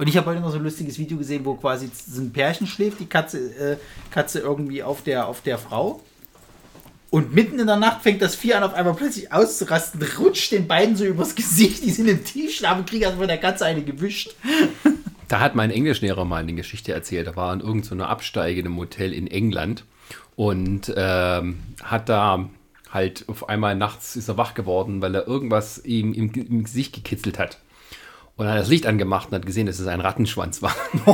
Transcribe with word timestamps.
Und 0.00 0.08
ich 0.08 0.16
habe 0.16 0.30
heute 0.30 0.40
noch 0.40 0.50
so 0.50 0.56
ein 0.56 0.64
lustiges 0.64 0.98
Video 0.98 1.18
gesehen, 1.18 1.44
wo 1.44 1.56
quasi 1.56 1.90
so 1.92 2.22
ein 2.22 2.32
Pärchen 2.32 2.66
schläft, 2.66 3.00
die 3.00 3.06
Katze, 3.06 3.38
äh, 3.54 3.76
Katze 4.10 4.38
irgendwie 4.38 4.82
auf 4.82 5.02
der, 5.02 5.28
auf 5.28 5.42
der 5.42 5.58
Frau. 5.58 6.00
Und 7.10 7.34
mitten 7.34 7.58
in 7.58 7.66
der 7.66 7.76
Nacht 7.76 8.00
fängt 8.00 8.22
das 8.22 8.34
Vieh 8.34 8.54
an, 8.54 8.62
auf 8.62 8.72
einmal 8.72 8.94
plötzlich 8.94 9.30
auszurasten, 9.30 10.02
rutscht 10.18 10.52
den 10.52 10.66
beiden 10.66 10.96
so 10.96 11.04
übers 11.04 11.34
Gesicht, 11.34 11.84
die 11.84 11.90
sind 11.90 12.08
im 12.08 12.24
Tiefschlaf 12.24 12.78
und 12.78 12.88
kriegen 12.88 13.04
also 13.04 13.18
von 13.18 13.28
der 13.28 13.36
Katze 13.36 13.66
eine 13.66 13.82
gewischt. 13.82 14.34
Da 15.28 15.40
hat 15.40 15.54
mein 15.54 15.70
Englischlehrer 15.70 16.24
mal 16.24 16.36
eine 16.38 16.54
Geschichte 16.54 16.94
erzählt. 16.94 17.26
Er 17.26 17.36
war 17.36 17.52
in 17.52 17.60
irgendeiner 17.60 18.04
so 18.04 18.08
Absteige 18.08 18.58
in 18.58 18.66
einem 18.66 18.78
Hotel 18.78 19.12
in 19.12 19.26
England 19.26 19.84
und 20.34 20.94
ähm, 20.96 21.58
hat 21.82 22.08
da 22.08 22.48
halt 22.90 23.26
auf 23.28 23.50
einmal 23.50 23.76
nachts 23.76 24.16
ist 24.16 24.28
er 24.28 24.38
wach 24.38 24.54
geworden, 24.54 25.02
weil 25.02 25.14
er 25.14 25.28
irgendwas 25.28 25.84
ihm 25.84 26.14
im, 26.14 26.32
im 26.32 26.64
Gesicht 26.64 26.94
gekitzelt 26.94 27.38
hat. 27.38 27.58
Und 28.40 28.46
er 28.46 28.52
hat 28.52 28.60
das 28.60 28.68
Licht 28.68 28.86
angemacht 28.86 29.28
und 29.28 29.34
hat 29.34 29.44
gesehen, 29.44 29.66
dass 29.66 29.78
es 29.78 29.86
ein 29.86 30.00
Rattenschwanz 30.00 30.62
war. 30.62 30.74
So. 31.04 31.12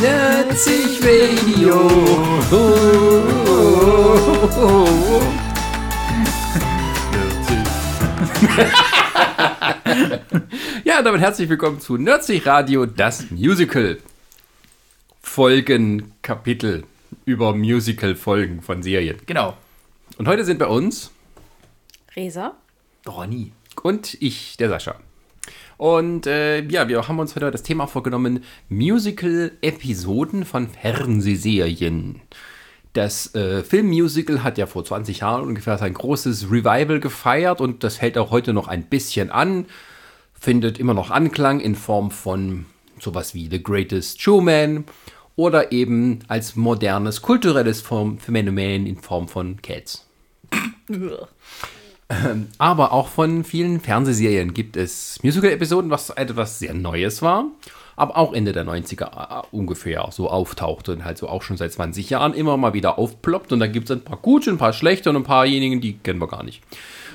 Nerdsig 0.00 1.00
Radio. 1.04 1.76
Oh, 2.50 2.58
oh, 3.46 3.60
oh, 4.56 4.88
oh. 4.88 5.22
ja, 10.84 11.02
damit 11.02 11.20
herzlich 11.20 11.48
willkommen 11.48 11.80
zu 11.80 11.96
Nerdsig 11.96 12.46
Radio, 12.46 12.84
das 12.86 13.30
Musical. 13.30 13.98
Folgenkapitel 15.22 16.84
über 17.24 17.54
Musical-Folgen 17.54 18.60
von 18.60 18.82
Serien. 18.82 19.18
Genau. 19.26 19.56
Und 20.18 20.26
heute 20.26 20.44
sind 20.44 20.58
bei 20.58 20.66
uns 20.66 21.12
Resa? 22.16 22.56
Ronny. 23.06 23.52
und 23.82 24.20
ich, 24.20 24.56
der 24.56 24.68
Sascha. 24.68 24.96
Und 25.76 26.26
äh, 26.26 26.62
ja, 26.62 26.88
wir 26.88 27.06
haben 27.06 27.18
uns 27.20 27.36
heute 27.36 27.50
das 27.52 27.62
Thema 27.62 27.86
vorgenommen: 27.86 28.42
Musical-Episoden 28.68 30.44
von 30.44 30.68
Fernsehserien. 30.68 32.20
Das 32.92 33.34
äh, 33.34 33.62
Filmmusical 33.62 34.42
hat 34.42 34.58
ja 34.58 34.66
vor 34.66 34.84
20 34.84 35.20
Jahren 35.20 35.48
ungefähr 35.48 35.78
sein 35.78 35.94
großes 35.94 36.50
Revival 36.50 37.00
gefeiert 37.00 37.60
und 37.60 37.84
das 37.84 38.00
hält 38.00 38.18
auch 38.18 38.30
heute 38.30 38.52
noch 38.52 38.68
ein 38.68 38.84
bisschen 38.84 39.30
an. 39.30 39.66
Findet 40.38 40.78
immer 40.78 40.92
noch 40.92 41.10
Anklang 41.10 41.60
in 41.60 41.74
Form 41.74 42.10
von 42.10 42.66
sowas 42.98 43.34
wie 43.34 43.48
The 43.48 43.62
Greatest 43.62 44.20
Showman 44.20 44.84
oder 45.36 45.72
eben 45.72 46.20
als 46.28 46.56
modernes 46.56 47.22
kulturelles 47.22 47.80
Form 47.80 48.18
Phänomen 48.18 48.86
in 48.86 48.98
Form 48.98 49.28
von 49.28 49.62
Cats. 49.62 50.06
Aber 52.58 52.92
auch 52.92 53.08
von 53.08 53.44
vielen 53.44 53.80
Fernsehserien 53.80 54.52
gibt 54.52 54.76
es 54.76 55.18
Musical-Episoden, 55.22 55.90
was 55.90 56.10
etwas 56.10 56.58
sehr 56.58 56.74
Neues 56.74 57.22
war, 57.22 57.46
aber 57.96 58.16
auch 58.16 58.32
Ende 58.32 58.52
der 58.52 58.64
90er 58.64 59.40
äh, 59.40 59.46
ungefähr 59.52 60.08
so 60.10 60.30
auftauchte 60.30 60.92
und 60.92 61.04
halt 61.04 61.18
so 61.18 61.28
auch 61.28 61.42
schon 61.42 61.56
seit 61.56 61.72
20 61.72 62.10
Jahren 62.10 62.34
immer 62.34 62.56
mal 62.56 62.72
wieder 62.74 62.98
aufploppt. 62.98 63.52
Und 63.52 63.60
da 63.60 63.66
gibt 63.66 63.90
es 63.90 63.96
ein 63.96 64.02
paar 64.02 64.18
gute, 64.18 64.50
ein 64.50 64.58
paar 64.58 64.72
schlechte 64.72 65.10
und 65.10 65.16
ein 65.16 65.24
paarjenigen, 65.24 65.80
die 65.80 65.94
kennen 65.98 66.20
wir 66.20 66.28
gar 66.28 66.42
nicht. 66.42 66.62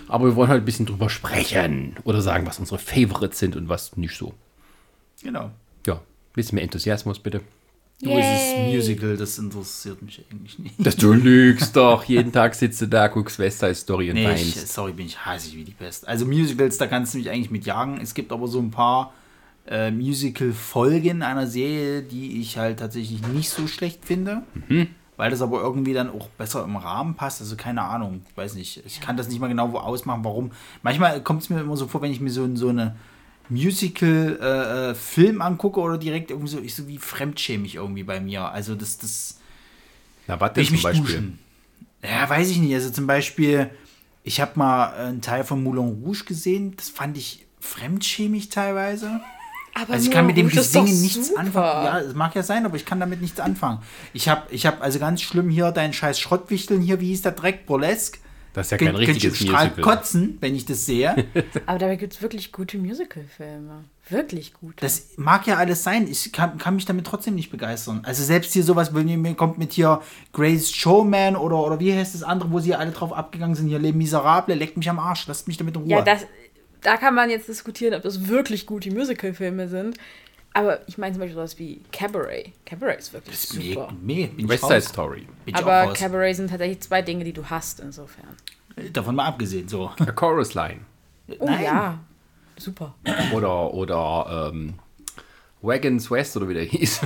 Aber 0.08 0.26
wir 0.26 0.36
wollen 0.36 0.50
halt 0.50 0.62
ein 0.62 0.66
bisschen 0.66 0.86
drüber 0.86 1.10
sprechen 1.10 1.96
oder 2.04 2.22
sagen, 2.22 2.46
was 2.48 2.60
unsere 2.60 2.80
Favorites 2.80 3.40
sind 3.40 3.56
und 3.56 3.68
was 3.70 3.98
nicht 3.98 4.16
so. 4.16 4.34
Genau. 5.22 5.52
Ja, 5.86 5.96
ein 5.96 6.00
bisschen 6.34 6.56
mehr 6.56 6.64
Enthusiasmus 6.64 7.20
bitte. 7.20 7.42
Du 8.00 8.12
ist 8.12 8.26
es 8.28 8.58
Musical, 8.60 9.18
das 9.18 9.40
interessiert 9.40 10.04
mich 10.04 10.24
eigentlich 10.32 10.60
nicht. 10.60 10.76
Das 10.78 10.96
du 10.96 11.14
lügst 11.14 11.76
doch. 11.76 12.04
Jeden 12.04 12.32
Tag 12.32 12.54
sitzt 12.54 12.80
du 12.80 12.86
da, 12.86 13.08
guckst 13.08 13.40
West 13.40 13.58
Side 13.60 13.74
Story 13.74 14.10
und 14.12 14.18
Nee, 14.18 14.26
ich, 14.36 14.56
weinst. 14.56 14.68
sorry, 14.72 14.92
bin 14.92 15.08
ich 15.08 15.26
hasig 15.26 15.56
wie 15.56 15.64
die 15.64 15.72
Pest. 15.72 16.08
Also 16.08 16.26
Musicals, 16.28 16.78
da 16.78 16.86
kannst 16.86 17.16
du 17.16 17.18
mich 17.18 17.32
eigentlich 17.32 17.50
mit 17.50 17.66
jagen. 17.66 18.00
Es 18.00 18.14
gibt 18.14 18.32
aber 18.32 18.48
so 18.48 18.60
ein 18.60 18.70
paar 18.70 19.14
äh, 19.68 19.92
Musical-Folgen 19.92 21.22
einer 21.22 21.48
Serie, 21.48 22.02
die 22.02 22.40
ich 22.42 22.58
halt 22.58 22.80
tatsächlich 22.80 23.26
nicht 23.28 23.50
so 23.50 23.68
schlecht 23.68 24.06
finde. 24.06 24.44
Weil 25.18 25.32
das 25.32 25.42
aber 25.42 25.62
irgendwie 25.62 25.94
dann 25.94 26.10
auch 26.12 26.28
besser 26.30 26.64
im 26.64 26.76
Rahmen 26.76 27.16
passt. 27.16 27.42
Also 27.42 27.56
keine 27.56 27.82
Ahnung, 27.82 28.22
ich 28.30 28.38
weiß 28.38 28.54
nicht. 28.56 28.84
Ich 28.86 29.02
kann 29.02 29.18
das 29.18 29.28
nicht 29.30 29.40
mal 29.40 29.48
genau 29.48 29.72
wo 29.74 29.78
ausmachen, 29.80 30.24
warum. 30.24 30.52
Manchmal 30.84 31.22
kommt 31.24 31.42
es 31.42 31.50
mir 31.50 31.60
immer 31.60 31.76
so 31.76 31.88
vor, 31.88 32.02
wenn 32.02 32.12
ich 32.12 32.20
mir 32.22 32.30
so, 32.30 32.56
so 32.56 32.70
eine 32.70 32.96
Musical-Film 33.50 35.42
angucke 35.42 35.80
oder 35.80 35.98
direkt 35.98 36.32
irgendwie 36.32 36.50
so, 36.52 36.60
ich 36.60 36.76
so 36.76 36.88
wie 36.88 36.98
fremdschämig 36.98 37.76
irgendwie 37.76 38.04
bei 38.04 38.20
mir. 38.20 38.50
Also 38.50 38.76
das, 38.76 38.98
das 38.98 39.40
Na, 40.28 40.40
was 40.40 40.54
denn 40.54 40.64
ich 40.64 40.70
zum 40.70 40.82
Beispiel? 40.82 41.06
duschen. 41.06 41.40
Ja, 42.04 42.30
weiß 42.30 42.50
ich 42.52 42.60
nicht. 42.60 42.74
Also 42.74 42.92
zum 42.92 43.08
Beispiel, 43.08 43.70
ich 44.24 44.40
habe 44.40 44.52
mal 44.56 44.94
einen 44.94 45.22
Teil 45.22 45.44
von 45.44 45.64
Moulin 45.64 46.04
Rouge 46.04 46.26
gesehen. 46.26 46.76
Das 46.78 46.90
fand 46.90 47.18
ich 47.18 47.46
fremdschämig 47.60 48.50
teilweise. 48.50 49.20
Aber 49.80 49.94
Also 49.94 50.08
ich 50.08 50.12
kann 50.12 50.26
mit 50.26 50.38
dem 50.38 50.50
Gesingen 50.50 51.02
nichts 51.02 51.28
super. 51.28 51.40
anfangen. 51.40 51.86
Ja, 51.86 52.00
es 52.00 52.16
mag 52.16 52.34
ja 52.36 52.44
sein, 52.44 52.66
aber 52.66 52.76
ich 52.76 52.86
kann 52.86 53.00
damit 53.00 53.22
nichts 53.22 53.40
anfangen. 53.40 53.80
Ich 54.14 54.28
habe, 54.28 54.44
ich 54.50 54.66
habe 54.66 54.82
also 54.82 54.98
ganz 55.00 55.22
schlimm 55.22 55.50
hier 55.50 55.72
deinen 55.72 55.94
scheiß 55.94 56.20
Schrottwichteln 56.20 56.82
hier, 56.82 57.00
wie 57.00 57.08
hieß 57.08 57.22
der 57.22 57.34
Dreck, 57.34 57.66
Burlesque. 57.66 58.20
Das 58.54 58.68
ist 58.68 58.72
ja 58.72 58.78
kein 58.78 58.88
könnt 58.88 58.98
richtiges 59.00 59.40
ich 59.40 59.48
strahl 59.48 59.68
Musical. 59.68 59.84
kotzen, 59.98 60.38
wenn 60.42 60.56
ich 60.56 60.66
das 60.66 60.84
sehe. 60.88 61.28
Aber 61.68 61.78
dabei 61.78 61.96
gibt 61.96 62.14
es 62.14 62.24
wirklich 62.24 62.52
gute 62.52 62.80
Musical-Filme. 62.80 63.84
Wirklich 64.10 64.54
gute. 64.54 64.78
Das 64.82 65.10
mag 65.18 65.46
ja 65.46 65.58
alles 65.58 65.84
sein. 65.84 66.08
Ich 66.10 66.32
kann, 66.32 66.58
kann 66.58 66.74
mich 66.76 66.86
damit 66.86 67.06
trotzdem 67.06 67.36
nicht 67.36 67.52
begeistern. 67.52 68.02
Also 68.04 68.24
selbst 68.24 68.54
hier 68.54 68.64
sowas, 68.64 68.96
wenn 68.96 69.08
ihr 69.10 69.18
mir 69.18 69.36
kommt 69.36 69.60
mit 69.60 69.74
hier 69.74 70.02
Grace 70.34 70.72
Showman 70.72 71.36
oder, 71.36 71.58
oder 71.58 71.80
wie 71.80 71.94
heißt 71.94 72.16
das 72.16 72.24
andere, 72.24 72.52
wo 72.52 72.60
sie 72.60 72.74
alle 72.74 72.90
drauf 72.92 73.14
abgegangen 73.14 73.56
sind, 73.56 73.68
hier 73.68 73.78
Les 73.78 73.94
Miserables, 73.94 74.58
leckt 74.58 74.76
mich 74.78 74.90
am 74.90 74.98
Arsch, 74.98 75.28
lasst 75.28 75.48
mich 75.48 75.58
damit 75.58 75.76
in 75.76 75.82
Ruhe. 75.84 75.92
ja, 75.92 76.02
das, 76.02 76.22
da 76.82 76.98
kann 76.98 77.16
man 77.16 77.30
jetzt 77.30 77.48
diskutieren, 77.48 77.94
ob 77.94 78.04
das 78.04 78.28
wirklich 78.28 78.66
gute 78.66 78.92
Musical-Filme 78.92 79.68
sind. 79.68 79.98
Aber 80.54 80.80
ich 80.88 80.98
meine 80.98 81.14
zum 81.14 81.20
Beispiel 81.22 81.36
sowas 81.36 81.60
wie 81.60 81.82
Cabaret. 81.92 82.52
Cabaret 82.66 83.00
ist 83.00 83.14
wirklich 83.14 83.36
ist 83.36 83.50
super. 83.50 83.94
bin 84.02 84.32
ich 84.38 84.48
West 84.50 84.64
Side. 84.68 84.82
Story. 84.82 85.28
Aber. 85.54 85.94
Cabaret 85.94 86.36
sind 86.36 86.50
tatsächlich 86.50 86.80
zwei 86.82 87.02
Dinge, 87.02 87.24
die 87.24 87.34
du 87.34 87.46
hast 87.46 87.80
insofern. 87.80 88.28
Davon 88.94 89.16
mal 89.16 89.26
abgesehen, 89.26 89.68
so. 89.68 89.92
A 90.00 90.12
Chorus 90.12 90.54
Line. 90.56 90.80
Oh 91.40 91.46
Nein. 91.46 91.64
ja, 91.64 92.00
super. 92.58 92.96
Oder, 93.34 93.74
oder 93.74 94.50
ähm, 94.54 94.76
Wagons 95.62 96.10
West 96.10 96.38
oder 96.38 96.48
wie 96.50 96.54
der 96.54 96.64
hieß. 96.66 97.02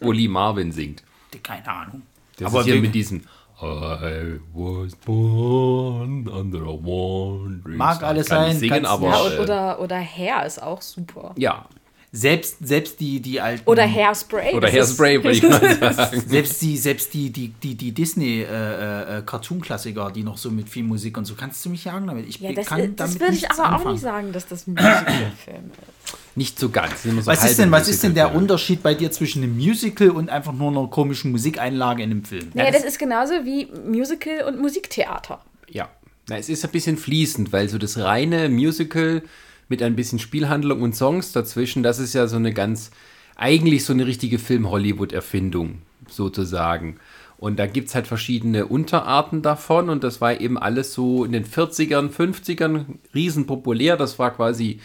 Wo 0.00 0.12
Lee 0.12 0.28
Marvin 0.28 0.72
singt. 0.72 1.02
Keine 1.42 1.66
Ahnung. 1.68 2.02
Das 2.36 2.48
Aber 2.48 2.60
ist 2.60 2.66
hier 2.66 2.74
wir- 2.74 2.80
mit 2.82 2.94
diesem 2.94 3.22
I 3.62 4.38
was 4.54 4.94
born 4.96 6.26
under 6.28 6.62
a 6.62 6.72
wandering 6.72 7.76
Mag 7.76 7.96
star. 7.96 8.08
alles 8.10 8.26
sein, 8.28 8.56
singen, 8.56 8.72
kannst- 8.84 8.90
aber 8.90 9.08
Ja, 9.08 9.42
oder, 9.42 9.80
oder 9.80 9.96
Hair 9.98 10.46
ist 10.46 10.62
auch 10.62 10.80
super. 10.82 11.32
ja. 11.36 11.66
Selbst, 12.12 12.56
selbst 12.60 12.98
die, 12.98 13.20
die 13.20 13.40
alten. 13.40 13.62
Oder 13.70 13.84
Hairspray. 13.86 14.54
Oder 14.54 14.66
das 14.66 14.74
Hairspray, 14.74 15.22
würde 15.22 15.30
ich 15.30 15.42
mal 15.42 15.78
sagen. 15.94 16.20
Selbst 16.26 16.60
die, 16.60 16.76
selbst 16.76 17.14
die, 17.14 17.30
die, 17.30 17.48
die, 17.48 17.76
die 17.76 17.92
Disney-Cartoon-Klassiker, 17.92 20.10
die 20.10 20.24
noch 20.24 20.36
so 20.36 20.50
mit 20.50 20.68
viel 20.68 20.82
Musik 20.82 21.16
und 21.18 21.24
so, 21.24 21.34
kannst 21.36 21.64
du 21.64 21.70
mich 21.70 21.84
jagen 21.84 22.08
damit? 22.08 22.28
Ich 22.28 22.40
Ja, 22.40 22.52
das, 22.52 22.66
kann 22.66 22.96
das 22.96 22.96
damit 22.96 23.20
würde 23.20 23.34
ich 23.34 23.48
aber 23.50 23.60
auch 23.60 23.64
anfangen. 23.74 23.92
nicht 23.92 24.02
sagen, 24.02 24.32
dass 24.32 24.48
das 24.48 24.66
ein 24.66 24.72
Musical-Film 24.74 25.70
ist. 25.70 26.16
Nicht 26.34 26.58
so 26.58 26.68
ganz. 26.68 27.02
das 27.02 27.04
so 27.12 27.26
Was 27.26 27.44
ist 27.44 27.58
denn, 27.60 27.70
was 27.70 27.88
ist 27.88 28.02
denn 28.02 28.14
der. 28.14 28.34
Unterschied 28.34 28.82
bei 28.82 28.94
dir 28.94 29.10
zwischen 29.12 29.42
einem 29.42 29.56
Musical 29.56 30.10
und 30.10 30.30
einfach 30.30 30.52
nur 30.52 30.70
einer 30.70 30.86
komischen 30.88 31.30
Musikeinlage 31.30 32.02
in 32.02 32.10
einem 32.10 32.24
Film? 32.24 32.50
Naja, 32.54 32.72
das 32.72 32.84
ist 32.84 32.98
genauso 32.98 33.34
wie 33.44 33.68
Musical 33.86 34.42
und 34.48 34.60
Musiktheater. 34.60 35.40
Ja. 35.68 35.88
Na, 36.28 36.38
es 36.38 36.48
ist 36.48 36.64
ein 36.64 36.70
bisschen 36.70 36.96
fließend, 36.96 37.52
weil 37.52 37.68
so 37.68 37.78
das 37.78 37.98
reine 37.98 38.48
Musical 38.48 39.22
mit 39.70 39.82
ein 39.82 39.96
bisschen 39.96 40.18
Spielhandlung 40.18 40.82
und 40.82 40.94
Songs 40.94 41.32
dazwischen, 41.32 41.82
das 41.82 41.98
ist 41.98 42.12
ja 42.12 42.26
so 42.26 42.36
eine 42.36 42.52
ganz, 42.52 42.90
eigentlich 43.36 43.84
so 43.84 43.94
eine 43.94 44.06
richtige 44.06 44.38
Film-Hollywood-Erfindung, 44.38 45.78
sozusagen. 46.08 46.96
Und 47.38 47.58
da 47.58 47.66
gibt 47.66 47.88
es 47.88 47.94
halt 47.94 48.06
verschiedene 48.06 48.66
Unterarten 48.66 49.40
davon 49.40 49.88
und 49.88 50.04
das 50.04 50.20
war 50.20 50.38
eben 50.40 50.58
alles 50.58 50.92
so 50.92 51.24
in 51.24 51.32
den 51.32 51.46
40ern, 51.46 52.10
50ern 52.10 52.84
riesenpopulär. 53.14 53.96
Das 53.96 54.18
war 54.18 54.32
quasi, 54.32 54.80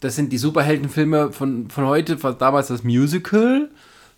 das 0.00 0.16
sind 0.16 0.32
die 0.32 0.38
Superheldenfilme 0.38 1.30
von, 1.30 1.70
von 1.70 1.86
heute, 1.86 2.20
war 2.24 2.32
damals 2.32 2.68
das 2.68 2.82
Musical. 2.82 3.70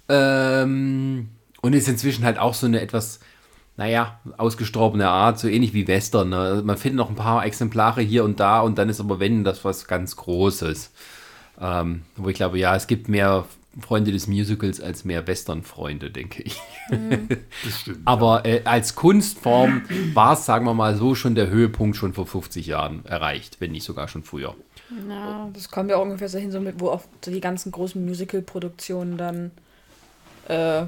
Ähm, 0.08 1.28
und 1.60 1.72
ist 1.72 1.88
inzwischen 1.88 2.24
halt 2.24 2.38
auch 2.38 2.54
so 2.54 2.66
eine 2.66 2.80
etwas, 2.80 3.20
naja, 3.78 4.18
ausgestorbene 4.36 5.08
Art, 5.08 5.38
so 5.38 5.46
ähnlich 5.46 5.72
wie 5.72 5.86
Western. 5.86 6.30
Ne? 6.30 6.62
Man 6.64 6.76
findet 6.76 6.96
noch 6.96 7.10
ein 7.10 7.14
paar 7.14 7.46
Exemplare 7.46 8.02
hier 8.02 8.24
und 8.24 8.40
da 8.40 8.60
und 8.60 8.76
dann 8.76 8.88
ist 8.88 8.98
aber, 8.98 9.20
wenn, 9.20 9.44
das 9.44 9.64
was 9.64 9.86
ganz 9.86 10.16
Großes. 10.16 10.90
Ähm, 11.60 12.02
wo 12.16 12.28
ich 12.28 12.34
glaube, 12.34 12.58
ja, 12.58 12.74
es 12.74 12.88
gibt 12.88 13.08
mehr 13.08 13.46
Freunde 13.80 14.10
des 14.10 14.26
Musicals 14.26 14.80
als 14.80 15.04
mehr 15.04 15.24
Western-Freunde, 15.28 16.10
denke 16.10 16.42
ich. 16.42 16.60
Das 17.64 17.80
stimmt. 17.80 18.00
Aber 18.04 18.44
äh, 18.44 18.62
als 18.64 18.96
Kunstform 18.96 19.82
war 20.12 20.32
es, 20.32 20.44
sagen 20.44 20.64
wir 20.64 20.74
mal 20.74 20.96
so, 20.96 21.14
schon 21.14 21.36
der 21.36 21.48
Höhepunkt 21.48 21.96
schon 21.96 22.14
vor 22.14 22.26
50 22.26 22.66
Jahren 22.66 23.04
erreicht, 23.04 23.60
wenn 23.60 23.70
nicht 23.70 23.84
sogar 23.84 24.08
schon 24.08 24.24
früher. 24.24 24.56
Ja, 25.08 25.48
das 25.52 25.70
kommt 25.70 25.90
ja 25.90 25.98
auch 25.98 26.02
ungefähr 26.02 26.28
so 26.28 26.38
hin, 26.38 26.50
so 26.50 26.60
mit, 26.60 26.80
wo 26.80 26.88
auch 26.88 27.02
so 27.24 27.30
die 27.30 27.40
ganzen 27.40 27.70
großen 27.70 28.04
Musical-Produktionen 28.04 29.16
dann 29.16 29.50
äh, 30.48 30.86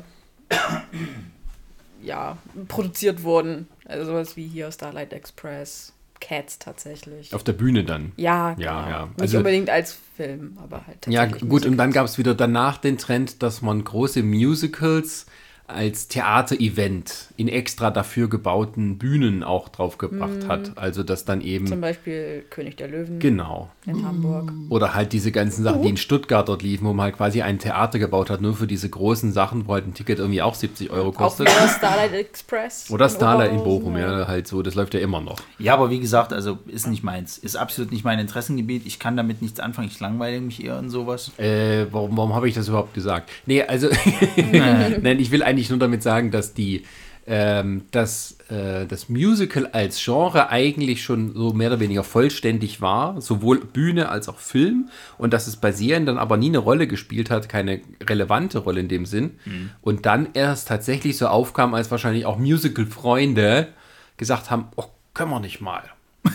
ja, 2.02 2.38
produziert 2.68 3.22
wurden. 3.22 3.68
Also 3.86 4.06
sowas 4.06 4.36
wie 4.36 4.46
hier 4.46 4.70
Starlight 4.72 5.12
Express, 5.12 5.92
Cats 6.20 6.58
tatsächlich. 6.58 7.34
Auf 7.34 7.44
der 7.44 7.54
Bühne 7.54 7.82
dann. 7.84 8.12
Ja, 8.16 8.50
Ja, 8.58 8.84
genau. 8.84 8.90
ja. 8.90 9.04
Nicht 9.06 9.20
Also- 9.20 9.38
unbedingt 9.38 9.70
als 9.70 9.96
Film, 10.16 10.58
aber 10.62 10.86
halt 10.86 11.06
Ja, 11.06 11.22
tatsächlich. 11.22 11.48
gut, 11.50 11.64
und 11.64 11.76
dann 11.78 11.92
gab 11.92 12.04
es 12.04 12.18
wieder 12.18 12.34
danach 12.34 12.76
den 12.76 12.98
Trend, 12.98 13.42
dass 13.42 13.62
man 13.62 13.82
große 13.84 14.22
Musicals 14.22 15.24
als 15.72 16.08
Theaterevent 16.08 17.28
in 17.36 17.48
extra 17.48 17.90
dafür 17.90 18.28
gebauten 18.28 18.98
Bühnen 18.98 19.42
auch 19.42 19.68
draufgebracht 19.68 20.48
hat. 20.48 20.72
Also 20.76 21.02
dass 21.02 21.24
dann 21.24 21.40
Zum 21.40 21.48
eben, 21.48 21.80
Beispiel 21.80 22.44
König 22.50 22.76
der 22.76 22.88
Löwen 22.88 23.18
genau. 23.18 23.70
in 23.86 24.06
Hamburg. 24.06 24.52
Oder 24.68 24.94
halt 24.94 25.12
diese 25.12 25.32
ganzen 25.32 25.64
Sachen, 25.64 25.82
die 25.82 25.88
in 25.88 25.96
Stuttgart 25.96 26.48
dort 26.48 26.62
liefen, 26.62 26.86
wo 26.86 26.92
man 26.92 27.04
halt 27.04 27.16
quasi 27.16 27.42
ein 27.42 27.58
Theater 27.58 27.98
gebaut 27.98 28.30
hat, 28.30 28.40
nur 28.40 28.54
für 28.54 28.66
diese 28.66 28.88
großen 28.88 29.32
Sachen, 29.32 29.66
wo 29.66 29.74
halt 29.74 29.86
ein 29.86 29.94
Ticket 29.94 30.18
irgendwie 30.18 30.42
auch 30.42 30.54
70 30.54 30.90
Euro 30.90 31.08
Auch 31.08 31.14
kostet. 31.14 31.48
wieder 31.48 31.68
Starlight 31.68 32.12
Express. 32.12 32.90
Oder 32.90 33.08
Starlight 33.08 33.52
in 33.52 33.64
Bochum, 33.64 33.96
ja, 33.96 34.28
halt 34.28 34.46
so, 34.46 34.62
das 34.62 34.74
läuft 34.74 34.94
ja 34.94 35.00
immer 35.00 35.20
noch. 35.20 35.40
Ja, 35.58 35.74
aber 35.74 35.90
wie 35.90 36.00
gesagt, 36.00 36.32
also 36.32 36.58
ist 36.66 36.86
nicht 36.86 37.02
meins. 37.02 37.38
Ist 37.38 37.56
absolut 37.56 37.92
nicht 37.92 38.04
mein 38.04 38.18
Interessengebiet. 38.18 38.86
Ich 38.86 38.98
kann 38.98 39.16
damit 39.16 39.42
nichts 39.42 39.60
anfangen. 39.60 39.88
Ich 39.88 40.00
langweile 40.00 40.40
mich 40.40 40.64
eher 40.64 40.78
in 40.78 40.90
sowas. 40.90 41.32
Äh, 41.38 41.86
warum 41.90 42.16
warum 42.16 42.34
habe 42.34 42.48
ich 42.48 42.54
das 42.54 42.68
überhaupt 42.68 42.94
gesagt? 42.94 43.30
Nee, 43.46 43.62
also, 43.62 43.88
nein, 44.36 45.18
ich 45.18 45.30
will 45.30 45.42
eigentlich 45.42 45.59
nur 45.68 45.78
damit 45.78 46.02
sagen, 46.02 46.30
dass 46.30 46.54
die, 46.54 46.84
ähm, 47.26 47.82
dass 47.90 48.38
äh, 48.48 48.86
das 48.86 49.10
Musical 49.10 49.66
als 49.66 50.02
Genre 50.02 50.48
eigentlich 50.48 51.02
schon 51.02 51.34
so 51.34 51.52
mehr 51.52 51.68
oder 51.68 51.80
weniger 51.80 52.02
vollständig 52.02 52.80
war, 52.80 53.20
sowohl 53.20 53.60
Bühne 53.60 54.08
als 54.08 54.28
auch 54.30 54.38
Film, 54.38 54.88
und 55.18 55.34
dass 55.34 55.46
es 55.46 55.56
bei 55.56 55.72
Serien 55.72 56.06
dann 56.06 56.16
aber 56.16 56.38
nie 56.38 56.48
eine 56.48 56.58
Rolle 56.58 56.86
gespielt 56.86 57.28
hat, 57.28 57.48
keine 57.50 57.82
relevante 58.02 58.60
Rolle 58.60 58.80
in 58.80 58.88
dem 58.88 59.04
Sinn, 59.04 59.38
und 59.82 60.06
dann 60.06 60.30
erst 60.32 60.68
tatsächlich 60.68 61.18
so 61.18 61.26
aufkam, 61.26 61.74
als 61.74 61.90
wahrscheinlich 61.90 62.24
auch 62.24 62.38
Musical-Freunde 62.38 63.68
gesagt 64.16 64.50
haben, 64.50 64.68
oh, 64.76 64.86
können 65.12 65.30
wir 65.30 65.40
nicht 65.40 65.60
mal. 65.60 65.82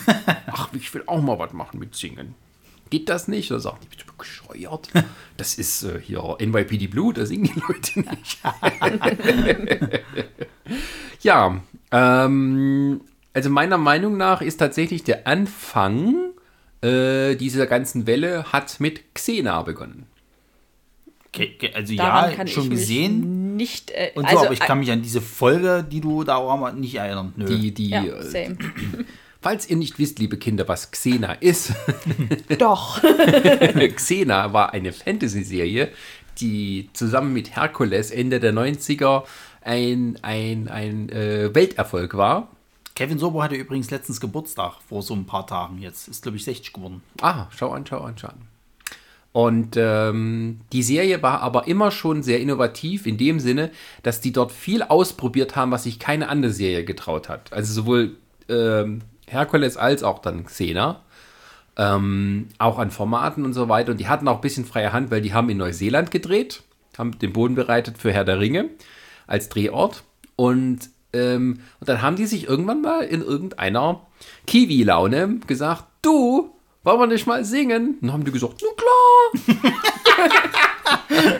Ach, 0.46 0.68
ich 0.72 0.92
will 0.94 1.02
auch 1.06 1.20
mal 1.20 1.38
was 1.38 1.52
machen 1.52 1.78
mit 1.78 1.94
Singen. 1.94 2.34
Geht 2.90 3.08
das 3.08 3.28
nicht? 3.28 3.50
Oder 3.50 3.60
sagt 3.60 3.84
die, 3.84 3.88
bist 3.88 4.02
du 4.02 4.12
bescheuert? 4.16 4.88
Das 5.36 5.58
ist 5.58 5.82
äh, 5.82 6.00
hier 6.00 6.38
NYPD 6.40 6.86
Blue, 6.86 7.12
da 7.12 7.26
singen 7.26 7.44
die 7.44 7.60
Leute 7.60 8.00
nicht. 8.00 8.38
ja, 11.20 11.60
ähm, 11.90 13.02
also 13.34 13.50
meiner 13.50 13.76
Meinung 13.76 14.16
nach 14.16 14.40
ist 14.40 14.56
tatsächlich 14.56 15.04
der 15.04 15.26
Anfang 15.26 16.30
äh, 16.80 17.34
dieser 17.36 17.66
ganzen 17.66 18.06
Welle 18.06 18.50
hat 18.50 18.80
mit 18.80 19.14
Xena 19.14 19.60
begonnen. 19.60 20.06
Okay, 21.28 21.58
also 21.74 21.94
Daran 21.94 22.30
ja, 22.30 22.36
kann 22.36 22.48
schon 22.48 22.64
ich 22.64 22.70
mich 22.70 22.78
gesehen. 22.78 23.56
Nicht, 23.56 23.90
äh, 23.90 24.12
Und 24.14 24.24
also, 24.24 24.38
so, 24.38 24.44
aber 24.46 24.54
ich 24.54 24.60
kann 24.60 24.78
mich 24.78 24.90
an 24.90 25.02
diese 25.02 25.20
Folge, 25.20 25.84
die 25.86 26.00
du 26.00 26.24
da 26.24 26.36
auch 26.36 26.56
mal 26.56 26.72
nicht 26.72 26.94
erinnern. 26.94 27.34
Nö. 27.36 27.44
Die, 27.44 27.74
die, 27.74 27.90
ja, 27.90 28.04
äh, 28.04 28.22
same. 28.22 28.56
falls 29.46 29.70
ihr 29.70 29.76
nicht 29.76 29.96
wisst, 30.00 30.18
liebe 30.18 30.38
Kinder, 30.38 30.66
was 30.66 30.90
Xena 30.90 31.34
ist, 31.34 31.72
Doch. 32.58 33.00
Xena 33.94 34.52
war 34.52 34.72
eine 34.72 34.92
Fantasy-Serie, 34.92 35.92
die 36.40 36.90
zusammen 36.94 37.32
mit 37.32 37.54
Herkules 37.54 38.10
Ende 38.10 38.40
der 38.40 38.52
90er 38.52 39.22
ein, 39.60 40.18
ein, 40.22 40.66
ein 40.66 41.10
äh, 41.10 41.54
Welterfolg 41.54 42.16
war. 42.16 42.48
Kevin 42.96 43.20
Sobo 43.20 43.40
hatte 43.40 43.54
übrigens 43.54 43.88
letztens 43.92 44.20
Geburtstag 44.20 44.78
vor 44.88 45.02
so 45.02 45.14
ein 45.14 45.26
paar 45.26 45.46
Tagen. 45.46 45.78
Jetzt 45.78 46.08
ist, 46.08 46.24
glaube 46.24 46.38
ich, 46.38 46.44
60 46.44 46.72
geworden. 46.72 47.02
Ah, 47.20 47.46
schau 47.56 47.70
an, 47.70 47.86
schau 47.86 48.00
an, 48.00 48.18
schau 48.18 48.26
an. 48.26 48.48
Und 49.30 49.76
ähm, 49.76 50.58
die 50.72 50.82
Serie 50.82 51.22
war 51.22 51.40
aber 51.42 51.68
immer 51.68 51.92
schon 51.92 52.24
sehr 52.24 52.40
innovativ 52.40 53.06
in 53.06 53.16
dem 53.16 53.38
Sinne, 53.38 53.70
dass 54.02 54.20
die 54.20 54.32
dort 54.32 54.50
viel 54.50 54.82
ausprobiert 54.82 55.54
haben, 55.54 55.70
was 55.70 55.84
sich 55.84 56.00
keine 56.00 56.30
andere 56.30 56.52
Serie 56.52 56.84
getraut 56.84 57.28
hat. 57.28 57.52
Also 57.52 57.72
sowohl 57.72 58.16
ähm, 58.48 59.02
Herkules 59.28 59.76
als 59.76 60.02
auch 60.02 60.20
dann 60.20 60.46
Xena. 60.46 61.02
Ähm, 61.78 62.48
auch 62.58 62.78
an 62.78 62.90
Formaten 62.90 63.44
und 63.44 63.52
so 63.52 63.68
weiter. 63.68 63.92
Und 63.92 63.98
die 63.98 64.08
hatten 64.08 64.28
auch 64.28 64.36
ein 64.36 64.40
bisschen 64.40 64.64
freie 64.64 64.92
Hand, 64.92 65.10
weil 65.10 65.20
die 65.20 65.34
haben 65.34 65.50
in 65.50 65.58
Neuseeland 65.58 66.10
gedreht, 66.10 66.62
haben 66.96 67.18
den 67.18 67.34
Boden 67.34 67.54
bereitet 67.54 67.98
für 67.98 68.12
Herr 68.12 68.24
der 68.24 68.40
Ringe 68.40 68.70
als 69.26 69.50
Drehort. 69.50 70.02
Und, 70.36 70.88
ähm, 71.12 71.60
und 71.80 71.88
dann 71.88 72.00
haben 72.00 72.16
die 72.16 72.26
sich 72.26 72.48
irgendwann 72.48 72.80
mal 72.80 73.02
in 73.02 73.20
irgendeiner 73.20 74.06
Kiwi-Laune 74.46 75.40
gesagt, 75.46 75.84
du, 76.00 76.55
wollen 76.86 77.00
wir 77.00 77.06
nicht 77.08 77.26
mal 77.26 77.44
singen? 77.44 77.94
Und 78.00 78.02
dann 78.02 78.12
haben 78.12 78.24
die 78.24 78.30
gesagt, 78.32 78.62
na 78.62 78.68
klar. 79.62 80.30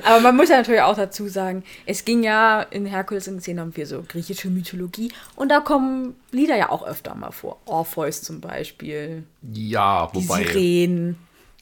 Aber 0.05 0.21
man 0.21 0.37
muss 0.37 0.49
ja 0.49 0.57
natürlich 0.59 0.81
auch 0.83 0.97
dazu 0.97 1.29
sagen, 1.29 1.63
es 1.87 2.05
ging 2.05 2.23
ja 2.25 2.63
in 2.63 2.85
Herkules 2.87 3.29
und 3.29 3.39
Xena 3.39 3.63
um 3.63 3.73
viel 3.73 3.87
so 3.87 4.03
griechische 4.07 4.49
Mythologie 4.51 5.13
und 5.37 5.49
da 5.51 5.61
kommen 5.61 6.15
Lieder 6.33 6.57
ja 6.57 6.71
auch 6.71 6.87
öfter 6.87 7.15
mal 7.15 7.31
vor. 7.31 7.59
Orpheus 7.67 8.23
zum 8.23 8.41
Beispiel, 8.41 9.25
Ja, 9.53 10.11
die 10.15 10.17
wobei, 10.29 10.45
Sirenen. 10.45 11.17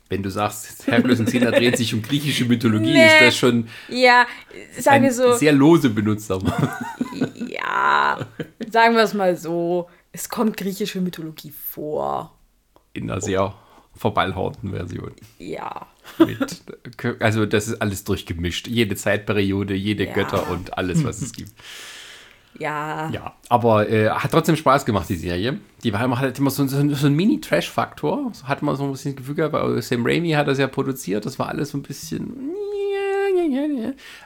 wenn 0.09 0.23
du 0.23 0.31
sagst, 0.31 0.87
Herkules 0.87 1.21
und 1.21 1.27
Xena 1.27 1.51
dreht 1.51 1.77
sich 1.77 1.93
um 1.95 2.03
griechische 2.03 2.45
Mythologie, 2.47 2.93
Nee. 2.95 3.07
ist 3.07 3.21
das 3.21 3.37
schon 3.37 3.69
Ja, 3.89 4.27
sagen 4.79 5.05
wir 5.05 5.13
so, 5.13 5.35
sehr 5.35 5.53
lose 5.53 5.91
benutzter 5.91 6.39
ja, 7.49 8.27
sagen 8.71 8.95
wir 8.97 9.03
es 9.03 9.15
mal 9.15 9.37
so, 9.37 9.89
es 10.13 10.29
kommt 10.29 10.57
griechische 10.57 11.01
Mythologie 11.01 11.51
vor. 11.53 12.33
in 12.95 13.11
einer 13.11 13.21
sehr 13.21 13.53
verballhornten 13.97 14.71
Version. 14.71 15.13
Ja. 15.39 15.87
Mit, 16.19 16.63
also 17.21 17.47
das 17.47 17.69
ist 17.69 17.81
alles 17.81 18.05
durchgemischt. 18.05 18.67
Jede 18.69 18.97
Zeitperiode, 18.97 19.75
jede 19.75 20.07
Ja. 20.07 20.13
Götter 20.13 20.51
und 20.51 20.77
alles, 20.77 21.05
was 21.05 21.23
es 21.23 21.33
gibt. 21.33 21.53
Ja. 22.59 23.11
Ja, 23.11 23.35
aber 23.49 23.89
äh, 23.91 24.11
hat 24.11 24.31
trotzdem 24.31 24.55
Spaß 24.57 24.85
gemacht, 24.85 25.09
die 25.09 25.17
Serie. 25.17 25.59
Die 25.83 25.93
war 25.93 26.05
immer, 26.05 26.21
hat 26.21 26.39
immer 26.39 26.51
so, 26.51 26.65
so, 26.67 26.89
so 26.95 27.07
einen 27.07 27.17
Mini-Trash-Faktor. 27.17 28.31
So 28.33 28.45
Hat 28.47 28.63
man 28.63 28.77
so 28.77 28.85
ein 28.85 28.93
bisschen 28.93 29.13
das 29.13 29.19
Gefühl 29.19 29.35
gehabt, 29.35 29.55
weil 29.55 29.83
Sam 29.83 30.07
Raimi 30.07 30.31
hat 30.31 30.47
das 30.47 30.59
ja 30.59 30.69
produziert. 30.69 31.27
Das 31.27 31.39
war 31.39 31.49
alles 31.49 31.71
so 31.71 31.79
ein 31.79 31.83
bisschen. 31.83 32.51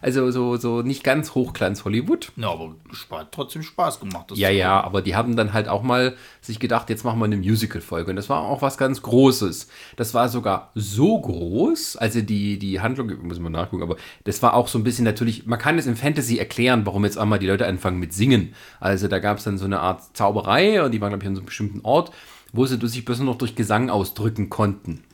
Also 0.01 0.31
so, 0.31 0.57
so 0.57 0.83
nicht 0.83 1.05
ganz 1.05 1.35
Hochglanz 1.35 1.85
Hollywood. 1.85 2.33
Ja, 2.37 2.51
aber 2.51 2.75
hat 3.11 3.33
trotzdem 3.33 3.63
Spaß 3.63 4.01
gemacht. 4.01 4.31
das 4.31 4.39
Ja, 4.39 4.51
ja, 4.51 4.81
aber 4.81 5.03
die 5.03 5.17
haben 5.17 5.37
dann 5.37 5.53
halt 5.53 5.69
auch 5.69 5.83
mal 5.83 6.17
sich 6.41 6.59
gedacht, 6.59 6.91
jetzt 6.91 7.05
machen 7.05 7.19
wir 7.19 7.25
eine 7.25 7.37
Musical-Folge. 7.37 8.11
Und 8.11 8.17
das 8.17 8.29
war 8.29 8.43
auch 8.43 8.63
was 8.63 8.79
ganz 8.79 9.03
Großes. 9.03 9.69
Das 9.97 10.15
war 10.15 10.29
sogar 10.29 10.71
so 10.75 11.21
groß, 11.21 11.97
also 11.97 12.21
die, 12.21 12.59
die 12.59 12.81
Handlung, 12.81 13.13
muss 13.27 13.39
man 13.39 13.53
nachgucken, 13.53 13.83
aber 13.83 13.97
das 14.25 14.43
war 14.43 14.55
auch 14.55 14.69
so 14.69 14.79
ein 14.79 14.85
bisschen 14.85 15.05
natürlich, 15.05 15.47
man 15.47 15.59
kann 15.59 15.79
es 15.79 15.87
im 15.87 15.97
Fantasy 15.97 16.39
erklären, 16.39 16.87
warum 16.87 17.05
jetzt 17.05 17.19
einmal 17.19 17.39
die 17.39 17.47
Leute 17.47 17.67
anfangen 17.67 17.99
mit 17.99 18.13
Singen. 18.13 18.55
Also 18.81 19.09
da 19.09 19.19
gab 19.19 19.39
es 19.39 19.45
dann 19.45 19.59
so 19.59 19.65
eine 19.65 19.81
Art 19.81 20.17
Zauberei 20.17 20.83
und 20.83 20.93
die 20.93 21.01
waren, 21.01 21.11
glaube 21.11 21.25
ich, 21.25 21.29
an 21.29 21.35
so 21.35 21.41
einem 21.41 21.47
bestimmten 21.47 21.81
Ort, 21.83 22.13
wo 22.53 22.67
sie 22.67 22.79
sich 22.87 23.07
nur 23.07 23.19
noch 23.19 23.39
durch 23.39 23.55
Gesang 23.55 23.91
ausdrücken 23.91 24.49
konnten. 24.49 25.05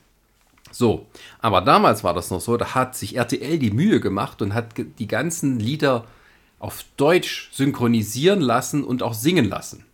So, 0.75 1.07
aber 1.39 1.61
damals 1.61 2.03
war 2.03 2.15
das 2.15 2.33
noch 2.33 2.41
so, 2.41 2.57
da 2.57 2.75
hat 2.75 2.97
sich 2.97 3.15
RTL 3.17 3.61
die 3.61 3.71
Mühe 3.71 4.01
gemacht 4.01 4.43
und 4.43 4.55
hat 4.55 4.75
die 4.99 5.07
ganzen 5.07 5.61
Lieder 5.61 6.05
auf 6.59 6.85
Deutsch 6.97 7.51
synchronisieren 7.53 8.41
lassen 8.41 8.83
und 8.83 9.01
auch 9.05 9.15
singen 9.15 9.45
lassen. 9.45 9.85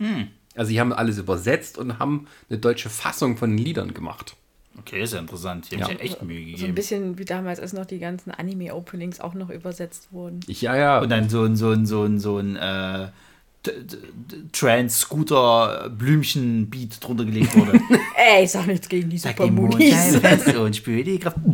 Also 0.56 0.70
die 0.70 0.80
haben 0.80 0.94
alles 0.94 1.18
übersetzt 1.18 1.76
und 1.76 1.98
haben 1.98 2.26
eine 2.48 2.58
deutsche 2.58 2.88
Fassung 2.88 3.36
von 3.36 3.50
den 3.50 3.58
Liedern 3.58 3.92
gemacht. 3.92 4.36
Okay, 4.78 5.02
ist 5.02 5.12
ja 5.12 5.18
interessant. 5.18 5.70
Die 5.70 5.74
haben 5.76 5.80
Ja. 5.82 5.86
sich 5.88 5.98
ja 5.98 6.02
echt 6.04 6.22
Mühe 6.22 6.38
So 6.38 6.44
ein 6.48 6.56
gegeben. 6.56 6.74
bisschen 6.74 7.18
wie 7.18 7.24
damals, 7.26 7.60
als 7.60 7.74
noch 7.74 7.84
die 7.84 7.98
ganzen 7.98 8.30
Anime-Openings 8.30 9.20
auch 9.20 9.34
noch 9.34 9.50
übersetzt 9.50 10.08
wurden. 10.12 10.40
Ich, 10.46 10.62
ja, 10.62 10.76
ja. 10.76 11.00
Und 11.00 11.10
dann 11.10 11.28
so 11.28 11.42
ein, 11.42 11.56
so 11.56 11.72
ein, 11.72 11.84
so 11.86 12.04
ein, 12.04 12.18
so 12.18 12.38
ein 12.38 12.56
äh, 12.56 13.08
T- 13.62 13.72
T- 13.72 13.98
Trans-Scooter-Blümchen-Beat 14.52 17.04
drunter 17.04 17.26
gelegt 17.26 17.54
wurde. 17.54 17.72
Ey, 18.16 18.44
ich 18.44 18.50
sag 18.50 18.66
nichts 18.66 18.88
gegen 18.88 19.10
die 19.10 19.18
Sag. 19.18 19.38
Mondschein 19.50 20.18
fest 20.20 20.56
und 20.56 20.74
spüre 20.76 21.04
die 21.04 21.18
Kraft. 21.18 21.36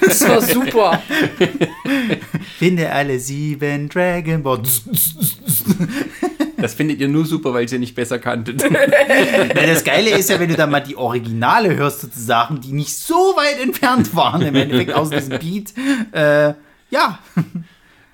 Das 0.00 0.28
war 0.28 0.40
super. 0.40 1.02
Finde 2.58 2.92
alle 2.92 3.18
sieben 3.18 3.88
Dragon 3.88 4.40
Ball. 4.42 4.62
Das 6.58 6.74
findet 6.74 7.00
ihr 7.00 7.08
nur 7.08 7.24
super, 7.26 7.52
weil 7.52 7.68
ihr 7.70 7.78
nicht 7.80 7.94
besser 7.96 8.20
kanntet. 8.20 8.62
Das 8.62 9.82
Geile 9.82 10.10
ist 10.10 10.30
ja, 10.30 10.38
wenn 10.38 10.48
du 10.48 10.54
dann 10.56 10.70
mal 10.70 10.78
die 10.80 10.94
Originale 10.96 11.74
hörst, 11.74 12.02
sozusagen, 12.02 12.60
die 12.60 12.72
nicht 12.72 12.96
so 12.96 13.14
weit 13.36 13.60
entfernt 13.60 14.14
waren, 14.14 14.42
im 14.42 14.54
Endeffekt 14.54 14.92
aus 14.94 15.10
diesem 15.10 15.40
Beat. 15.40 15.72
Äh, 16.12 16.54
ja. 16.90 17.18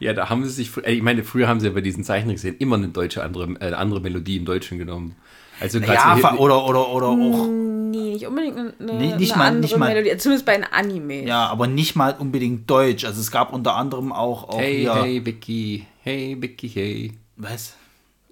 Ja, 0.01 0.13
da 0.13 0.29
haben 0.31 0.43
sie 0.45 0.51
sich, 0.51 0.77
ich 0.77 1.03
meine, 1.03 1.23
früher 1.25 1.47
haben 1.49 1.61
sie 1.61 1.67
ja 1.69 1.73
bei 1.73 1.81
diesen 1.81 2.03
Zeichentrickserien 2.05 2.59
immer 2.59 2.77
eine 2.77 2.89
deutsche 2.89 3.23
andere, 3.23 3.55
äh, 3.61 3.73
andere 3.73 4.01
Melodie 4.01 4.37
im 4.39 4.45
Deutschen 4.45 4.79
genommen. 4.79 5.15
Also 5.61 5.79
Ja, 5.79 6.17
so 6.21 6.29
oder, 6.39 6.67
oder, 6.67 6.89
oder 6.91 7.07
auch. 7.09 7.47
Nee, 7.47 8.15
nicht 8.15 8.27
unbedingt 8.27 8.57
eine, 8.57 8.73
Nee, 8.79 9.15
nicht 9.17 9.33
eine 9.33 9.39
mal- 9.39 9.47
andere 9.49 9.61
nicht 9.63 9.77
mal- 9.77 9.93
Melodie. 9.95 10.17
Zumindest 10.17 10.47
bei 10.47 10.55
den 10.57 10.65
Animes. 10.65 11.29
Ja, 11.29 11.47
aber 11.49 11.67
nicht 11.67 11.97
mal 11.97 12.17
unbedingt 12.19 12.69
Deutsch. 12.71 13.05
Also 13.05 13.21
es 13.21 13.31
gab 13.31 13.53
unter 13.53 13.77
anderem 13.77 14.11
auch, 14.13 14.49
auch 14.49 14.59
Hey, 14.59 14.81
hier. 14.81 14.95
hey, 14.95 15.27
Vicky, 15.27 15.87
hey, 16.03 16.37
Vicky, 16.41 16.69
hey. 16.69 17.13
Was? 17.37 17.77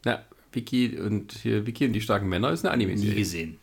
Na, 0.04 0.20
Vicky 0.52 0.96
und 0.98 1.32
hier, 1.42 1.66
Vicky 1.66 1.84
und 1.86 1.92
die 1.92 2.00
starken 2.00 2.28
Männer 2.28 2.50
ist 2.50 2.64
eine 2.64 2.76
Nie 2.78 2.84
Anime-Serie. 2.84 3.14
gesehen. 3.16 3.58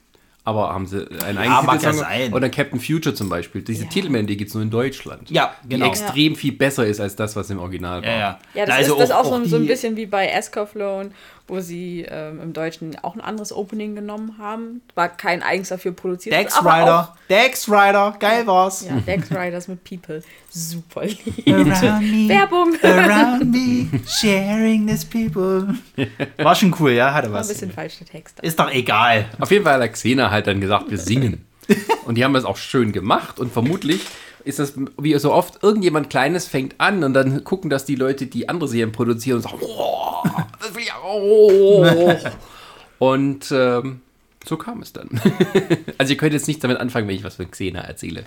Aber 0.45 0.71
haben 0.73 0.85
sie 0.85 0.99
einen 1.25 1.35
Ja, 1.43 1.59
eigenen 1.59 1.65
mag 1.65 1.81
ja. 2.29 2.33
Oder 2.35 2.49
Captain 2.49 2.79
Future 2.79 3.13
zum 3.15 3.27
Beispiel. 3.29 3.63
Diese 3.63 3.83
Ja. 3.83 3.89
Titelmelodie 3.89 4.37
gibt 4.37 4.49
es 4.49 4.53
nur 4.53 4.63
in 4.63 4.69
Deutschland. 4.69 5.29
Ja, 5.31 5.53
genau. 5.67 5.85
Die 5.85 5.89
extrem 5.91 6.35
viel 6.35 6.53
besser 6.53 6.85
ist 6.85 7.01
als 7.01 7.15
das, 7.15 7.35
was 7.35 7.49
im 7.49 7.59
Original 7.59 8.01
war. 8.03 8.09
Ja, 8.09 8.17
ja. 8.17 8.39
Ja, 8.53 8.65
das 8.67 8.75
Also 8.75 8.93
ist 8.93 8.99
das 9.01 9.11
auch, 9.11 9.25
so, 9.25 9.33
auch 9.35 9.45
so 9.45 9.55
ein 9.57 9.63
die- 9.63 9.67
bisschen 9.67 9.97
wie 9.97 10.05
bei 10.05 10.27
Escaflown, 10.27 11.11
wo 11.47 11.59
sie 11.59 12.05
ähm, 12.09 12.41
im 12.41 12.53
Deutschen 12.53 12.97
auch 13.03 13.15
ein 13.15 13.21
anderes 13.21 13.53
Opening 13.53 13.95
genommen 13.95 14.37
haben. 14.39 14.81
War 14.95 15.09
kein 15.09 15.43
eigens 15.43 15.69
dafür 15.69 15.91
produziert. 15.91 16.35
Dex 16.35 16.57
aber 16.57 16.73
Rider. 16.73 17.15
Dex 17.29 17.69
Rider. 17.69 18.15
Geil 18.19 18.47
war's. 18.47 18.85
Ja, 18.87 18.95
Dex 18.95 19.31
Riders 19.31 19.67
mit 19.67 19.83
People. 19.83 20.23
Super 20.49 21.05
lieb. 21.05 21.47
Around 21.47 22.01
me. 22.01 22.27
Werbung. 22.29 22.75
Around 22.81 23.51
me. 23.51 23.87
Sharing 24.07 24.87
this 24.87 25.05
people. 25.05 25.75
War 26.37 26.55
schon 26.55 26.75
cool, 26.79 26.91
ja? 26.91 27.13
Hatte 27.13 27.29
War 27.29 27.37
ein 27.37 27.41
was. 27.41 27.49
bisschen 27.49 27.71
falsch 27.71 27.97
der 27.99 28.07
Text. 28.07 28.39
Ist 28.41 28.59
doch 28.59 28.71
egal. 28.71 29.25
Auf 29.39 29.51
jeden 29.51 29.63
Fall 29.65 29.81
hat 29.81 29.93
Xena 29.93 30.31
halt 30.31 30.47
dann 30.47 30.61
gesagt, 30.61 30.89
wir 30.89 30.97
singen. 30.97 31.45
Und 32.05 32.15
die 32.15 32.23
haben 32.23 32.33
das 32.33 32.45
auch 32.45 32.57
schön 32.57 32.91
gemacht 32.91 33.39
und 33.39 33.51
vermutlich 33.51 34.01
ist 34.45 34.59
das 34.59 34.73
wie 34.99 35.17
so 35.17 35.33
oft, 35.33 35.63
irgendjemand 35.63 36.09
Kleines 36.09 36.47
fängt 36.47 36.79
an 36.79 37.03
und 37.03 37.13
dann 37.13 37.43
gucken 37.43 37.69
das 37.69 37.85
die 37.85 37.95
Leute, 37.95 38.27
die 38.27 38.47
andere 38.47 38.69
Serien 38.69 38.91
produzieren 38.91 39.37
und 39.37 39.41
sagen, 39.43 39.57
oh, 39.61 40.23
das 40.61 40.73
will 40.73 40.83
ich 40.83 40.93
auch. 40.93 42.31
Und 42.99 43.51
ähm, 43.51 44.01
so 44.45 44.57
kam 44.57 44.81
es 44.81 44.93
dann. 44.93 45.09
also 45.97 46.13
ihr 46.13 46.17
könnt 46.17 46.33
jetzt 46.33 46.47
nicht 46.47 46.63
damit 46.63 46.77
anfangen, 46.77 47.07
wenn 47.07 47.15
ich 47.15 47.23
was 47.23 47.35
von 47.35 47.49
Xena 47.49 47.81
erzähle. 47.81 48.23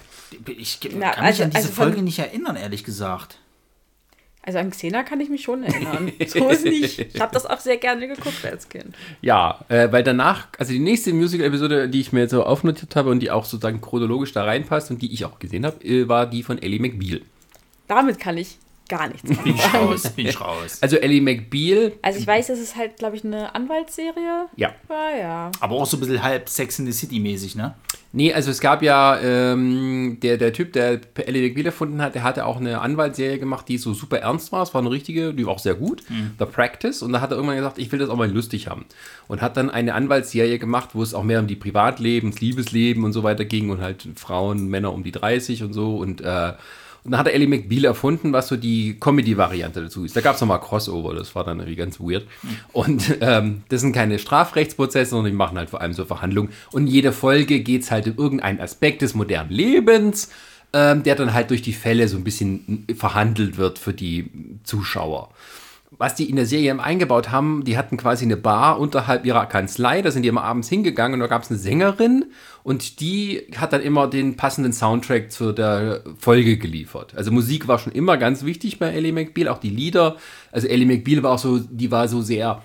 Ich 0.46 0.80
kann 0.80 0.92
Na, 0.98 1.08
mich 1.10 1.18
also- 1.18 1.44
an 1.44 1.50
diese 1.50 1.62
also 1.62 1.72
Folge 1.72 2.02
nicht 2.02 2.18
erinnern, 2.18 2.56
ehrlich 2.56 2.84
gesagt. 2.84 3.38
Also 4.42 4.59
an 4.59 4.71
Xena 4.71 5.02
kann 5.02 5.21
ich 5.21 5.28
mich 5.28 5.42
schon 5.42 5.62
erinnern. 5.62 6.12
So 6.26 6.49
ist 6.49 6.64
nicht. 6.64 6.99
Ich 7.14 7.21
habe 7.21 7.33
das 7.35 7.45
auch 7.45 7.61
sehr 7.61 7.76
gerne 7.76 8.09
geguckt 8.09 8.45
als 8.45 8.68
Kind. 8.68 8.95
Ja, 9.21 9.61
äh, 9.68 9.90
weil 9.92 10.02
danach, 10.02 10.49
also 10.59 10.73
die 10.73 10.78
nächste 10.78 11.12
Musical-Episode, 11.12 11.88
die 11.88 12.00
ich 12.00 12.12
mir 12.12 12.28
so 12.28 12.45
aufnotiert 12.45 12.97
habe 12.97 13.11
und 13.11 13.21
die 13.21 13.30
auch 13.30 13.45
sozusagen 13.45 13.80
chronologisch 13.80 14.33
da 14.33 14.45
reinpasst 14.45 14.90
und 14.90 15.02
die 15.02 15.12
ich 15.12 15.25
auch 15.25 15.38
gesehen 15.38 15.66
habe, 15.66 15.85
äh, 15.85 16.09
war 16.09 16.26
die 16.26 16.42
von 16.42 16.61
Ellie 16.61 16.80
McBeal. 16.80 17.21
Damit 17.88 18.18
kann 18.18 18.38
ich 18.38 18.59
gar 18.88 19.09
nichts 19.09 19.28
Bin 19.28 19.54
ich 19.54 19.75
raus, 19.75 20.11
bin 20.11 20.26
ich 20.28 20.40
raus. 20.40 20.78
Also 20.80 20.97
Ellie 20.97 21.21
McBeal, 21.21 21.92
Also 22.02 22.18
ich 22.18 22.26
weiß, 22.26 22.49
dass 22.49 22.59
es 22.59 22.75
halt, 22.75 22.97
glaube 22.97 23.16
ich, 23.16 23.25
eine 23.25 23.54
Anwaltsserie 23.54 24.47
ja. 24.57 24.75
war, 24.88 25.16
ja. 25.16 25.50
Aber 25.61 25.76
auch 25.76 25.87
so 25.87 25.97
ein 25.97 26.00
bisschen 26.00 26.23
halb 26.23 26.49
Sex 26.49 26.78
in 26.78 26.87
the 26.87 26.92
City 26.92 27.21
mäßig, 27.21 27.54
ne? 27.54 27.75
Nee, 28.10 28.32
also 28.32 28.50
es 28.50 28.60
gab 28.60 28.82
ja, 28.82 29.18
ähm, 29.20 30.18
der, 30.22 30.38
der 30.38 30.54
Typ, 30.54 30.72
der 30.72 31.00
Ellie 31.14 31.48
McBeal 31.48 31.66
erfunden 31.66 32.00
hat, 32.00 32.14
der 32.14 32.22
hatte 32.22 32.46
auch 32.46 32.56
eine 32.56 32.80
Anwaltsserie 32.80 33.38
gemacht, 33.38 33.68
die 33.68 33.76
so 33.76 33.92
super 33.92 34.18
ernst 34.18 34.50
war. 34.50 34.62
Es 34.62 34.72
war 34.72 34.80
eine 34.80 34.90
richtige, 34.90 35.34
die 35.34 35.44
war 35.44 35.52
auch 35.52 35.58
sehr 35.58 35.74
gut. 35.74 36.02
The 36.38 36.46
Practice. 36.46 37.02
Und 37.02 37.12
da 37.12 37.20
hat 37.20 37.32
er 37.32 37.36
irgendwann 37.36 37.58
gesagt, 37.58 37.78
ich 37.78 37.92
will 37.92 37.98
das 37.98 38.08
auch 38.08 38.16
mal 38.16 38.30
lustig 38.30 38.66
haben. 38.68 38.86
Und 39.26 39.42
hat 39.42 39.58
dann 39.58 39.68
eine 39.68 39.92
Anwaltsserie 39.92 40.58
gemacht, 40.58 40.90
wo 40.94 41.02
es 41.02 41.12
auch 41.12 41.22
mehr 41.22 41.40
um 41.40 41.46
die 41.46 41.56
Privatleben, 41.56 42.30
das 42.30 42.40
Liebesleben 42.40 43.04
und 43.04 43.12
so 43.12 43.24
weiter 43.24 43.44
ging 43.44 43.68
und 43.68 43.82
halt 43.82 44.08
Frauen, 44.16 44.68
Männer 44.68 44.94
um 44.94 45.02
die 45.02 45.12
30 45.12 45.62
und 45.62 45.74
so. 45.74 45.96
Und, 45.96 46.22
äh, 46.22 46.54
und 47.05 47.12
dann 47.12 47.21
hat 47.21 47.28
Ellie 47.28 47.49
McBeal 47.49 47.85
erfunden, 47.85 48.33
was 48.33 48.49
so 48.49 48.57
die 48.57 48.99
Comedy-Variante 48.99 49.83
dazu 49.83 50.05
ist. 50.05 50.17
Da 50.17 50.21
gab 50.21 50.35
es 50.35 50.40
nochmal 50.40 50.61
Crossover, 50.61 51.14
das 51.14 51.35
war 51.35 51.45
dann 51.45 51.59
irgendwie 51.59 51.76
ganz 51.76 52.00
weird. 52.00 52.26
Und 52.73 53.17
ähm, 53.21 53.62
das 53.69 53.81
sind 53.81 53.93
keine 53.93 54.19
Strafrechtsprozesse, 54.19 55.11
sondern 55.11 55.33
die 55.33 55.37
machen 55.37 55.59
halt 55.59 55.71
vor 55.71 55.81
allem 55.81 55.93
so 55.93 56.05
Verhandlungen. 56.05 56.50
Und 56.73 56.83
in 56.83 56.88
jeder 56.88 57.12
Folge 57.12 57.61
geht 57.61 57.83
es 57.83 57.90
halt 57.90 58.07
um 58.07 58.17
irgendeinen 58.17 58.61
Aspekt 58.61 59.02
des 59.02 59.14
modernen 59.14 59.50
Lebens, 59.50 60.31
ähm, 60.73 61.02
der 61.02 61.14
dann 61.14 61.33
halt 61.33 61.50
durch 61.50 61.62
die 61.62 61.73
Fälle 61.73 62.09
so 62.09 62.17
ein 62.17 62.25
bisschen 62.25 62.87
verhandelt 62.97 63.57
wird 63.57 63.78
für 63.78 63.93
die 63.95 64.31
Zuschauer. 64.64 65.31
Was 65.99 66.14
die 66.14 66.31
in 66.31 66.37
der 66.37 66.47
Serie 66.47 66.71
eben 66.71 66.81
eingebaut 66.81 67.33
haben, 67.33 67.64
die 67.64 67.76
hatten 67.76 67.97
quasi 67.97 68.25
eine 68.25 68.37
Bar 68.37 68.78
unterhalb 68.78 69.26
ihrer 69.26 69.47
Kanzlei, 69.47 70.00
da 70.00 70.12
sind 70.12 70.23
die 70.23 70.28
immer 70.28 70.45
abends 70.45 70.69
hingegangen 70.69 71.14
und 71.14 71.21
da 71.21 71.26
gab 71.26 71.43
es 71.43 71.50
eine 71.50 71.59
Sängerin 71.59 72.26
und 72.62 73.00
die 73.00 73.49
hat 73.57 73.73
dann 73.73 73.83
immer 73.83 74.07
den 74.07 74.37
passenden 74.37 74.73
Soundtrack 74.73 75.33
zu 75.33 75.52
der 75.52 76.05
Folge 76.17 76.57
geliefert. 76.57 77.14
Also 77.17 77.33
Musik 77.33 77.67
war 77.67 77.81
schon 77.81 77.93
immer 77.93 78.17
ganz 78.17 78.45
wichtig 78.45 78.78
bei 78.78 78.90
Ellie 78.90 79.12
McBeal, 79.12 79.49
auch 79.49 79.59
die 79.59 79.71
Lieder. 79.71 80.17
Also 80.52 80.69
Ellie 80.69 80.87
McBeal 80.87 81.25
war 81.25 81.33
auch 81.33 81.38
so, 81.38 81.59
die 81.59 81.90
war 81.90 82.07
so 82.07 82.23
sehr, 82.23 82.62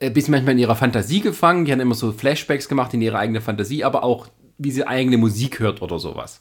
ein 0.00 0.12
bisschen 0.12 0.32
manchmal 0.32 0.52
in 0.52 0.58
ihrer 0.58 0.76
Fantasie 0.76 1.20
gefangen, 1.20 1.64
die 1.64 1.72
haben 1.72 1.80
immer 1.80 1.94
so 1.94 2.12
Flashbacks 2.12 2.68
gemacht 2.68 2.92
in 2.92 3.00
ihre 3.00 3.18
eigene 3.18 3.40
Fantasie, 3.40 3.84
aber 3.84 4.02
auch 4.04 4.28
wie 4.58 4.70
sie 4.70 4.86
eigene 4.86 5.16
Musik 5.16 5.60
hört 5.60 5.82
oder 5.82 5.98
sowas. 5.98 6.40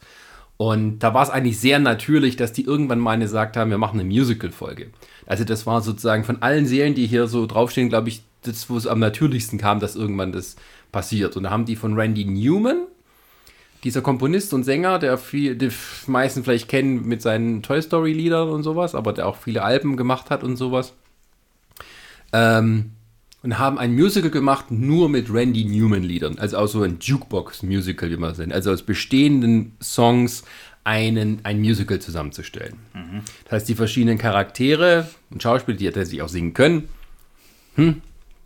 Und 0.57 0.99
da 0.99 1.13
war 1.13 1.23
es 1.23 1.29
eigentlich 1.29 1.59
sehr 1.59 1.79
natürlich, 1.79 2.37
dass 2.37 2.53
die 2.53 2.63
irgendwann 2.63 2.99
mal 2.99 3.19
gesagt 3.19 3.57
haben, 3.57 3.71
wir 3.71 3.77
machen 3.77 3.99
eine 3.99 4.07
Musical-Folge. 4.07 4.87
Also 5.25 5.43
das 5.43 5.65
war 5.65 5.81
sozusagen 5.81 6.23
von 6.23 6.41
allen 6.41 6.65
Serien, 6.65 6.95
die 6.95 7.07
hier 7.07 7.27
so 7.27 7.45
draufstehen, 7.45 7.89
glaube 7.89 8.09
ich, 8.09 8.23
das, 8.43 8.69
wo 8.69 8.77
es 8.77 8.87
am 8.87 8.99
natürlichsten 8.99 9.59
kam, 9.59 9.79
dass 9.79 9.95
irgendwann 9.95 10.31
das 10.31 10.55
passiert. 10.91 11.35
Und 11.35 11.43
da 11.43 11.49
haben 11.49 11.65
die 11.65 11.75
von 11.75 11.95
Randy 11.99 12.23
Newman, 12.25 12.85
dieser 13.83 14.01
Komponist 14.01 14.53
und 14.53 14.63
Sänger, 14.63 14.97
der 14.97 15.17
viel, 15.17 15.55
die 15.55 15.69
meisten 16.07 16.43
vielleicht 16.43 16.69
kennen 16.69 17.05
mit 17.05 17.21
seinen 17.21 17.61
Toy 17.61 17.81
Story-Liedern 17.81 18.49
und 18.49 18.63
sowas, 18.63 18.95
aber 18.95 19.13
der 19.13 19.27
auch 19.27 19.35
viele 19.35 19.61
Alben 19.61 19.97
gemacht 19.97 20.29
hat 20.29 20.43
und 20.43 20.55
sowas. 20.55 20.93
Ähm, 22.33 22.91
und 23.45 23.59
haben 23.59 23.77
ein 23.77 23.93
Musical 23.93 24.31
gemacht 24.31 24.71
nur 24.71 25.07
mit 25.07 25.31
Randy 25.31 25.65
Newman 25.65 26.01
Liedern, 26.01 26.39
also 26.39 26.57
auch 26.57 26.65
so 26.65 26.81
ein 26.81 26.97
Jukebox 26.99 27.61
Musical, 27.61 28.09
wie 28.09 28.17
man 28.17 28.31
es 28.31 28.39
nennt, 28.39 28.51
also 28.51 28.71
aus 28.71 28.81
bestehenden 28.81 29.77
Songs 29.81 30.43
einen, 30.83 31.41
ein 31.43 31.59
Musical 31.59 31.99
zusammenzustellen. 31.99 32.73
Das 33.43 33.51
heißt, 33.51 33.69
die 33.69 33.75
verschiedenen 33.75 34.17
Charaktere 34.17 35.07
und 35.29 35.43
Schauspieler, 35.43 35.77
die 35.77 35.85
hätte 35.85 36.03
sich 36.07 36.23
auch 36.23 36.27
singen 36.27 36.55
können, 36.55 36.89
hm, 37.75 38.01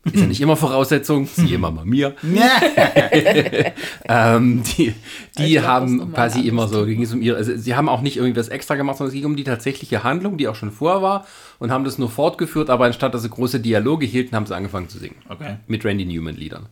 ist 0.05 0.15
ja 0.15 0.25
nicht 0.27 0.41
immer 0.41 0.55
Voraussetzung, 0.55 1.27
siehe 1.27 1.57
Mama 1.57 1.83
Mia. 1.83 2.13
ähm, 4.07 4.63
die 4.63 4.93
die 5.37 5.57
ist 5.57 5.67
haben 5.67 5.97
mal 5.97 6.07
quasi 6.07 6.47
immer 6.47 6.67
so, 6.67 6.85
ging 6.85 7.01
es 7.01 7.13
um 7.13 7.21
ihre, 7.21 7.37
also 7.37 7.55
sie 7.55 7.75
haben 7.75 7.89
auch 7.89 8.01
nicht 8.01 8.17
irgendwas 8.17 8.47
extra 8.47 8.75
gemacht, 8.75 8.97
sondern 8.97 9.09
es 9.09 9.15
ging 9.15 9.25
um 9.25 9.35
die 9.35 9.43
tatsächliche 9.43 10.03
Handlung, 10.03 10.37
die 10.37 10.47
auch 10.47 10.55
schon 10.55 10.71
vor 10.71 11.01
war 11.01 11.27
und 11.59 11.71
haben 11.71 11.83
das 11.83 11.97
nur 11.97 12.09
fortgeführt, 12.09 12.69
aber 12.69 12.85
anstatt 12.85 13.13
dass 13.13 13.23
sie 13.23 13.29
große 13.29 13.59
Dialoge 13.59 14.05
hielten, 14.05 14.35
haben 14.35 14.45
sie 14.45 14.55
angefangen 14.55 14.89
zu 14.89 14.99
singen. 14.99 15.15
Okay. 15.27 15.57
Mit 15.67 15.83
Randy 15.83 16.05
Newman 16.05 16.35
Liedern. 16.35 16.67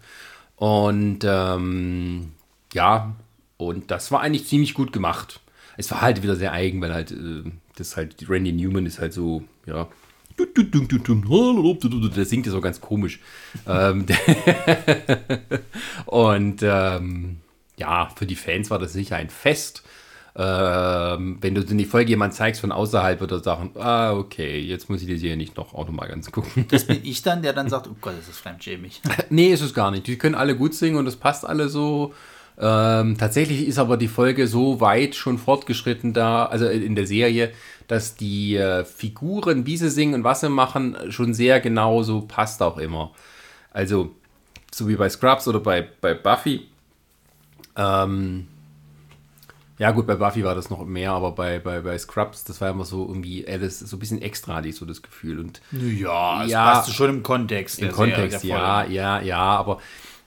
Und 0.55 1.19
ähm, 1.24 2.31
ja, 2.74 3.15
und 3.57 3.91
das 3.91 4.12
war 4.12 4.22
eigentlich 4.22 4.48
ziemlich 4.48 4.74
gut 4.74 4.93
gemacht. 4.93 5.41
Es 5.75 5.91
war 5.91 6.01
halt 6.01 6.24
wieder 6.24 6.36
sehr 6.36 6.53
eigen, 6.53 6.81
weil 6.81 6.93
halt, 6.93 7.12
äh, 7.12 7.43
das 7.75 7.98
halt, 7.98 8.29
Randy 8.29 8.51
Newman 8.51 8.86
ist 8.86 9.00
halt 9.00 9.13
so, 9.13 9.43
ja. 9.65 9.88
Der 12.15 12.25
singt 12.25 12.46
ja 12.46 12.51
so 12.51 12.62
ganz 12.62 12.79
komisch. 12.79 13.20
ähm, 13.67 14.06
und 16.06 16.60
ähm, 16.62 17.38
ja, 17.77 18.10
für 18.15 18.25
die 18.25 18.36
Fans 18.36 18.70
war 18.70 18.79
das 18.79 18.94
sicher 18.94 19.15
ein 19.15 19.29
Fest. 19.29 19.84
Ähm, 20.39 21.39
wenn 21.41 21.56
du 21.56 21.62
in 21.62 21.79
die 21.79 21.86
Folge 21.86 22.12
jemand 22.12 22.36
zeigst 22.36 22.62
von 22.62 22.72
außerhalb, 22.72 23.20
wird 23.20 23.32
er 23.32 23.39
sagen, 23.39 23.72
ah, 23.75 24.13
okay, 24.13 24.60
jetzt 24.60 24.88
muss 24.88 25.01
ich 25.01 25.08
die 25.08 25.17
Serie 25.17 25.36
nicht 25.36 25.58
noch 25.58 25.74
auch 25.74 25.88
noch 25.88 25.94
mal 25.94 26.08
ganz 26.08 26.32
gucken. 26.32 26.67
Das 26.70 26.86
bin 26.86 27.00
ich 27.03 27.24
dann, 27.24 27.41
der 27.41 27.53
dann 27.53 27.70
sagt, 27.70 27.88
oh 27.88 27.96
Gott, 28.00 28.13
das 28.20 28.27
ist 28.27 28.38
fremdschämig. 28.38 29.01
Nee, 29.29 29.48
ist 29.48 29.62
es 29.62 29.74
gar 29.74 29.89
nicht. 29.89 30.06
Die 30.06 30.17
können 30.17 30.36
alle 30.36 30.56
gut 30.56 30.75
singen 30.75 30.98
und 30.98 31.08
es 31.08 31.15
passt 31.15 31.44
alle 31.44 31.70
so. 31.70 32.13
Ähm, 32.60 33.17
tatsächlich 33.17 33.67
ist 33.67 33.79
aber 33.79 33.98
die 33.98 34.08
Folge 34.08 34.48
so 34.48 34.79
weit 34.79 35.15
schon 35.15 35.39
fortgeschritten 35.39 36.13
da, 36.13 36.46
also 36.46 36.67
in 36.67 36.96
der 36.96 37.08
Serie, 37.08 37.51
dass 37.88 38.15
die 38.15 38.56
äh, 38.58 38.84
Figuren, 38.86 39.65
wie 39.65 39.77
sie 39.77 39.89
singen 39.89 40.15
und 40.15 40.24
was 40.24 40.41
sie 40.41 40.50
machen, 40.50 40.98
schon 41.10 41.34
sehr 41.34 41.60
genau 41.60 42.03
so 42.03 42.22
passt 42.22 42.62
auch 42.62 42.77
immer. 42.77 43.12
Also, 43.72 44.12
so 44.74 44.88
wie 44.88 44.96
bei 44.96 45.10
Scrubs 45.10 45.48
oder 45.48 45.60
bei, 45.60 45.88
bei 46.01 46.13
Buffy. 46.13 46.67
Ähm, 47.75 48.48
ja, 49.79 49.91
gut, 49.91 50.08
bei 50.08 50.15
Buffy 50.15 50.44
war 50.44 50.56
das 50.56 50.70
noch 50.72 50.84
mehr, 50.86 51.12
aber 51.12 51.32
bei, 51.32 51.60
bei, 51.60 51.82
bei 51.82 51.98
Scrubs, 51.98 52.44
das 52.44 52.60
war 52.62 52.72
immer 52.72 52.84
so 52.86 53.08
irgendwie, 53.08 53.46
äh, 53.46 53.63
ist 53.63 53.79
so 53.79 53.96
ein 53.96 54.00
bisschen 54.00 54.22
extra, 54.22 54.56
hatte 54.56 54.67
ich 54.67 54.75
so 54.75 54.86
das 54.86 55.03
Gefühl. 55.03 55.39
Und 55.39 55.62
Ja, 55.72 56.44
es 56.44 56.51
Ja. 56.51 56.74
passt 56.74 56.94
schon 56.94 57.10
im 57.10 57.24
Kontext. 57.24 57.79
im 57.79 57.91
Kontext, 57.91 58.44
ja, 58.44 58.84
ja, 58.86 59.22
ja, 59.22 59.38
aber 59.38 59.79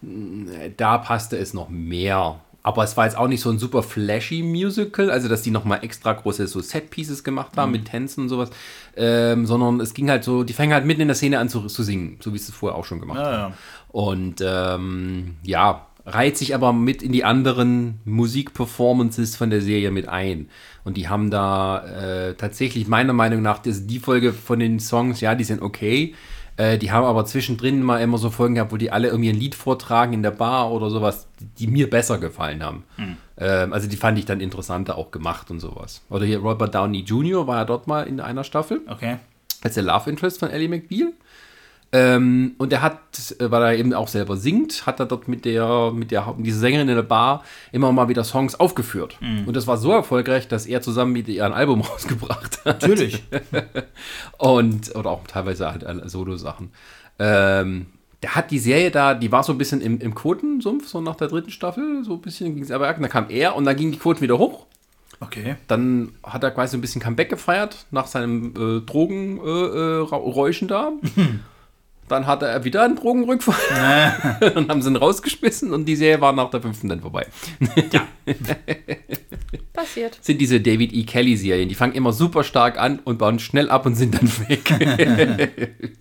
mh, 0.03 0.69
da 0.77 0.99
passte 0.99 1.37
es 1.37 1.53
noch 1.53 1.69
mehr. 1.69 2.41
Aber 2.63 2.85
es 2.85 2.97
war 2.97 3.07
jetzt 3.07 3.17
auch 3.17 3.29
nicht 3.29 3.41
so 3.41 3.51
ein 3.51 3.59
super 3.59 3.83
flashy 3.83 4.43
Musical, 4.43 5.11
also 5.11 5.29
dass 5.29 5.43
die 5.43 5.51
nochmal 5.51 5.83
extra 5.83 6.13
große 6.13 6.47
so 6.47 6.61
Set-Pieces 6.61 7.25
gemacht 7.25 7.57
haben 7.57 7.73
mit 7.73 7.87
Tänzen 7.87 8.25
und 8.25 8.29
sowas, 8.29 8.51
ähm, 8.97 9.47
sondern 9.47 9.81
es 9.81 9.95
ging 9.95 10.11
halt 10.11 10.25
so, 10.25 10.45
die 10.45 10.53
fangen 10.53 10.73
halt 10.75 10.85
mitten 10.85 11.01
in 11.01 11.09
der 11.09 11.15
Szene 11.15 11.39
an 11.39 11.49
zu, 11.49 11.67
zu 11.67 11.83
singen, 11.83 12.19
so 12.21 12.35
wie 12.35 12.39
sie 12.39 12.51
es 12.53 12.55
vorher 12.55 12.79
auch 12.79 12.85
schon 12.85 13.01
gemacht 13.01 13.19
Ja, 13.19 13.25
haben. 13.25 13.53
ja. 13.53 13.57
Und 13.89 14.45
ähm, 14.45 15.37
ja, 15.43 15.87
reiht 16.05 16.37
sich 16.37 16.55
aber 16.55 16.73
mit 16.73 17.03
in 17.03 17.13
die 17.13 17.25
anderen 17.25 18.01
Musikperformances 18.05 19.37
von 19.37 19.51
der 19.51 19.61
Serie 19.61 19.91
mit 19.91 20.09
ein. 20.09 20.49
Und 20.85 20.97
die 20.97 21.09
haben 21.09 21.31
da 21.31 21.85
äh, 22.29 22.35
tatsächlich 22.35 22.89
meiner 22.89 23.13
Meinung 23.13 23.43
nach, 23.43 23.59
das, 23.59 23.87
die 23.87 23.99
Folge 23.99 24.33
von 24.33 24.59
den 24.59 24.81
Songs, 24.81 25.21
ja, 25.21 25.35
die 25.35 25.45
sind 25.45 25.63
okay. 25.63 26.15
Äh, 26.61 26.77
die 26.79 26.93
haben 26.93 27.05
aber 27.05 27.25
zwischendrin 27.25 27.83
mal 27.83 28.01
immer 28.03 28.19
so 28.19 28.29
Folgen 28.29 28.57
gehabt, 28.57 28.71
wo 28.71 28.77
die 28.77 28.91
alle 28.93 29.09
irgendwie 29.09 29.31
ein 29.31 29.37
Lied 29.39 29.55
vortragen 29.55 30.13
in 30.13 30.23
der 30.23 30.31
Bar 30.33 30.71
oder 30.73 30.91
sowas, 30.91 31.27
die 31.59 31.67
mir 31.67 31.89
besser 31.89 32.19
gefallen 32.19 32.63
haben. 32.63 32.85
Ähm, 33.39 33.73
also 33.73 33.89
die 33.89 33.97
fand 33.97 34.19
ich 34.19 34.27
dann 34.27 34.41
interessanter 34.41 34.99
auch 34.99 35.11
gemacht 35.11 35.51
und 35.51 35.61
sowas. 35.61 36.03
Oder 36.11 36.27
hier 36.27 36.41
Robert 36.41 36.75
Downey 36.75 37.01
Jr. 37.01 37.47
war 37.47 37.57
ja 37.57 37.65
dort 37.65 37.87
mal 37.87 38.03
in 38.07 38.21
einer 38.21 38.45
Staffel 38.45 38.83
Okay. 38.87 39.17
als 39.63 39.73
der 39.75 39.85
Love 39.85 40.11
Interest 40.11 40.39
von 40.39 40.51
Ellie 40.51 40.69
McBeal. 40.69 41.13
Ähm, 41.93 42.55
und 42.59 42.73
er 42.73 42.83
hat, 42.83 43.01
äh, 43.41 43.51
weil 43.51 43.63
er 43.63 43.77
eben 43.77 43.93
auch 43.95 44.07
selber 44.07 44.37
singt, 44.37 44.87
hat 44.87 45.01
er 45.01 45.07
dort 45.07 45.27
mit 45.27 45.45
der, 45.45 45.91
mit 45.93 46.13
der 46.13 46.35
dieser 46.39 46.61
Sängerin 46.61 46.89
in 46.89 46.95
der 46.95 47.03
Bar 47.03 47.43
immer 47.73 47.91
mal 47.91 48.09
wieder 48.09 48.23
Songs 48.23 48.55
aufgeführt. 48.55 49.19
Mhm. 49.21 49.49
Und 49.49 49.57
das 49.57 49.67
war 49.67 49.77
so 49.77 49.91
erfolgreich, 49.91 50.47
dass 50.47 50.67
er 50.67 50.83
zusammen 50.83 51.13
mit 51.13 51.27
ihr 51.27 51.45
ein 51.45 51.53
Album 51.53 51.81
rausgebracht 51.81 52.65
hat. 52.65 52.83
Natürlich. 52.83 53.25
Und, 54.39 54.95
oder 54.95 55.11
auch 55.11 55.27
teilweise 55.27 55.69
halt 55.71 55.83
äh, 55.83 56.09
Solo-Sachen. 56.09 56.71
Ähm, 57.19 57.87
der 58.23 58.37
hat 58.37 58.51
die 58.51 58.59
Serie 58.59 58.91
da, 58.91 59.15
die 59.15 59.33
war 59.33 59.43
so 59.43 59.53
ein 59.53 59.59
bisschen 59.59 59.81
im, 59.81 59.99
im 59.99 60.15
Quotensumpf, 60.15 60.87
so 60.87 61.01
nach 61.01 61.17
der 61.17 61.29
dritten 61.29 61.51
Staffel, 61.51 62.05
so 62.05 62.15
ein 62.15 62.21
bisschen 62.21 62.55
ging 62.55 62.63
es 62.63 62.71
aber 62.71 62.93
dann 62.93 63.09
kam 63.09 63.31
er 63.31 63.57
und 63.57 63.65
dann 63.65 63.77
ging 63.77 63.91
die 63.93 63.99
Quote 63.99 64.21
wieder 64.21 64.39
hoch. 64.39 64.67
Okay. 65.21 65.57
Dann 65.69 66.13
hat 66.23 66.45
er 66.45 66.51
quasi 66.51 66.77
ein 66.77 66.81
bisschen 66.81 67.03
Comeback 67.03 67.31
gefeiert 67.31 67.87
nach 67.91 68.07
seinem 68.07 68.55
äh, 68.57 68.81
Drogenräuschen 68.81 70.69
äh, 70.69 70.71
da. 70.71 70.93
dann 72.11 72.27
hatte 72.27 72.47
er 72.47 72.65
wieder 72.65 72.83
einen 72.83 72.97
Drogenrückfall. 72.97 74.37
dann 74.55 74.69
haben 74.69 74.83
sie 74.83 74.91
ihn 74.91 74.97
rausgeschmissen 74.97 75.73
und 75.73 75.85
die 75.85 75.97
Serie 75.97 76.21
war 76.21 76.33
nach 76.33 76.51
der 76.51 76.61
fünften 76.61 76.89
dann 76.89 77.01
vorbei. 77.01 77.27
Passiert. 79.73 80.19
Sind 80.21 80.41
diese 80.41 80.61
David 80.61 80.93
E. 80.93 81.05
Kelly-Serien, 81.05 81.69
die 81.69 81.75
fangen 81.75 81.95
immer 81.95 82.13
super 82.13 82.45
stark 82.45 82.79
an 82.79 82.99
und 82.99 83.19
bauen 83.19 83.39
schnell 83.39 83.71
ab 83.71 83.87
und 83.87 83.95
sind 83.95 84.15
dann 84.15 84.31
weg. 84.49 85.97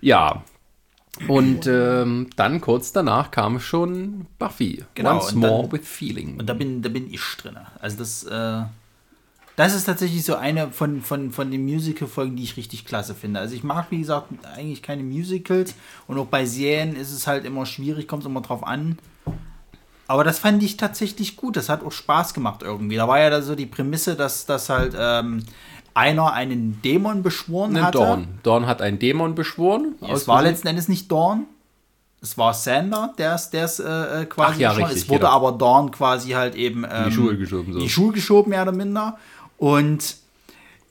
ja. 0.00 0.42
Und 1.28 1.66
ähm, 1.66 2.30
dann 2.36 2.60
kurz 2.60 2.92
danach 2.92 3.30
kam 3.30 3.60
schon 3.60 4.26
Buffy. 4.38 4.84
Genau, 4.94 5.16
Once 5.16 5.32
und 5.32 5.40
more 5.40 5.62
dann- 5.62 5.72
with 5.72 5.86
feeling. 5.86 6.38
Und 6.38 6.46
da 6.48 6.54
bin, 6.54 6.82
da 6.82 6.88
bin 6.88 7.12
ich 7.12 7.20
drin. 7.36 7.56
Also 7.78 7.98
das, 7.98 8.24
äh, 8.24 8.62
das 9.60 9.74
ist 9.74 9.84
tatsächlich 9.84 10.24
so 10.24 10.36
eine 10.36 10.70
von, 10.70 11.02
von, 11.02 11.30
von 11.32 11.50
den 11.50 11.64
Musical-Folgen, 11.64 12.34
die 12.34 12.44
ich 12.44 12.56
richtig 12.56 12.86
klasse 12.86 13.14
finde. 13.14 13.40
Also 13.40 13.54
ich 13.54 13.62
mag, 13.62 13.86
wie 13.90 13.98
gesagt, 13.98 14.28
eigentlich 14.56 14.82
keine 14.82 15.02
Musicals 15.02 15.74
und 16.06 16.18
auch 16.18 16.26
bei 16.26 16.46
Serien 16.46 16.96
ist 16.96 17.12
es 17.12 17.26
halt 17.26 17.44
immer 17.44 17.66
schwierig, 17.66 18.08
kommt 18.08 18.22
es 18.22 18.26
immer 18.26 18.40
drauf 18.40 18.66
an. 18.66 18.98
Aber 20.06 20.24
das 20.24 20.38
fand 20.38 20.62
ich 20.62 20.76
tatsächlich 20.76 21.36
gut. 21.36 21.56
Das 21.56 21.68
hat 21.68 21.84
auch 21.84 21.92
Spaß 21.92 22.34
gemacht 22.34 22.62
irgendwie. 22.62 22.96
Da 22.96 23.06
war 23.06 23.20
ja 23.20 23.30
da 23.30 23.42
so 23.42 23.54
die 23.54 23.66
Prämisse, 23.66 24.16
dass, 24.16 24.46
dass 24.46 24.68
halt 24.68 24.96
ähm, 24.98 25.44
einer 25.94 26.32
einen 26.32 26.80
Dämon 26.82 27.22
beschworen 27.22 27.74
Ne, 27.74 27.82
hatte. 27.82 27.98
Dorn. 27.98 28.28
Dorn 28.42 28.66
hat 28.66 28.80
einen 28.82 28.98
Dämon 28.98 29.34
beschworen. 29.34 29.94
Es 30.12 30.26
war 30.26 30.42
letzten 30.42 30.68
Endes 30.68 30.88
nicht 30.88 31.12
Dawn. 31.12 31.46
Es 32.22 32.36
war 32.36 32.52
Sander, 32.52 33.14
der 33.16 33.34
es 33.34 33.78
äh, 33.80 34.22
äh, 34.22 34.24
quasi 34.26 34.54
Ach 34.56 34.58
ja, 34.58 34.70
richtig, 34.72 34.96
Es 34.96 35.08
wurde 35.08 35.20
genau. 35.20 35.30
aber 35.30 35.52
Dawn 35.52 35.90
quasi 35.90 36.30
halt 36.30 36.54
eben 36.54 36.84
ähm, 36.84 37.04
die 37.06 37.12
Schuhe 37.12 37.36
geschoben. 37.36 37.72
So. 37.72 37.78
in 37.78 37.84
die 37.84 37.90
Schuhe 37.90 38.12
geschoben, 38.12 38.50
mehr 38.50 38.62
oder 38.62 38.72
minder. 38.72 39.16
Und 39.60 40.16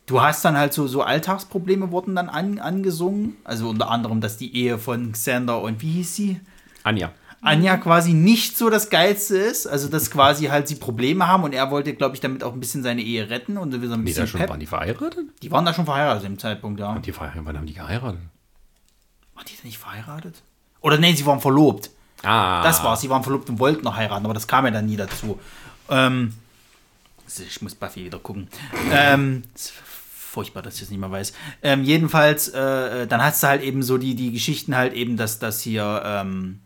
du 0.06 0.22
hast 0.22 0.46
dann 0.46 0.56
halt 0.56 0.74
so, 0.74 0.86
so 0.86 1.02
Alltagsprobleme 1.02 1.90
wurden 1.90 2.16
dann 2.16 2.30
an, 2.30 2.60
angesungen. 2.60 3.36
Also 3.44 3.68
unter 3.68 3.90
anderem, 3.90 4.22
dass 4.22 4.38
die 4.38 4.56
Ehe 4.56 4.78
von 4.78 5.12
Xander 5.12 5.60
und 5.60 5.82
wie 5.82 5.92
hieß 5.94 6.16
sie? 6.16 6.40
Anja. 6.84 7.12
Anja 7.42 7.78
quasi 7.78 8.14
nicht 8.14 8.60
so 8.60 8.70
das 8.70 8.92
Geilste 8.92 9.38
ist. 9.38 9.66
Also, 9.66 9.90
dass 9.90 10.12
quasi 10.12 10.46
halt 10.48 10.68
sie 10.68 10.76
Probleme 10.76 11.28
haben 11.28 11.44
und 11.44 11.54
er 11.54 11.72
wollte, 11.72 11.96
glaube 11.96 12.14
ich, 12.14 12.22
damit 12.22 12.44
auch 12.44 12.54
ein 12.54 12.60
bisschen 12.60 12.84
seine 12.84 13.02
Ehe 13.02 13.32
retten 13.32 13.58
und 13.58 13.72
so 13.72 13.78
ein 13.78 14.04
bisschen 14.04 14.26
da 14.26 14.28
schon, 14.28 14.48
waren 14.48 14.60
die 14.60 14.68
verheiratet? 14.68 15.26
Die 15.42 15.50
waren 15.50 15.66
da 15.66 15.74
schon 15.74 15.86
verheiratet 15.86 16.26
im 16.26 16.38
Zeitpunkt, 16.38 16.80
ja. 16.80 17.00
Die 17.00 17.12
verheiratet, 17.12 17.46
wann 17.46 17.58
haben 17.58 17.66
die 17.66 17.74
geheiratet? 17.74 18.20
Waren 19.34 19.46
die 19.48 19.56
denn 19.56 19.66
nicht 19.66 19.80
verheiratet? 19.80 20.44
Oder 20.82 21.00
nee, 21.00 21.14
sie 21.14 21.26
waren 21.26 21.40
verlobt. 21.40 21.90
Ah. 22.22 22.62
Das 22.62 22.84
war's. 22.84 23.02
Sie 23.02 23.10
waren 23.10 23.24
verlobt 23.24 23.50
und 23.50 23.58
wollten 23.58 23.84
noch 23.84 23.96
heiraten, 23.96 24.26
aber 24.26 24.36
das 24.36 24.48
kam 24.48 24.66
ja 24.66 24.72
dann 24.72 24.86
nie 24.86 24.98
dazu. 24.98 25.40
Ähm, 25.90 26.34
ich 27.38 27.62
muss 27.62 27.76
Buffy 27.76 28.06
wieder 28.06 28.20
gucken. 28.20 28.48
Ähm, 28.92 29.44
ist 29.54 29.74
furchtbar, 30.30 30.62
dass 30.62 30.76
ich 30.76 30.82
das 30.82 30.90
nicht 30.90 31.00
mehr 31.00 31.12
weiß. 31.12 31.34
Ähm, 31.62 31.84
jedenfalls, 31.84 32.50
äh, 32.50 33.08
dann 33.08 33.24
hast 33.24 33.44
du 33.44 33.48
halt 33.48 33.62
eben 33.62 33.84
so 33.84 33.98
die, 33.98 34.16
die 34.16 34.32
Geschichten 34.32 34.76
halt 34.76 34.94
eben, 34.94 35.18
dass 35.18 35.40
das 35.40 35.62
hier 35.62 36.02
ähm, 36.06 36.62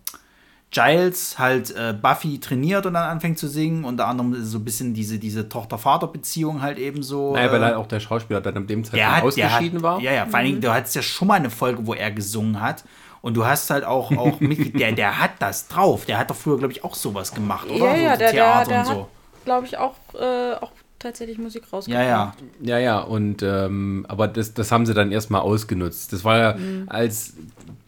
Giles 0.74 1.38
halt 1.38 1.72
äh, 1.76 1.94
Buffy 1.94 2.40
trainiert 2.40 2.86
und 2.86 2.94
dann 2.94 3.04
anfängt 3.04 3.38
zu 3.38 3.48
singen. 3.48 3.86
Unter 3.86 4.08
anderem 4.08 4.44
so 4.44 4.58
ein 4.58 4.66
bisschen 4.66 4.94
diese, 4.94 5.20
diese 5.20 5.48
Tochter-Vater-Beziehung 5.48 6.62
halt 6.62 6.80
eben 6.80 7.04
so. 7.04 7.34
Naja, 7.34 7.52
weil 7.52 7.62
äh, 7.62 7.66
halt 7.66 7.76
auch 7.76 7.88
der 7.88 8.00
Schauspieler 8.00 8.42
dann 8.42 8.58
an 8.58 8.68
dem 8.68 8.84
der 8.84 8.92
Zeitpunkt 8.92 9.16
hat, 9.16 9.38
der 9.38 9.48
ausgeschieden 9.48 9.80
hat, 9.80 9.84
war. 9.84 10.02
Ja, 10.02 10.12
ja, 10.12 10.26
vor 10.26 10.36
allen 10.36 10.48
Dingen, 10.48 10.62
du 10.62 10.74
hattest 10.74 10.96
ja 10.96 11.02
schon 11.02 11.28
mal 11.28 11.36
eine 11.36 11.50
Folge, 11.50 11.86
wo 11.86 11.94
er 11.94 12.12
gesungen 12.12 12.60
hat. 12.60 12.84
Und 13.22 13.36
du 13.36 13.46
hast 13.46 13.70
halt 13.70 13.86
auch, 13.86 14.12
auch 14.18 14.40
Mitglied, 14.42 14.78
der, 14.78 14.92
der 14.92 15.18
hat 15.18 15.32
das 15.40 15.70
drauf. 15.70 16.04
Der 16.06 16.18
hat 16.18 16.30
doch 16.30 16.36
früher, 16.36 16.58
glaube 16.58 16.74
ich, 16.74 16.84
auch 16.84 16.96
sowas 16.96 17.34
gemacht, 17.34 17.70
oder? 17.70 17.86
Ja, 17.86 17.96
so 17.96 18.02
ja, 18.02 18.18
der, 18.18 18.18
der, 18.18 18.32
Theater 18.32 18.70
der 18.70 18.80
und 18.80 18.86
so. 18.86 18.92
hat, 18.92 19.08
glaube 19.46 19.66
ich, 19.68 19.78
auch, 19.78 19.96
äh, 20.20 20.54
auch 20.62 20.72
tatsächlich 21.00 21.38
Musik 21.38 21.64
rausgebracht. 21.72 22.02
Ja, 22.04 22.08
ja. 22.10 22.34
Ja, 22.62 22.78
ja, 22.80 23.00
und 23.00 23.44
ähm, 23.44 24.06
aber 24.08 24.28
das, 24.30 24.54
das 24.54 24.72
haben 24.72 24.86
sie 24.86 24.94
dann 24.94 25.12
erstmal 25.12 25.42
ausgenutzt. 25.42 26.14
Das 26.14 26.24
war 26.24 26.38
ja, 26.38 26.54
Mhm. 26.56 26.86
als 26.88 27.34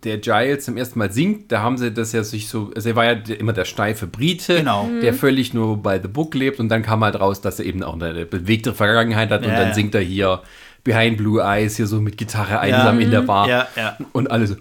der 0.03 0.17
Giles 0.17 0.65
zum 0.65 0.75
ersten 0.77 0.99
Mal 0.99 1.11
singt, 1.11 1.51
da 1.51 1.61
haben 1.61 1.77
sie 1.77 1.91
das 1.91 2.11
ja 2.11 2.23
sich 2.23 2.47
so, 2.49 2.71
also 2.75 2.89
er 2.89 2.95
war 2.95 3.05
ja 3.05 3.11
immer 3.39 3.53
der 3.53 3.65
steife 3.65 4.05
Brite, 4.05 4.57
Genau. 4.57 4.87
der 5.01 5.13
völlig 5.13 5.53
nur 5.53 5.77
bei 5.81 5.99
The 5.99 6.07
Book 6.09 6.35
lebt 6.35 6.59
und 6.59 6.67
dann 6.69 6.83
kam 6.83 7.03
halt 7.03 7.19
raus, 7.19 7.39
dass 7.41 7.57
er 7.59 7.65
eben 7.65 7.81
auch 7.83 7.93
eine 7.99 8.25
bewegte 8.25 8.73
Vergangenheit 8.73 9.29
hat 9.31 9.43
und 9.43 9.49
Ja, 9.51 9.59
dann 9.59 9.69
ja. 9.69 9.73
singt 9.73 9.95
er 9.95 10.01
hier 10.01 10.41
Behind 10.83 11.17
Blue 11.17 11.41
Eyes 11.41 11.77
hier 11.77 11.87
so 11.87 12.01
mit 12.01 12.17
Gitarre 12.17 12.59
einsam 12.59 12.99
in 12.99 13.09
der 13.11 13.21
Bar 13.21 13.47
Ja, 13.49 13.67
ja. 13.75 13.97
und 14.11 14.29
alle 14.29 14.45
so, 14.45 14.55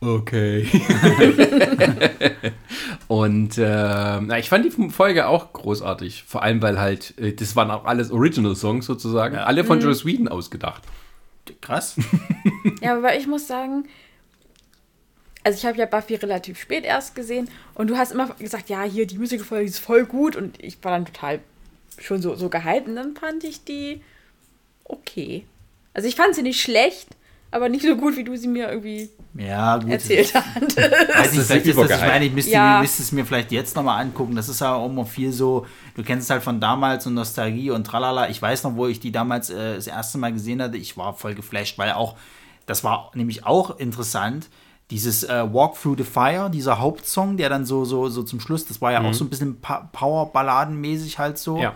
okay. 0.00 0.66
und 3.08 3.58
äh, 3.58 4.20
na, 4.20 4.38
ich 4.38 4.48
fand 4.48 4.64
die 4.64 4.90
Folge 4.90 5.26
auch 5.26 5.52
großartig, 5.52 6.24
vor 6.26 6.42
allem 6.42 6.62
weil 6.62 6.78
halt, 6.78 7.18
äh, 7.18 7.32
das 7.32 7.56
waren 7.56 7.70
auch 7.70 7.84
alles 7.84 8.10
Original-Songs 8.10 8.86
sozusagen, 8.86 9.36
alle 9.36 9.64
von 9.64 9.80
Joe 9.80 9.94
Sweden 9.94 10.28
ausgedacht. 10.28 10.82
Krass. 11.60 11.96
Ja, 12.80 12.96
aber 12.96 13.16
ich 13.16 13.26
muss 13.26 13.46
sagen, 13.46 13.86
also 15.42 15.58
ich 15.58 15.64
habe 15.64 15.78
ja 15.78 15.86
Buffy 15.86 16.14
relativ 16.16 16.60
spät 16.60 16.84
erst 16.84 17.14
gesehen 17.14 17.48
und 17.74 17.88
du 17.88 17.96
hast 17.96 18.12
immer 18.12 18.28
gesagt, 18.34 18.68
ja, 18.68 18.82
hier 18.82 19.06
die 19.06 19.18
Musical-Folge 19.18 19.68
ist 19.68 19.78
voll 19.78 20.04
gut 20.04 20.36
und 20.36 20.62
ich 20.62 20.82
war 20.82 20.92
dann 20.92 21.06
total 21.06 21.40
schon 21.98 22.22
so, 22.22 22.34
so 22.34 22.48
gehypt 22.48 22.88
und 22.88 22.96
dann 22.96 23.14
fand 23.14 23.44
ich 23.44 23.64
die 23.64 24.02
okay. 24.84 25.44
Also 25.94 26.08
ich 26.08 26.16
fand 26.16 26.34
sie 26.34 26.42
nicht 26.42 26.60
schlecht, 26.60 27.08
aber 27.50 27.68
nicht 27.68 27.84
so 27.84 27.96
gut, 27.96 28.16
wie 28.16 28.24
du 28.24 28.36
sie 28.36 28.48
mir 28.48 28.70
irgendwie 28.70 29.10
Ja, 29.34 29.76
gut. 29.78 29.90
erzählt 29.92 30.34
hast. 30.34 30.76
Weiß 30.76 30.76
Das 30.76 31.32
ich, 31.32 31.38
ist 31.38 31.46
vielleicht 31.46 31.66
ist 31.66 31.78
das, 31.78 31.90
ich 31.90 32.00
meine, 32.00 32.24
ich 32.24 32.32
müsste, 32.32 32.50
Ja. 32.50 32.74
mir- 32.76 32.80
müsste 32.82 33.02
es 33.02 33.12
mir 33.12 33.24
vielleicht 33.24 33.52
jetzt 33.52 33.76
nochmal 33.76 34.00
angucken. 34.02 34.34
Das 34.34 34.48
ist 34.48 34.60
ja 34.60 34.74
auch 34.74 34.86
immer 34.86 35.06
viel 35.06 35.32
so, 35.32 35.66
du 35.94 36.02
kennst 36.02 36.24
es 36.24 36.30
halt 36.30 36.42
von 36.42 36.58
damals 36.60 37.06
und 37.06 37.14
Nostalgie 37.14 37.70
und 37.70 37.84
tralala. 37.84 38.28
Ich 38.28 38.42
weiß 38.42 38.64
noch, 38.64 38.74
wo 38.74 38.86
ich 38.88 38.98
die 38.98 39.12
damals 39.12 39.48
äh, 39.50 39.76
das 39.76 39.86
erste 39.86 40.18
Mal 40.18 40.32
gesehen 40.32 40.60
hatte, 40.60 40.76
ich 40.76 40.96
war 40.96 41.14
voll 41.14 41.34
geflasht, 41.34 41.78
weil 41.78 41.92
auch, 41.92 42.16
das 42.66 42.82
war 42.82 43.10
nämlich 43.14 43.46
auch 43.46 43.78
interessant, 43.78 44.48
dieses 44.90 45.22
äh, 45.22 45.44
Walk 45.52 45.80
Through 45.80 45.98
the 45.98 46.04
Fire, 46.04 46.50
dieser 46.50 46.80
Hauptsong, 46.80 47.36
der 47.36 47.48
dann 47.48 47.64
so, 47.64 47.84
so, 47.84 48.08
so 48.08 48.24
zum 48.24 48.40
Schluss, 48.40 48.66
das 48.66 48.80
war 48.80 48.90
ja 48.90 49.00
auch 49.00 49.14
so 49.14 49.24
ein 49.24 49.30
bisschen 49.30 49.60
pa 49.60 49.88
Power-Balladenmäßig 49.92 51.18
halt 51.20 51.38
so. 51.38 51.58
Ja. 51.58 51.74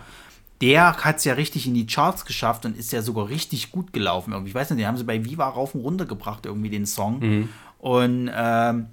Der 0.61 0.95
hat 1.03 1.17
es 1.17 1.25
ja 1.25 1.33
richtig 1.33 1.67
in 1.67 1.73
die 1.73 1.85
Charts 1.85 2.25
geschafft 2.25 2.65
und 2.65 2.77
ist 2.77 2.91
ja 2.93 3.01
sogar 3.01 3.27
richtig 3.29 3.71
gut 3.71 3.91
gelaufen. 3.93 4.31
Irgendwie. 4.31 4.49
Ich 4.49 4.55
weiß 4.55 4.69
nicht, 4.69 4.79
den 4.79 4.87
haben 4.87 4.97
sie 4.97 5.03
bei 5.03 5.23
Viva 5.25 5.47
rauf 5.49 5.75
und 5.75 5.81
runter 5.81 6.05
gebracht, 6.05 6.45
irgendwie 6.45 6.69
den 6.69 6.85
Song. 6.85 7.49
Und 7.79 8.31
ähm, 8.33 8.87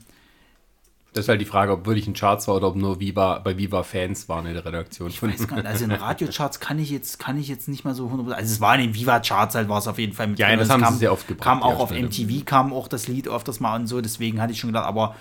Das 1.14 1.25
ist 1.25 1.29
halt 1.29 1.40
die 1.40 1.44
Frage, 1.46 1.72
ob 1.72 1.87
wirklich 1.87 2.07
ein 2.09 2.14
Charts 2.14 2.48
war 2.48 2.57
oder 2.57 2.66
ob 2.68 2.77
nur 2.77 2.98
Viva, 2.98 3.38
bei 3.38 3.57
Viva 3.57 3.83
Fans 3.85 4.29
waren 4.29 4.46
in 4.46 4.55
der 4.55 4.64
Redaktion. 4.64 5.09
Ich 5.09 5.22
weiß 5.22 5.46
gar 5.46 5.57
nicht, 5.57 5.66
also 5.66 5.85
in 5.85 5.90
den 5.90 6.01
Radiocharts 6.01 6.59
kann 6.59 6.79
ich 6.79 6.90
jetzt, 6.90 7.18
kann 7.18 7.38
ich 7.38 7.48
jetzt 7.48 7.68
nicht 7.68 7.85
mal 7.85 7.94
so 7.94 8.09
100%, 8.09 8.33
also 8.33 8.53
es 8.53 8.61
war 8.61 8.75
in 8.75 8.81
den 8.81 8.94
Viva-Charts 8.94 9.55
halt, 9.55 9.68
war 9.68 9.79
es 9.79 9.87
auf 9.87 9.98
jeden 9.98 10.14
Fall 10.14 10.27
mit 10.27 10.38
Ja, 10.40 10.48
drin. 10.48 10.59
das 10.59 10.68
Es 10.68 10.72
haben 10.72 10.81
sie 10.81 10.85
kam, 10.87 10.96
sehr 10.96 11.12
oft 11.12 11.29
gebracht, 11.29 11.44
Kam 11.44 11.62
auch 11.62 11.79
auf. 11.79 11.90
MTV, 11.92 12.44
kam 12.44 12.72
auch 12.72 12.88
das 12.88 13.07
Lied 13.09 13.29
öfters 13.29 13.61
mal 13.61 13.77
und 13.79 13.87
so, 13.87 14.01
deswegen 14.01 14.40
hatte 14.40 14.53
ich 14.53 14.59
schon 14.59 14.68
gedacht, 14.68 14.87
aber 14.87 15.14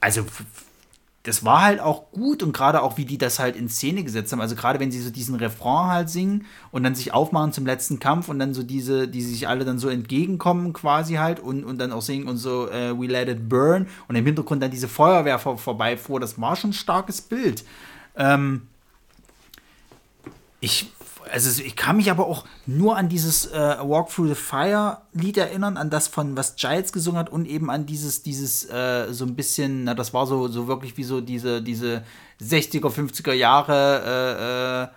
also 0.00 0.26
das 1.24 1.44
war 1.44 1.62
halt 1.62 1.80
auch 1.80 2.10
gut 2.10 2.42
und 2.42 2.52
gerade 2.52 2.82
auch, 2.82 2.96
wie 2.96 3.04
die 3.04 3.18
das 3.18 3.38
halt 3.38 3.54
in 3.54 3.68
Szene 3.68 4.02
gesetzt 4.02 4.32
haben, 4.32 4.40
also 4.40 4.56
gerade 4.56 4.80
wenn 4.80 4.90
sie 4.90 5.00
so 5.00 5.10
diesen 5.10 5.36
Refrain 5.36 5.88
halt 5.88 6.10
singen 6.10 6.46
und 6.72 6.82
dann 6.82 6.96
sich 6.96 7.14
aufmachen 7.14 7.52
zum 7.52 7.64
letzten 7.64 8.00
Kampf 8.00 8.28
und 8.28 8.40
dann 8.40 8.54
so 8.54 8.64
diese, 8.64 9.06
die 9.06 9.22
sich 9.22 9.46
alle 9.46 9.64
dann 9.64 9.78
so 9.78 9.88
entgegenkommen 9.88 10.72
quasi 10.72 11.14
halt 11.14 11.38
und, 11.38 11.64
und 11.64 11.78
dann 11.78 11.92
auch 11.92 12.02
singen 12.02 12.26
und 12.26 12.38
so 12.38 12.68
äh, 12.68 12.98
We 12.98 13.06
Let 13.06 13.28
It 13.28 13.48
Burn 13.48 13.86
und 14.08 14.16
im 14.16 14.26
Hintergrund 14.26 14.62
dann 14.62 14.72
diese 14.72 14.88
Feuerwehr 14.88 15.38
vor, 15.38 15.58
vorbeifuhr, 15.58 16.18
das 16.18 16.40
war 16.40 16.56
schon 16.56 16.70
ein 16.70 16.74
starkes 16.74 17.20
Bild. 17.20 17.64
Ähm, 18.16 18.62
ich, 20.60 20.92
also 21.30 21.62
ich 21.62 21.76
kann 21.76 21.96
mich 21.96 22.10
aber 22.10 22.26
auch 22.26 22.44
nur 22.66 22.96
an 22.96 23.08
dieses 23.08 23.46
äh, 23.46 23.76
Walk 23.82 24.10
Through 24.10 24.28
the 24.28 24.34
Fire 24.34 24.98
Lied 25.12 25.36
erinnern, 25.36 25.76
an 25.76 25.90
das 25.90 26.08
von 26.08 26.36
was 26.36 26.56
Giles 26.56 26.92
gesungen 26.92 27.18
hat 27.18 27.30
und 27.30 27.46
eben 27.46 27.70
an 27.70 27.86
dieses, 27.86 28.22
dieses 28.22 28.68
äh, 28.68 29.12
so 29.12 29.24
ein 29.24 29.34
bisschen, 29.34 29.84
na, 29.84 29.94
das 29.94 30.14
war 30.14 30.26
so, 30.26 30.48
so 30.48 30.68
wirklich 30.68 30.96
wie 30.96 31.04
so 31.04 31.20
diese, 31.20 31.62
diese 31.62 32.02
60er, 32.40 32.88
50er 32.88 33.32
Jahre 33.32 34.88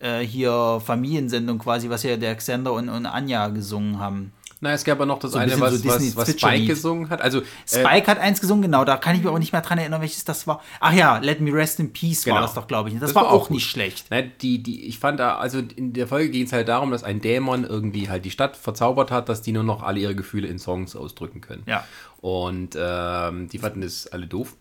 äh, 0.00 0.04
äh, 0.06 0.20
äh, 0.20 0.26
hier 0.26 0.80
Familiensendung 0.84 1.58
quasi, 1.58 1.88
was 1.88 2.02
ja 2.02 2.16
der 2.16 2.34
Xander 2.36 2.72
und, 2.72 2.88
und 2.88 3.06
Anja 3.06 3.48
gesungen 3.48 3.98
haben. 3.98 4.32
Na, 4.60 4.72
es 4.72 4.84
gab 4.84 4.98
ja 4.98 5.06
noch 5.06 5.18
das 5.18 5.32
So 5.32 5.38
ein 5.38 5.50
eine, 5.50 5.60
was, 5.60 5.74
so 5.82 5.88
was, 5.88 6.16
was. 6.16 6.30
Spike 6.30 6.66
gesungen 6.66 7.10
hat. 7.10 7.20
Also, 7.20 7.40
äh, 7.40 7.44
Spike 7.66 8.06
hat 8.06 8.18
eins 8.18 8.40
gesungen, 8.40 8.62
genau, 8.62 8.84
da 8.84 8.96
kann 8.96 9.14
ich 9.16 9.22
mir 9.22 9.30
auch 9.30 9.38
nicht 9.38 9.52
mehr 9.52 9.60
dran 9.60 9.78
erinnern, 9.78 10.00
welches 10.00 10.24
das 10.24 10.46
war. 10.46 10.62
Ach 10.80 10.92
ja, 10.92 11.18
Let 11.18 11.40
Me 11.40 11.52
Rest 11.52 11.80
in 11.80 11.92
Peace 11.92 12.26
war 12.26 12.34
Genau. 12.34 12.46
das 12.46 12.54
doch, 12.54 12.66
glaube 12.66 12.88
ich. 12.88 12.94
Das, 12.94 13.08
Das 13.10 13.14
war, 13.14 13.24
war 13.24 13.32
auch 13.32 13.48
gut. 13.48 13.56
nicht 13.56 13.68
schlecht. 13.68 14.10
Ne, 14.10 14.30
die, 14.40 14.62
die, 14.62 14.86
ich 14.86 14.98
fand 14.98 15.20
da, 15.20 15.36
also 15.36 15.58
in 15.76 15.92
der 15.92 16.06
Folge 16.08 16.30
ging 16.30 16.44
es 16.46 16.52
halt 16.52 16.68
darum, 16.68 16.90
dass 16.90 17.04
ein 17.04 17.20
Dämon 17.20 17.64
irgendwie 17.64 18.08
halt 18.08 18.24
die 18.24 18.30
Stadt 18.30 18.56
verzaubert 18.56 19.10
hat, 19.10 19.28
dass 19.28 19.42
die 19.42 19.52
nur 19.52 19.64
noch 19.64 19.82
alle 19.82 20.00
ihre 20.00 20.14
Gefühle 20.14 20.48
in 20.48 20.58
Songs 20.58 20.96
ausdrücken 20.96 21.40
können. 21.40 21.62
Ja. 21.66 21.84
Und 22.24 22.70
ähm, 22.74 23.48
die 23.50 23.58
fanden 23.58 23.82
das 23.82 24.06
alle 24.06 24.26
doof. 24.26 24.56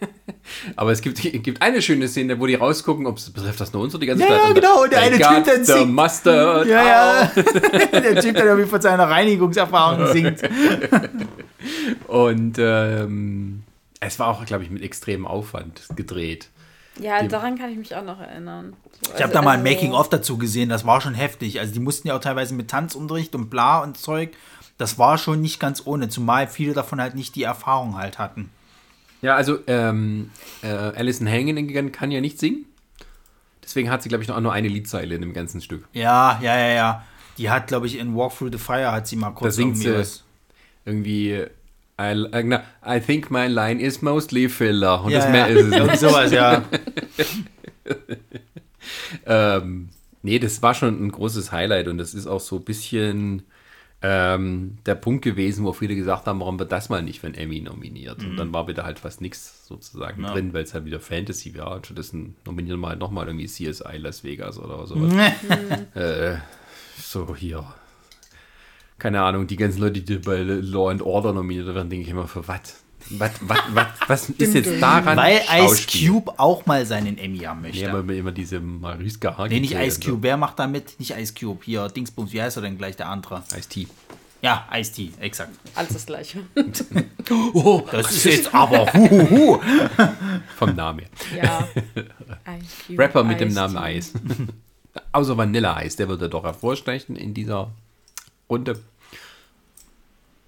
Aber 0.76 0.92
es 0.92 1.02
gibt, 1.02 1.20
gibt 1.20 1.60
eine 1.60 1.82
schöne 1.82 2.08
Szene, 2.08 2.40
wo 2.40 2.46
die 2.46 2.54
rausgucken, 2.54 3.06
ob 3.06 3.18
es 3.18 3.28
betrifft 3.28 3.60
das 3.60 3.70
nur 3.74 3.82
uns 3.82 3.94
oder 3.94 4.00
die 4.00 4.06
ganze 4.06 4.24
Ja, 4.24 4.30
Stadt. 4.30 4.48
ja, 4.48 4.52
genau, 4.54 4.82
und 4.82 4.90
der 4.92 5.00
eine 5.00 5.18
Typ 5.18 5.44
dann 5.44 5.62
singt. 5.62 5.92
Mustard. 5.92 6.66
Ja, 6.66 6.86
ja. 6.86 7.32
der 7.92 8.20
Typ, 8.22 8.34
der 8.36 8.46
irgendwie 8.46 8.66
von 8.70 8.80
seiner 8.80 9.10
Reinigungserfahrung 9.10 10.06
singt. 10.12 10.40
Und 12.06 12.56
ähm, 12.58 13.62
es 14.00 14.18
war 14.18 14.28
auch, 14.28 14.44
glaube 14.46 14.64
ich, 14.64 14.70
mit 14.70 14.82
extremem 14.82 15.26
Aufwand 15.26 15.82
gedreht. 15.96 16.48
Ja, 16.98 17.20
Die- 17.20 17.28
daran 17.28 17.58
kann 17.58 17.70
ich 17.70 17.76
mich 17.76 17.94
auch 17.94 18.04
noch 18.04 18.20
erinnern. 18.20 18.74
So, 19.02 19.12
Ich 19.14 19.22
habe 19.22 19.34
da 19.34 19.42
mal 19.42 19.50
ein 19.58 19.62
Making-of 19.62 20.08
dazu 20.08 20.38
gesehen, 20.38 20.70
das 20.70 20.86
war 20.86 21.02
schon 21.02 21.12
heftig. 21.12 21.60
Also 21.60 21.74
die 21.74 21.80
mussten 21.80 22.08
ja 22.08 22.16
auch 22.16 22.20
teilweise 22.20 22.54
mit 22.54 22.68
Tanzunterricht 22.68 23.34
und 23.34 23.50
bla 23.50 23.82
und 23.82 23.98
Zeug. 23.98 24.30
Das 24.78 24.98
war 24.98 25.16
schon 25.18 25.40
nicht 25.40 25.58
ganz 25.58 25.82
ohne, 25.86 26.08
zumal 26.08 26.48
viele 26.48 26.74
davon 26.74 27.00
halt 27.00 27.14
nicht 27.14 27.34
die 27.34 27.42
Erfahrung 27.44 27.96
halt 27.96 28.18
hatten. 28.18 28.50
Ja, 29.22 29.34
also 29.34 29.58
ähm, 29.66 30.30
äh, 30.62 30.68
Alison 30.68 31.26
Hannigan 31.26 31.92
kann 31.92 32.10
ja 32.10 32.20
nicht 32.20 32.38
singen. 32.38 32.66
Deswegen 33.62 33.90
hat 33.90 34.02
sie, 34.02 34.08
glaube 34.08 34.22
ich, 34.22 34.28
noch 34.28 34.38
nur 34.40 34.52
eine 34.52 34.68
Liedzeile 34.68 35.14
in 35.14 35.22
dem 35.22 35.32
ganzen 35.32 35.60
Stück. 35.60 35.88
Ja, 35.92 36.38
ja, 36.42 36.56
ja, 36.56 36.68
ja. 36.68 37.04
Die 37.38 37.50
hat, 37.50 37.66
glaube 37.66 37.86
ich, 37.86 37.98
in 37.98 38.14
Walk 38.14 38.36
Through 38.36 38.52
the 38.52 38.58
Fire 38.58 38.92
hat 38.92 39.06
sie 39.08 39.16
mal 39.16 39.30
kurz 39.30 39.56
singt 39.56 39.76
irgendwie 39.76 39.88
sie. 39.88 39.94
was. 39.98 40.24
Irgendwie, 40.84 41.46
I, 42.00 42.26
äh, 42.32 42.60
I 42.86 43.00
think 43.00 43.30
my 43.30 43.46
line 43.48 43.80
is 43.80 44.02
mostly 44.02 44.48
filler. 44.48 45.02
Und 45.02 45.10
Ja, 45.10 45.18
das 45.18 45.26
ja. 45.26 45.32
mehr 45.32 45.48
ist 45.48 45.64
es 45.64 45.82
nicht. 45.82 45.98
sowas, 45.98 46.30
ja. 46.30 46.62
Ähm, 49.26 49.88
nee, 50.22 50.38
das 50.38 50.62
war 50.62 50.74
schon 50.74 51.04
ein 51.04 51.10
großes 51.10 51.52
Highlight 51.52 51.88
und 51.88 51.98
das 51.98 52.14
ist 52.14 52.26
auch 52.26 52.40
so 52.40 52.56
ein 52.56 52.64
bisschen 52.64 53.42
ähm, 54.02 54.78
der 54.84 54.94
Punkt 54.94 55.24
gewesen, 55.24 55.64
wo 55.64 55.72
viele 55.72 55.94
gesagt 55.96 56.26
haben, 56.26 56.40
warum 56.40 56.58
wird 56.58 56.70
das 56.70 56.88
mal 56.90 57.02
nicht 57.02 57.20
für 57.20 57.26
einen 57.28 57.34
Emmy 57.36 57.60
nominiert? 57.60 58.22
Und 58.22 58.36
dann 58.36 58.52
war 58.52 58.68
wieder 58.68 58.84
halt 58.84 58.98
fast 58.98 59.20
nichts 59.20 59.66
sozusagen 59.66 60.22
Ja. 60.22 60.32
drin, 60.32 60.52
weil 60.52 60.64
es 60.64 60.74
halt 60.74 60.84
wieder 60.84 61.00
Fantasy 61.00 61.56
war. 61.56 61.76
Und 61.76 61.86
stattdessen 61.86 62.36
nominieren 62.44 62.78
wir 62.80 62.88
halt 62.88 62.98
nochmal 63.00 63.26
irgendwie 63.26 63.46
CSI 63.46 63.96
Las 63.96 64.22
Vegas 64.22 64.58
oder 64.58 64.86
sowas. 64.86 65.12
äh, 65.94 66.36
so 66.98 67.34
hier. 67.34 67.64
Keine 68.98 69.22
Ahnung, 69.22 69.46
die 69.46 69.56
ganzen 69.56 69.80
Leute, 69.80 70.00
die 70.00 70.18
bei 70.18 70.38
Law 70.42 70.90
and 70.90 71.02
Order 71.02 71.32
nominiert 71.32 71.66
werden, 71.74 71.90
denke 71.90 72.04
ich 72.04 72.10
immer, 72.10 72.26
für 72.28 72.46
was? 72.48 72.82
Was, 73.10 73.30
was, 73.40 73.58
was, 73.72 73.86
was 74.08 74.30
ist 74.30 74.54
jetzt 74.54 74.82
daran? 74.82 75.16
Weil 75.16 75.40
Ice? 75.60 75.86
Cube 75.86 76.32
auch 76.38 76.66
mal 76.66 76.84
seinen 76.84 77.18
Emmy 77.18 77.38
haben 77.38 77.62
möchte. 77.62 77.78
Ja, 77.78 77.94
aber 77.94 78.12
immer 78.12 78.32
diese 78.32 78.60
Mariska 78.60 79.36
Hargitay 79.36 79.54
nee, 79.54 79.60
nicht 79.60 79.74
Ice. 79.74 80.00
Cube. 80.00 80.22
Wer 80.22 80.36
macht 80.36 80.58
da 80.58 80.66
mit? 80.66 80.98
Nicht 80.98 81.12
Ice 81.16 81.32
Cube. 81.38 81.64
Hier, 81.64 81.88
Dingsbums, 81.88 82.32
wie 82.32 82.42
heißt 82.42 82.56
er 82.56 82.62
denn 82.62 82.78
gleich, 82.78 82.96
der 82.96 83.08
andere? 83.08 83.42
Ice-T. 83.56 83.86
Ja, 84.42 84.66
Ice-T, 84.72 85.12
exakt. 85.20 85.50
Alles 85.74 85.92
das 85.92 86.06
Gleiche. 86.06 86.40
Oh, 87.28 87.82
das 87.90 88.12
ist 88.12 88.24
jetzt 88.24 88.54
aber 88.54 88.86
huhuhu. 88.92 89.58
Vom 90.56 90.76
Namen 90.76 91.00
her. 91.00 91.42
ja. 91.42 91.68
Ice 92.56 92.86
Cube, 92.86 93.02
Rapper 93.02 93.24
mit 93.24 93.40
dem 93.40 93.48
Ice 93.48 93.56
Namen. 93.56 93.76
Eis. 93.76 94.12
Außer 95.12 95.36
Vanilla 95.36 95.76
Eis, 95.76 95.96
der 95.96 96.08
würde 96.08 96.28
doch 96.28 96.44
hervorstechen 96.44 97.16
in 97.16 97.34
dieser 97.34 97.72
Runde. 98.48 98.78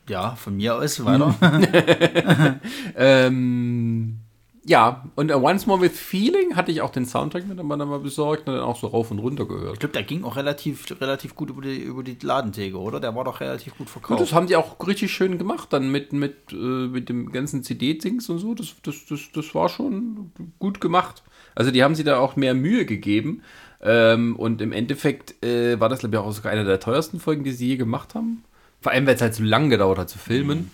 Ja, 0.08 0.34
von 0.36 0.56
mir 0.56 0.76
aus 0.76 1.04
weiter. 1.04 1.34
Ähm, 2.96 4.18
ja, 4.64 5.04
und 5.14 5.32
Once 5.32 5.66
More 5.66 5.80
with 5.80 5.98
Feeling 5.98 6.54
hatte 6.54 6.70
ich 6.70 6.82
auch 6.82 6.90
den 6.90 7.06
Soundtrack 7.06 7.46
mit 7.48 7.58
einmal 7.58 7.78
mal 7.78 8.00
besorgt 8.00 8.46
und 8.48 8.54
dann 8.54 8.62
auch 8.62 8.78
so 8.78 8.88
rauf 8.88 9.10
und 9.10 9.18
runter 9.18 9.44
Ich 9.44 9.48
gehört. 9.48 9.80
glaube, 9.80 9.94
der 9.94 10.02
ging 10.02 10.24
auch 10.24 10.36
relativ, 10.36 10.84
relativ 11.00 11.34
gut 11.34 11.48
über 11.48 11.62
die, 11.62 11.78
über 11.78 12.02
die 12.02 12.18
Ladentheke, 12.20 12.76
oder? 12.78 13.00
Der 13.00 13.14
war 13.14 13.24
doch 13.24 13.40
relativ 13.40 13.72
gut 13.78 13.86
Und 13.86 13.90
verkauft. 13.90 14.20
das 14.20 14.32
haben 14.34 14.46
die 14.46 14.56
auch 14.56 14.76
richtig 14.86 15.10
schön 15.10 15.38
gemacht, 15.38 15.72
dann 15.72 15.90
mit, 15.90 16.12
mit, 16.12 16.52
äh, 16.52 16.56
mit 16.56 17.08
dem 17.08 17.32
ganzen 17.32 17.62
CD-Dings 17.62 18.28
und 18.28 18.40
so. 18.40 18.54
Das, 18.54 18.74
das, 18.82 19.06
das, 19.08 19.20
das 19.32 19.54
war 19.54 19.70
schon 19.70 20.32
gut 20.58 20.82
gemacht. 20.82 21.22
Also 21.54 21.70
die 21.70 21.82
haben 21.82 21.94
sich 21.94 22.04
da 22.04 22.18
auch 22.18 22.36
mehr 22.36 22.52
Mühe 22.54 22.84
gegeben. 22.84 23.42
Ähm, 23.80 24.36
und 24.36 24.60
im 24.60 24.72
Endeffekt 24.72 25.42
äh, 25.42 25.80
war 25.80 25.88
das, 25.88 26.00
glaube 26.00 26.16
ich, 26.16 26.20
auch 26.20 26.30
sogar 26.32 26.52
eine 26.52 26.64
der 26.64 26.80
teuersten 26.80 27.20
Folgen, 27.20 27.42
die 27.44 27.52
sie 27.52 27.68
je 27.68 27.76
gemacht 27.76 28.14
haben. 28.14 28.44
Vor 28.80 28.92
allem, 28.92 29.06
weil 29.06 29.16
es 29.16 29.20
halt 29.20 29.34
so 29.34 29.42
lange 29.42 29.70
gedauert 29.70 29.98
hat 29.98 30.08
zu 30.08 30.18
filmen. 30.18 30.70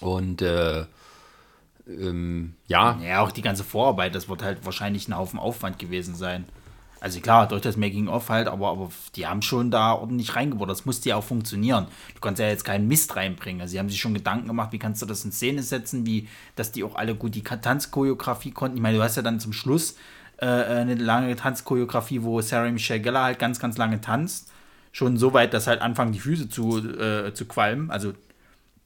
Und 0.00 0.42
äh, 0.42 0.84
ähm, 1.86 2.54
ja, 2.66 2.98
Ja, 3.02 3.20
auch 3.20 3.32
die 3.32 3.42
ganze 3.42 3.64
Vorarbeit, 3.64 4.14
das 4.14 4.28
wird 4.28 4.42
halt 4.42 4.64
wahrscheinlich 4.64 5.08
ein 5.08 5.16
Haufen 5.16 5.38
Aufwand 5.38 5.78
gewesen 5.78 6.14
sein. 6.14 6.44
Also 7.00 7.18
klar, 7.18 7.48
durch 7.48 7.62
das 7.62 7.76
Making-of 7.76 8.28
halt, 8.28 8.46
aber, 8.46 8.68
aber 8.68 8.88
die 9.16 9.26
haben 9.26 9.42
schon 9.42 9.72
da 9.72 9.92
ordentlich 9.92 10.36
reingebaut. 10.36 10.70
Das 10.70 10.84
musste 10.84 11.08
ja 11.08 11.16
auch 11.16 11.24
funktionieren. 11.24 11.88
Du 12.14 12.20
kannst 12.20 12.38
ja 12.40 12.46
jetzt 12.46 12.64
keinen 12.64 12.86
Mist 12.86 13.16
reinbringen. 13.16 13.60
Also 13.60 13.72
sie 13.72 13.80
haben 13.80 13.88
sich 13.88 14.00
schon 14.00 14.14
Gedanken 14.14 14.46
gemacht, 14.46 14.70
wie 14.70 14.78
kannst 14.78 15.02
du 15.02 15.06
das 15.06 15.24
in 15.24 15.32
Szene 15.32 15.64
setzen, 15.64 16.06
wie, 16.06 16.28
dass 16.54 16.70
die 16.70 16.84
auch 16.84 16.94
alle 16.94 17.16
gut 17.16 17.34
die 17.34 17.42
Tanzchoreografie 17.42 18.52
konnten. 18.52 18.76
Ich 18.76 18.82
meine, 18.82 18.98
du 18.98 19.02
hast 19.02 19.16
ja 19.16 19.22
dann 19.22 19.40
zum 19.40 19.52
Schluss 19.52 19.96
äh, 20.36 20.46
eine 20.46 20.94
lange 20.94 21.34
Tanzchoreografie, 21.34 22.22
wo 22.22 22.40
Sarah 22.40 22.70
Michelle 22.70 23.00
Gellar 23.00 23.24
halt 23.24 23.40
ganz, 23.40 23.58
ganz 23.58 23.76
lange 23.78 24.00
tanzt. 24.00 24.51
Schon 24.92 25.16
so 25.16 25.32
weit, 25.32 25.54
dass 25.54 25.66
halt 25.66 25.80
anfangen, 25.80 26.12
die 26.12 26.20
Füße 26.20 26.48
zu, 26.48 26.78
äh, 26.78 27.32
zu 27.34 27.46
qualmen. 27.46 27.90
Also 27.90 28.12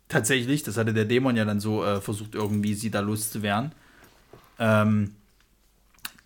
tatsächlich, 0.08 0.62
das 0.62 0.76
hatte 0.76 0.94
der 0.94 1.04
Dämon 1.04 1.36
ja 1.36 1.44
dann 1.44 1.60
so 1.60 1.84
äh, 1.84 2.00
versucht, 2.00 2.34
irgendwie 2.34 2.74
sie 2.74 2.90
da 2.90 3.00
loszuwerden. 3.00 3.72
Ähm, 4.58 5.12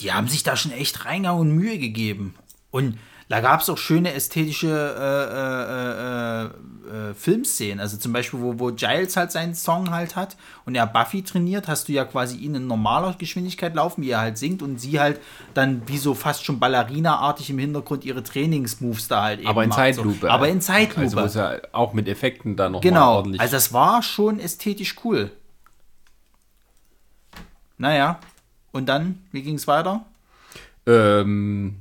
die 0.01 0.13
haben 0.13 0.29
sich 0.29 0.43
da 0.43 0.57
schon 0.57 0.73
echt 0.73 1.05
reingehauen 1.05 1.51
und 1.51 1.57
Mühe 1.57 1.79
gegeben. 1.79 2.35
Und 2.71 2.99
da 3.31 3.41
gab 3.41 3.61
es 3.61 3.71
auch 3.71 3.79
schöne 3.79 4.13
ästhetische 4.13 4.67
äh, 4.67 6.49
äh, 6.49 6.99
äh, 6.99 7.11
äh, 7.11 7.15
Filmszenen. 7.15 7.79
Also 7.79 7.97
zum 7.97 8.13
Beispiel, 8.13 8.41
wo, 8.41 8.59
wo 8.59 8.73
Giles 8.73 9.17
halt 9.17 9.31
seinen 9.31 9.55
Song 9.55 9.93
halt 9.93 10.17
hat 10.17 10.37
und 10.65 10.75
er 10.75 10.85
Buffy 10.89 11.23
trainiert, 11.23 11.69
hast 11.69 11.87
du 11.87 11.93
ja 11.93 12.05
quasi 12.05 12.37
ihn 12.39 12.57
in 12.57 12.67
normaler 12.67 13.15
Geschwindigkeit 13.17 13.73
laufen, 13.77 14.03
wie 14.03 14.11
er 14.11 14.19
halt 14.21 14.37
singt 14.37 14.63
und 14.63 14.81
sie 14.81 14.99
halt 14.99 15.21
dann 15.55 15.83
wie 15.87 15.99
so 15.99 16.15
fast 16.15 16.45
schon 16.45 16.59
Ballerina-artig 16.59 17.51
im 17.51 17.61
Hintergrund 17.61 18.05
ihre 18.05 18.25
Trainingsmoves 18.25 19.07
da 19.07 19.23
halt 19.23 19.39
eben 19.39 19.49
aber 19.49 19.63
in 19.63 19.69
macht. 19.69 19.79
Zeitlupe. 19.79 20.21
So. 20.23 20.29
Aber 20.29 20.49
in 20.49 20.61
Zeitlupe. 20.61 21.01
Also 21.01 21.21
es 21.21 21.35
ja 21.35 21.53
auch 21.71 21.93
mit 21.93 22.09
Effekten 22.09 22.57
da 22.57 22.69
noch 22.69 22.81
mal 22.83 22.89
Genau, 22.89 23.15
ordentlich. 23.19 23.41
also 23.41 23.53
das 23.53 23.73
war 23.73 24.03
schon 24.03 24.41
ästhetisch 24.41 24.97
cool. 25.05 25.31
Naja, 27.79 28.19
und 28.73 28.89
dann, 28.89 29.23
wie 29.31 29.43
ging 29.43 29.55
es 29.55 29.69
weiter? 29.69 30.05
ähm, 30.87 31.77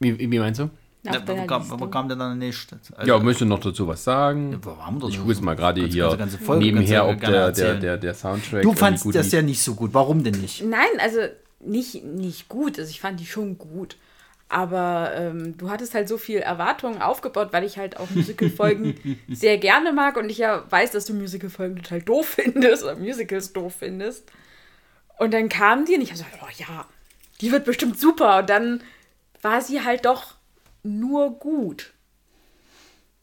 wie, 0.00 0.30
wie 0.30 0.38
meinst 0.38 0.60
du? 0.60 0.70
Ja, 1.04 1.12
aber 1.16 1.46
kam, 1.46 1.70
aber 1.72 1.90
kam 1.90 2.08
der 2.08 2.16
dann 2.16 2.38
nicht? 2.38 2.68
Also, 2.96 3.08
Ja, 3.10 3.18
möchte 3.22 3.46
noch 3.46 3.60
dazu 3.60 3.86
was 3.86 4.02
sagen? 4.02 4.60
doch 4.98 5.08
Ich 5.08 5.16
jetzt 5.28 5.42
mal 5.42 5.54
gerade 5.54 5.80
hier 5.86 6.08
du 6.10 6.16
ganze 6.18 6.38
Folge- 6.38 6.64
nebenher, 6.64 7.04
du 7.04 7.10
ob 7.10 7.20
der, 7.20 7.52
der, 7.52 7.74
der, 7.76 7.96
der 7.96 8.14
Soundtrack. 8.14 8.62
Du 8.62 8.72
gut 9.04 9.14
das 9.14 9.26
lief. 9.26 9.34
ja 9.34 9.42
nicht 9.42 9.62
so 9.62 9.74
gut. 9.74 9.94
Warum 9.94 10.24
denn 10.24 10.40
nicht? 10.40 10.62
Nein, 10.64 10.88
also 10.98 11.20
nicht, 11.60 12.04
nicht 12.04 12.48
gut. 12.48 12.78
Also 12.78 12.90
ich 12.90 13.00
fand 13.00 13.20
die 13.20 13.26
schon 13.26 13.58
gut. 13.58 13.96
Aber 14.50 15.12
ähm, 15.14 15.56
du 15.58 15.70
hattest 15.70 15.94
halt 15.94 16.08
so 16.08 16.16
viel 16.18 16.38
Erwartungen 16.38 17.00
aufgebaut, 17.02 17.48
weil 17.52 17.64
ich 17.64 17.76
halt 17.78 17.98
auch 17.98 18.08
Musical-Folgen 18.10 18.94
sehr 19.28 19.58
gerne 19.58 19.92
mag 19.92 20.16
und 20.16 20.30
ich 20.30 20.38
ja 20.38 20.64
weiß, 20.70 20.90
dass 20.92 21.04
du 21.04 21.14
Musical-Folgen 21.14 21.76
total 21.76 22.00
doof 22.02 22.26
findest 22.42 22.82
oder 22.82 22.96
Musicals 22.96 23.52
doof 23.52 23.74
findest. 23.78 24.24
Und 25.18 25.32
dann 25.34 25.48
kam 25.48 25.84
die 25.84 25.94
und 25.94 26.00
ich 26.00 26.10
habe 26.12 26.22
gesagt, 26.22 26.38
oh 26.42 26.48
ja, 26.58 26.86
die 27.40 27.52
wird 27.52 27.64
bestimmt 27.66 28.00
super. 28.00 28.38
Und 28.38 28.48
dann 28.50 28.80
war 29.42 29.60
sie 29.62 29.82
halt 29.84 30.04
doch 30.04 30.34
nur 30.82 31.38
gut. 31.38 31.92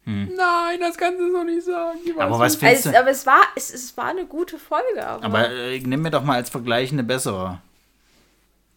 Nein, 0.07 0.79
das 0.79 0.97
kannst 0.99 1.19
du 1.19 1.31
so 1.31 1.43
nicht 1.43 1.65
sagen. 1.65 1.97
Aber 2.19 2.37
was 2.37 2.53
nicht. 2.53 2.59
findest 2.59 2.85
Also, 2.87 2.91
du? 2.91 2.99
aber 3.01 3.09
es 3.09 3.25
war, 3.25 3.41
es, 3.55 3.73
es 3.73 3.97
war 3.97 4.05
eine 4.09 4.27
gute 4.27 4.59
Folge. 4.59 5.03
Aber, 5.05 5.23
Aber 5.25 5.49
äh, 5.49 5.79
nimm 5.79 6.03
mir 6.03 6.11
doch 6.11 6.23
mal 6.23 6.35
als 6.35 6.51
Vergleich 6.51 6.91
eine 6.91 7.03
bessere. 7.03 7.59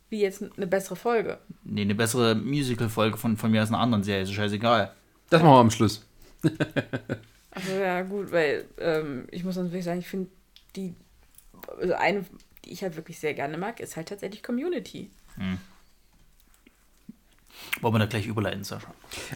wie 0.08 0.20
jetzt 0.22 0.42
eine 0.56 0.66
bessere 0.66 0.96
Folge. 0.96 1.38
Nee, 1.64 1.82
eine 1.82 1.94
bessere 1.94 2.34
Musical-Folge 2.34 3.18
von, 3.18 3.36
von 3.36 3.50
mir 3.50 3.62
aus 3.62 3.68
einer 3.68 3.78
anderen 3.80 4.04
Serie. 4.04 4.22
Ist 4.22 4.32
scheißegal. 4.32 4.90
Das 5.28 5.42
machen 5.42 5.52
wir 5.54 5.58
am 5.60 5.70
Schluss. 5.70 6.04
Also 7.50 7.72
ja, 7.72 8.02
gut, 8.02 8.30
weil 8.30 8.66
ähm, 8.78 9.26
ich 9.32 9.42
muss 9.42 9.56
natürlich 9.56 9.84
sagen, 9.84 9.98
ich 9.98 10.06
finde 10.06 10.30
die, 10.76 10.94
also 11.80 11.94
eine, 11.94 12.24
die 12.64 12.70
ich 12.72 12.82
halt 12.82 12.94
wirklich 12.94 13.18
sehr 13.18 13.34
gerne 13.34 13.58
mag, 13.58 13.80
ist 13.80 13.96
halt 13.96 14.08
tatsächlich 14.10 14.44
Community. 14.44 15.10
Wollen 17.80 17.94
wir 17.94 17.98
da 17.98 18.06
gleich 18.06 18.26
überleiten, 18.26 18.64
Sascha? 18.64 18.92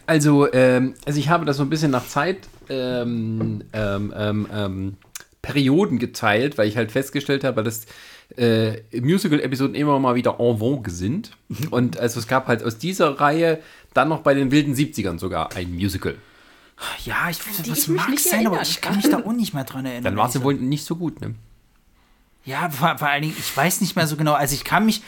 Also, 0.06 0.52
ähm, 0.52 0.94
also 1.04 1.18
ich 1.18 1.28
habe 1.28 1.44
das 1.44 1.56
so 1.56 1.62
ein 1.62 1.70
bisschen 1.70 1.90
nach 1.90 2.06
Zeit 2.06 2.48
ähm, 2.68 3.64
ähm, 3.72 4.12
ähm, 4.16 4.46
ähm, 4.52 4.96
Perioden 5.42 5.98
geteilt, 5.98 6.58
weil 6.58 6.68
ich 6.68 6.76
halt 6.76 6.92
festgestellt 6.92 7.44
habe, 7.44 7.62
dass 7.62 7.86
äh, 8.36 8.82
Musical-Episoden 9.00 9.74
immer 9.74 9.98
mal 9.98 10.14
wieder 10.14 10.38
en 10.38 10.58
vogue 10.58 10.92
sind. 10.92 11.32
Und 11.70 11.98
also 11.98 12.20
es 12.20 12.26
gab 12.26 12.46
halt 12.46 12.62
aus 12.62 12.78
dieser 12.78 13.20
Reihe 13.20 13.60
dann 13.94 14.08
noch 14.08 14.20
bei 14.20 14.34
den 14.34 14.50
wilden 14.50 14.74
70ern 14.74 15.18
sogar 15.18 15.54
ein 15.56 15.74
Musical. 15.74 16.16
Ja, 17.04 17.28
ich, 17.30 17.38
mich 17.68 17.88
mag 17.88 18.08
nicht 18.08 18.24
sein, 18.24 18.46
aber 18.46 18.62
ich 18.62 18.80
kann 18.80 18.96
mich 18.96 19.08
da 19.08 19.18
auch 19.18 19.32
nicht 19.32 19.54
mehr 19.54 19.64
dran 19.64 19.86
erinnern. 19.86 20.04
Dann 20.04 20.16
war 20.16 20.28
sie 20.28 20.42
wohl 20.42 20.54
nicht 20.54 20.84
so 20.84 20.96
gut, 20.96 21.20
ne? 21.20 21.34
Ja, 22.44 22.68
vor, 22.70 22.98
vor 22.98 23.08
allen 23.08 23.22
Dingen, 23.22 23.36
ich 23.38 23.56
weiß 23.56 23.80
nicht 23.82 23.94
mehr 23.94 24.06
so 24.08 24.16
genau. 24.16 24.32
Also 24.32 24.54
ich 24.54 24.64
kann 24.64 24.84
mich, 24.84 25.02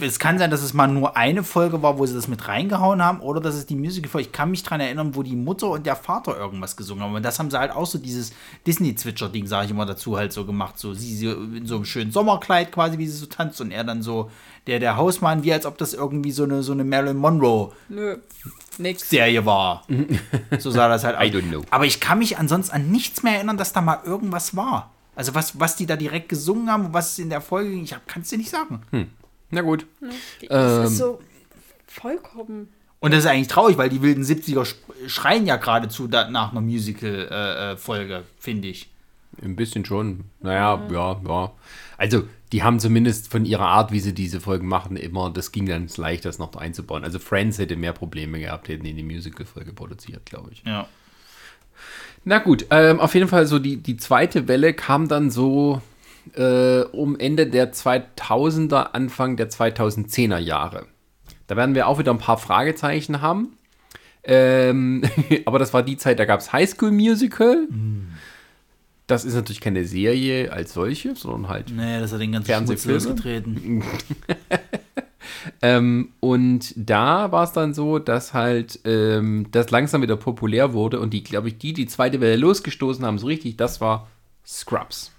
es 0.00 0.18
kann 0.18 0.38
sein, 0.38 0.50
dass 0.50 0.62
es 0.62 0.74
mal 0.74 0.88
nur 0.88 1.16
eine 1.16 1.44
Folge 1.44 1.80
war, 1.80 1.98
wo 1.98 2.06
sie 2.06 2.14
das 2.14 2.26
mit 2.26 2.48
reingehauen 2.48 3.00
haben, 3.02 3.20
oder 3.20 3.40
dass 3.40 3.54
es 3.54 3.66
die 3.66 3.76
Musical-Folge, 3.76 4.26
ich 4.26 4.32
kann 4.32 4.50
mich 4.50 4.64
dran 4.64 4.80
erinnern, 4.80 5.14
wo 5.14 5.22
die 5.22 5.36
Mutter 5.36 5.70
und 5.70 5.86
der 5.86 5.94
Vater 5.94 6.36
irgendwas 6.36 6.76
gesungen 6.76 7.04
haben. 7.04 7.14
Und 7.14 7.22
das 7.22 7.38
haben 7.38 7.52
sie 7.52 7.58
halt 7.58 7.70
auch 7.70 7.86
so 7.86 7.98
dieses 7.98 8.32
Disney-Zwitscher-Ding, 8.66 9.46
sage 9.46 9.66
ich 9.66 9.70
immer 9.70 9.86
dazu, 9.86 10.16
halt 10.16 10.32
so 10.32 10.44
gemacht. 10.44 10.76
So 10.76 10.92
sie, 10.92 11.14
sie 11.14 11.26
in 11.28 11.66
so 11.66 11.76
einem 11.76 11.84
schönen 11.84 12.10
Sommerkleid 12.10 12.72
quasi, 12.72 12.98
wie 12.98 13.06
sie 13.06 13.16
so 13.16 13.26
tanzt 13.26 13.60
und 13.60 13.70
er 13.70 13.84
dann 13.84 14.02
so, 14.02 14.30
der, 14.66 14.80
der 14.80 14.96
Hausmann, 14.96 15.44
wie 15.44 15.52
als 15.52 15.66
ob 15.66 15.78
das 15.78 15.94
irgendwie 15.94 16.32
so 16.32 16.42
eine, 16.42 16.64
so 16.64 16.72
eine 16.72 16.82
Marilyn 16.82 17.16
Monroe 17.16 17.70
Nö, 17.88 18.16
nix. 18.78 19.08
Serie 19.08 19.46
war. 19.46 19.84
So 20.58 20.70
sah 20.70 20.88
das 20.88 21.04
halt 21.04 21.16
aus. 21.16 21.24
I 21.24 21.28
don't 21.28 21.48
know. 21.48 21.62
Aber 21.70 21.84
ich 21.86 22.00
kann 22.00 22.18
mich 22.18 22.38
ansonsten 22.38 22.74
an 22.74 22.90
nichts 22.90 23.22
mehr 23.22 23.34
erinnern, 23.34 23.56
dass 23.56 23.72
da 23.72 23.80
mal 23.80 24.00
irgendwas 24.04 24.56
war. 24.56 24.90
Also 25.16 25.34
was, 25.34 25.58
was 25.58 25.74
die 25.76 25.86
da 25.86 25.96
direkt 25.96 26.28
gesungen 26.28 26.70
haben, 26.70 26.92
was 26.92 27.12
es 27.12 27.18
in 27.18 27.30
der 27.30 27.40
Folge 27.40 27.70
ging, 27.70 27.82
ich 27.84 27.94
kann 28.06 28.22
es 28.22 28.28
dir 28.28 28.38
nicht 28.38 28.50
sagen. 28.50 28.82
Na 29.50 29.62
gut. 29.62 29.86
Das 30.48 30.78
Ähm. 30.78 30.84
ist 30.84 30.98
so 30.98 31.20
vollkommen. 31.88 32.68
Und 33.00 33.12
das 33.12 33.20
ist 33.24 33.26
eigentlich 33.30 33.48
traurig, 33.48 33.76
weil 33.78 33.88
die 33.88 34.02
wilden 34.02 34.22
70er 34.24 34.62
sch- 34.62 34.74
schreien 35.08 35.46
ja 35.46 35.56
geradezu 35.56 36.06
nach 36.08 36.50
einer 36.50 36.60
Musical-Folge, 36.60 38.24
finde 38.38 38.68
ich. 38.68 38.88
Ein 39.42 39.54
bisschen 39.56 39.84
schon. 39.84 40.24
Naja, 40.40 40.80
ja, 40.90 41.20
ja. 41.26 41.52
Also, 41.98 42.24
die 42.52 42.62
haben 42.62 42.80
zumindest 42.80 43.30
von 43.30 43.44
ihrer 43.44 43.66
Art, 43.66 43.92
wie 43.92 44.00
sie 44.00 44.14
diese 44.14 44.40
Folgen 44.40 44.66
machen, 44.66 44.96
immer, 44.96 45.30
das 45.30 45.52
ging 45.52 45.66
dann 45.66 45.88
leicht, 45.96 46.24
das 46.24 46.38
noch 46.38 46.54
einzubauen. 46.56 47.04
Also, 47.04 47.18
Friends 47.18 47.58
hätte 47.58 47.76
mehr 47.76 47.92
Probleme 47.92 48.40
gehabt, 48.40 48.68
hätten 48.68 48.84
die 48.84 48.94
die 48.94 49.02
Musical-Folge 49.02 49.72
produziert, 49.74 50.24
glaube 50.24 50.50
ich. 50.52 50.62
Ja. 50.64 50.88
Na 52.28 52.40
gut, 52.40 52.66
ähm, 52.70 52.98
auf 52.98 53.14
jeden 53.14 53.28
Fall 53.28 53.46
so 53.46 53.60
die, 53.60 53.76
die 53.76 53.96
zweite 53.96 54.48
Welle 54.48 54.74
kam 54.74 55.06
dann 55.06 55.30
so 55.30 55.80
äh, 56.34 56.80
um 56.80 57.16
Ende 57.16 57.46
der 57.46 57.72
2000er, 57.72 58.90
Anfang 58.94 59.36
der 59.36 59.48
2010er 59.48 60.38
Jahre. 60.38 60.86
Da 61.46 61.54
werden 61.54 61.76
wir 61.76 61.86
auch 61.86 62.00
wieder 62.00 62.10
ein 62.10 62.18
paar 62.18 62.36
Fragezeichen 62.36 63.22
haben. 63.22 63.56
Ähm, 64.24 65.04
aber 65.44 65.60
das 65.60 65.72
war 65.72 65.84
die 65.84 65.96
Zeit, 65.98 66.18
da 66.18 66.24
gab 66.24 66.40
es 66.40 66.52
High 66.52 66.68
School 66.68 66.90
Musical. 66.90 67.68
Das 69.06 69.24
ist 69.24 69.36
natürlich 69.36 69.60
keine 69.60 69.84
Serie 69.84 70.52
als 70.52 70.72
solche, 70.74 71.14
sondern 71.14 71.48
halt 71.48 71.70
Nee, 71.70 72.00
das 72.00 72.12
hat 72.12 72.20
den 72.20 72.32
ganzen 72.32 72.46
Fernsehfilme? 72.46 73.00
Schmutz 73.00 73.24
losgetreten. 73.24 73.84
Ähm, 75.62 76.12
und 76.20 76.72
da 76.76 77.32
war 77.32 77.44
es 77.44 77.52
dann 77.52 77.74
so, 77.74 77.98
dass 77.98 78.34
halt 78.34 78.80
ähm, 78.84 79.48
das 79.50 79.70
langsam 79.70 80.02
wieder 80.02 80.16
populär 80.16 80.72
wurde 80.72 81.00
und 81.00 81.10
die, 81.10 81.22
glaube 81.22 81.48
ich, 81.48 81.58
die, 81.58 81.72
die 81.72 81.86
zweite 81.86 82.20
Welle 82.20 82.36
losgestoßen 82.36 83.04
haben, 83.04 83.18
so 83.18 83.26
richtig, 83.26 83.56
das 83.56 83.80
war 83.80 84.08
Scrubs. 84.46 85.12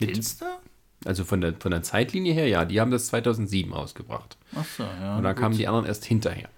Du? 0.00 0.46
Also 1.04 1.24
von 1.24 1.40
der, 1.40 1.54
von 1.58 1.70
der 1.70 1.82
Zeitlinie 1.82 2.32
her, 2.32 2.48
ja, 2.48 2.64
die 2.64 2.80
haben 2.80 2.90
das 2.90 3.06
2007 3.08 3.72
ausgebracht. 3.72 4.36
Achso, 4.54 4.84
ja. 4.84 5.16
Und 5.16 5.24
gut. 5.24 5.36
kamen 5.36 5.56
die 5.56 5.66
anderen 5.66 5.86
erst 5.86 6.04
hinterher. 6.04 6.48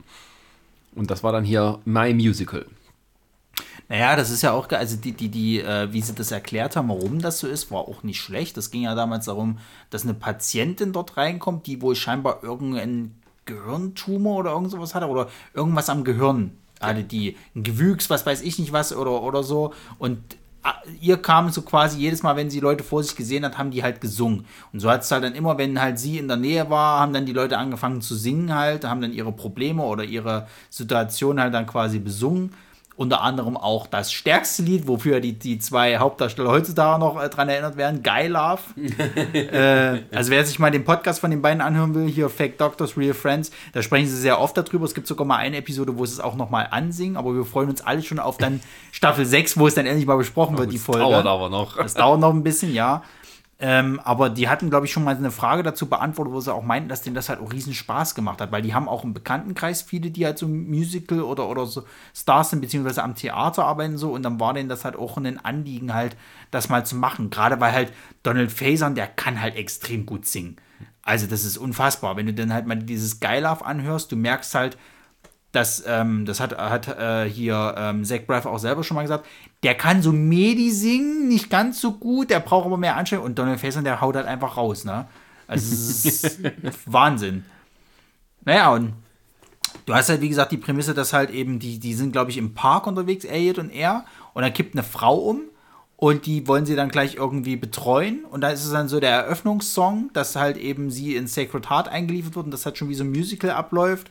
Und 0.95 1.11
das 1.11 1.23
war 1.23 1.33
dann 1.33 1.45
hier 1.45 1.81
My 1.85 2.13
Musical. 2.13 2.67
Naja, 3.89 4.17
das 4.17 4.31
ist 4.31 4.43
ja 4.43 4.53
auch, 4.53 4.71
also 4.71 4.97
die, 4.97 5.13
die, 5.13 5.29
die, 5.29 5.61
äh, 5.61 5.93
wie 5.93 6.01
sie 6.01 6.15
das 6.15 6.31
erklärt 6.31 6.77
haben, 6.77 6.89
warum 6.89 7.21
das 7.21 7.39
so 7.39 7.47
ist, 7.47 7.71
war 7.71 7.81
auch 7.81 8.03
nicht 8.03 8.21
schlecht. 8.21 8.57
Das 8.57 8.71
ging 8.71 8.83
ja 8.83 8.95
damals 8.95 9.27
darum, 9.27 9.59
dass 9.91 10.05
eine 10.05 10.15
Patientin 10.15 10.93
dort 10.93 11.17
reinkommt, 11.17 11.67
die 11.67 11.83
wohl 11.83 11.95
scheinbar 11.95 12.43
irgendeinen 12.43 13.21
Gehirntumor 13.45 14.39
oder 14.39 14.53
irgend 14.53 14.71
sowas 14.71 14.95
hatte 14.95 15.07
oder 15.07 15.29
irgendwas 15.53 15.91
am 15.91 16.05
Gehirn 16.05 16.53
hatte, 16.81 17.05
die 17.05 17.37
ein 17.55 17.63
Gewüchs, 17.63 18.11
was 18.11 18.25
weiß 18.27 18.43
ich 18.43 18.59
nicht 18.59 18.73
was 18.73 18.95
oder, 18.95 19.23
oder 19.23 19.43
so. 19.43 19.75
Und 19.99 20.19
ah, 20.63 20.75
ihr 21.01 21.19
kam 21.19 21.51
so 21.51 21.63
quasi 21.63 21.99
jedes 21.99 22.23
Mal, 22.23 22.37
wenn 22.37 22.51
sie 22.51 22.61
Leute 22.61 22.85
vor 22.85 23.03
sich 23.03 23.17
gesehen 23.17 23.45
hat, 23.45 23.59
haben 23.59 23.71
die 23.71 23.83
halt 23.83 24.01
gesungen. 24.01 24.47
Und 24.73 24.81
so 24.81 24.91
hat 24.91 25.03
es 25.03 25.11
halt 25.11 25.25
dann 25.25 25.35
immer, 25.35 25.59
wenn 25.59 25.81
halt 25.81 25.99
sie 25.99 26.19
in 26.19 26.29
der 26.29 26.37
Nähe 26.37 26.71
war, 26.71 27.01
haben 27.01 27.13
dann 27.13 27.27
die 27.27 27.33
Leute 27.33 27.59
angefangen 27.59 28.01
zu 28.01 28.15
singen 28.15 28.55
halt, 28.55 28.85
haben 28.85 29.01
dann 29.01 29.13
ihre 29.13 29.33
Probleme 29.33 29.83
oder 29.83 30.05
ihre 30.05 30.47
Situation 30.71 31.41
halt 31.41 31.55
dann 31.55 31.67
quasi 31.67 31.99
besungen. 31.99 32.53
Unter 32.97 33.23
anderem 33.23 33.57
auch 33.57 33.89
das 33.89 34.13
stärkste 34.13 34.63
Lied, 34.63 34.87
wofür 34.87 35.19
die, 35.19 35.33
die 35.33 35.59
zwei 35.59 35.99
Hauptdarsteller 35.99 36.51
heutzutage 36.51 37.01
noch 37.01 37.21
äh, 37.21 37.29
dran 37.29 37.49
erinnert 37.49 37.77
werden, 37.77 38.05
Guy 38.05 38.29
Love. 38.29 38.61
äh, 39.35 40.17
also 40.17 40.31
wer 40.31 40.47
sich 40.47 40.61
mal 40.61 40.71
den 40.71 40.85
Podcast 40.85 41.19
von 41.19 41.33
den 41.33 41.43
beiden 41.43 41.61
anhören 41.61 41.93
will, 41.95 42.07
hier 42.07 42.29
Fake 42.29 42.57
Doctors, 42.57 42.97
Real 42.97 43.15
Friends, 43.15 43.51
da 43.73 43.83
sprechen 43.83 44.07
sie 44.07 44.17
sehr 44.17 44.41
oft 44.41 44.57
darüber. 44.57 44.85
Es 44.85 44.95
gibt 44.95 45.09
sogar 45.09 45.27
mal 45.27 45.39
eine 45.39 45.57
Episode, 45.57 45.99
wo 45.99 46.07
sie 46.07 46.13
es 46.13 46.21
auch 46.21 46.37
nochmal 46.37 46.69
ansingen, 46.71 47.17
aber 47.17 47.35
wir 47.35 47.45
freuen 47.45 47.69
uns 47.69 47.81
alle 47.81 48.03
schon 48.03 48.21
auf 48.21 48.39
dann 48.39 48.61
Staffel 48.93 49.27
6, 49.27 49.59
wo 49.59 49.67
es 49.67 49.75
dann 49.75 49.87
endlich 49.87 50.07
mal 50.07 50.17
besprochen 50.17 50.57
wird, 50.57 50.73
die 50.73 50.79
Folge. 50.79 51.01
Dauert 51.01 51.27
aber 51.27 51.51
noch. 51.51 51.77
Das 51.77 51.95
dauert 51.95 52.21
noch 52.21 52.33
ein 52.33 52.45
bisschen, 52.45 52.73
ja. 52.73 53.03
Ähm, 53.61 54.01
aber 54.03 54.31
die 54.31 54.49
hatten, 54.49 54.69
glaube 54.69 54.87
ich, 54.87 54.93
schon 54.93 55.05
mal 55.05 55.17
eine 55.17 55.31
Frage 55.31 55.63
dazu 55.63 55.89
beantwortet, 55.89 56.35
wo 56.35 56.41
sie 56.41 56.53
auch 56.53 56.65
meinten, 56.65 56.89
dass 56.89 57.03
denen 57.03 57.15
das 57.15 57.29
halt 57.29 57.41
auch 57.41 57.53
riesen 57.53 57.73
Spaß 57.73 58.17
gemacht 58.17 58.41
hat, 58.41 58.51
weil 58.51 58.63
die 58.63 58.75
haben 58.75 58.89
auch 58.89 59.05
im 59.05 59.15
Bekanntenkreis 59.15 59.83
viele, 59.83 60.11
die 60.11 60.27
halt 60.27 60.39
so 60.39 60.49
Musical 60.49 61.21
oder, 61.23 61.49
oder 61.49 61.65
so 61.67 61.85
Stars 62.15 62.51
sind, 62.51 62.61
beziehungsweise 62.61 63.03
am 63.03 63.15
Theater 63.15 63.65
arbeiten 63.65 63.97
so 63.97 64.13
und 64.13 64.25
dann 64.25 64.41
war 64.41 64.55
denen 64.55 64.69
das 64.69 64.85
halt 64.85 64.97
auch 64.97 65.17
ein 65.19 65.45
Anliegen 65.45 65.95
halt, 65.95 66.17
das 66.51 66.69
mal 66.69 66.85
zu 66.85 66.97
machen. 66.97 67.31
Gerade 67.31 67.61
weil 67.61 67.73
halt 67.73 67.93
Donald 68.25 68.51
Faison, 68.51 68.97
der 68.97 69.07
kann 69.07 69.41
halt 69.41 69.55
extrem 69.55 70.05
gut 70.05 70.27
singen. 70.27 70.57
Also 71.03 71.27
das 71.27 71.45
ist 71.45 71.57
unfassbar. 71.57 72.17
Wenn 72.17 72.27
du 72.27 72.35
dann 72.35 72.53
halt 72.53 72.67
mal 72.67 72.77
dieses 72.77 73.21
Love 73.21 73.65
anhörst, 73.65 74.11
du 74.11 74.17
merkst 74.17 74.55
halt, 74.55 74.77
das, 75.55 75.85
ähm, 75.87 76.27
das 76.27 76.41
hat, 76.41 76.59
hat 76.59 76.89
äh, 76.89 77.29
hier 77.29 77.75
ähm, 77.79 78.05
Zach 78.05 78.21
Braff 78.27 78.45
auch 78.45 78.59
selber 78.59 78.83
schon 78.83 78.97
mal 78.97 79.03
gesagt, 79.03 79.25
der 79.63 79.75
kann 79.75 80.03
so 80.03 80.11
Medi 80.11 80.71
singen, 80.71 81.29
nicht 81.29 81.49
ganz 81.49 81.81
so 81.81 81.93
gut, 81.93 82.31
der 82.31 82.41
braucht 82.41 82.67
aber 82.67 82.77
mehr 82.77 82.97
Anstrengung 82.97 83.27
und 83.27 83.39
Donald 83.39 83.61
Faison, 83.61 83.85
der 83.85 84.01
haut 84.01 84.17
halt 84.17 84.27
einfach 84.27 84.57
raus, 84.57 84.85
ne? 84.85 85.07
Also 85.47 85.73
es 85.73 86.05
ist 86.05 86.41
Wahnsinn. 86.87 87.45
Naja, 88.45 88.73
und 88.73 88.95
du 89.87 89.95
hast 89.95 90.09
halt, 90.09 90.21
wie 90.21 90.29
gesagt, 90.29 90.51
die 90.51 90.57
Prämisse, 90.57 90.93
dass 90.93 91.13
halt 91.13 91.31
eben, 91.31 91.61
die, 91.61 91.79
die 91.79 91.95
sind, 91.95 92.13
glaube 92.13 92.31
ich, 92.31 92.37
im 92.39 92.55
Park 92.55 92.87
unterwegs, 92.87 93.25
Elliot 93.25 93.59
und 93.59 93.71
er, 93.71 94.05
und 94.33 94.43
da 94.43 94.51
kippt 94.51 94.75
eine 94.75 94.83
Frau 94.83 95.17
um 95.17 95.43
und 95.97 96.27
die 96.27 96.49
wollen 96.49 96.67
sie 96.67 96.75
dann 96.75 96.89
gleich 96.89 97.15
irgendwie 97.15 97.57
betreuen. 97.57 98.25
Und 98.25 98.41
da 98.41 98.51
ist 98.51 98.65
es 98.65 98.73
dann 98.73 98.89
so 98.89 98.99
der 98.99 99.11
Eröffnungssong, 99.11 100.11
dass 100.13 100.35
halt 100.35 100.57
eben 100.57 100.91
sie 100.91 101.15
in 101.15 101.29
Sacred 101.29 101.71
Heart 101.71 101.89
eingeliefert 101.89 102.35
wird 102.35 102.47
und 102.47 102.51
das 102.51 102.67
halt 102.67 102.77
schon 102.77 102.89
wie 102.89 102.95
so 102.95 103.05
ein 103.05 103.11
Musical 103.11 103.51
abläuft. 103.51 104.11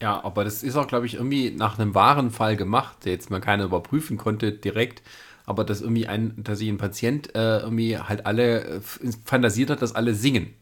Ja, 0.00 0.24
aber 0.24 0.44
das 0.44 0.62
ist 0.62 0.76
auch, 0.76 0.86
glaube 0.86 1.06
ich, 1.06 1.14
irgendwie 1.14 1.50
nach 1.50 1.78
einem 1.78 1.94
wahren 1.94 2.30
Fall 2.30 2.56
gemacht, 2.56 3.04
der 3.04 3.12
jetzt 3.12 3.30
mal 3.30 3.40
keiner 3.40 3.64
überprüfen 3.64 4.16
konnte 4.16 4.52
direkt. 4.52 5.02
Aber 5.46 5.64
dass 5.64 5.80
irgendwie 5.80 6.06
ein, 6.06 6.34
dass 6.36 6.58
sich 6.58 6.68
ein 6.68 6.78
Patient 6.78 7.34
äh, 7.34 7.58
irgendwie 7.58 7.98
halt 7.98 8.24
alle 8.24 8.64
äh, 8.64 8.80
fantasiert 9.24 9.70
hat, 9.70 9.82
dass 9.82 9.94
alle 9.94 10.14
singen. 10.14 10.54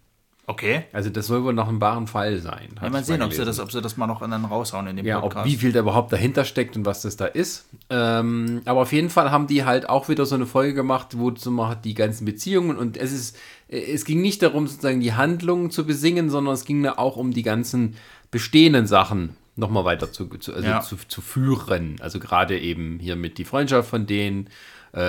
Okay. 0.48 0.84
Also 0.94 1.10
das 1.10 1.26
soll 1.26 1.44
wohl 1.44 1.52
noch 1.52 1.68
ein 1.68 1.78
wahren 1.78 2.06
Fall 2.06 2.38
sein. 2.38 2.70
Ja, 2.80 2.88
mal 2.88 3.04
sehen, 3.04 3.20
ob 3.20 3.34
sie, 3.34 3.44
das, 3.44 3.60
ob 3.60 3.70
sie 3.70 3.82
das 3.82 3.98
mal 3.98 4.06
noch 4.06 4.20
dann 4.20 4.46
raushauen 4.46 4.86
in 4.86 4.96
dem 4.96 5.04
Ja, 5.04 5.18
ob 5.18 5.24
Podcast. 5.24 5.46
wie 5.46 5.56
viel 5.56 5.72
da 5.72 5.80
überhaupt 5.80 6.10
dahinter 6.10 6.46
steckt 6.46 6.74
und 6.74 6.86
was 6.86 7.02
das 7.02 7.18
da 7.18 7.26
ist. 7.26 7.66
Ähm, 7.90 8.62
aber 8.64 8.80
auf 8.80 8.92
jeden 8.94 9.10
Fall 9.10 9.30
haben 9.30 9.46
die 9.46 9.66
halt 9.66 9.90
auch 9.90 10.08
wieder 10.08 10.24
so 10.24 10.36
eine 10.36 10.46
Folge 10.46 10.72
gemacht, 10.72 11.18
wo 11.18 11.34
so 11.36 11.50
mal 11.50 11.74
die 11.74 11.92
ganzen 11.92 12.24
Beziehungen 12.24 12.78
und 12.78 12.96
es 12.96 13.12
ist, 13.12 13.36
es 13.68 14.06
ging 14.06 14.22
nicht 14.22 14.42
darum, 14.42 14.66
sozusagen 14.66 15.00
die 15.00 15.12
Handlungen 15.12 15.70
zu 15.70 15.84
besingen, 15.84 16.30
sondern 16.30 16.54
es 16.54 16.64
ging 16.64 16.82
da 16.82 16.94
auch 16.96 17.18
um 17.18 17.32
die 17.32 17.42
ganzen 17.42 17.96
bestehenden 18.30 18.86
Sachen 18.86 19.36
nochmal 19.56 19.84
weiter 19.84 20.12
zu, 20.12 20.26
zu, 20.38 20.54
also 20.54 20.66
Ja. 20.68 20.80
zu, 20.80 20.96
zu 21.08 21.20
führen. 21.20 21.96
Also 22.00 22.18
gerade 22.20 22.58
eben 22.58 22.98
hier 23.00 23.16
mit 23.16 23.38
die 23.38 23.44
Freundschaft 23.44 23.88
von 23.90 24.06
denen, 24.06 24.48
äh, 24.94 25.00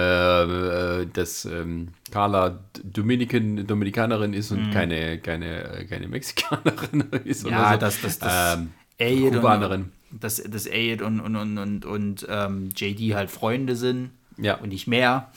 äh, 1.02 1.08
dass 1.14 1.46
ähm, 1.46 1.90
Carla 2.12 2.60
Dominican, 2.84 3.66
Dominikanerin 3.68 4.34
ist 4.34 4.52
und 4.52 4.72
keine, 4.72 5.20
keine, 5.20 5.86
keine 5.90 6.08
Mexikanerin 6.08 7.02
ist 7.26 7.46
Mhm. 7.46 7.52
ja, 7.52 7.74
so. 7.74 7.80
dass 7.80 8.02
das, 8.02 8.20
das 8.20 8.58
Ähm, 9.00 9.32
Kubanerin. 9.32 9.92
und, 10.12 10.24
dass, 10.24 10.42
dass 10.44 10.66
Elliot 10.66 11.02
und, 11.02 11.20
und, 11.22 11.36
und, 11.36 11.58
und, 11.58 11.86
und 11.86 12.28
ähm, 12.30 12.70
JD 12.76 13.16
halt 13.16 13.30
Freunde 13.32 13.76
sind 13.76 14.10
Ja. 14.38 14.56
und 14.56 14.70
nicht 14.70 14.88
mehr. 14.88 15.32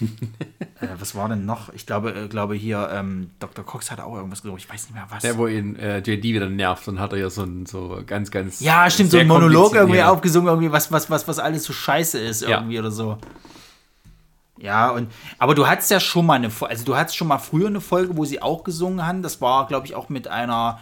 Äh, 0.00 0.88
was 0.98 1.14
war 1.14 1.28
denn 1.28 1.44
noch? 1.44 1.72
Ich 1.72 1.86
glaube, 1.86 2.12
äh, 2.14 2.28
glaube 2.28 2.54
hier, 2.54 2.88
ähm, 2.92 3.30
Dr. 3.38 3.64
Cox 3.64 3.90
hat 3.90 4.00
auch 4.00 4.14
irgendwas 4.16 4.42
gesagt, 4.42 4.58
ich 4.60 4.68
weiß 4.68 4.84
nicht 4.86 4.94
mehr 4.94 5.06
was. 5.10 5.22
Der, 5.22 5.36
wo 5.38 5.46
ihn 5.46 5.76
äh, 5.76 5.98
JD 5.98 6.24
wieder 6.24 6.48
nervt 6.48 6.88
und 6.88 6.98
hat 7.00 7.12
er 7.12 7.18
ja 7.18 7.30
so 7.30 7.42
ein 7.42 7.66
so 7.66 8.02
ganz, 8.06 8.30
ganz. 8.30 8.60
ja, 8.60 8.88
stimmt, 8.90 9.10
so 9.10 9.18
ein 9.18 9.28
Monolog 9.28 9.74
irgendwie 9.74 10.02
aufgesungen, 10.02 10.48
irgendwie, 10.48 10.72
was, 10.72 10.90
was, 10.92 11.10
was, 11.10 11.28
was 11.28 11.38
alles 11.38 11.64
so 11.64 11.72
scheiße 11.72 12.18
ist, 12.18 12.42
Ja. 12.42 12.58
irgendwie 12.58 12.78
oder 12.78 12.90
so. 12.90 13.18
Ja, 14.58 14.90
und 14.90 15.10
aber 15.38 15.54
du 15.54 15.66
hattest 15.66 15.90
ja 15.90 15.98
schon 15.98 16.24
mal 16.26 16.34
eine 16.34 16.50
Folge, 16.50 16.72
also 16.72 16.84
du 16.84 16.96
hattest 16.96 17.16
schon 17.16 17.26
mal 17.26 17.38
früher 17.38 17.66
eine 17.66 17.80
Folge, 17.80 18.16
wo 18.16 18.24
sie 18.24 18.40
auch 18.40 18.62
gesungen 18.62 19.04
haben. 19.04 19.22
Das 19.22 19.40
war, 19.40 19.66
glaube 19.66 19.86
ich, 19.86 19.94
auch 19.94 20.08
mit 20.08 20.28
einer 20.28 20.78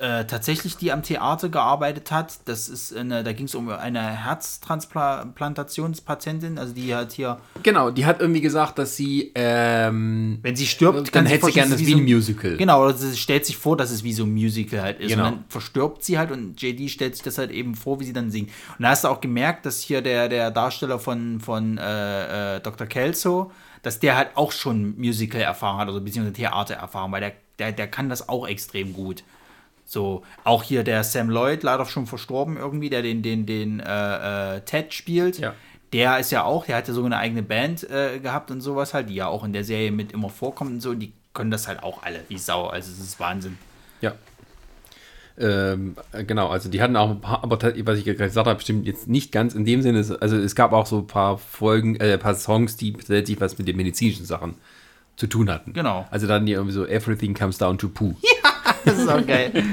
äh, 0.00 0.26
tatsächlich 0.26 0.76
die 0.78 0.92
am 0.92 1.02
Theater 1.02 1.50
gearbeitet 1.50 2.10
hat. 2.10 2.38
Das 2.46 2.70
ist 2.70 2.96
eine, 2.96 3.22
da 3.22 3.34
ging 3.34 3.44
es 3.46 3.54
um 3.54 3.68
eine 3.68 4.00
Herztransplantationspatientin, 4.00 6.56
also 6.58 6.72
die 6.72 6.94
hat 6.94 7.12
hier, 7.12 7.38
Genau, 7.62 7.90
die 7.90 8.06
hat 8.06 8.20
irgendwie 8.20 8.40
gesagt, 8.40 8.78
dass 8.78 8.96
sie, 8.96 9.32
ähm, 9.34 10.38
wenn 10.42 10.56
sie 10.56 10.66
stirbt, 10.66 11.14
dann 11.14 11.26
hätte 11.26 11.44
sie 11.46 11.52
gerne 11.52 11.72
das 11.72 11.80
wie 11.80 11.94
ein 11.94 12.04
Musical. 12.04 12.56
Genau, 12.56 12.82
oder 12.82 12.94
sie 12.94 13.14
stellt 13.16 13.44
sich 13.44 13.58
vor, 13.58 13.76
dass 13.76 13.90
es 13.90 14.02
wie 14.02 14.14
so 14.14 14.24
ein 14.24 14.32
Musical 14.32 14.80
halt 14.80 15.00
ist. 15.00 15.10
Genau. 15.10 15.26
Und 15.26 15.32
dann 15.32 15.44
verstirbt 15.48 16.02
sie 16.02 16.18
halt 16.18 16.30
und 16.30 16.58
JD 16.60 16.90
stellt 16.90 17.14
sich 17.14 17.22
das 17.22 17.36
halt 17.36 17.50
eben 17.50 17.74
vor, 17.74 18.00
wie 18.00 18.04
sie 18.04 18.14
dann 18.14 18.30
singt. 18.30 18.48
Und 18.78 18.84
da 18.84 18.88
hast 18.88 19.04
du 19.04 19.08
auch 19.08 19.20
gemerkt, 19.20 19.66
dass 19.66 19.80
hier 19.80 20.00
der, 20.00 20.30
der 20.30 20.50
Darsteller 20.50 20.98
von, 20.98 21.40
von 21.40 21.76
äh, 21.76 22.56
äh, 22.56 22.60
Dr. 22.60 22.86
Kelso, 22.86 23.52
dass 23.82 24.00
der 24.00 24.16
halt 24.16 24.30
auch 24.34 24.52
schon 24.52 24.98
Musical-Erfahrung 24.98 25.80
hat, 25.80 25.88
also 25.88 26.00
beziehungsweise 26.00 26.32
Theater-Erfahrung, 26.34 27.12
weil 27.12 27.20
der, 27.20 27.32
der, 27.58 27.72
der 27.72 27.88
kann 27.88 28.08
das 28.08 28.26
auch 28.28 28.48
extrem 28.48 28.94
So, 29.90 30.22
auch 30.44 30.62
hier 30.62 30.84
der 30.84 31.02
Sam 31.02 31.30
Lloyd, 31.30 31.64
leider 31.64 31.84
schon 31.84 32.06
verstorben 32.06 32.56
irgendwie, 32.56 32.90
der 32.90 33.02
den, 33.02 33.22
den, 33.22 33.44
den 33.44 33.80
äh, 33.80 34.58
äh, 34.58 34.60
Ted 34.60 34.94
spielt. 34.94 35.40
Ja. 35.40 35.52
Der 35.92 36.20
ist 36.20 36.30
ja 36.30 36.44
auch, 36.44 36.64
der 36.64 36.76
hat 36.76 36.86
ja 36.86 36.94
sogar 36.94 37.06
eine 37.06 37.16
eigene 37.16 37.42
Band 37.42 37.90
äh, 37.90 38.20
gehabt 38.20 38.52
und 38.52 38.60
sowas 38.60 38.94
halt, 38.94 39.08
die 39.08 39.16
ja 39.16 39.26
auch 39.26 39.42
in 39.42 39.52
der 39.52 39.64
Serie 39.64 39.90
mit 39.90 40.12
immer 40.12 40.28
vorkommt 40.28 40.70
und 40.70 40.80
so. 40.80 40.90
Und 40.90 41.00
die 41.00 41.12
können 41.34 41.50
das 41.50 41.66
halt 41.66 41.82
auch 41.82 42.04
alle 42.04 42.20
wie 42.28 42.38
Sau. 42.38 42.68
Also, 42.68 42.92
es 42.92 43.00
ist 43.00 43.18
Wahnsinn. 43.18 43.58
Ja. 44.00 44.12
Ähm, 45.36 45.96
äh, 46.12 46.22
genau, 46.22 46.50
also 46.50 46.68
die 46.68 46.80
hatten 46.80 46.94
auch 46.94 47.10
ein 47.10 47.20
paar, 47.20 47.42
aber 47.42 47.60
was 47.60 47.98
ich 47.98 48.04
gerade 48.04 48.16
gesagt 48.16 48.46
habe, 48.46 48.60
stimmt 48.60 48.86
jetzt 48.86 49.08
nicht 49.08 49.32
ganz 49.32 49.56
in 49.56 49.64
dem 49.64 49.82
Sinne. 49.82 50.04
Also 50.20 50.36
es 50.36 50.54
gab 50.54 50.72
auch 50.72 50.86
so 50.86 50.98
ein 50.98 51.08
paar 51.08 51.36
Folgen, 51.36 51.96
äh, 51.96 52.12
ein 52.12 52.20
paar 52.20 52.36
Songs, 52.36 52.76
die 52.76 52.92
tatsächlich 52.92 53.40
was 53.40 53.58
mit 53.58 53.66
den 53.66 53.76
medizinischen 53.76 54.24
Sachen 54.24 54.54
zu 55.16 55.26
tun 55.26 55.50
hatten. 55.50 55.72
Genau. 55.72 56.06
Also 56.12 56.28
dann 56.28 56.46
die 56.46 56.52
irgendwie 56.52 56.74
so 56.74 56.86
Everything 56.86 57.34
comes 57.34 57.58
down 57.58 57.76
to 57.76 57.88
poo. 57.88 58.14
Das 58.84 58.98
ist 58.98 59.08
auch 59.08 59.26
geil. 59.26 59.52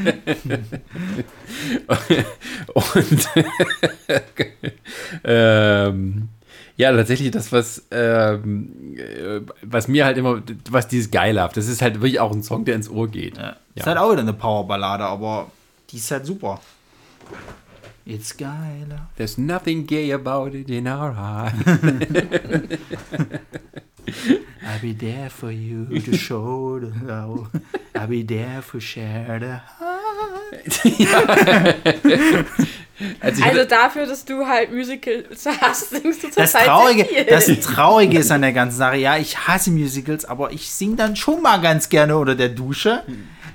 Und 2.74 3.30
ähm, 5.24 6.30
ja, 6.76 6.96
tatsächlich 6.96 7.32
das, 7.32 7.52
was, 7.52 7.86
ähm, 7.92 8.96
äh, 8.98 9.42
was 9.64 9.88
mir 9.88 10.06
halt 10.06 10.18
immer, 10.18 10.42
was 10.70 10.88
dieses 10.88 11.10
Geilhaft, 11.10 11.58
das 11.58 11.68
ist 11.68 11.82
halt 11.82 11.96
wirklich 11.96 12.20
auch 12.20 12.32
ein 12.32 12.44
Song, 12.44 12.66
der 12.66 12.76
ins 12.76 12.90
Ohr 12.90 13.08
geht. 13.08 13.38
Ja. 13.38 13.56
Ist 13.76 13.88
halt 13.88 13.98
auch 13.98 14.12
wieder 14.12 14.22
eine 14.22 14.34
Powerballade, 14.34 15.04
aber 15.04 15.52
die 15.90 15.98
ist 15.98 16.12
halt 16.12 16.26
super. 16.26 16.60
It's 18.06 18.38
geiler. 18.38 19.10
There's 19.18 19.38
nothing 19.38 19.86
gay 19.86 20.14
about 20.14 20.56
it 20.56 20.70
in 20.70 20.88
our 20.88 21.16
heart. 21.16 21.54
I'll 24.62 24.82
be 24.82 24.94
there 24.98 25.30
for 25.30 25.52
you 25.52 25.86
to 26.02 26.16
show 26.18 26.80
the 26.80 26.92
love. 27.06 27.50
I'll 27.94 28.08
be 28.08 28.24
there 28.26 28.62
for 28.62 28.80
share 28.80 29.40
the 29.40 29.62
Also, 33.22 33.38
ich 33.40 33.44
Also 33.44 33.44
hatte, 33.44 33.66
dafür, 33.68 34.06
dass 34.08 34.26
du 34.26 34.48
halt 34.48 34.74
Musicals 34.74 35.46
hast, 35.62 35.92
singst 35.92 36.24
du 36.24 36.28
Das 36.28 36.52
zurzeit 36.52 36.66
Traurige, 36.66 37.06
viel. 37.06 37.26
das 37.26 37.46
Traurige 37.60 38.18
ist 38.20 38.32
an 38.32 38.42
der 38.42 38.54
ganzen 38.54 38.78
Sache, 38.78 38.98
ja, 38.98 39.18
ich 39.18 39.48
hasse 39.48 39.70
Musicals, 39.70 40.26
aber 40.26 40.52
ich 40.52 40.72
singe 40.72 40.96
dann 40.96 41.16
schon 41.16 41.42
mal 41.44 41.62
ganz 41.62 41.90
gerne 41.90 42.18
unter 42.18 42.34
der 42.34 42.50
Dusche. 42.50 43.04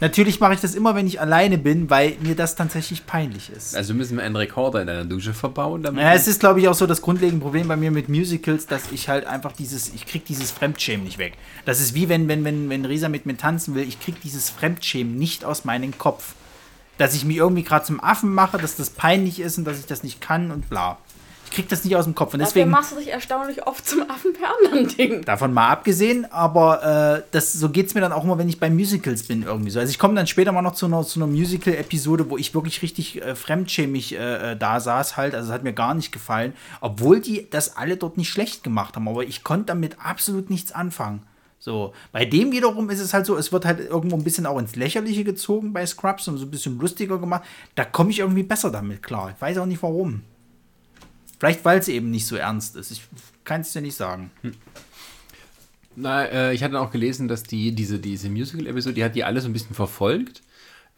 Natürlich 0.03 0.41
mache 0.41 0.55
ich 0.55 0.61
das 0.61 0.75
immer, 0.75 0.97
wenn 0.97 1.07
ich 1.07 1.21
alleine 1.21 1.59
bin, 1.59 1.89
weil 1.89 2.17
mir 2.21 2.35
das 2.35 2.57
tatsächlich 2.57 3.07
peinlich 3.07 3.51
ist. 3.51 3.77
also 3.77 3.95
müssen 3.95 4.17
wir 4.17 4.25
einen 4.25 4.35
Rekorder 4.35 4.81
in 4.81 4.89
deiner 4.89 5.05
Dusche 5.05 5.33
verbauen, 5.33 5.85
damit 5.85 6.03
Ja, 6.03 6.13
es 6.13 6.27
ist, 6.27 6.41
glaube 6.41 6.59
ich, 6.59 6.67
auch 6.67 6.75
so 6.75 6.89
das 6.89 7.03
grundlegende 7.03 7.41
Problem 7.41 7.69
bei 7.69 7.77
mir 7.77 7.93
mit 7.93 8.09
Musicals, 8.09 8.67
dass 8.67 8.91
ich 8.91 9.09
halt 9.09 9.27
einfach 9.27 9.53
dieses, 9.53 9.95
ich 9.95 10.05
krieg 10.05 10.25
dieses 10.25 10.51
Fremdschämen 10.51 11.05
nicht 11.05 11.19
weg. 11.19 11.35
Das 11.67 11.81
ist 11.81 11.95
wie 11.95 12.09
wenn, 12.09 12.27
wenn, 12.27 12.43
wenn, 12.43 12.69
wenn 12.69 12.85
Risa 12.85 13.09
mit 13.09 13.27
mir 13.27 13.37
tanzen 13.37 13.77
will, 13.77 13.87
ich 13.87 14.01
krieg 14.01 14.21
dieses 14.21 14.51
Fremdschämen 14.51 15.15
nicht 15.15 15.45
aus 15.45 15.65
meinem 15.65 15.97
Kopf. 15.97 16.35
Dass 16.99 17.15
ich 17.15 17.25
mich 17.25 17.37
irgendwie 17.37 17.63
gerade 17.63 17.85
zum 17.85 18.03
Affen 18.03 18.35
mache, 18.35 18.59
dass 18.59 18.75
das 18.75 18.91
peinlich 18.91 19.39
ist 19.39 19.57
und 19.57 19.65
dass 19.65 19.79
ich 19.79 19.87
das 19.87 20.03
nicht 20.03 20.21
kann 20.21 20.51
und 20.51 20.69
bla. 20.69 20.99
Krieg 21.53 21.69
das 21.69 21.85
nicht 21.85 21.97
aus 21.97 22.05
dem 22.05 22.15
Kopf. 22.15 22.35
Und 22.35 22.41
Dafür 22.41 22.53
deswegen, 22.53 22.71
machst 22.71 22.93
du 22.93 22.97
dich 22.97 23.09
erstaunlich 23.09 23.67
oft 23.67 23.87
zum 23.87 24.09
Affen 24.11 24.33
per 24.33 24.49
anderen 24.57 24.89
Ding. 24.97 25.25
davon 25.25 25.53
mal 25.53 25.69
abgesehen, 25.69 26.31
aber 26.31 27.19
äh, 27.19 27.23
das, 27.31 27.53
so 27.53 27.69
geht 27.69 27.87
es 27.87 27.95
mir 27.95 28.01
dann 28.01 28.13
auch 28.13 28.25
immer, 28.25 28.39
wenn 28.39 28.49
ich 28.49 28.59
bei 28.59 28.71
Musicals 28.71 29.25
bin 29.25 29.43
irgendwie 29.43 29.71
so. 29.71 29.81
Also 29.81 29.91
ich 29.91 29.99
komme 29.99 30.15
dann 30.15 30.27
später 30.27 30.53
mal 30.53 30.63
noch 30.63 30.75
zu 30.75 30.87
einer, 30.87 31.05
zu 31.05 31.21
einer 31.21 31.27
Musical-Episode, 31.27 32.31
wo 32.31 32.37
ich 32.37 32.55
wirklich 32.55 32.83
richtig 32.83 33.23
äh, 33.23 33.35
fremdschämig 33.35 34.15
äh, 34.15 34.53
äh, 34.53 34.57
da 34.57 34.81
saß 34.81 35.17
halt. 35.17 35.35
Also 35.35 35.49
es 35.49 35.55
hat 35.55 35.63
mir 35.63 35.73
gar 35.73 35.95
nicht 35.95 36.13
gefallen, 36.13 36.55
obwohl 36.81 37.21
die 37.21 37.49
das 37.51 37.77
alle 37.77 37.97
dort 37.97 38.17
nicht 38.17 38.29
schlecht 38.29 38.65
gemacht 38.65 38.97
haben. 38.97 39.09
Aber 39.09 39.23
ich 39.23 39.45
konnte 39.45 39.67
damit 39.67 39.97
absolut 40.05 40.51
nichts 40.51 40.73
anfangen. 40.73 41.23
So, 41.59 41.93
bei 42.11 42.25
dem 42.25 42.51
wiederum 42.51 42.91
ist 42.91 42.99
es 42.99 43.15
halt 43.15 43.25
so, 43.25 43.37
es 43.37 43.53
wird 43.53 43.65
halt 43.65 43.79
irgendwo 43.79 44.17
ein 44.17 44.25
bisschen 44.25 44.47
auch 44.47 44.59
ins 44.59 44.75
Lächerliche 44.75 45.23
gezogen 45.23 45.73
bei 45.73 45.87
Scrubs 45.87 46.27
und 46.27 46.39
so 46.39 46.45
ein 46.45 46.51
bisschen 46.51 46.77
lustiger 46.81 47.19
gemacht. 47.19 47.45
Da 47.77 47.85
komme 47.85 48.11
ich 48.11 48.19
irgendwie 48.19 48.43
besser 48.43 48.73
damit 48.73 49.01
klar. 49.01 49.33
Ich 49.33 49.41
weiß 49.41 49.59
auch 49.59 49.67
nicht 49.67 49.81
warum. 49.81 50.23
Vielleicht, 51.43 51.65
weil 51.65 51.81
es 51.81 51.89
eben 51.89 52.13
nicht 52.13 52.29
so 52.29 52.37
ernst 52.37 52.77
ist. 52.77 52.93
Ich 52.93 53.03
kann 53.43 53.63
es 53.63 53.73
dir 53.73 53.81
nicht 53.81 53.97
sagen. 53.97 54.31
Na, 55.97 56.25
äh, 56.25 56.55
ich 56.55 56.63
hatte 56.63 56.79
auch 56.79 56.93
gelesen, 56.93 57.27
dass 57.27 57.43
die, 57.43 57.75
diese, 57.75 57.99
diese 57.99 58.31
Musical-Episode, 58.31 58.95
die 58.95 59.03
hat 59.03 59.17
die 59.17 59.25
alle 59.25 59.41
so 59.41 59.49
ein 59.49 59.53
bisschen 59.53 59.75
verfolgt, 59.75 60.43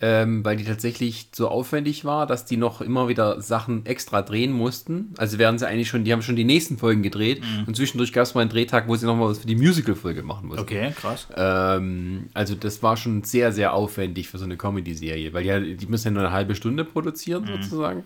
ähm, 0.02 0.44
weil 0.44 0.58
die 0.58 0.64
tatsächlich 0.64 1.28
so 1.34 1.48
aufwendig 1.48 2.04
war, 2.04 2.26
dass 2.26 2.44
die 2.44 2.58
noch 2.58 2.82
immer 2.82 3.08
wieder 3.08 3.40
Sachen 3.40 3.86
extra 3.86 4.20
drehen 4.20 4.52
mussten. 4.52 5.14
Also 5.16 5.38
wären 5.38 5.58
sie 5.58 5.66
eigentlich 5.66 5.88
schon, 5.88 6.04
die 6.04 6.12
haben 6.12 6.20
schon 6.20 6.36
die 6.36 6.44
nächsten 6.44 6.76
Folgen 6.76 7.02
gedreht 7.02 7.42
und 7.66 7.74
zwischendurch 7.74 8.12
gab 8.12 8.24
es 8.24 8.34
mal 8.34 8.42
einen 8.42 8.50
Drehtag, 8.50 8.86
wo 8.86 8.96
sie 8.96 9.06
nochmal 9.06 9.30
was 9.30 9.38
für 9.38 9.46
die 9.46 9.56
Musical-Folge 9.56 10.24
machen 10.24 10.48
mussten. 10.48 10.62
Okay, 10.62 10.92
krass. 10.94 11.26
Ähm, 11.34 12.28
also 12.34 12.54
das 12.54 12.82
war 12.82 12.98
schon 12.98 13.24
sehr, 13.24 13.50
sehr 13.50 13.72
aufwendig 13.72 14.28
für 14.28 14.36
so 14.36 14.44
eine 14.44 14.58
Comedy-Serie, 14.58 15.32
weil 15.32 15.62
die, 15.62 15.78
die 15.78 15.86
müssen 15.86 16.08
ja 16.08 16.10
nur 16.10 16.24
eine 16.24 16.32
halbe 16.32 16.54
Stunde 16.54 16.84
produzieren, 16.84 17.46
sozusagen. 17.46 18.04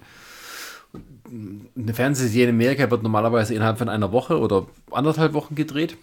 Eine 0.95 1.95
Fernsehserie 1.95 2.49
in 2.49 2.55
Amerika 2.55 2.91
wird 2.91 3.03
normalerweise 3.03 3.55
innerhalb 3.55 3.79
von 3.79 3.89
einer 3.89 4.13
Woche 4.13 4.39
oder 4.39 4.67
anderthalb 4.91 5.35
Wochen 5.35 5.55
gedreht. 5.55 5.97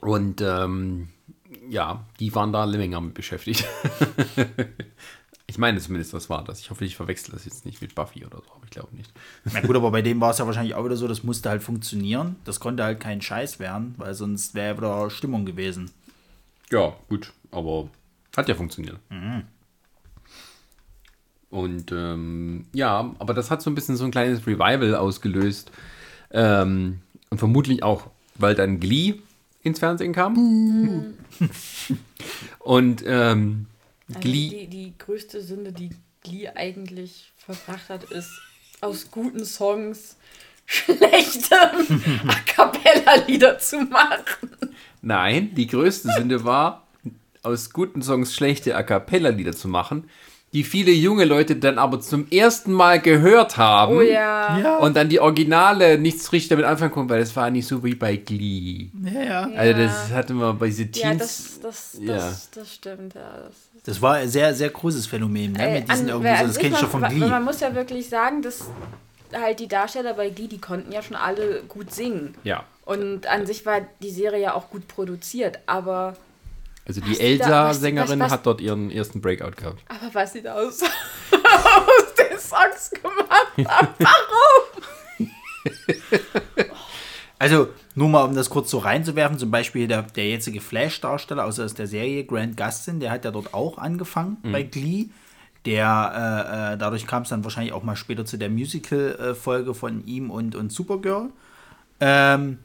Und 0.00 0.40
ähm, 0.40 1.08
ja, 1.68 2.04
die 2.20 2.34
waren 2.34 2.52
da 2.52 2.64
länger 2.64 3.00
mit 3.00 3.14
beschäftigt. 3.14 3.66
ich 5.46 5.58
meine 5.58 5.80
zumindest, 5.80 6.12
das 6.12 6.28
war 6.28 6.44
das. 6.44 6.60
Ich 6.60 6.70
hoffe, 6.70 6.84
ich 6.84 6.96
verwechsel 6.96 7.32
das 7.32 7.44
jetzt 7.44 7.64
nicht 7.64 7.80
mit 7.80 7.94
Buffy 7.94 8.24
oder 8.24 8.38
so, 8.38 8.50
aber 8.54 8.64
ich 8.64 8.70
glaube 8.70 8.94
nicht. 8.96 9.12
Na 9.44 9.60
gut, 9.60 9.76
aber 9.76 9.90
bei 9.90 10.02
dem 10.02 10.20
war 10.20 10.30
es 10.30 10.38
ja 10.38 10.46
wahrscheinlich 10.46 10.74
auch 10.74 10.84
wieder 10.84 10.96
so, 10.96 11.08
das 11.08 11.22
musste 11.22 11.48
halt 11.48 11.62
funktionieren. 11.62 12.36
Das 12.44 12.60
konnte 12.60 12.84
halt 12.84 13.00
kein 13.00 13.22
Scheiß 13.22 13.60
werden, 13.60 13.94
weil 13.96 14.14
sonst 14.14 14.54
wäre 14.54 14.76
wieder 14.76 15.10
Stimmung 15.10 15.46
gewesen. 15.46 15.90
Ja, 16.70 16.94
gut, 17.08 17.32
aber 17.50 17.88
hat 18.36 18.48
ja 18.48 18.54
funktioniert. 18.54 18.98
Und 21.54 21.92
ähm, 21.92 22.66
ja, 22.72 23.14
aber 23.20 23.32
das 23.32 23.48
hat 23.48 23.62
so 23.62 23.70
ein 23.70 23.76
bisschen 23.76 23.94
so 23.96 24.04
ein 24.04 24.10
kleines 24.10 24.44
Revival 24.44 24.96
ausgelöst. 24.96 25.70
Ähm, 26.32 26.98
und 27.30 27.38
vermutlich 27.38 27.84
auch, 27.84 28.08
weil 28.34 28.56
dann 28.56 28.80
Glee 28.80 29.14
ins 29.62 29.78
Fernsehen 29.78 30.12
kam. 30.12 30.34
und 32.58 33.04
ähm, 33.06 33.66
Also 34.08 34.20
Glee. 34.20 34.48
die, 34.48 34.66
die 34.66 34.92
größte 34.98 35.42
Sünde, 35.42 35.70
die 35.70 35.90
Glee 36.24 36.48
eigentlich 36.48 37.30
verbracht 37.36 37.88
hat, 37.88 38.02
ist 38.10 38.32
aus 38.80 39.12
guten 39.12 39.44
Songs 39.44 40.16
schlechte 40.66 41.54
A 42.26 42.34
Cappella-Lieder 42.46 43.60
zu 43.60 43.78
machen. 43.82 44.50
Nein, 45.02 45.54
die 45.54 45.68
größte 45.68 46.10
Sünde 46.16 46.42
war, 46.44 46.84
aus 47.44 47.70
guten 47.70 48.02
Songs 48.02 48.34
schlechte 48.34 48.74
A 48.74 48.82
Cappella-Lieder 48.82 49.52
zu 49.52 49.68
machen, 49.68 50.08
die 50.54 50.64
viele 50.64 50.92
junge 50.92 51.24
Leute 51.26 51.56
dann 51.56 51.78
aber 51.78 52.00
zum 52.00 52.26
ersten 52.30 52.72
Mal 52.72 53.00
gehört 53.00 53.56
haben. 53.58 53.96
Oh 53.96 54.00
ja. 54.00 54.78
Und 54.78 54.96
dann 54.96 55.08
die 55.08 55.20
Originale 55.20 55.98
nichts 55.98 56.32
richtig 56.32 56.48
damit 56.50 56.64
anfangen 56.64 56.92
konnten, 56.92 57.10
weil 57.10 57.20
das 57.20 57.34
war 57.36 57.50
nicht 57.50 57.66
so 57.66 57.82
wie 57.84 57.94
bei 57.96 58.16
Glee. 58.16 58.86
Ja, 59.04 59.20
ja. 59.22 59.50
Also 59.56 59.78
das 59.82 60.10
hatte 60.12 60.32
man 60.32 60.56
bei 60.56 60.66
diese 60.68 60.86
Teens. 60.86 61.02
Ja, 61.04 61.14
das, 61.14 61.60
das, 61.60 61.92
das, 61.92 62.00
Ja. 62.00 62.32
das 62.54 62.72
stimmt, 62.74 63.14
ja. 63.14 63.20
Das, 63.46 63.82
Das 63.84 64.00
war 64.00 64.14
ein 64.14 64.28
sehr, 64.28 64.54
sehr 64.54 64.70
großes 64.70 65.06
Phänomen, 65.08 65.52
ne? 65.52 65.68
Äh, 65.68 65.80
Mit 65.80 65.90
diesen 65.90 66.04
an- 66.04 66.08
irgendwie 66.24 66.38
so, 66.40 66.46
das 66.46 66.58
kenne 66.58 66.74
ich 66.74 66.78
schon 66.80 66.92
man- 67.00 67.10
von 67.10 67.18
Glee. 67.18 67.28
Man 67.28 67.44
muss 67.44 67.60
ja 67.60 67.74
wirklich 67.74 68.08
sagen, 68.08 68.40
dass 68.40 68.64
halt 69.34 69.58
die 69.58 69.66
Darsteller 69.68 70.14
bei 70.14 70.30
Glee, 70.30 70.46
die 70.46 70.58
konnten 70.60 70.92
ja 70.92 71.02
schon 71.02 71.16
alle 71.16 71.62
gut 71.68 71.92
singen. 71.92 72.34
ja. 72.44 72.62
Und 72.86 73.26
an 73.26 73.46
sich 73.46 73.64
war 73.64 73.80
die 74.02 74.10
Serie 74.10 74.42
ja 74.42 74.54
auch 74.54 74.68
gut 74.68 74.86
produziert, 74.88 75.58
aber, 75.64 76.16
Also 76.86 77.00
Was 77.00 77.08
die 77.08 77.20
Elsa-Sängerin 77.20 78.22
hat 78.30 78.44
dort 78.46 78.60
ihren 78.60 78.90
ersten 78.90 79.20
Breakout 79.20 79.52
gehabt. 79.56 79.82
aber 79.88 80.12
was 80.12 80.32
sie 80.32 80.42
da 80.42 80.54
aus, 80.54 80.82
aus 81.32 82.14
den 82.18 82.38
Songs 82.38 82.90
gemacht 82.90 83.68
haben, 83.68 83.94
warum? 83.98 85.30
Also, 87.36 87.68
nur 87.94 88.08
mal, 88.08 88.22
um 88.22 88.34
das 88.34 88.48
kurz 88.48 88.70
so 88.70 88.78
reinzuwerfen, 88.78 89.38
zum 89.38 89.50
Beispiel 89.50 89.86
der, 89.86 90.02
der 90.02 90.28
jetzige 90.28 90.60
Flash-Darsteller 90.60 91.44
aus, 91.44 91.58
aus 91.60 91.74
der 91.74 91.86
Serie, 91.86 92.24
Grant 92.24 92.56
Gustin, 92.56 93.00
der 93.00 93.10
hat 93.10 93.24
ja 93.24 93.32
dort 93.32 93.52
auch 93.52 93.76
angefangen 93.76 94.38
bei 94.42 94.62
Glee. 94.62 95.06
Der, 95.66 96.70
äh, 96.70 96.74
äh, 96.74 96.78
dadurch 96.78 97.06
kam 97.06 97.24
es 97.24 97.30
dann 97.30 97.42
wahrscheinlich 97.44 97.72
auch 97.72 97.82
mal 97.82 97.96
später 97.96 98.24
zu 98.24 98.38
der 98.38 98.50
Musical-Folge 98.50 99.74
von 99.74 100.06
ihm 100.06 100.30
und, 100.30 100.54
und 100.54 100.72
Supergirl. 100.72 101.30
Ähm, 102.00 102.58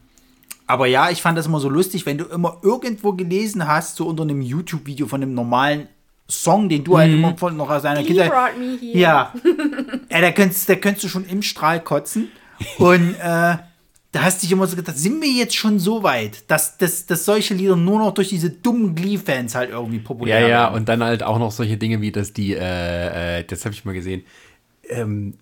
aber 0.70 0.86
ja, 0.86 1.10
ich 1.10 1.20
fand 1.22 1.36
das 1.36 1.46
immer 1.46 1.60
so 1.60 1.68
lustig, 1.68 2.06
wenn 2.06 2.18
du 2.18 2.24
immer 2.24 2.58
irgendwo 2.62 3.12
gelesen 3.12 3.66
hast, 3.66 3.96
so 3.96 4.06
unter 4.06 4.22
einem 4.22 4.40
YouTube-Video 4.40 5.06
von 5.06 5.22
einem 5.22 5.34
normalen 5.34 5.88
Song, 6.28 6.68
den 6.68 6.84
du 6.84 6.96
halt 6.96 7.12
immer 7.12 7.36
von 7.36 7.56
noch 7.56 7.68
aus 7.70 7.82
deiner 7.82 8.00
He 8.00 8.06
Kindheit. 8.06 8.32
Ja. 8.80 9.32
ja 10.10 10.20
da, 10.20 10.30
könntest, 10.30 10.68
da 10.68 10.76
könntest 10.76 11.04
du 11.04 11.08
schon 11.08 11.24
im 11.26 11.42
Strahl 11.42 11.80
kotzen. 11.80 12.28
Und 12.78 13.14
äh, 13.14 13.56
da 14.12 14.22
hast 14.22 14.38
du 14.38 14.46
dich 14.46 14.52
immer 14.52 14.66
so 14.66 14.76
gedacht, 14.76 14.96
sind 14.96 15.22
wir 15.22 15.30
jetzt 15.30 15.56
schon 15.56 15.78
so 15.78 16.02
weit, 16.02 16.50
dass, 16.50 16.78
dass, 16.78 17.06
dass 17.06 17.24
solche 17.24 17.54
Lieder 17.54 17.76
nur 17.76 17.98
noch 17.98 18.12
durch 18.12 18.28
diese 18.28 18.50
dummen 18.50 18.94
Glee-Fans 18.94 19.54
halt 19.54 19.70
irgendwie 19.70 20.00
populär 20.00 20.40
Ja, 20.40 20.48
ja, 20.48 20.62
werden? 20.64 20.74
und 20.76 20.88
dann 20.88 21.02
halt 21.02 21.22
auch 21.22 21.38
noch 21.38 21.52
solche 21.52 21.76
Dinge 21.76 22.00
wie, 22.00 22.12
dass 22.12 22.32
die, 22.32 22.54
äh, 22.54 23.40
äh, 23.40 23.44
das 23.44 23.64
habe 23.64 23.74
ich 23.74 23.84
mal 23.84 23.94
gesehen, 23.94 24.24
ähm, 24.88 25.34
äh, 25.34 25.39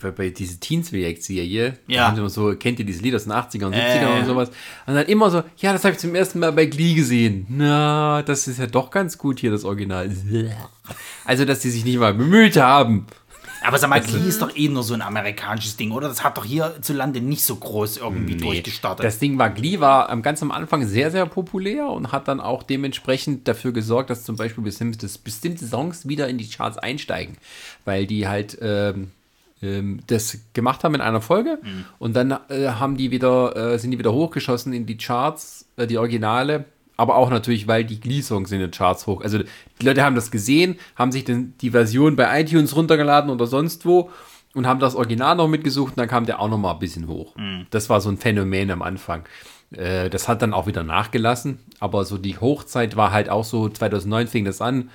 bei, 0.00 0.10
bei 0.10 0.30
diese 0.30 0.58
Teens-React-Serie, 0.58 1.72
da 1.88 1.92
Ja. 1.94 2.06
haben 2.06 2.14
sie 2.16 2.20
immer 2.20 2.30
so, 2.30 2.54
kennt 2.56 2.78
ihr 2.78 2.84
diese 2.86 3.02
Lieder 3.02 3.16
aus 3.16 3.24
den 3.24 3.32
80ern 3.32 3.66
und 3.66 3.74
70ern 3.74 4.16
Äh. 4.16 4.20
und 4.20 4.26
sowas, 4.26 4.48
und 4.86 4.94
dann 4.94 5.06
immer 5.06 5.30
so, 5.30 5.42
ja, 5.58 5.72
das 5.72 5.84
habe 5.84 5.92
ich 5.92 5.98
zum 6.00 6.14
ersten 6.14 6.38
Mal 6.38 6.52
bei 6.52 6.66
Glee 6.66 6.94
gesehen. 6.94 7.46
Na, 7.50 8.22
das 8.22 8.48
ist 8.48 8.58
ja 8.58 8.66
doch 8.66 8.90
ganz 8.90 9.18
gut 9.18 9.40
hier, 9.40 9.50
das 9.50 9.64
Original. 9.64 10.10
Also, 11.26 11.44
dass 11.46 11.60
die 11.60 11.70
sich 11.70 11.84
nicht 11.86 11.98
mal 11.98 12.12
bemüht 12.12 12.56
haben. 12.58 13.06
Aber 13.66 13.78
sag 13.78 13.88
mal, 13.88 14.02
Glee 14.02 14.28
ist 14.28 14.42
doch 14.42 14.54
eh 14.54 14.68
nur 14.68 14.82
so 14.82 14.92
ein 14.92 15.00
amerikanisches 15.00 15.74
Ding, 15.78 15.90
oder? 15.92 16.06
Das 16.08 16.22
hat 16.22 16.36
doch 16.36 16.44
hierzulande 16.44 17.22
nicht 17.22 17.42
so 17.42 17.56
groß 17.56 17.96
irgendwie 17.96 18.36
durchgestartet. 18.36 19.02
Das 19.06 19.18
Ding 19.18 19.38
war, 19.38 19.48
Glee 19.48 19.80
war 19.80 20.14
ganz 20.20 20.42
am 20.42 20.50
Anfang 20.50 20.86
sehr, 20.86 21.10
sehr 21.10 21.24
populär 21.24 21.86
und 21.88 22.12
hat 22.12 22.28
dann 22.28 22.40
auch 22.40 22.62
dementsprechend 22.62 23.48
dafür 23.48 23.72
gesorgt, 23.72 24.10
dass 24.10 24.24
zum 24.24 24.36
Beispiel 24.36 24.62
bestimmte, 24.62 25.08
bestimmte 25.24 25.66
Songs 25.66 26.06
wieder 26.06 26.28
in 26.28 26.36
die 26.36 26.46
Charts 26.46 26.76
einsteigen, 26.76 27.38
weil 27.86 28.06
die 28.06 28.28
halt 28.28 28.58
ähm, 28.60 29.12
ähm, 29.64 30.00
das 30.06 30.38
gemacht 30.52 30.84
haben 30.84 30.94
in 30.94 31.00
einer 31.00 31.20
Folge 31.20 31.58
und 31.98 32.14
dann 32.14 32.32
äh, 32.48 32.68
haben 32.68 32.96
die 32.96 33.10
wieder, 33.10 33.56
äh, 33.56 33.78
sind 33.78 33.90
die 33.90 33.98
wieder 33.98 34.12
hochgeschossen 34.12 34.72
in 34.72 34.86
die 34.86 34.96
Charts, 34.96 35.66
äh, 35.76 35.86
die 35.86 35.98
Originale. 35.98 36.66
Aber 36.96 37.16
auch 37.16 37.28
natürlich, 37.28 37.66
weil 37.66 37.84
die 37.84 37.98
Glee-Songs 37.98 38.52
in 38.52 38.60
den 38.60 38.70
Charts 38.70 39.08
hoch. 39.08 39.20
Also 39.22 39.38
die 39.38 39.84
Leute 39.84 40.04
haben 40.04 40.14
das 40.14 40.30
gesehen, 40.30 40.76
haben 40.94 41.10
sich 41.10 41.24
den, 41.24 41.54
die 41.60 41.70
Version 41.70 42.14
bei 42.14 42.40
iTunes 42.40 42.76
runtergeladen 42.76 43.30
oder 43.30 43.46
sonst 43.46 43.84
wo 43.84 44.10
und 44.54 44.66
haben 44.68 44.78
das 44.78 44.94
Original 44.94 45.34
noch 45.34 45.48
mitgesucht 45.48 45.94
und 45.94 45.98
dann 45.98 46.08
kam 46.08 46.26
der 46.26 46.38
auch 46.38 46.48
noch 46.48 46.58
mal 46.58 46.72
ein 46.72 46.78
bisschen 46.78 47.08
hoch. 47.08 47.34
Das 47.70 47.90
war 47.90 48.00
so 48.00 48.10
ein 48.10 48.16
Phänomen 48.16 48.70
am 48.70 48.82
Anfang. 48.82 49.24
Äh, 49.72 50.08
das 50.10 50.28
hat 50.28 50.42
dann 50.42 50.54
auch 50.54 50.66
wieder 50.66 50.84
nachgelassen, 50.84 51.58
aber 51.80 52.04
so 52.04 52.16
die 52.18 52.38
Hochzeit 52.38 52.96
war 52.96 53.10
halt 53.10 53.28
auch 53.28 53.44
so, 53.44 53.68
2009 53.68 54.28
fing 54.28 54.44
das 54.44 54.60
an, 54.60 54.90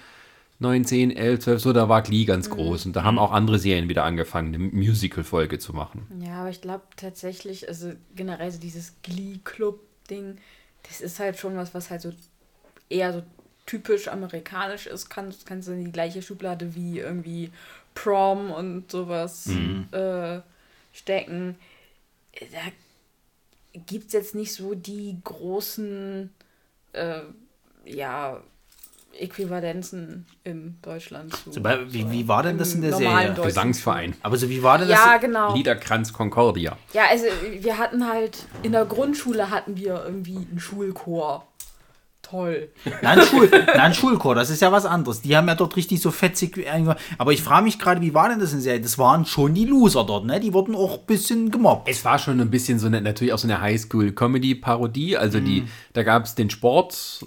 9, 0.60 0.86
10, 0.86 1.12
11, 1.16 1.40
12, 1.40 1.62
so, 1.62 1.74
da 1.74 1.88
war 1.88 2.02
Glee 2.02 2.26
ganz 2.26 2.50
groß 2.50 2.86
und 2.86 2.96
da 2.96 3.04
haben 3.04 3.18
auch 3.18 3.32
andere 3.32 3.60
Serien 3.60 3.88
wieder 3.88 4.04
angefangen, 4.04 4.54
eine 4.54 4.60
Musical-Folge 4.60 5.58
zu 5.58 5.74
machen. 5.74 6.06
Ja, 6.22 6.42
aber 6.42 6.50
ich 6.50 6.60
glaube 6.60 6.84
tatsächlich, 6.98 7.70
also 7.70 7.94
generell 8.16 8.52
so 8.52 8.60
dieses 8.60 8.96
Glee-Club-Ding, 9.04 10.38
das 10.84 11.00
ist 11.00 11.20
halt 11.20 11.40
schon 11.40 11.56
was, 11.56 11.74
was 11.74 11.90
halt 11.90 12.02
so 12.02 12.12
eher 12.90 13.14
so 13.14 13.24
typisch 13.66 14.10
amerikanisch 14.10 14.88
ist. 14.88 15.10
Kann, 15.10 15.34
kannst 15.46 15.68
du 15.70 15.74
in 15.74 15.86
die 15.86 15.92
gleiche 15.92 16.22
Schublade 16.22 16.76
wie 16.76 17.00
irgendwie 17.00 17.52
Prom 17.94 18.52
und 18.52 18.92
sowas 18.92 19.48
äh, 19.92 20.42
stecken. 20.92 21.56
Da 22.34 23.80
gibt 23.86 24.08
es 24.08 24.14
jetzt 24.14 24.36
nicht 24.36 24.54
so 24.54 24.74
die 24.74 25.18
großen, 25.24 26.32
äh, 26.94 27.22
ja, 27.86 28.42
Äquivalenzen 29.20 30.26
in 30.44 30.78
Deutschland 30.82 31.34
zu. 31.36 31.52
So, 31.52 31.64
wie- 31.64 32.10
wie 32.12 32.28
war 32.28 32.44
denn 32.44 32.58
das 32.58 32.74
in 32.74 32.82
der 32.82 32.94
Serie? 32.94 33.34
Gesangsverein. 33.42 34.16
Aber 34.24 34.38
so, 34.38 34.50
wie 34.50 34.64
war 34.64 34.78
denn 34.78 34.88
das? 34.90 34.98
Ja, 35.00 35.18
genau. 35.18 35.54
Liederkranz 35.56 36.14
Concordia. 36.14 36.78
Ja, 36.94 37.04
also 37.10 37.26
wir 37.60 37.78
hatten 37.78 38.08
halt, 38.08 38.46
in 38.64 38.72
der 38.72 38.86
Grundschule 38.86 39.50
hatten 39.50 39.78
wir 39.78 40.04
irgendwie 40.06 40.38
einen 40.38 40.60
Schulchor. 40.60 41.46
Toll. 42.22 42.70
Nein, 43.02 43.22
Schul, 43.24 43.50
nein, 43.76 43.92
Schulchor, 43.96 44.36
das 44.36 44.52
ist 44.52 44.62
ja 44.62 44.72
was 44.72 44.86
anderes. 44.86 45.22
Die 45.22 45.36
haben 45.36 45.48
ja 45.48 45.56
dort 45.56 45.76
richtig 45.76 46.00
so 46.00 46.12
fetzig. 46.12 46.64
Aber 47.18 47.32
ich 47.32 47.42
frage 47.42 47.64
mich 47.64 47.80
gerade, 47.80 48.02
wie 48.02 48.14
war 48.14 48.30
denn 48.30 48.40
das 48.40 48.52
in 48.52 48.58
der 48.58 48.64
Serie? 48.64 48.82
Das 48.82 49.00
waren 49.00 49.26
schon 49.26 49.56
die 49.56 49.66
Loser 49.66 50.04
dort, 50.04 50.26
ne? 50.26 50.40
Die 50.40 50.54
wurden 50.54 50.76
auch 50.76 51.00
ein 51.00 51.06
bisschen 51.08 51.50
gemobbt. 51.50 51.90
Es 51.90 52.06
war 52.06 52.20
schon 52.20 52.40
ein 52.40 52.52
bisschen 52.52 52.78
so 52.78 52.86
eine, 52.86 53.02
natürlich 53.02 53.34
auch 53.34 53.40
so 53.40 53.48
eine 53.48 53.62
Highschool-Comedy-Parodie. 53.62 55.18
Also 55.18 55.40
die, 55.40 55.64
da 55.94 56.04
gab 56.04 56.26
es 56.26 56.36
den 56.36 56.52
Sport 56.52 57.26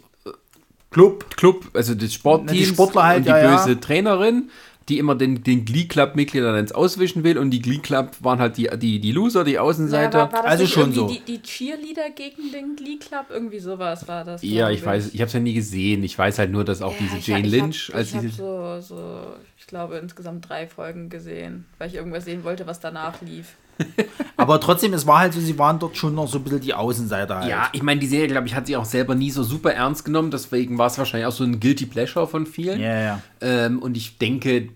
Club, 0.93 1.37
Club, 1.37 1.71
also 1.75 1.95
das 1.95 2.13
Sportteam 2.13 2.57
Die 2.57 2.65
Sportler 2.65 3.05
halt, 3.05 3.19
und 3.19 3.25
die 3.27 3.31
ja, 3.31 3.39
ja. 3.39 3.57
böse 3.57 3.81
Trainerin, 3.81 4.51
die 4.89 4.99
immer 4.99 5.15
den, 5.15 5.43
den 5.43 5.65
Glee 5.65 5.85
Club-Mitgliedern 5.85 6.57
ins 6.57 6.73
Auswischen 6.73 7.23
will 7.25 7.39
und 7.39 7.51
die 7.51 7.63
Glee 7.63 7.79
Club 7.79 8.11
waren 8.21 8.41
halt 8.41 8.57
die, 8.57 8.69
die, 8.77 9.01
die 9.01 9.13
Loser, 9.13 9.45
die 9.45 9.59
Außenseiter. 9.59 10.19
Ja, 10.19 10.25
war, 10.25 10.33
war 10.33 10.43
das 10.43 10.51
Also 10.51 10.65
nicht 10.65 10.73
schon 10.73 10.93
so. 10.93 11.07
Die, 11.09 11.21
die 11.21 11.41
Cheerleader 11.41 12.11
gegen 12.11 12.51
den 12.53 12.77
Glee 12.77 12.97
Club? 12.97 13.27
Irgendwie 13.31 13.61
sowas 13.61 14.07
war 14.09 14.25
das. 14.25 14.43
Ja, 14.43 14.71
ich 14.71 14.85
weiß, 14.85 15.15
ich 15.15 15.21
habe 15.21 15.29
es 15.29 15.33
ja 15.33 15.41
nie 15.41 15.55
gesehen. 15.55 16.03
Ich 16.03 16.19
weiß 16.19 16.39
halt 16.39 16.51
nur, 16.51 16.65
dass 16.65 16.83
auch 16.83 16.93
Ja, 16.93 16.99
diese 17.01 17.17
ich 17.19 17.27
Jane 17.27 17.47
ich 17.47 17.53
Lynch 17.53 17.89
hab, 17.89 17.97
als 17.97 18.09
ich 18.09 18.15
habe 18.17 18.27
diese 18.27 18.37
so, 18.37 18.81
so, 18.81 19.23
ich 19.57 19.67
glaube, 19.67 19.97
insgesamt 19.99 20.49
drei 20.49 20.67
Folgen 20.67 21.09
gesehen, 21.09 21.65
weil 21.79 21.89
ich 21.89 21.95
irgendwas 21.95 22.25
sehen 22.25 22.43
wollte, 22.45 22.67
was 22.67 22.81
danach 22.81 23.21
lief. 23.23 23.55
Aber 24.37 24.61
trotzdem, 24.61 24.93
es 24.95 25.07
war 25.07 25.21
halt 25.21 25.33
so, 25.33 25.41
sie 25.41 25.59
waren 25.59 25.79
dort 25.79 25.97
schon 25.97 26.15
noch 26.15 26.29
so 26.29 26.39
ein 26.39 26.45
bisschen 26.45 26.61
die 26.61 26.75
Außenseiter 26.75 27.39
halt. 27.39 27.51
Ja, 27.51 27.69
ich 27.73 27.83
meine, 27.83 28.01
die 28.01 28.07
Serie, 28.07 28.29
glaube 28.29 28.47
ich, 28.47 28.55
hat 28.55 28.67
sie 28.67 28.77
auch 28.77 28.85
selber 28.85 29.15
nie 29.15 29.31
so 29.31 29.43
super 29.43 29.73
ernst 29.73 30.05
genommen. 30.05 30.31
Deswegen 30.31 30.79
war 30.79 30.87
es 30.87 30.99
wahrscheinlich 30.99 31.27
auch 31.27 31.33
so 31.33 31.45
ein 31.45 31.61
Guilty 31.61 31.87
Pleasure 31.87 32.27
von 32.27 32.47
vielen. 32.47 32.81
Ja, 32.81 33.01
ja. 33.01 33.23
Ähm, 33.41 33.81
und 33.81 33.97
ich 33.97 34.19
denke, 34.19 34.69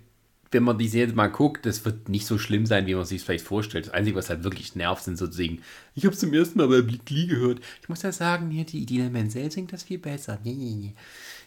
wenn 0.50 0.62
man 0.62 0.78
die 0.78 0.88
Serie 0.88 1.14
mal 1.14 1.26
guckt, 1.28 1.66
das 1.66 1.84
wird 1.84 2.08
nicht 2.08 2.26
so 2.26 2.38
schlimm 2.38 2.66
sein, 2.66 2.86
wie 2.86 2.94
man 2.94 3.04
sich 3.04 3.22
vielleicht 3.22 3.44
vorstellt. 3.44 3.86
Das 3.86 3.94
Einzige, 3.94 4.16
was 4.16 4.30
halt 4.30 4.44
wirklich 4.44 4.74
nervt, 4.76 5.04
sind 5.04 5.18
sozusagen, 5.18 5.60
ich 5.94 6.04
habe 6.04 6.14
es 6.14 6.20
zum 6.20 6.32
ersten 6.32 6.58
Mal 6.58 6.68
bei 6.68 6.80
Glee 7.04 7.26
gehört. 7.26 7.60
Ich 7.82 7.88
muss 7.88 8.02
ja 8.02 8.12
sagen, 8.12 8.50
hier, 8.50 8.64
die 8.64 8.82
Idina 8.82 9.08
Menzel 9.08 9.50
singt 9.50 9.72
das 9.72 9.82
viel 9.82 9.98
besser. 9.98 10.38
Nee, 10.44 10.54
nee, 10.54 10.74
nee. 10.76 10.94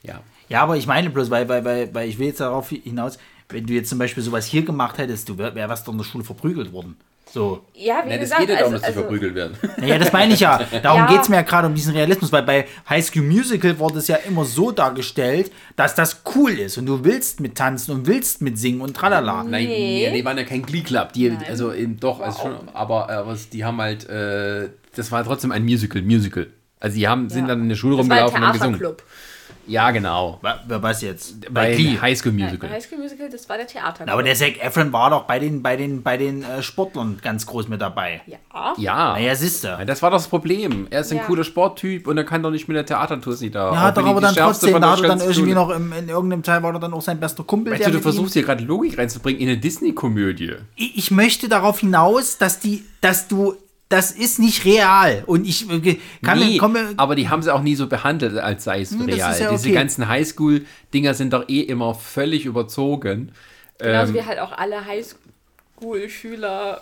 Ja. 0.03 0.21
Ja, 0.49 0.63
aber 0.63 0.77
ich 0.77 0.87
meine 0.87 1.09
bloß, 1.09 1.29
weil, 1.29 1.47
weil, 1.47 1.63
weil, 1.63 1.93
weil 1.93 2.09
ich 2.09 2.19
will 2.19 2.27
jetzt 2.27 2.39
darauf 2.39 2.69
hinaus, 2.69 3.17
wenn 3.49 3.65
du 3.65 3.73
jetzt 3.73 3.89
zum 3.89 3.99
Beispiel 3.99 4.23
sowas 4.23 4.45
hier 4.45 4.63
gemacht 4.63 4.97
hättest, 4.97 5.29
du 5.29 5.37
wär, 5.37 5.55
wär 5.55 5.69
was 5.69 5.83
doch 5.83 5.91
in 5.91 5.97
der 5.97 6.05
Schule 6.05 6.23
verprügelt 6.23 6.71
worden. 6.71 6.95
So. 7.31 7.63
Ja, 7.75 8.01
wie 8.05 8.09
das 8.09 8.19
gesagt, 8.21 8.41
geht 8.41 8.49
ja 8.49 8.55
darum, 8.57 8.73
also, 8.73 8.73
dass 8.73 8.81
sie 8.81 8.87
also, 8.87 8.99
verprügelt 9.01 9.35
werden. 9.35 9.55
Naja, 9.77 9.97
das 9.99 10.11
meine 10.11 10.33
ich 10.33 10.39
ja. 10.39 10.59
Darum 10.83 11.01
Ja. 11.01 11.07
geht 11.07 11.21
es 11.21 11.29
mir 11.29 11.35
ja 11.37 11.41
gerade 11.43 11.67
um 11.67 11.75
diesen 11.75 11.93
Realismus, 11.93 12.31
weil 12.31 12.43
bei 12.43 12.65
High 12.89 13.05
School 13.05 13.21
Musical 13.23 13.77
wurde 13.77 13.99
es 13.99 14.07
ja 14.07 14.15
immer 14.15 14.45
so 14.45 14.71
dargestellt, 14.71 15.51
dass 15.75 15.93
das 15.95 16.23
cool 16.35 16.51
ist 16.51 16.77
und 16.77 16.85
du 16.87 17.03
willst 17.03 17.39
mit 17.39 17.55
tanzen 17.55 17.91
und 17.91 18.07
willst 18.07 18.41
mit 18.41 18.57
singen 18.57 18.81
und 18.81 18.95
tralala. 18.95 19.43
Nein, 19.43 19.67
Nee. 19.67 20.05
ja, 20.05 20.11
die 20.11 20.25
waren 20.25 20.37
ja 20.37 20.43
kein 20.43 20.63
Glee 20.63 20.81
Club. 20.81 21.13
Die, 21.13 21.29
Nein. 21.29 21.43
also 21.47 21.71
eben 21.73 21.99
doch, 21.99 22.19
also 22.19 22.39
schon, 22.41 22.69
aber, 22.73 23.09
aber 23.09 23.37
die 23.53 23.63
haben 23.63 23.79
halt, 23.79 24.09
äh, 24.09 24.69
das 24.95 25.11
war 25.11 25.23
trotzdem 25.23 25.51
ein 25.51 25.63
Musical, 25.63 26.01
Musical. 26.01 26.47
Also 26.79 26.95
die 26.97 27.07
haben, 27.07 27.29
sind 27.29 27.41
Ja. 27.43 27.49
dann 27.49 27.61
in 27.61 27.69
der 27.69 27.75
Schule 27.75 27.97
das 27.97 28.09
war 28.09 28.17
ein 28.17 28.23
rumgelaufen 28.23 28.41
und 28.41 28.47
haben 28.47 28.53
gesungen. 28.73 28.79
Theaterclub. 28.79 29.03
Ja, 29.69 29.91
genau. 29.91 30.39
Wa- 30.41 30.59
wa- 30.67 30.81
Was 30.81 31.01
jetzt? 31.01 31.53
Bei 31.53 31.73
Glee. 31.75 31.97
High 32.01 32.17
School 32.17 32.31
Nein, 32.33 32.45
Musical. 32.45 32.69
bei 32.69 32.75
High 32.75 32.83
School 32.85 32.97
Musical, 32.97 33.29
das 33.29 33.47
war 33.47 33.57
der 33.57 33.67
Theaterclub. 33.67 34.09
Aber 34.09 34.23
der 34.23 34.35
Zac 34.35 34.61
Efron 34.63 34.91
war 34.91 35.09
doch 35.11 35.23
bei 35.23 35.39
den, 35.39 35.61
bei 35.61 35.75
den, 35.77 36.01
bei 36.03 36.17
den 36.17 36.43
äh, 36.43 36.61
Sportlern 36.63 37.19
ganz 37.21 37.45
groß 37.45 37.67
mit 37.67 37.79
dabei. 37.81 38.21
ja. 38.25 38.37
Ja. 38.77 39.13
Naja, 39.13 39.35
siehst 39.35 39.63
du. 39.63 39.67
Ja, 39.69 39.85
Das 39.85 40.01
war 40.01 40.11
das 40.11 40.27
Problem. 40.27 40.87
Er 40.89 41.01
ist 41.01 41.11
ein 41.11 41.17
Ja. 41.19 41.23
cooler 41.23 41.43
Sporttyp 41.43 42.07
und 42.07 42.17
er 42.17 42.23
kann 42.25 42.43
doch 42.43 42.51
nicht 42.51 42.67
mit 42.67 42.75
der 42.75 42.85
Theatertour 42.85 43.33
sie 43.35 43.49
da. 43.51 43.71
Ja, 43.73 43.91
doch, 43.91 44.05
aber 44.05 44.19
dann 44.21 44.35
trotzdem, 44.35 44.71
von 44.71 44.81
da 44.81 44.95
er 44.95 45.01
dann 45.03 45.19
irgendwie 45.21 45.53
noch 45.53 45.69
im, 45.69 45.93
in 45.93 46.09
irgendeinem 46.09 46.43
Teil 46.43 46.61
war 46.63 46.73
er 46.73 46.79
dann 46.79 46.93
auch 46.93 47.01
sein 47.01 47.19
bester 47.19 47.43
Kumpel. 47.43 47.71
Weißt 47.73 47.81
der 47.83 47.91
du, 47.91 47.97
du 47.97 48.01
versuchst 48.01 48.33
hier 48.33 48.43
gerade 48.43 48.63
Logik 48.63 48.97
reinzubringen 48.97 49.39
in 49.41 49.49
eine 49.49 49.57
Disney-Komödie. 49.57 50.55
ich, 50.75 50.97
ich 50.97 51.11
möchte 51.11 51.47
darauf 51.47 51.79
hinaus, 51.79 52.37
dass 52.37 52.59
die, 52.59 52.83
dass 53.01 53.27
du, 53.27 53.55
das 53.89 54.11
ist 54.11 54.37
nicht 54.39 54.65
real. 54.65 55.23
Und 55.25 55.45
ich 55.47 55.69
äh, 55.69 55.97
kann 56.23 56.39
Nee, 56.39 56.57
komm 56.57 56.73
mir, 56.73 56.93
aber 56.97 57.15
die 57.15 57.27
haben 57.27 57.41
sie 57.41 57.53
auch 57.53 57.61
nie 57.63 57.75
so 57.75 57.87
behandelt, 57.87 58.37
als 58.37 58.63
sei 58.63 58.81
es 58.81 58.91
Hm, 58.91 59.01
real. 59.01 59.17
ja 59.39 59.49
Diese 59.51 59.67
okay. 59.67 59.71
ganzen 59.73 60.07
Highschool-Dinger 60.07 61.13
sind 61.15 61.33
doch 61.33 61.49
eh 61.49 61.61
immer 61.61 61.95
völlig 61.95 62.45
überzogen. 62.45 63.31
Genauso 63.79 64.11
Ähm, 64.11 64.19
wie 64.19 64.25
halt 64.25 64.39
auch 64.39 64.51
alle 64.51 64.85
Highschool-Schüler 64.85 66.81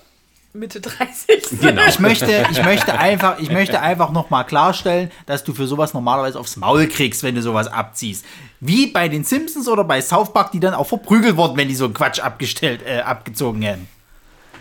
Mitte 0.53 0.81
30 0.81 1.45
sind. 1.45 1.61
genau. 1.61 1.83
ich 1.87 1.99
möchte, 1.99 2.45
ich 2.51 2.63
möchte 2.63 2.97
einfach, 2.97 3.37
ich 3.39 3.51
möchte 3.51 3.79
einfach 3.79 4.11
nochmal 4.11 4.43
klarstellen, 4.45 5.11
dass 5.27 5.43
du 5.43 5.53
für 5.53 5.67
sowas 5.67 5.93
normalerweise 5.93 6.39
aufs 6.39 6.57
Maul 6.57 6.87
kriegst, 6.87 7.21
wenn 7.21 7.35
du 7.35 7.41
sowas 7.43 7.67
abziehst. 7.67 8.25
Wie 8.59 8.87
bei 8.87 9.07
den 9.07 9.23
Simpsons 9.23 9.67
oder 9.67 9.83
bei 9.83 10.01
South 10.01 10.33
Park, 10.33 10.51
die 10.53 10.59
dann 10.59 10.73
auch 10.73 10.87
verprügelt 10.87 11.37
wurden, 11.37 11.57
wenn 11.57 11.67
die 11.67 11.75
so 11.75 11.85
einen 11.85 11.93
Quatsch 11.93 12.19
abgestellt, 12.19 12.81
äh, 12.85 13.01
abgezogen 13.01 13.61
hätten. 13.61 13.87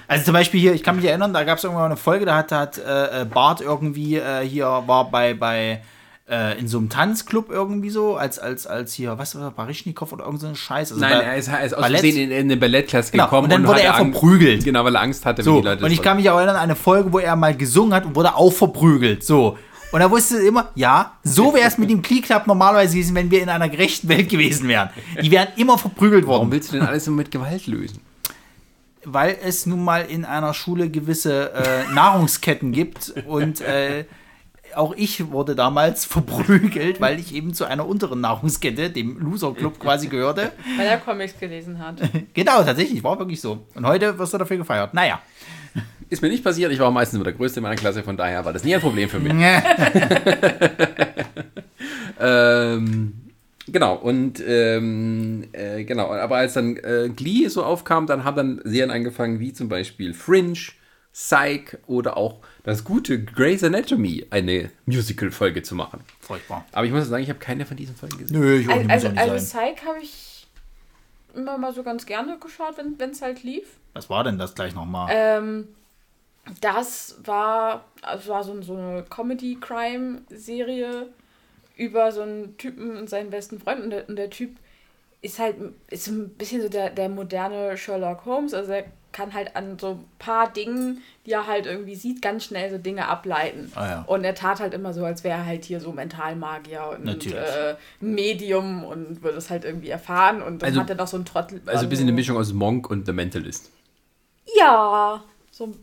Also 0.08 0.24
zum 0.24 0.34
Beispiel 0.34 0.60
hier, 0.60 0.74
ich 0.74 0.82
kann 0.82 0.96
mich 0.96 1.04
erinnern, 1.04 1.32
da 1.32 1.44
gab 1.44 1.58
es 1.58 1.64
irgendwann 1.64 1.86
eine 1.86 1.96
Folge, 1.96 2.24
da 2.26 2.36
hat, 2.36 2.52
hat 2.52 2.78
äh, 2.78 3.22
äh, 3.22 3.24
Bart 3.24 3.60
irgendwie 3.60 4.16
äh, 4.16 4.46
hier, 4.46 4.66
war 4.86 5.10
bei, 5.10 5.34
bei 5.34 5.82
äh, 6.28 6.58
in 6.58 6.68
so 6.68 6.78
einem 6.78 6.88
Tanzclub 6.88 7.50
irgendwie 7.50 7.90
so, 7.90 8.16
als, 8.16 8.38
als, 8.38 8.66
als 8.66 8.92
hier, 8.94 9.18
was 9.18 9.34
war 9.34 9.42
das, 9.42 9.54
Barischnikow 9.54 10.12
oder 10.12 10.24
irgend 10.24 10.40
so 10.40 10.46
ein 10.46 10.56
Scheiß. 10.56 10.92
Also 10.92 11.00
Nein, 11.04 11.20
er 11.20 11.36
ist, 11.36 11.48
er 11.48 11.62
ist 11.64 11.74
aus 11.74 11.80
Ballett. 11.82 12.00
Versehen 12.00 12.30
in, 12.30 12.36
in 12.36 12.44
eine 12.46 12.56
Ballettklasse 12.56 13.12
Genau, 13.12 13.24
gekommen 13.24 13.44
und 13.44 13.52
dann 13.52 13.62
wurde 13.66 13.74
hatte 13.78 13.86
er 13.86 13.96
Ang- 13.96 14.12
verprügelt. 14.12 14.64
Genau, 14.64 14.84
weil 14.84 14.94
er 14.94 15.00
Angst 15.02 15.24
hatte, 15.26 15.42
So, 15.42 15.56
wenn 15.56 15.62
die 15.62 15.68
Leute 15.68 15.84
und 15.84 15.90
ich 15.90 16.02
kann 16.02 16.16
mich 16.16 16.28
auch 16.30 16.36
erinnern 16.36 16.56
an 16.56 16.62
eine 16.62 16.76
Folge, 16.76 17.12
wo 17.12 17.18
er 17.18 17.34
mal 17.36 17.56
gesungen 17.56 17.92
hat 17.94 18.04
und 18.04 18.14
wurde 18.14 18.34
auch 18.34 18.52
verprügelt. 18.52 19.24
So. 19.24 19.56
Und 19.92 20.00
er 20.00 20.10
wusste 20.10 20.38
immer, 20.38 20.70
ja, 20.74 21.12
so 21.22 21.54
wäre 21.54 21.66
es 21.68 21.78
mit 21.78 21.90
dem 21.90 22.02
Klee 22.02 22.20
Club 22.20 22.46
normalerweise 22.46 22.92
gewesen, 22.94 23.14
wenn 23.14 23.30
wir 23.30 23.42
in 23.42 23.48
einer 23.48 23.68
gerechten 23.68 24.08
Welt 24.08 24.28
gewesen 24.28 24.68
wären. 24.68 24.90
Die 25.22 25.30
wären 25.30 25.48
immer 25.56 25.78
verprügelt 25.78 26.26
Warum 26.26 26.38
worden, 26.40 26.52
willst 26.52 26.72
du 26.72 26.78
denn 26.78 26.86
alles 26.86 27.06
immer 27.06 27.18
mit 27.18 27.30
Gewalt 27.30 27.66
lösen? 27.66 28.00
Weil 29.06 29.36
es 29.42 29.66
nun 29.66 29.84
mal 29.84 30.02
in 30.02 30.24
einer 30.24 30.52
Schule 30.52 30.90
gewisse 30.90 31.52
äh, 31.52 31.92
Nahrungsketten 31.92 32.72
gibt 32.72 33.14
und 33.26 33.60
äh, 33.60 34.04
auch 34.74 34.94
ich 34.96 35.30
wurde 35.30 35.54
damals 35.54 36.04
verprügelt, 36.06 37.00
weil 37.00 37.20
ich 37.20 37.32
eben 37.34 37.54
zu 37.54 37.64
einer 37.64 37.86
unteren 37.86 38.20
Nahrungskette, 38.20 38.90
dem 38.90 39.18
Loser 39.18 39.54
Club 39.54 39.78
quasi 39.78 40.08
gehörte. 40.08 40.50
Weil 40.76 40.86
er 40.86 40.98
Comics 40.98 41.38
gelesen 41.38 41.78
hat. 41.78 42.00
Genau, 42.34 42.62
tatsächlich, 42.64 43.02
war 43.02 43.18
wirklich 43.18 43.40
so. 43.40 43.66
Und 43.74 43.86
heute 43.86 44.18
wirst 44.18 44.34
du 44.34 44.38
dafür 44.38 44.58
gefeiert. 44.58 44.92
Naja. 44.92 45.20
Ist 46.08 46.20
mir 46.22 46.28
nicht 46.28 46.44
passiert, 46.44 46.72
ich 46.72 46.78
war 46.78 46.90
meistens 46.90 47.16
immer 47.16 47.24
der 47.24 47.32
Größte 47.32 47.60
in 47.60 47.62
meiner 47.62 47.76
Klasse, 47.76 48.02
von 48.02 48.16
daher 48.16 48.44
war 48.44 48.52
das 48.52 48.62
nie 48.64 48.74
ein 48.74 48.80
Problem 48.80 49.08
für 49.08 49.18
mich. 49.18 49.32
ähm, 52.20 53.25
genau, 53.66 53.96
und 53.96 54.42
ähm, 54.46 55.48
äh, 55.52 55.84
genau, 55.84 56.12
aber 56.12 56.36
als 56.36 56.54
dann 56.54 56.76
äh, 56.76 57.10
Glee 57.14 57.48
so 57.48 57.64
aufkam, 57.64 58.06
dann 58.06 58.24
haben 58.24 58.36
dann 58.36 58.60
Serien 58.64 58.90
angefangen, 58.90 59.40
wie 59.40 59.52
zum 59.52 59.68
Beispiel 59.68 60.14
Fringe, 60.14 60.58
Psych 61.12 61.78
oder 61.86 62.16
auch 62.18 62.40
das 62.62 62.84
gute 62.84 63.24
Grey's 63.24 63.64
Anatomy 63.64 64.26
eine 64.30 64.70
Musical-Folge 64.84 65.62
zu 65.62 65.74
machen. 65.74 66.00
Furchtbar. 66.20 66.66
Aber 66.72 66.84
ich 66.84 66.92
muss 66.92 67.08
sagen, 67.08 67.22
ich 67.22 67.30
habe 67.30 67.38
keine 67.38 67.64
von 67.64 67.78
diesen 67.78 67.96
Folgen 67.96 68.18
gesehen. 68.18 68.38
Nö, 68.38 68.58
ich 68.58 68.68
auch 68.68 68.76
nicht, 68.76 68.90
Also, 68.90 69.08
nicht 69.08 69.18
also 69.18 69.38
sein. 69.38 69.74
Psych 69.74 69.86
habe 69.86 69.98
ich 70.02 70.46
immer 71.34 71.56
mal 71.56 71.72
so 71.72 71.82
ganz 71.82 72.04
gerne 72.04 72.38
geschaut, 72.38 72.74
wenn 72.76 73.10
es 73.10 73.22
halt 73.22 73.42
lief. 73.44 73.64
Was 73.94 74.10
war 74.10 74.24
denn 74.24 74.36
das 74.38 74.54
gleich 74.54 74.74
nochmal? 74.74 75.08
Ähm, 75.10 75.68
das 76.60 77.16
war, 77.24 77.86
also 78.02 78.30
war 78.30 78.44
so, 78.44 78.60
so 78.62 78.76
eine 78.76 79.04
Comedy-Crime-Serie 79.08 81.08
über 81.76 82.10
so 82.10 82.22
einen 82.22 82.56
Typen 82.56 82.96
und 82.96 83.08
seinen 83.08 83.30
besten 83.30 83.60
Freund. 83.60 83.84
Und 83.84 83.90
der, 83.90 84.08
und 84.08 84.16
der 84.16 84.30
Typ 84.30 84.56
ist 85.22 85.38
halt 85.38 85.56
ist 85.90 86.08
ein 86.08 86.30
bisschen 86.30 86.62
so 86.62 86.68
der, 86.68 86.90
der 86.90 87.08
moderne 87.08 87.76
Sherlock 87.76 88.24
Holmes. 88.24 88.54
Also 88.54 88.72
er 88.72 88.84
kann 89.12 89.32
halt 89.32 89.56
an 89.56 89.78
so 89.78 89.92
ein 89.92 90.04
paar 90.18 90.52
Dingen, 90.52 91.00
die 91.24 91.32
er 91.32 91.46
halt 91.46 91.64
irgendwie 91.64 91.94
sieht, 91.94 92.20
ganz 92.20 92.44
schnell 92.44 92.70
so 92.70 92.76
Dinge 92.76 93.08
ableiten. 93.08 93.72
Ah, 93.74 93.86
ja. 93.88 94.02
Und 94.06 94.24
er 94.24 94.34
tat 94.34 94.60
halt 94.60 94.74
immer 94.74 94.92
so, 94.92 95.04
als 95.06 95.24
wäre 95.24 95.38
er 95.38 95.46
halt 95.46 95.64
hier 95.64 95.80
so 95.80 95.90
Mentalmagier 95.92 96.96
und 96.98 97.26
äh, 97.32 97.76
Medium 98.00 98.84
und 98.84 99.22
würde 99.22 99.38
es 99.38 99.48
halt 99.48 99.64
irgendwie 99.64 99.88
erfahren. 99.88 100.42
Und 100.42 100.60
dann 100.62 100.68
Also- 100.68 100.80
hat 100.80 100.90
er 100.90 100.96
noch 100.96 101.06
so 101.06 101.16
einen 101.16 101.24
Trottel. 101.24 101.62
Also 101.64 101.84
ein 101.84 101.88
bisschen 101.88 102.06
eine 102.06 102.12
Mischung 102.12 102.36
aus 102.36 102.52
Monk 102.52 102.90
und 102.90 103.06
The 103.06 103.12
Mentalist. 103.12 103.70
Ja, 104.58 105.24
so 105.50 105.74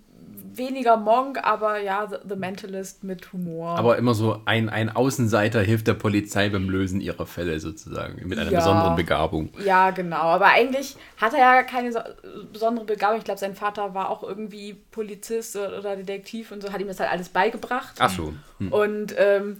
weniger 0.57 0.97
Monk, 0.97 1.39
aber 1.43 1.79
ja, 1.79 2.07
The, 2.09 2.17
The 2.27 2.35
Mentalist 2.35 3.03
mit 3.03 3.31
Humor. 3.33 3.77
Aber 3.77 3.97
immer 3.97 4.13
so 4.13 4.41
ein, 4.45 4.69
ein 4.69 4.89
Außenseiter 4.89 5.61
hilft 5.61 5.87
der 5.87 5.93
Polizei 5.95 6.49
beim 6.49 6.69
Lösen 6.69 7.01
ihrer 7.01 7.25
Fälle 7.25 7.59
sozusagen. 7.59 8.27
Mit 8.27 8.37
einer 8.39 8.51
Ja. 8.51 8.59
besonderen 8.59 8.95
Begabung. 8.95 9.49
ja, 9.65 9.91
genau. 9.91 10.17
Aber 10.17 10.47
eigentlich 10.47 10.95
hat 11.17 11.33
er 11.33 11.39
ja 11.39 11.63
keine 11.63 11.91
so, 11.91 11.99
besondere 12.51 12.85
Begabung. 12.85 13.17
Ich 13.19 13.23
glaube, 13.25 13.39
sein 13.39 13.55
Vater 13.55 13.93
war 13.93 14.09
auch 14.09 14.23
irgendwie 14.23 14.73
Polizist 14.91 15.55
oder 15.55 15.95
Detektiv 15.95 16.51
und 16.51 16.61
so, 16.61 16.71
hat 16.71 16.81
ihm 16.81 16.87
das 16.87 16.99
halt 16.99 17.11
alles 17.11 17.29
beigebracht. 17.29 17.95
Ach 17.99 18.09
so. 18.09 18.33
Und 18.69 19.13
ähm, 19.17 19.57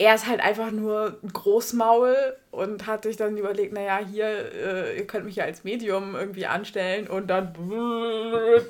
er 0.00 0.14
ist 0.14 0.28
halt 0.28 0.40
einfach 0.40 0.70
nur 0.70 1.18
ein 1.24 1.32
Großmaul 1.32 2.14
und 2.52 2.86
hat 2.86 3.02
sich 3.02 3.16
dann 3.16 3.36
überlegt, 3.36 3.72
naja, 3.72 3.98
hier, 3.98 4.26
äh, 4.26 4.96
ihr 4.98 5.06
könnt 5.06 5.24
mich 5.24 5.36
ja 5.36 5.44
als 5.44 5.64
Medium 5.64 6.14
irgendwie 6.14 6.46
anstellen 6.46 7.08
und 7.08 7.26
dann 7.28 7.52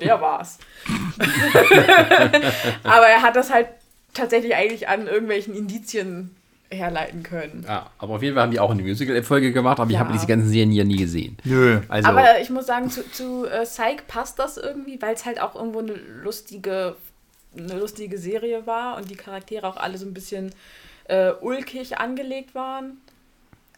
der 0.01 0.19
war's. 0.21 0.57
Aber 2.83 3.07
er 3.07 3.21
hat 3.21 3.35
das 3.35 3.51
halt 3.53 3.67
tatsächlich 4.13 4.55
eigentlich 4.55 4.87
an 4.87 5.07
irgendwelchen 5.07 5.55
Indizien 5.55 6.35
herleiten 6.71 7.23
können. 7.23 7.63
Ja, 7.67 7.89
aber 7.97 8.15
auf 8.15 8.21
jeden 8.21 8.35
Fall 8.35 8.43
haben 8.43 8.51
die 8.51 8.59
auch 8.59 8.69
eine 8.69 8.83
Musical-Folge 8.83 9.51
gemacht, 9.53 9.79
aber 9.79 9.89
ich 9.89 9.95
Ja. 9.95 10.01
habe 10.01 10.13
diese 10.13 10.27
ganzen 10.27 10.49
Serien 10.49 10.71
ja 10.71 10.83
nie 10.83 10.97
gesehen. 10.97 11.35
Nö. 11.43 11.79
Also, 11.89 12.07
Aber 12.07 12.39
ich 12.41 12.51
muss 12.51 12.67
sagen, 12.67 12.91
zu, 12.91 13.09
zu 13.11 13.45
äh, 13.47 13.63
Psych 13.63 14.05
passt 14.07 14.37
das 14.37 14.57
irgendwie, 14.57 15.01
weil 15.01 15.15
es 15.15 15.25
halt 15.25 15.41
auch 15.41 15.55
irgendwo 15.55 15.79
eine 15.79 15.93
lustige, 15.93 16.95
eine 17.57 17.73
lustige 17.79 18.19
Serie 18.19 18.67
war 18.67 18.97
und 18.97 19.09
die 19.09 19.15
Charaktere 19.15 19.67
auch 19.67 19.77
alle 19.77 19.97
so 19.97 20.05
ein 20.05 20.13
bisschen 20.13 20.53
äh, 21.09 21.31
ulkig 21.41 21.97
angelegt 21.99 22.55
waren. 22.55 22.97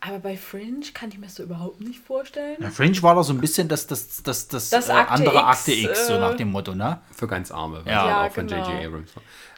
Aber 0.04 0.18
bei 0.18 0.36
Fringe 0.36 0.84
kann 0.96 1.10
ich 1.10 1.20
mir 1.20 1.28
das 1.28 1.36
so 1.36 1.44
überhaupt 1.44 1.80
nicht 1.80 2.00
vorstellen. 2.00 2.58
Ja, 2.60 2.72
Fringe 2.72 3.00
war 3.04 3.14
doch 3.14 3.22
so 3.22 3.34
ein 3.34 3.40
bisschen 3.40 3.68
das, 3.68 3.86
das, 3.86 4.24
das, 4.24 4.48
das, 4.48 4.70
Das 4.72 4.90
äh, 4.90 4.94
Akte 4.94 5.12
andere 5.12 5.36
X, 5.36 5.44
Akte 5.44 5.72
X, 5.74 6.08
so 6.08 6.14
äh, 6.14 6.20
nach 6.20 6.34
dem 6.36 6.50
Motto, 6.52 6.74
ne? 6.74 7.00
für 7.16 7.28
ganz 7.28 7.52
Arme, 7.52 7.84
Ja. 7.86 8.08
Ja, 8.08 8.26
auch 8.26 8.32
von 8.32 8.48
genau. 8.48 8.68
J.J. 8.68 8.86
Abrams 8.88 9.12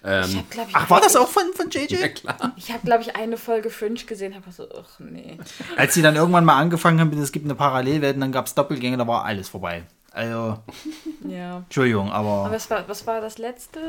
Ähm, 0.04 0.36
habe, 0.38 0.48
glaube 0.50 0.70
ich, 0.70 0.76
Ach, 0.76 0.90
war 0.90 1.00
das 1.00 1.16
auch 1.16 1.30
von, 1.30 1.44
von 1.54 1.70
JJ? 1.70 1.94
ja, 1.96 2.08
klar. 2.10 2.52
Ich 2.58 2.74
habe, 2.74 2.82
glaube 2.84 3.04
ich, 3.04 3.16
eine 3.16 3.38
Folge 3.38 3.70
Fringe 3.70 3.96
gesehen, 4.04 4.36
habe 4.36 4.52
so, 4.52 4.68
ach 4.78 5.00
nee. 5.00 5.38
Als 5.78 5.94
sie 5.94 6.02
dann 6.02 6.18
irgendwann 6.18 6.44
mal 6.44 6.58
angefangen 6.58 7.00
haben, 7.00 7.18
es 7.22 7.32
gibt 7.32 7.46
eine 7.46 7.56
Parallelwelt 7.56 8.16
und 8.16 8.20
dann 8.22 8.34
gab 8.34 8.48
es 8.48 8.54
Doppelgänge, 8.54 8.98
da 8.98 9.08
war 9.08 9.24
alles 9.24 9.48
vorbei. 9.48 9.84
Also, 10.12 10.58
Ja. 11.26 11.60
Entschuldigung, 11.60 12.12
aber, 12.12 12.28
Aber 12.48 12.52
was 12.54 12.70
war, 12.70 12.84
was 12.90 13.08
war 13.08 13.22
das 13.22 13.38
letzte? 13.38 13.80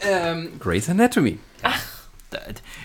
Ähm, 0.00 0.52
Grey's 0.60 0.90
Anatomy. 0.90 1.38
da- 1.62 1.70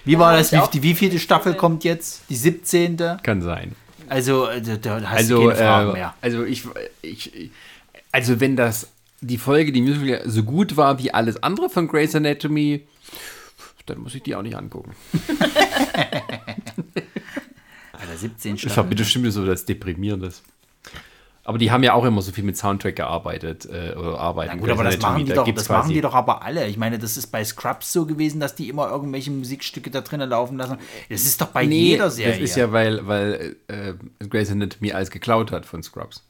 wie 0.06 0.18
war 0.20 0.36
das? 0.36 0.52
Wie, 0.52 0.58
auch 0.58 0.68
die 0.68 0.84
wievielte 0.84 1.20
Staffel 1.20 1.54
kommt 1.56 1.84
jetzt? 1.84 2.22
Die 2.30 2.36
17. 2.36 2.98
Kann 3.24 3.42
sein. 3.42 3.74
Also, 4.10 4.48
äh, 4.48 4.62
da, 4.80 5.02
hast 5.02 5.18
Also, 5.18 5.36
du 5.42 5.48
keine 5.50 5.56
Fragen 5.60 5.90
äh, 5.90 5.94
mehr. 5.94 6.14
also 6.22 6.44
ich, 6.46 6.64
ich, 7.02 7.52
also 8.12 8.40
wenn 8.40 8.56
das 8.56 8.88
die 9.22 9.38
Folge, 9.38 9.72
die 9.72 9.82
Musical 9.82 10.22
so 10.30 10.44
gut 10.44 10.78
war 10.78 11.00
wie 11.00 11.12
alles 11.14 11.42
andere 11.44 11.70
von 11.70 11.88
Grey's 11.88 12.16
Anatomy, 12.16 12.86
dann 13.86 14.00
muss 14.00 14.16
ich 14.16 14.24
die 14.24 14.36
auch 14.36 14.42
nicht 14.44 14.56
angucken. 14.56 14.92
Alter, 17.94 18.18
17 18.18 18.56
Das 18.56 18.64
war 18.66 18.72
Staffeln. 18.72 18.96
bestimmt 18.96 19.32
so 19.34 19.46
das 19.46 19.66
Deprimierendes. 19.66 20.44
Aber 21.48 21.58
die 21.58 21.72
haben 21.72 21.82
ja 21.82 21.94
auch 21.94 22.04
immer 22.04 22.22
so 22.22 22.34
viel 22.34 22.44
mit 22.44 22.58
Soundtrack 22.58 22.98
gearbeitet 22.98 23.66
äh, 23.66 23.96
oder 23.96 24.20
arbeiten. 24.20 24.52
Na 24.56 24.60
gut, 24.60 24.70
aber 24.70 24.84
das 24.84 24.96
Grey's 24.96 25.06
Anatomy, 25.06 25.24
machen 25.24 25.26
die 25.28 25.34
doch, 25.34 25.56
das 25.56 25.70
machen 25.70 25.94
die 25.94 26.02
doch 26.02 26.14
aber 26.14 26.44
alle. 26.44 26.68
Ich 26.68 26.76
meine, 26.76 27.00
das 27.00 27.16
ist 27.16 27.28
bei 27.28 27.42
Scrubs 27.46 27.94
so 27.94 28.06
gewesen, 28.06 28.42
dass 28.42 28.54
die 28.54 28.68
immer 28.68 28.90
irgendwelche 28.92 29.32
Musikstücke 29.32 29.90
da 29.90 30.02
drinnen 30.02 30.30
laufen 30.30 30.58
lassen. 30.58 30.78
Das 31.10 31.22
ist 31.24 31.40
doch 31.40 31.48
bei 31.48 31.66
Nee, 31.66 31.92
jeder 31.92 32.10
Serie. 32.12 32.34
das 32.34 32.42
ist 32.42 32.58
ja, 32.58 32.74
weil, 32.74 33.08
weil 33.08 33.56
äh, 33.70 33.94
Grey's 34.28 34.52
Anatomy 34.52 34.92
alles 34.92 35.10
geklaut 35.10 35.54
hat 35.54 35.66
von 35.66 35.82
Scrubs. 35.82 36.22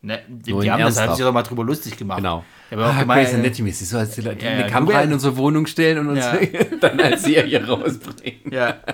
Ne, 0.00 0.20
die, 0.26 0.54
die 0.58 0.70
haben 0.70 0.80
das, 0.80 0.98
haben 0.98 1.14
sich 1.16 1.22
doch 1.24 1.32
mal 1.34 1.42
drüber 1.42 1.64
lustig 1.64 1.98
gemacht. 1.98 2.16
Genau. 2.18 2.42
Ja, 2.70 2.76
aber 2.78 2.86
auch 2.88 2.94
Ah, 2.94 3.00
gemeint, 3.02 3.26
Grey's 3.28 3.34
äh, 3.36 3.40
Anatomy, 3.40 3.68
ist 3.68 3.86
so, 3.90 3.98
als 3.98 4.14
die 4.14 4.22
Leute 4.22 4.42
Ja, 4.44 4.52
eine 4.52 4.66
Kamera 4.68 5.02
in 5.02 5.12
unsere 5.12 5.36
Wohnung 5.36 5.66
stellen 5.66 5.98
und 5.98 6.08
uns 6.08 6.20
Ja. 6.24 6.38
dann 6.80 6.98
als 6.98 7.24
Serie 7.24 7.62
rausbringen. 7.68 8.50
Ja. 8.50 8.78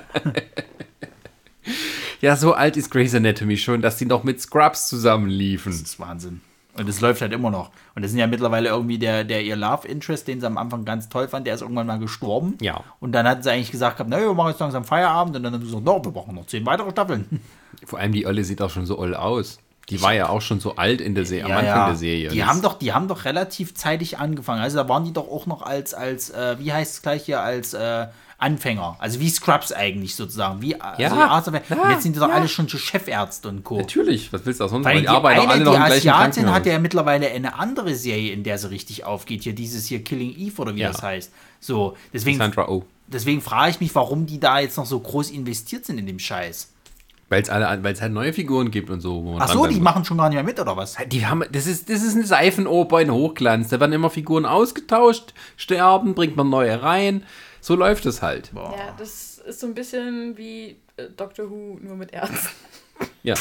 Ja, 2.21 2.37
so 2.37 2.53
alt 2.55 2.77
ist 2.77 2.91
Grey's 2.91 3.15
Anatomy 3.15 3.57
schon, 3.57 3.81
dass 3.83 3.97
die 3.97 4.07
noch 4.07 4.25
mit 4.25 4.41
Scrubs 4.41 4.89
zusammenliefen. 4.89 5.73
Das 5.73 5.81
ist 5.81 6.01
Wahnsinn. 6.01 6.41
Und 6.77 6.89
es 6.89 7.01
läuft 7.01 7.21
halt 7.23 7.33
immer 7.33 7.51
noch. 7.51 7.71
Und 7.97 8.03
das 8.03 8.13
sind 8.13 8.21
ja 8.21 8.27
mittlerweile 8.29 8.69
irgendwie 8.69 8.99
der, 8.99 9.25
der 9.25 9.43
ihr 9.43 9.57
Love 9.57 9.87
Interest, 9.89 10.29
den 10.29 10.41
sie 10.41 10.47
am 10.47 10.59
Anfang 10.59 10.85
ganz 10.85 11.09
toll 11.09 11.27
fand, 11.27 11.47
der 11.47 11.55
ist 11.55 11.63
irgendwann 11.63 11.87
mal 11.89 11.99
gestorben. 11.99 12.57
Ja. 12.61 12.85
Und 13.01 13.13
dann 13.13 13.27
hatten 13.27 13.43
sie 13.43 13.51
eigentlich 13.51 13.73
gesagt, 13.73 13.97
gehabt, 13.97 14.11
naja, 14.11 14.27
wir 14.27 14.35
machen 14.35 14.51
jetzt 14.51 14.61
langsam 14.61 14.85
Feierabend. 14.85 15.35
Und 15.37 15.43
dann 15.43 15.53
haben 15.55 15.61
sie 15.61 15.67
gesagt, 15.67 15.85
no, 15.85 16.05
wir 16.05 16.13
brauchen 16.13 16.35
noch 16.37 16.47
zehn 16.47 16.65
weitere 16.67 16.91
Staffeln. 16.93 17.41
Vor 17.85 17.99
allem 17.99 18.13
die 18.13 18.27
Olle 18.27 18.45
sieht 18.45 18.63
auch 18.63 18.71
schon 18.71 18.87
so 18.87 18.97
oll 18.99 19.15
aus. 19.15 19.59
Die 19.89 20.01
war 20.03 20.13
ja 20.13 20.29
auch 20.29 20.43
schon 20.43 20.61
so 20.61 20.77
alt 20.77 21.01
in 21.01 21.15
der 21.15 21.25
Serie, 21.25 21.47
am 21.47 21.51
Ja, 21.51 21.57
Anfang 21.59 21.77
ja. 21.77 21.87
der 21.89 21.97
Serie. 21.97 22.29
Die 22.29 22.39
Das- 22.39 22.47
haben, 22.49 22.63
doch, 22.63 22.75
die 22.79 22.93
haben 22.93 23.09
doch 23.09 23.25
relativ 23.25 23.75
zeitig 23.75 24.19
angefangen. 24.19 24.61
Also 24.61 24.77
da 24.77 24.89
waren 24.89 25.05
die 25.05 25.13
doch 25.15 25.29
auch 25.29 25.47
noch 25.47 25.63
als, 25.63 25.95
als 25.95 26.31
äh, 26.31 26.57
wie 26.59 26.73
heißt 26.73 26.95
es 26.97 27.03
gleich 27.03 27.25
hier, 27.25 27.41
als 27.41 27.73
äh, 27.75 28.07
Anfänger. 28.41 28.95
Also 29.01 29.19
wie 29.19 29.29
Scrubs 29.31 29.73
eigentlich 29.73 30.15
sozusagen. 30.15 30.63
Wie, 30.63 30.81
also 30.81 31.17
Arzt- 31.17 31.49
und 31.49 31.55
jetzt 31.91 32.03
sind 32.05 32.15
die 32.15 32.21
doch 32.21 32.31
alle 32.31 32.47
schon 32.47 32.69
so 32.69 32.79
Chefärzte 32.79 33.49
und 33.49 33.65
Co. 33.65 33.79
Natürlich, 33.79 34.33
was 34.33 34.47
willst 34.47 34.61
du 34.61 34.65
auch 34.65 34.69
sonst 34.69 34.85
Weil 34.85 34.97
die, 34.97 35.03
Die 35.03 35.09
arbeiten 35.09 35.41
eine, 35.41 35.51
alle 35.51 35.59
die 35.59 35.65
noch 35.65 35.75
im 35.75 35.85
gleichen 35.85 36.09
Asiatin 36.11 36.53
hat 36.53 36.65
ja 36.67 36.79
mittlerweile 36.79 37.29
eine 37.31 37.59
andere 37.59 37.97
Serie, 37.97 38.33
in 38.33 38.45
der 38.45 38.57
sie 38.59 38.71
richtig 38.71 39.05
aufgeht. 39.05 39.43
Hier 39.43 39.55
dieses 39.55 39.87
hier 39.87 40.05
Killing 40.05 40.37
Eve 40.37 40.63
oder 40.63 40.75
wie 40.77 40.81
Ja. 40.81 40.93
das 40.93 41.03
heißt. 41.03 41.33
So, 41.59 41.97
deswegen, 42.13 42.39
Sandra 42.39 42.69
Oh. 42.69 42.85
deswegen 43.09 43.41
frage 43.41 43.73
ich 43.73 43.81
mich, 43.81 43.93
warum 43.97 44.27
die 44.27 44.39
da 44.39 44.61
jetzt 44.61 44.77
noch 44.77 44.87
so 44.87 45.01
groß 45.01 45.31
investiert 45.31 45.85
sind 45.85 45.99
in 45.99 46.07
dem 46.07 46.21
Scheiß. 46.21 46.71
Weil 47.31 47.43
es 47.43 47.51
alle, 47.51 47.83
weil 47.83 47.93
es 47.93 48.01
halt 48.01 48.13
neue 48.13 48.33
Figuren 48.33 48.71
gibt 48.71 48.89
und 48.89 49.01
so. 49.01 49.37
Ach 49.39 49.49
so, 49.49 49.67
die 49.67 49.75
muss. 49.75 49.83
machen 49.83 50.05
schon 50.05 50.17
gar 50.17 50.29
nicht 50.29 50.37
mehr 50.37 50.45
mit, 50.45 50.59
oder 50.61 50.77
was? 50.77 50.97
Die 51.09 51.27
haben, 51.27 51.43
das 51.53 51.67
ist, 51.67 51.91
das 51.91 52.03
ist 52.03 52.15
eine 52.15 52.25
Seifenoper 52.25 53.03
in 53.03 53.11
Hochglanz. 53.11 53.69
Da 53.69 53.81
werden 53.81 53.93
immer 53.93 54.09
Figuren 54.09 54.47
ausgetauscht, 54.47 55.35
sterben, 55.57 56.15
bringt 56.15 56.37
man 56.37 56.49
neue 56.49 56.83
rein. 56.83 57.25
So 57.61 57.75
läuft 57.75 58.07
es 58.07 58.23
halt. 58.23 58.53
Boah. 58.53 58.75
Ja, 58.77 58.95
das 58.99 59.39
ist 59.39 59.61
so 59.61 59.67
ein 59.67 59.75
bisschen 59.75 60.37
wie 60.37 60.81
äh, 60.97 61.09
Doctor 61.17 61.51
Who, 61.51 61.79
nur 61.81 61.97
mit 61.97 62.13
Ärzten. 62.13 62.49
Ja. 63.23 63.35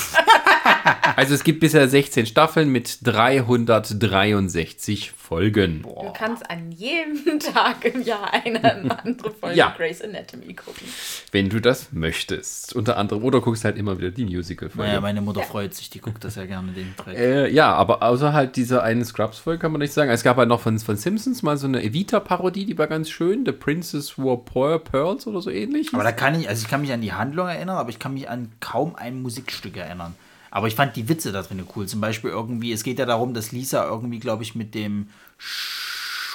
also 1.15 1.33
es 1.33 1.43
gibt 1.43 1.59
bisher 1.59 1.87
16 1.87 2.25
Staffeln 2.25 2.69
mit 2.69 2.99
363 3.03 5.11
Folgen. 5.11 5.83
Du 5.83 6.13
kannst 6.13 6.49
an 6.49 6.71
jedem 6.71 7.39
Tag 7.39 7.83
im 7.85 8.01
Jahr 8.01 8.33
eine 8.33 8.99
andere 9.03 9.31
Folge 9.31 9.57
Ja. 9.57 9.73
Grey's 9.77 10.01
Anatomy 10.01 10.53
gucken. 10.53 10.87
Wenn 11.31 11.49
du 11.49 11.59
das 11.59 11.91
möchtest. 11.91 12.75
Unter 12.75 12.97
anderem. 12.97 13.23
Oder 13.23 13.41
guckst 13.41 13.65
halt 13.65 13.77
immer 13.77 13.97
wieder 13.97 14.11
die 14.11 14.25
Musical-Folge. 14.25 14.89
Naja, 14.89 15.01
meine 15.01 15.21
Mutter 15.21 15.41
freut 15.43 15.73
sich, 15.73 15.89
die 15.89 15.99
guckt 15.99 16.23
das 16.23 16.35
ja 16.35 16.45
gerne, 16.45 16.71
den 16.71 16.93
Dreck. 16.95 17.17
Äh, 17.17 17.49
ja, 17.51 17.73
aber 17.73 18.03
außer 18.03 18.33
halt 18.33 18.55
dieser 18.55 18.83
einen 18.83 19.03
Scrubs-Folge 19.03 19.59
kann 19.59 19.71
man 19.71 19.81
nicht 19.81 19.93
sagen. 19.93 20.11
Es 20.11 20.23
gab 20.23 20.37
halt 20.37 20.49
noch 20.49 20.61
von, 20.61 20.77
von 20.79 20.95
Simpsons 20.95 21.43
mal 21.43 21.57
so 21.57 21.67
eine 21.67 21.83
Evita-Parodie, 21.83 22.65
die 22.65 22.77
war 22.77 22.87
ganz 22.87 23.09
schön. 23.09 23.43
The 23.45 23.51
Princess 23.51 24.17
Wore 24.17 24.41
Pearl 24.43 24.79
Pearls 24.79 25.27
oder 25.27 25.41
so 25.41 25.49
ähnlich. 25.49 25.93
Aber 25.93 26.03
da 26.03 26.11
kann 26.13 26.39
ich, 26.39 26.47
also 26.47 26.63
ich 26.63 26.69
kann 26.69 26.81
mich 26.81 26.93
an 26.93 27.01
die 27.01 27.13
Handlung 27.13 27.47
erinnern, 27.47 27.77
aber 27.77 27.89
ich 27.89 27.99
kann 27.99 28.13
mich 28.13 28.29
an 28.29 28.51
kaum 28.59 28.95
ein 28.95 29.21
Musikstück 29.21 29.66
erinnern. 29.75 30.15
Aber 30.49 30.67
ich 30.67 30.75
fand 30.75 30.95
die 30.95 31.09
Witze 31.09 31.31
da 31.31 31.41
drin 31.41 31.65
cool. 31.75 31.87
Zum 31.87 31.99
Beispiel 31.99 32.29
irgendwie, 32.29 32.71
es 32.71 32.83
geht 32.83 32.99
ja 32.99 33.05
darum, 33.05 33.33
dass 33.33 33.51
Lisa 33.51 33.85
irgendwie, 33.85 34.19
glaube 34.19 34.43
ich, 34.43 34.55
mit 34.55 34.73
dem 34.75 35.09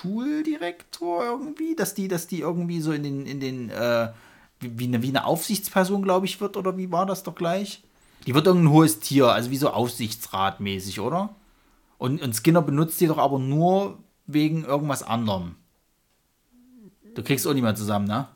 Schuldirektor 0.03 1.25
irgendwie, 1.25 1.75
dass 1.75 1.95
die, 1.95 2.09
dass 2.09 2.27
die 2.27 2.41
irgendwie 2.41 2.81
so 2.81 2.93
in 2.93 3.03
den, 3.03 3.25
in 3.27 3.41
den, 3.41 3.71
äh, 3.71 4.11
wie, 4.61 4.85
eine, 4.85 5.03
wie 5.03 5.09
eine 5.09 5.25
Aufsichtsperson, 5.25 6.03
glaube 6.03 6.27
ich, 6.27 6.41
wird, 6.41 6.57
oder 6.57 6.77
wie 6.77 6.93
war 6.93 7.07
das 7.07 7.23
doch 7.23 7.35
gleich? 7.35 7.83
Die 8.27 8.35
wird 8.35 8.47
irgendein 8.47 8.73
hohes 8.73 9.01
Tier, 9.01 9.29
also 9.29 9.51
wie 9.51 9.57
so 9.57 9.71
Aufsichtsratmäßig, 9.71 11.01
oder? 11.01 11.35
Und, 11.99 12.21
und 12.23 12.35
Skinner 12.35 12.63
benutzt 12.63 13.01
die 13.01 13.07
doch 13.07 13.19
aber 13.19 13.39
nur 13.39 13.99
wegen 14.27 14.65
irgendwas 14.65 15.03
anderem. 15.03 15.57
Du 17.15 17.23
kriegst 17.23 17.47
auch 17.47 17.55
mehr 17.55 17.75
zusammen, 17.75 18.07
ne? 18.07 18.29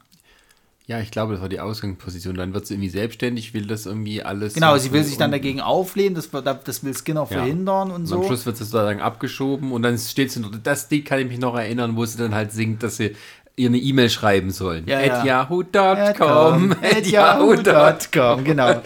Ja, 0.89 1.01
ich 1.01 1.11
glaube, 1.11 1.33
das 1.33 1.43
war 1.43 1.49
die 1.49 1.59
Ausgangsposition. 1.59 2.37
Dann 2.37 2.55
wird 2.55 2.67
sie 2.67 2.75
irgendwie 2.75 2.91
selbstständig, 2.91 3.55
will 3.55 3.67
das 3.67 3.87
irgendwie 3.87 4.23
alles. 4.23 4.55
Genau, 4.55 4.79
sie 4.79 4.93
will 4.93 5.03
sich 5.03 5.17
dann 5.19 5.33
dagegen 5.33 5.61
auflehnen, 5.61 6.15
das, 6.15 6.31
das 6.31 6.85
will 6.85 6.95
Skinner 6.95 7.23
Ja. 7.23 7.27
verhindern 7.27 7.91
und 7.91 8.03
Und 8.03 8.07
so. 8.07 8.17
am 8.21 8.23
Schluss 8.25 8.47
wird 8.47 8.57
sie 8.57 8.63
sozusagen 8.65 9.01
abgeschoben 9.01 9.73
und 9.73 9.83
dann 9.83 9.99
steht 9.99 10.31
sie 10.31 10.39
noch, 10.39 10.53
das 10.63 10.89
Lied 10.91 11.05
kann 11.05 11.19
ich 11.19 11.27
mich 11.27 11.39
noch 11.41 11.57
erinnern, 11.57 11.97
wo 11.97 12.05
sie 12.05 12.19
dann 12.19 12.35
halt 12.37 12.53
singt, 12.53 12.85
dass 12.85 12.99
sie 12.99 13.17
ihr 13.57 13.69
eine 13.69 13.79
E-Mail 13.79 14.11
schreiben 14.11 14.51
sollen. 14.51 14.85
Ja, 14.87 14.99
at 14.99 15.25
ja. 15.25 15.25
yahoo.com. 15.25 16.73
At 16.83 17.07
yahoo.com, 17.07 18.45
genau. 18.45 18.83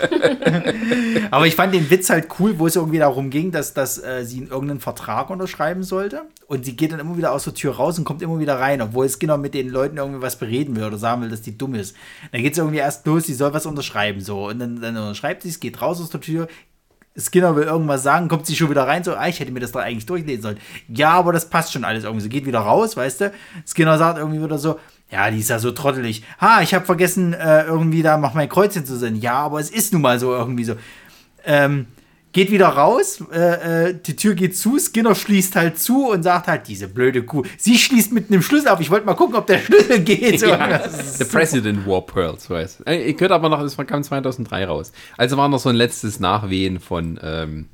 Aber 1.33 1.47
ich 1.47 1.57
fand 1.57 1.75
den 1.75 1.91
Witz 1.91 2.09
halt 2.09 2.29
cool, 2.39 2.59
wo 2.59 2.69
es 2.69 2.77
irgendwie 2.77 3.01
darum 3.01 3.31
ging, 3.31 3.51
dass, 3.51 3.75
dass 3.75 4.03
äh, 4.03 4.25
sie 4.25 4.45
irgendeinen 4.45 4.79
Vertrag 4.79 5.29
unterschreiben 5.31 5.83
sollte. 5.83 6.23
Und 6.47 6.65
sie 6.65 6.77
geht 6.77 6.93
dann 6.93 7.01
immer 7.01 7.17
wieder 7.17 7.33
aus 7.33 7.45
der 7.45 7.55
Tür 7.55 7.75
raus 7.77 7.99
und 7.99 8.05
kommt 8.05 8.23
immer 8.23 8.39
wieder 8.39 8.61
rein, 8.61 8.81
obwohl 8.81 9.09
Skinner 9.09 9.39
mit 9.39 9.55
den 9.55 9.69
Leuten 9.69 9.97
irgendwie 9.97 10.23
was 10.23 10.37
bereden 10.37 10.77
will 10.77 10.85
oder 10.85 10.99
sagen 10.99 11.23
will, 11.23 11.31
dass 11.31 11.43
die 11.43 11.59
dumm 11.59 11.75
ist. 11.75 11.97
Dann 12.31 12.43
geht 12.43 12.53
es 12.53 12.59
irgendwie 12.59 12.79
erst 12.79 13.05
los, 13.07 13.25
sie 13.25 13.35
soll 13.35 13.53
was 13.53 13.67
unterschreiben. 13.67 14.21
so 14.21 14.49
Und 14.49 14.61
dann, 14.61 14.81
dann 14.81 14.97
unterschreibt 14.97 15.43
sie 15.43 15.49
es, 15.49 15.59
geht 15.59 15.83
raus 15.83 16.01
aus 16.01 16.11
der 16.11 16.21
Tür, 16.21 16.47
Skinner 17.21 17.55
will 17.57 17.65
irgendwas 17.65 18.03
sagen, 18.03 18.29
kommt 18.29 18.47
sie 18.47 18.57
schon 18.57 18.71
wieder 18.71 18.87
rein, 18.87 19.05
so, 19.05 19.15
ah, 19.15 19.29
ich 19.29 19.41
hätte 19.41 19.53
mir 19.53 19.61
das 19.61 19.73
doch 19.73 19.81
eigentlich 19.81 20.07
durchlesen 20.07 20.43
sollen. 20.43 20.59
Ja, 20.89 21.11
aber 21.11 21.33
das 21.33 21.49
passt 21.49 21.73
schon 21.73 21.85
alles 21.85 22.05
irgendwie. 22.05 22.23
Sie 22.23 22.29
geht 22.29 22.47
wieder 22.47 22.61
raus, 22.61 22.97
weißt 22.97 23.21
du? 23.21 23.33
Skinner 23.67 23.99
sagt 23.99 24.19
irgendwie 24.19 24.43
wieder 24.43 24.59
so, 24.59 24.79
ja, 25.11 25.31
die 25.31 25.41
ist 25.41 25.51
ja 25.51 25.59
so 25.59 25.73
trottelig. 25.73 26.23
Ha, 26.41 26.63
ich 26.63 26.73
habe 26.73 26.85
vergessen, 26.85 27.33
äh, 27.33 27.65
irgendwie 27.65 28.03
da 28.03 28.17
noch 28.17 28.35
mein 28.35 28.49
Kreuzchen 28.49 28.87
zu 28.87 28.97
senden. 28.97 29.21
Ja, 29.21 29.35
aber 29.35 29.61
es 29.61 29.71
ist 29.71 29.93
nun 29.93 30.03
mal 30.03 30.19
so 30.19 30.33
irgendwie 30.33 30.65
so. 30.65 30.75
Ähm, 31.45 31.87
geht 32.33 32.51
wieder 32.51 32.69
raus, 32.69 33.23
äh, 33.33 33.89
äh, 33.91 33.95
die 33.95 34.15
Tür 34.17 34.35
geht 34.35 34.57
zu, 34.57 34.79
Skinner 34.79 35.15
schließt 35.15 35.57
halt 35.57 35.79
zu 35.79 36.09
und 36.11 36.23
sagt 36.23 36.47
halt, 36.47 36.69
diese 36.69 36.87
blöde 36.89 37.23
Kuh. 37.25 37.43
Sie 37.59 37.77
schließt 37.77 38.13
mit 38.13 38.31
einem 38.31 38.43
Schlüssel 38.43 38.69
auf. 38.69 38.81
Ich 38.81 38.91
wollte 38.91 39.05
mal 39.07 39.15
gucken, 39.15 39.35
ob 39.37 39.47
der 39.47 39.59
Schlüssel 39.59 40.01
geht. 40.05 40.39
So, 40.41 40.47
ist- 40.47 41.19
The 41.19 41.25
President 41.25 41.85
wore 41.87 42.03
pearls, 42.07 42.49
weiß. 42.49 42.85
Ihr 42.87 43.17
könnt 43.17 43.33
aber 43.33 43.49
noch, 43.49 43.61
das 43.61 43.77
kam 43.77 44.03
2003 44.03 44.65
raus. 44.67 44.93
Also 45.17 45.37
war 45.37 45.49
noch 45.49 45.59
so 45.59 45.69
ein 45.71 45.77
letztes 45.77 46.21
Nachwehen 46.21 46.79
von, 46.79 47.19
ähm, 47.23 47.69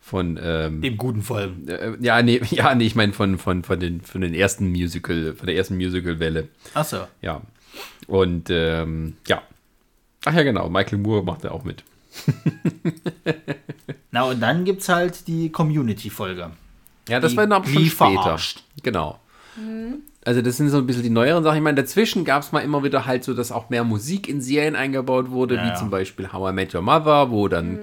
von, 0.00 0.38
ähm, 0.42 0.82
Dem 0.82 0.96
guten 0.96 1.22
Folgen. 1.22 1.66
äh, 1.68 1.92
ja, 2.00 2.20
nee, 2.20 2.40
ja, 2.50 2.74
nee, 2.74 2.84
ich 2.84 2.94
meine 2.96 3.12
von, 3.12 3.38
von, 3.38 3.62
von 3.64 3.78
den, 3.80 4.00
von 4.00 4.20
den 4.20 4.34
ersten 4.34 4.68
Musical, 4.70 5.34
von 5.36 5.46
der 5.46 5.56
ersten 5.56 5.76
Musical-Welle. 5.76 6.48
Achso. 6.74 7.06
Ja. 7.22 7.40
Und, 8.06 8.48
ähm, 8.50 9.16
ja. 9.28 9.42
Ach 10.26 10.34
ja, 10.34 10.42
genau, 10.42 10.68
Michael 10.68 10.98
Moore 10.98 11.22
macht 11.22 11.44
da 11.44 11.50
auch 11.52 11.64
mit. 11.64 11.84
Na, 14.10 14.22
und 14.24 14.40
dann 14.40 14.64
gibt's 14.64 14.88
halt 14.88 15.26
die 15.26 15.50
Community-Folge. 15.50 16.50
Ja, 17.08 17.20
das 17.20 17.32
Die- 17.32 17.36
war 17.36 17.50
aber 17.50 17.64
schon 17.66 17.84
später. 17.86 18.22
verarscht. 18.22 18.62
Genau. 18.82 19.18
Also 20.24 20.42
das 20.42 20.56
sind 20.56 20.68
so 20.70 20.78
ein 20.78 20.86
bisschen 20.86 21.02
die 21.02 21.10
neueren 21.10 21.44
Sachen. 21.44 21.56
Ich 21.58 21.62
meine, 21.62 21.80
dazwischen 21.80 22.24
gab 22.24 22.42
es 22.42 22.50
mal 22.52 22.60
immer 22.60 22.82
wieder 22.82 23.06
halt 23.06 23.24
so, 23.24 23.34
dass 23.34 23.52
auch 23.52 23.70
mehr 23.70 23.84
Musik 23.84 24.28
in 24.28 24.40
Serien 24.40 24.74
eingebaut 24.74 25.30
wurde, 25.30 25.56
Ja, 25.56 25.64
wie 25.64 25.68
ja. 25.68 25.74
zum 25.74 25.90
Beispiel 25.90 26.32
How 26.32 26.50
I 26.50 26.52
Met 26.54 26.74
Your 26.74 26.82
Mother, 26.82 27.30
wo 27.30 27.46
dann 27.48 27.78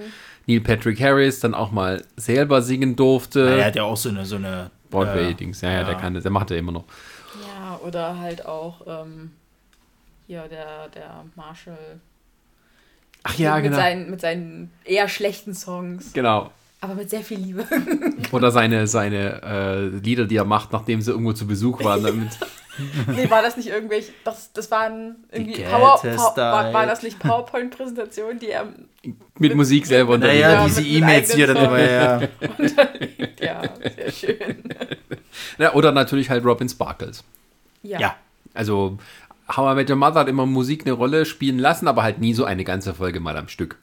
Neil 0.47 0.59
Patrick 0.61 0.99
Harris 0.99 1.39
dann 1.39 1.53
auch 1.53 1.71
mal 1.71 2.03
selber 2.17 2.61
singen 2.61 2.95
durfte. 2.95 3.57
Er 3.57 3.65
hat 3.65 3.75
ja 3.75 3.83
auch 3.83 3.95
so 3.95 4.09
eine, 4.09 4.25
so 4.25 4.35
eine 4.37 4.71
Broadway-Dings, 4.89 5.61
ja, 5.61 5.71
ja, 5.71 5.83
der 5.83 5.93
ja. 5.93 5.99
kann 5.99 6.13
das, 6.13 6.23
der 6.23 6.31
macht 6.31 6.51
er 6.51 6.57
immer 6.57 6.71
noch. 6.73 6.85
Ja, 7.57 7.79
oder 7.87 8.17
halt 8.19 8.45
auch 8.45 8.81
ähm, 8.87 9.31
hier 10.27 10.43
der, 10.49 10.89
der 10.89 11.23
Marshall. 11.35 11.99
Ach 13.23 13.37
ja, 13.37 13.55
mit 13.55 13.65
genau. 13.65 13.75
Seinen, 13.77 14.09
mit 14.09 14.21
seinen 14.21 14.71
eher 14.83 15.07
schlechten 15.07 15.53
Songs, 15.53 16.11
Genau. 16.13 16.49
aber 16.79 16.95
mit 16.95 17.09
sehr 17.09 17.21
viel 17.21 17.37
Liebe. 17.39 17.65
Oder 18.31 18.49
seine, 18.51 18.87
seine 18.87 19.41
äh, 19.43 19.87
Lieder, 19.99 20.25
die 20.25 20.37
er 20.37 20.45
macht, 20.45 20.71
nachdem 20.71 21.01
sie 21.01 21.11
irgendwo 21.11 21.33
zu 21.33 21.45
Besuch 21.45 21.83
waren. 21.83 22.03
Damit, 22.03 22.29
nee, 23.07 23.29
war 23.29 23.41
das 23.43 23.57
nicht 23.57 23.67
irgendwelche, 23.69 24.11
das, 24.23 24.51
das 24.53 24.71
waren 24.71 25.17
irgendwie 25.31 25.61
Power, 25.61 25.99
Power, 26.01 26.35
war, 26.37 26.73
war 26.73 26.85
das 26.87 27.03
nicht 27.03 27.19
PowerPoint-Präsentationen, 27.19 28.39
die 28.39 28.49
er, 28.49 28.67
mit 29.37 29.55
Musik 29.55 29.85
selber. 29.85 30.13
und 30.15 30.21
Naja, 30.21 30.53
Ja, 30.53 30.65
diese 30.65 30.81
mit- 30.81 30.89
mit 30.91 31.01
E-Mails 31.01 31.33
hier 31.33 31.47
dann 31.47 31.57
immer, 31.57 31.79
ja. 31.79 32.21
ja, 33.39 33.61
sehr 33.95 34.11
schön. 34.11 34.63
ja, 35.59 35.73
oder 35.73 35.91
natürlich 35.91 36.29
halt 36.29 36.43
Robin 36.45 36.67
Sparkles. 36.69 37.23
Ja. 37.83 37.99
Ja. 37.99 38.15
Also 38.53 38.97
How 39.55 39.73
I 39.73 39.75
Met 39.75 39.89
Your 39.89 39.95
Mother 39.97 40.21
hat 40.21 40.27
immer 40.27 40.45
Musik 40.45 40.85
eine 40.85 40.93
Rolle 40.93 41.25
spielen 41.25 41.59
lassen, 41.59 41.87
aber 41.87 42.03
halt 42.03 42.19
nie 42.19 42.33
so 42.33 42.45
eine 42.45 42.63
ganze 42.63 42.93
Folge 42.93 43.19
mal 43.19 43.37
am 43.37 43.47
Stück. 43.47 43.77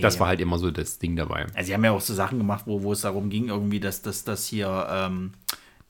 Das 0.00 0.20
war 0.20 0.28
halt 0.28 0.40
immer 0.40 0.58
so 0.58 0.70
das 0.70 0.98
Ding 0.98 1.16
dabei. 1.16 1.46
Also 1.54 1.68
sie 1.68 1.74
haben 1.74 1.84
ja 1.84 1.92
auch 1.92 2.00
so 2.00 2.12
Sachen 2.12 2.38
gemacht, 2.38 2.64
wo, 2.66 2.82
wo 2.82 2.92
es 2.92 3.00
darum 3.00 3.30
ging, 3.30 3.48
irgendwie, 3.48 3.80
dass 3.80 4.02
dass 4.02 4.22
das 4.22 4.46
hier 4.46 4.86
ähm, 4.90 5.32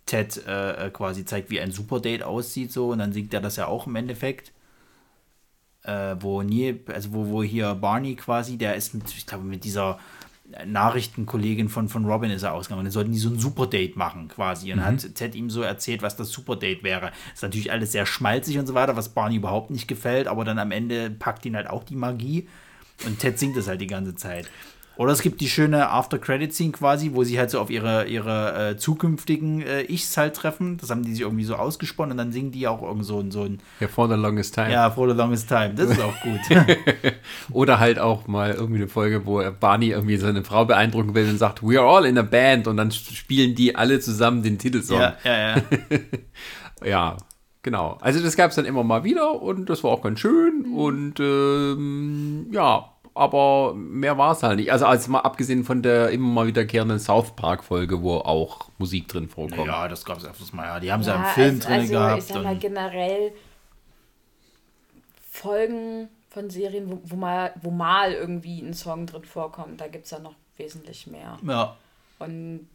Ted 0.06 0.46
äh, 0.46 0.86
äh, 0.86 0.90
quasi 0.90 1.24
zeigt, 1.24 1.50
wie 1.50 1.60
ein 1.60 1.72
Superdate 1.72 2.26
aussieht, 2.26 2.72
so, 2.72 2.90
und 2.90 2.98
dann 2.98 3.12
singt 3.12 3.34
er 3.34 3.40
das 3.40 3.56
ja 3.56 3.66
auch 3.66 3.86
im 3.86 3.96
Endeffekt. 3.96 4.52
Äh, 5.82 6.16
wo 6.20 6.42
Neil, 6.42 6.80
also 6.86 7.12
wo, 7.12 7.28
wo 7.28 7.42
hier 7.42 7.74
Barney 7.74 8.14
quasi, 8.14 8.56
der 8.56 8.76
ist 8.76 8.94
mit, 8.94 9.08
ich 9.16 9.26
glaube, 9.26 9.44
mit 9.44 9.64
dieser 9.64 9.98
Nachrichtenkollegin 10.66 11.68
von, 11.68 11.88
von 11.88 12.04
Robin 12.06 12.30
ist 12.30 12.42
er 12.42 12.54
ausgegangen. 12.54 12.80
Und 12.80 12.84
dann 12.86 12.92
sollten 12.92 13.12
die 13.12 13.18
so 13.18 13.28
ein 13.28 13.38
Superdate 13.38 13.98
machen 13.98 14.28
quasi. 14.28 14.72
Und 14.72 14.84
hat 14.84 15.14
Ted 15.14 15.34
ihm 15.34 15.50
so 15.50 15.62
erzählt, 15.62 16.02
was 16.02 16.16
das 16.16 16.30
Superdate 16.30 16.82
wäre. 16.82 17.12
Ist 17.34 17.42
natürlich 17.42 17.70
alles 17.70 17.92
sehr 17.92 18.06
schmalzig 18.06 18.58
und 18.58 18.66
so 18.66 18.74
weiter, 18.74 18.96
was 18.96 19.10
Barney 19.10 19.36
überhaupt 19.36 19.70
nicht 19.70 19.88
gefällt, 19.88 20.26
aber 20.26 20.44
dann 20.44 20.58
am 20.58 20.70
Ende 20.70 21.10
packt 21.10 21.44
ihn 21.46 21.56
halt 21.56 21.68
auch 21.68 21.84
die 21.84 21.96
Magie. 21.96 22.48
Und 23.06 23.18
Ted 23.18 23.38
singt 23.38 23.56
das 23.56 23.68
halt 23.68 23.80
die 23.80 23.86
ganze 23.86 24.14
Zeit. 24.14 24.48
Oder 24.98 25.12
es 25.12 25.22
gibt 25.22 25.40
die 25.40 25.48
schöne 25.48 25.88
After-Credit-Scene 25.90 26.72
quasi, 26.72 27.12
wo 27.14 27.22
sie 27.24 27.38
halt 27.38 27.50
so 27.50 27.60
auf 27.60 27.70
ihre, 27.70 28.06
ihre 28.08 28.70
äh, 28.72 28.76
zukünftigen 28.76 29.62
äh, 29.62 29.82
Ichs 29.84 30.16
halt 30.16 30.34
treffen. 30.34 30.76
Das 30.76 30.90
haben 30.90 31.04
die 31.04 31.12
sich 31.12 31.20
irgendwie 31.20 31.44
so 31.44 31.54
ausgesponnen 31.54 32.10
und 32.12 32.18
dann 32.18 32.32
singen 32.32 32.50
die 32.50 32.66
auch 32.68 32.82
irgend 32.82 33.04
so, 33.04 33.20
ein- 33.20 33.30
so 33.30 33.44
ein, 33.44 33.60
Ja, 33.78 33.86
for 33.88 34.08
the 34.08 34.16
longest 34.16 34.54
time. 34.54 34.72
ja, 34.72 34.90
for 34.90 35.08
the 35.08 35.14
longest 35.16 35.48
time. 35.48 35.72
Das 35.74 35.88
ist 35.90 36.00
auch 36.02 36.20
gut. 36.20 36.40
Oder 37.52 37.78
halt 37.78 37.98
auch 37.98 38.26
mal 38.26 38.52
irgendwie 38.52 38.78
eine 38.80 38.88
Folge, 38.88 39.24
wo 39.24 39.42
Barney 39.60 39.90
irgendwie 39.90 40.16
seine 40.16 40.42
Frau 40.44 40.64
beeindrucken 40.64 41.14
will 41.14 41.28
und 41.30 41.38
sagt, 41.38 41.62
we 41.62 41.78
are 41.80 41.88
all 41.88 42.04
in 42.04 42.18
a 42.18 42.22
band 42.22 42.66
und 42.66 42.76
dann 42.76 42.90
spielen 42.90 43.54
die 43.54 43.76
alle 43.76 44.00
zusammen 44.00 44.42
den 44.42 44.58
Titelsong. 44.58 44.98
ja, 45.00 45.16
ja, 45.24 45.38
ja. 45.56 45.62
Ja, 46.84 47.16
genau. 47.62 47.98
Also 48.00 48.20
das 48.22 48.36
gab 48.36 48.50
es 48.50 48.56
dann 48.56 48.64
immer 48.64 48.84
mal 48.84 49.02
wieder 49.04 49.40
und 49.42 49.68
das 49.68 49.82
war 49.84 49.90
auch 49.90 50.02
ganz 50.02 50.20
schön 50.20 50.66
und 50.76 51.18
ähm, 51.20 52.46
ja, 52.52 52.92
aber 53.18 53.74
mehr 53.74 54.16
war 54.16 54.32
es 54.32 54.42
halt 54.42 54.58
nicht. 54.58 54.72
Also 54.72 54.86
als 54.86 55.08
mal 55.08 55.20
abgesehen 55.20 55.64
von 55.64 55.82
der 55.82 56.10
immer 56.10 56.28
mal 56.28 56.46
wiederkehrenden 56.46 56.98
South 56.98 57.34
Park 57.36 57.64
Folge, 57.64 58.02
wo 58.02 58.16
auch 58.16 58.68
Musik 58.78 59.08
drin 59.08 59.28
vorkommt. 59.28 59.66
Ja, 59.66 59.88
das 59.88 60.04
gab 60.04 60.18
es 60.18 60.24
öfters 60.24 60.52
mal. 60.52 60.64
Ja. 60.64 60.80
Die 60.80 60.92
haben 60.92 61.02
sie 61.02 61.10
ja, 61.10 61.16
Ja, 61.16 61.28
im 61.28 61.34
Film 61.34 61.54
also, 61.56 61.68
drin 61.68 61.80
also, 61.80 61.92
gehabt. 61.92 62.18
Ich 62.18 62.24
sag 62.24 62.42
mal 62.42 62.58
generell 62.58 63.32
Folgen 65.30 66.08
von 66.30 66.50
Serien, 66.50 66.90
wo, 66.90 67.00
wo, 67.04 67.16
mal, 67.16 67.52
wo 67.62 67.70
mal 67.70 68.12
irgendwie 68.12 68.60
ein 68.60 68.74
Song 68.74 69.06
drin 69.06 69.24
vorkommt, 69.24 69.80
da 69.80 69.88
gibt 69.88 70.04
es 70.04 70.10
ja 70.10 70.18
noch 70.18 70.34
wesentlich 70.56 71.06
mehr. 71.06 71.38
ja. 71.46 71.76
Und 72.18 72.68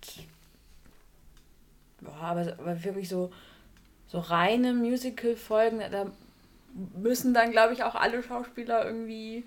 ja, 2.01 2.13
aber, 2.21 2.41
aber 2.57 2.83
wirklich 2.83 3.09
so, 3.09 3.31
so 4.07 4.19
reine 4.19 4.73
Musical-Folgen, 4.73 5.81
da 5.91 6.05
müssen 6.95 7.33
dann, 7.33 7.51
glaube 7.51 7.73
ich, 7.73 7.83
auch 7.83 7.95
alle 7.95 8.23
Schauspieler 8.23 8.85
irgendwie. 8.85 9.43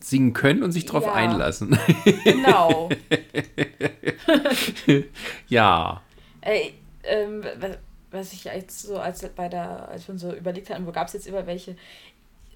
Singen 0.00 0.32
können 0.32 0.62
und 0.62 0.72
sich 0.72 0.86
drauf 0.86 1.04
Ja. 1.04 1.12
einlassen. 1.12 1.78
Genau. 2.24 2.88
ja. 5.48 6.02
Ey, 6.40 6.74
ähm, 7.04 7.42
was, 8.10 8.32
ich 8.32 8.44
jetzt 8.44 8.82
so, 8.82 8.98
als 8.98 9.26
bei 9.36 9.48
der, 9.48 9.88
als 9.88 10.08
wir 10.08 10.12
uns 10.14 10.22
so 10.22 10.32
überlegt 10.32 10.70
hatten, 10.70 10.86
wo 10.86 10.92
gab 10.92 11.06
es 11.08 11.12
jetzt 11.12 11.26
immer 11.26 11.46
welche? 11.46 11.76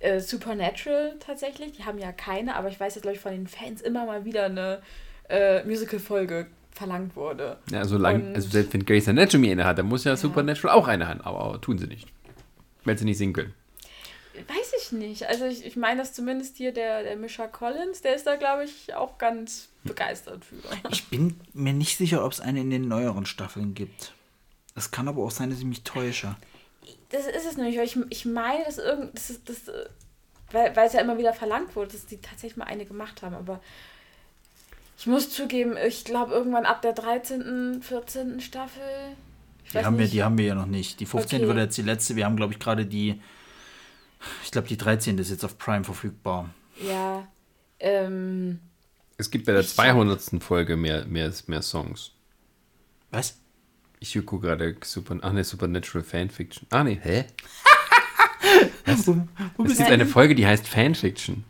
Äh, 0.01 0.21
Supernatural 0.21 1.15
tatsächlich, 1.21 1.73
die 1.73 1.85
haben 1.85 1.99
ja 1.99 2.13
keine, 2.13 2.57
aber 2.57 2.69
ich 2.69 2.79
weiß 2.79 2.95
jetzt, 2.97 3.03
glaube 3.03 3.17
ich, 3.17 3.23
von 3.23 3.33
den 3.33 3.47
Fans 3.47 3.81
immer 3.81 4.05
mal 4.05 4.25
wieder 4.25 4.45
eine 4.47 4.83
äh, 5.31 5.63
Musical-Folge 5.65 6.47
verlangt 6.73 7.17
wurde. 7.17 7.59
Ja, 7.71 7.85
solange, 7.85 8.25
Und- 8.29 8.35
also 8.35 8.49
selbst 8.51 8.75
wenn 8.75 8.85
Grey's 8.85 9.09
Anatomy 9.09 9.51
eine 9.53 9.65
hat, 9.65 9.79
dann 9.79 9.87
muss 9.87 10.05
ja, 10.05 10.17
Supernatural 10.17 10.77
auch 10.77 10.89
eine 10.89 11.09
haben, 11.09 11.21
aber 11.23 11.61
tun 11.61 11.79
sie 11.79 11.87
nicht. 11.87 12.09
Weil 12.85 12.99
sie 12.99 13.05
nicht 13.07 13.17
singen 13.19 13.33
können. 13.33 13.55
Weiß 14.35 14.73
ich 14.87 14.93
nicht. 14.93 15.27
Also 15.27 15.45
ich, 15.47 15.65
ich 15.65 15.77
meine, 15.77 16.01
dass 16.01 16.13
zumindest 16.13 16.57
hier 16.57 16.73
der, 16.73 17.03
der 17.03 17.17
Misha 17.17 17.47
Collins, 17.47 18.01
der 18.01 18.15
ist 18.15 18.27
da, 18.27 18.37
glaube 18.37 18.65
ich, 18.65 18.95
auch 18.95 19.19
ganz 19.19 19.69
begeistert 19.85 20.45
für. 20.45 20.57
Ich 20.91 21.09
bin 21.09 21.39
mir 21.53 21.73
nicht 21.73 21.97
sicher, 21.99 22.25
ob 22.25 22.33
es 22.33 22.41
eine 22.41 22.61
in 22.61 22.71
den 22.71 22.89
neueren 22.89 23.27
Staffeln 23.27 23.75
gibt. 23.75 24.13
Es 24.75 24.91
kann 24.91 25.09
aber 25.09 25.23
auch 25.23 25.31
sein, 25.31 25.51
dass 25.51 25.59
ich 25.59 25.65
mich 25.65 25.83
täusche. 25.83 26.37
Das 27.11 27.27
ist 27.27 27.47
es 27.47 27.57
nämlich, 27.57 27.77
weil 27.77 27.85
ich, 27.85 27.97
ich 28.11 28.25
meine, 28.25 28.65
dass 28.65 28.79
irgend, 28.79 29.15
das 29.15 29.31
ist, 29.31 29.49
das, 29.49 29.63
weil, 30.51 30.75
weil 30.75 30.87
es 30.87 30.93
ja 30.95 31.01
immer 31.01 31.19
wieder 31.19 31.33
verlangt 31.33 31.77
wurde, 31.77 31.93
dass 31.93 32.07
die 32.07 32.17
tatsächlich 32.19 32.57
mal 32.57 32.65
eine 32.65 32.85
gemacht 32.87 33.23
haben, 33.23 33.35
aber 33.35 33.61
ich 34.99 35.07
muss 35.07 35.31
zugeben, 35.31 35.77
ich 35.77 36.05
glaube 36.05 36.33
irgendwann 36.33 36.67
ab 36.67 36.83
der 36.83 36.93
13., 36.93 37.83
14. 37.83 38.41
Staffel 38.41 38.83
Die 39.73 39.79
haben, 39.79 39.97
wir, 39.99 40.03
nicht. 40.05 40.15
die 40.15 40.23
haben 40.23 40.39
wir 40.39 40.45
ja 40.47 40.55
noch 40.55 40.67
nicht. 40.67 41.01
Die 41.01 41.07
15 41.07 41.41
Okay. 41.41 41.49
wird 41.49 41.59
jetzt 41.59 41.77
die 41.77 41.83
letzte. 41.83 42.17
Wir 42.17 42.25
haben, 42.27 42.37
glaube 42.37 42.53
ich, 42.53 42.59
gerade 42.59 42.87
die. 42.87 43.21
Ich 44.45 44.51
glaube, 44.51 44.69
die 44.69 44.77
13 44.77 45.19
ist 45.19 45.31
jetzt 45.31 45.45
auf 45.45 45.59
Prime 45.59 45.85
verfügbar. 45.85 46.51
Ja. 46.81 47.27
Ähm, 47.81 48.61
Es 49.17 49.31
gibt 49.31 49.47
bei 49.47 49.53
der 49.53 49.67
200. 49.67 50.43
Folge 50.43 50.77
mehr, 50.77 51.05
mehr, 51.07 51.33
mehr 51.47 51.63
Songs. 51.63 52.13
Was? 53.11 53.39
Ich 54.01 54.15
gucke 54.27 54.47
gerade 54.49 54.77
Super, 54.85 55.17
ach 55.23 55.33
ne, 55.33 55.45
Supernatural 55.45 56.05
Fanfiction. 56.05 56.67
Ah 56.71 56.85
ne, 56.85 56.99
hä? 57.03 57.25
Es 58.87 59.07
gibt 59.79 59.91
eine 59.91 60.07
Folge, 60.07 60.35
die 60.35 60.47
heißt 60.47 60.69
Fanfiction. 60.69 61.45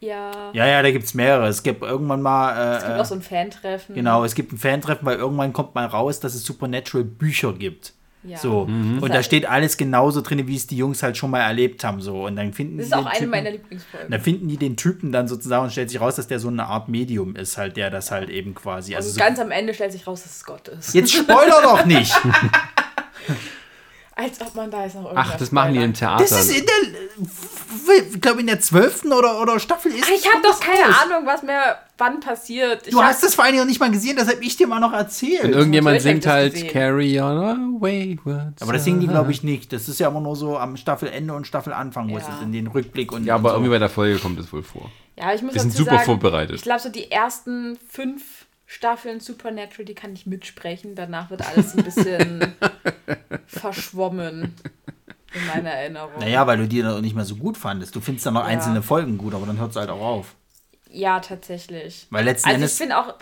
ja. 0.00 0.50
Ja, 0.52 0.66
ja, 0.66 0.82
da 0.82 0.90
gibt 0.90 1.04
es 1.04 1.14
mehrere. 1.14 1.46
Es 1.48 1.62
gibt 1.62 1.82
irgendwann 1.82 2.22
mal. 2.22 2.76
Es 2.76 2.84
gibt 2.84 2.96
Äh, 2.96 3.00
auch 3.00 3.04
so 3.04 3.14
ein 3.14 3.22
Fan-Treffen. 3.22 3.94
genau, 3.94 4.24
es 4.24 4.34
gibt 4.34 4.52
ein 4.52 4.58
Fantreffen, 4.58 5.04
weil 5.06 5.18
irgendwann 5.18 5.52
kommt 5.52 5.74
mal 5.74 5.86
raus, 5.86 6.20
dass 6.20 6.34
es 6.34 6.44
Supernatural 6.44 7.04
Bücher 7.04 7.52
gibt. 7.52 7.92
Ja. 8.24 8.36
So. 8.36 8.62
Und 8.62 9.08
da 9.14 9.22
steht 9.22 9.46
alles 9.48 9.76
genauso 9.76 10.20
drin, 10.20 10.46
wie 10.48 10.56
es 10.56 10.66
die 10.66 10.76
Jungs 10.76 11.02
halt 11.02 11.16
schon 11.16 11.30
mal 11.30 11.40
erlebt 11.40 11.84
haben. 11.84 12.00
So. 12.00 12.26
Und 12.26 12.36
dann 12.36 12.52
finden 12.52 12.78
Das 12.78 12.86
ist 12.88 12.92
auch 12.92 13.06
eine 13.06 13.18
Typen, 13.18 13.30
meiner 13.30 13.50
Lieblingsfolgen. 13.52 14.10
dann 14.10 14.20
finden 14.20 14.48
die 14.48 14.56
den 14.56 14.76
Typen 14.76 15.12
dann 15.12 15.28
sozusagen 15.28 15.64
und 15.64 15.70
stellt 15.70 15.90
sich 15.90 16.00
raus, 16.00 16.16
dass 16.16 16.26
der 16.26 16.38
so 16.40 16.48
eine 16.48 16.66
Art 16.66 16.88
Medium 16.88 17.36
ist, 17.36 17.56
halt, 17.56 17.76
der 17.76 17.90
das 17.90 18.10
halt 18.10 18.28
eben 18.28 18.54
quasi. 18.54 18.96
Also 18.96 19.08
Und 19.08 19.14
so, 19.14 19.20
ganz 19.20 19.38
am 19.38 19.50
Ende 19.50 19.72
stellt 19.72 19.92
sich 19.92 20.06
raus, 20.06 20.22
dass 20.24 20.36
es 20.36 20.44
Gott 20.44 20.68
ist. 20.68 20.94
jetzt 20.94 21.12
spoiler 21.12 21.62
doch 21.62 21.84
nicht! 21.84 22.12
Als 24.20 24.40
ob 24.40 24.52
man 24.56 24.68
da 24.68 24.82
jetzt 24.82 24.96
noch 24.96 25.04
irgendwas 25.04 25.26
Ach, 25.30 25.36
das 25.36 25.52
machen 25.52 25.74
die 25.74 25.80
im 25.80 25.94
Theater. 25.94 26.24
Das 26.24 26.32
ist 26.32 26.50
in 26.50 26.66
der, 26.66 27.96
ich 28.12 28.20
glaube 28.20 28.40
in 28.40 28.48
der 28.48 28.58
zwölften 28.58 29.12
oder, 29.12 29.40
oder 29.40 29.60
Staffel 29.60 29.92
ist. 29.92 30.08
Ich 30.10 30.28
habe 30.28 30.42
doch 30.42 30.58
keine 30.58 30.86
raus. 30.92 30.96
Ahnung, 31.04 31.24
was 31.24 31.44
mehr 31.44 31.78
wann 31.98 32.18
passiert. 32.18 32.84
Ich 32.88 32.92
Du 32.92 33.00
hast 33.00 33.22
das 33.22 33.36
vor 33.36 33.44
allen 33.44 33.52
Dingen 33.52 33.62
noch 33.62 33.68
nicht 33.68 33.78
mal 33.78 33.92
gesehen, 33.92 34.16
das 34.16 34.26
habe 34.26 34.42
ich 34.42 34.56
dir 34.56 34.66
mal 34.66 34.80
noch 34.80 34.92
erzählt. 34.92 35.44
Und 35.44 35.52
irgendjemand 35.52 36.00
singt 36.00 36.26
halt 36.26 36.52
gesehen. 36.52 36.68
Carry 36.72 37.20
on 37.20 37.38
a 37.38 37.56
wayward 37.80 38.54
aber 38.60 38.72
das 38.72 38.82
singen 38.82 38.98
die, 38.98 39.06
glaube 39.06 39.30
ich, 39.30 39.44
nicht. 39.44 39.72
Das 39.72 39.88
ist 39.88 40.00
ja 40.00 40.08
immer 40.08 40.20
nur 40.20 40.34
so 40.34 40.58
am 40.58 40.76
Staffelende 40.76 41.32
und 41.34 41.46
Staffelanfang, 41.46 42.10
wo 42.10 42.18
Ja. 42.18 42.24
es 42.36 42.42
in 42.42 42.50
den 42.50 42.66
Rückblick 42.66 43.12
und. 43.12 43.24
Ja, 43.24 43.36
aber 43.36 43.50
und 43.50 43.50
so. 43.50 43.56
irgendwie 43.58 43.70
bei 43.70 43.78
der 43.78 43.88
Folge 43.88 44.18
kommt 44.18 44.40
es 44.40 44.52
wohl 44.52 44.64
vor. 44.64 44.90
Ja, 45.16 45.32
ich 45.32 45.42
muss 45.42 45.54
Wir 45.54 45.60
sind 45.60 45.72
dazu 45.74 45.84
super 45.84 45.96
sagen, 45.96 46.04
vorbereitet. 46.06 46.56
Ich 46.56 46.62
glaube, 46.62 46.80
so 46.80 46.88
die 46.88 47.10
ersten 47.10 47.78
fünf 47.88 48.37
Staffeln 48.70 49.18
Supernatural, 49.18 49.86
die 49.86 49.94
kann 49.94 50.12
ich 50.12 50.26
mitsprechen. 50.26 50.94
Danach 50.94 51.30
wird 51.30 51.40
alles 51.46 51.74
ein 51.74 51.82
bisschen 51.84 52.54
verschwommen 53.46 54.54
in 55.34 55.46
meiner 55.46 55.70
Erinnerung. 55.70 56.12
Naja, 56.20 56.46
weil 56.46 56.58
du 56.58 56.68
die 56.68 56.82
dann 56.82 56.94
auch 56.96 57.00
nicht 57.00 57.14
mehr 57.16 57.24
so 57.24 57.36
gut 57.36 57.56
fandest. 57.56 57.96
Du 57.96 58.00
findest 58.00 58.26
dann 58.26 58.34
noch 58.34 58.42
Ja. 58.42 58.48
einzelne 58.48 58.82
Folgen 58.82 59.16
gut, 59.18 59.34
aber 59.34 59.46
dann 59.46 59.58
hört 59.58 59.70
es 59.70 59.76
halt 59.76 59.88
auch 59.90 60.00
auf. 60.00 60.34
Ja, 60.90 61.18
tatsächlich. 61.20 62.06
Weil 62.10 62.26
letzten 62.26 62.46
Also 62.48 62.56
ich 62.58 62.62
Endes. 62.62 62.76
finde 62.78 62.98
auch 62.98 63.14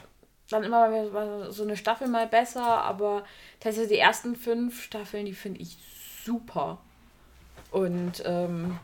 dann 0.51 0.65
immer 0.65 1.51
so 1.53 1.63
eine 1.63 1.77
Staffel 1.77 2.09
mal 2.09 2.27
besser, 2.27 2.65
aber 2.65 3.25
tatsächlich 3.61 3.93
die 3.97 3.99
ersten 4.01 4.35
fünf 4.37 4.83
Staffeln, 4.83 5.27
die 5.27 5.35
finde 5.35 5.61
ich 5.61 5.79
super. 6.25 6.79
Und 7.71 8.23
ähm, 8.25 8.79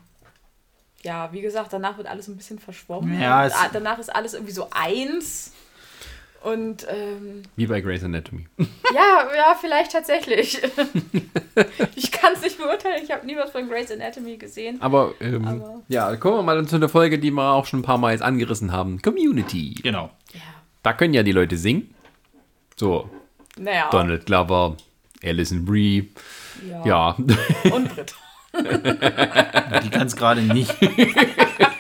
ja, 1.03 1.33
wie 1.33 1.41
gesagt, 1.41 1.73
danach 1.73 1.97
wird 1.97 2.07
alles 2.07 2.29
ein 2.29 2.37
bisschen 2.37 2.59
verschwommen. 2.61 3.21
Ja, 3.21 3.41
Und 3.43 3.47
es- 3.49 3.55
a- 3.55 3.69
danach 3.73 3.99
ist 3.99 4.15
alles 4.15 4.35
irgendwie 4.35 4.53
so 4.53 4.69
eins. 4.71 5.53
Und 6.45 6.87
ähm, 6.91 7.43
Wie 7.57 7.67
bei 7.67 7.81
Grey's 7.81 8.03
Anatomy. 8.03 8.47
ja, 8.95 9.29
ja, 9.37 9.57
vielleicht 9.61 9.93
tatsächlich. 9.93 10.61
ich 11.95 12.11
kann 12.11 12.33
es 12.35 12.43
nicht 12.43 12.59
beurteilen. 12.59 13.01
Ich 13.05 13.11
habe 13.13 13.25
nie 13.27 13.37
was 13.37 13.51
von 13.51 13.69
Grey's 13.69 13.91
Anatomy 13.93 14.37
gesehen. 14.39 14.81
Aber, 14.83 15.15
ähm, 15.21 15.47
Aber- 15.47 15.83
ja, 15.89 16.17
kommen 16.17 16.39
wir 16.39 16.43
mal 16.43 16.67
zu 16.67 16.77
einer 16.77 16.89
Folge, 16.89 17.19
die 17.19 17.31
wir 17.31 17.53
auch 17.53 17.67
schon 17.67 17.81
ein 17.81 17.85
paar 17.85 17.99
Mal 17.99 18.13
jetzt 18.13 18.23
angerissen 18.23 18.73
haben. 18.73 19.01
Community. 19.03 19.75
Genau. 19.83 20.11
Ja. 20.33 20.41
Da 20.83 20.93
können 20.95 21.15
ja 21.15 21.23
die 21.23 21.33
Leute 21.33 21.57
singen. 21.57 21.95
So, 22.77 23.09
Naja. 23.57 23.89
Donald 23.91 24.27
Glover, 24.27 24.77
Alison 25.23 25.65
Brie, 25.65 26.11
Ja. 26.69 26.85
ja. 26.85 27.09
Und 27.73 27.95
Brit. 27.95 28.15
Die 29.85 29.91
kann 29.91 30.07
es 30.09 30.17
gerade 30.17 30.43
nicht. 30.43 30.75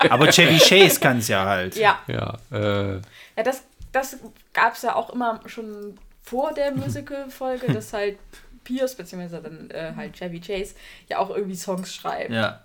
aber 0.09 0.29
Chevy 0.31 0.59
Chase 0.59 1.01
kann 1.01 1.19
es 1.19 1.29
ja 1.29 1.45
halt. 1.45 1.77
Ja. 1.77 1.99
ja, 2.07 2.39
äh, 2.53 2.95
Ja, 3.37 3.43
das, 3.45 3.65
das 3.93 4.19
gab 4.53 4.75
es 4.75 4.83
ja 4.83 4.95
auch 4.95 5.11
immer 5.11 5.41
schon 5.47 5.99
vor 6.23 6.53
der 6.53 6.73
Musical-Folge, 6.75 7.73
dass 7.73 7.93
halt 7.93 8.19
Pierce, 8.65 8.95
beziehungsweise 8.95 9.43
dann 9.43 9.71
äh, 9.71 9.93
halt 9.97 10.15
Chevy 10.15 10.41
Chase, 10.41 10.75
ja 11.09 11.19
auch 11.19 11.31
irgendwie 11.31 11.57
Songs 11.57 11.95
schreibt. 11.95 12.31
Ja. 12.31 12.63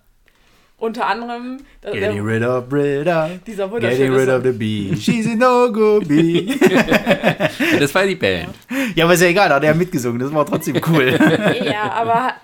Unter 0.80 1.08
anderem 1.08 1.58
äh, 1.82 1.92
Getting 1.92 2.24
rid 2.24 2.44
of 2.44 2.70
Britta. 2.70 3.32
dieser 3.48 3.68
Getting 3.68 3.72
wunderschöne 3.72 4.16
rid 4.16 4.30
of 4.30 4.44
the 4.44 4.52
bee. 4.52 4.96
She's 4.96 5.26
a 5.26 5.36
no 5.36 5.72
good 5.72 6.08
bee. 6.08 6.56
das 7.80 7.96
war 7.96 8.06
die 8.06 8.16
Band. 8.16 8.54
ja, 8.94 9.06
aber 9.06 9.16
ist 9.16 9.22
ja 9.22 9.28
egal, 9.28 9.50
da 9.50 9.56
hat 9.56 9.64
er 9.64 9.74
mitgesungen. 9.74 10.20
Das 10.20 10.32
war 10.32 10.46
trotzdem 10.46 10.80
cool. 10.88 11.18
Ja, 11.66 11.92
aber 11.94 12.36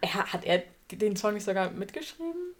er, 0.00 0.32
hat 0.32 0.44
er 0.46 0.62
den 0.90 1.16
Song 1.16 1.34
nicht 1.34 1.44
sogar 1.44 1.70
mitgeschrieben? 1.70 2.55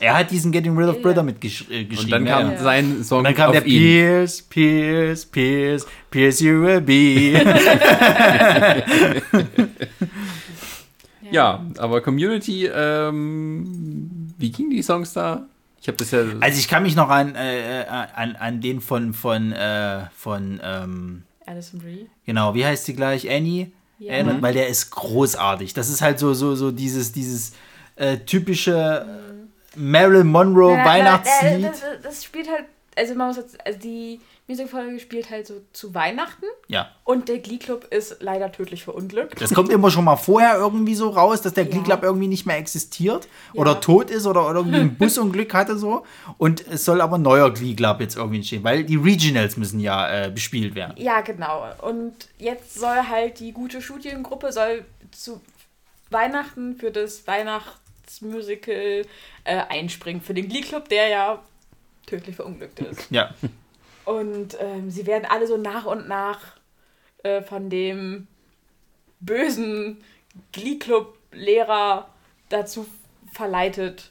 Er 0.00 0.18
hat 0.18 0.30
diesen 0.30 0.50
Getting 0.50 0.76
rid 0.76 0.88
of. 0.88 1.02
Britta 1.02 1.22
mitgeschrieben. 1.22 1.98
Und 1.98 2.10
dann 2.10 2.24
kam 2.24 2.52
ja. 2.52 2.58
sein 2.58 3.04
Song 3.04 3.18
Und 3.18 3.24
dann 3.24 3.34
kam 3.34 3.50
auf 3.50 3.56
der 3.56 3.66
ihn. 3.66 3.80
Pierce, 3.80 4.42
Pierce, 4.42 5.26
Pierce, 5.26 5.86
Pierce, 6.10 6.40
you 6.40 6.62
will 6.62 6.80
be. 6.80 7.40
Ja, 11.30 11.64
aber 11.78 12.00
Community, 12.00 12.66
ähm, 12.66 14.32
wie 14.38 14.50
gingen 14.50 14.70
die 14.70 14.82
Songs 14.82 15.12
da? 15.12 15.46
Ich 15.80 15.88
habe 15.88 15.96
das 15.96 16.10
ja. 16.10 16.20
Also 16.40 16.58
ich 16.58 16.68
kann 16.68 16.82
mich 16.82 16.96
noch 16.96 17.08
an, 17.08 17.34
äh, 17.34 17.82
äh, 17.82 17.86
an, 17.86 18.36
an 18.36 18.60
den 18.60 18.80
von, 18.80 19.14
von, 19.14 19.52
äh, 19.52 20.06
von, 20.16 20.60
ähm, 20.62 21.22
Alison 21.46 21.80
Brie. 21.80 22.06
genau, 22.26 22.54
wie 22.54 22.64
heißt 22.64 22.84
sie 22.84 22.94
gleich? 22.94 23.30
Annie? 23.30 23.70
Ja. 23.98 24.14
Erinnert, 24.14 24.42
weil 24.42 24.54
der 24.54 24.68
ist 24.68 24.90
großartig. 24.90 25.74
Das 25.74 25.88
ist 25.88 26.00
halt 26.00 26.18
so, 26.18 26.34
so, 26.34 26.54
so 26.54 26.70
dieses, 26.70 27.12
dieses 27.12 27.52
äh, 27.96 28.18
typische 28.18 29.06
Marilyn 29.76 30.26
Monroe 30.26 30.76
Na, 30.76 30.76
na, 30.76 30.84
na, 30.84 30.90
Weihnachtslied. 30.90 31.64
Das, 31.64 31.80
das, 31.80 32.02
das 32.02 32.24
spielt 32.24 32.48
halt, 32.50 32.64
also 32.96 33.14
man 33.14 33.28
muss 33.28 33.36
jetzt, 33.36 33.64
also 33.66 33.78
die 33.78 34.20
Musikfolge 34.48 34.98
spielt 34.98 35.30
halt 35.30 35.46
so 35.46 35.60
zu 35.72 35.94
Weihnachten 35.94 36.44
ja. 36.66 36.90
und 37.04 37.28
der 37.28 37.38
Glee 37.38 37.58
Club 37.58 37.84
ist 37.90 38.16
leider 38.18 38.50
tödlich 38.50 38.82
verunglückt. 38.82 39.40
Das 39.40 39.54
kommt 39.54 39.70
immer 39.70 39.92
schon 39.92 40.04
mal 40.04 40.16
vorher 40.16 40.56
irgendwie 40.56 40.96
so 40.96 41.10
raus, 41.10 41.40
dass 41.40 41.54
der 41.54 41.66
Ja. 41.66 41.70
Glee 41.70 41.82
Club 41.82 42.02
irgendwie 42.02 42.26
nicht 42.26 42.46
mehr 42.46 42.56
existiert 42.56 43.28
Ja. 43.52 43.60
oder 43.60 43.80
tot 43.80 44.10
ist 44.10 44.26
oder, 44.26 44.48
oder 44.50 44.58
irgendwie 44.58 44.80
ein 44.80 44.96
Busunglück 44.98 45.54
hatte 45.54 45.78
so. 45.78 46.04
Und 46.36 46.66
es 46.66 46.84
soll 46.84 47.00
aber 47.00 47.16
ein 47.16 47.22
neuer 47.22 47.52
Glee 47.54 47.74
Club 47.74 48.00
jetzt 48.00 48.16
irgendwie 48.16 48.38
entstehen, 48.38 48.64
weil 48.64 48.82
die 48.82 48.96
Regionals 48.96 49.56
müssen 49.56 49.78
ja 49.78 50.24
äh, 50.26 50.30
bespielt 50.32 50.74
werden. 50.74 50.94
Ja, 50.96 51.20
genau. 51.20 51.66
Und 51.82 52.14
jetzt 52.38 52.74
soll 52.74 53.08
halt 53.08 53.38
die 53.38 53.52
gute 53.52 53.80
Studiengruppe 53.80 54.50
soll 54.50 54.84
zu 55.12 55.40
Weihnachten 56.10 56.74
für 56.74 56.90
das 56.90 57.28
Weihnachtsmusical 58.10 59.06
äh, 59.44 59.62
einspringen. 59.68 60.20
Für 60.20 60.34
den 60.34 60.48
Glee 60.48 60.62
Club, 60.62 60.88
der 60.88 61.08
ja 61.08 61.42
tödlich 62.06 62.36
verunglückt 62.36 62.80
ist. 62.80 63.06
Ja. 63.10 63.34
Und 64.04 64.56
ähm, 64.58 64.90
sie 64.90 65.06
werden 65.06 65.26
alle 65.28 65.46
so 65.46 65.56
nach 65.56 65.84
und 65.84 66.08
nach 66.08 66.40
äh, 67.22 67.42
von 67.42 67.70
dem 67.70 68.26
bösen 69.20 69.98
Glee 70.52 70.78
Club-Lehrer 70.78 72.08
dazu 72.48 72.86
verleitet, 73.32 74.10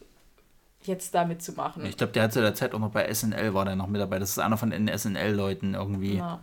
jetzt 0.83 1.13
da 1.15 1.25
mitzumachen. 1.25 1.85
Ich 1.85 1.97
glaube, 1.97 2.13
der 2.13 2.23
hat 2.23 2.33
zu 2.33 2.39
der 2.39 2.53
Zeit 2.53 2.73
auch 2.73 2.79
noch 2.79 2.91
bei 2.91 3.11
SNL, 3.13 3.53
war 3.53 3.65
der 3.65 3.75
noch 3.75 3.87
mit 3.87 3.99
dabei. 3.99 4.19
Das 4.19 4.29
ist 4.29 4.39
einer 4.39 4.57
von 4.57 4.69
den 4.69 4.87
SNL-Leuten 4.87 5.73
irgendwie. 5.73 6.17
Ja. 6.17 6.39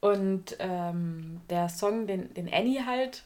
Und 0.00 0.56
ähm, 0.58 1.40
der 1.48 1.68
Song, 1.68 2.06
den, 2.06 2.34
den 2.34 2.52
Annie 2.52 2.84
halt 2.84 3.24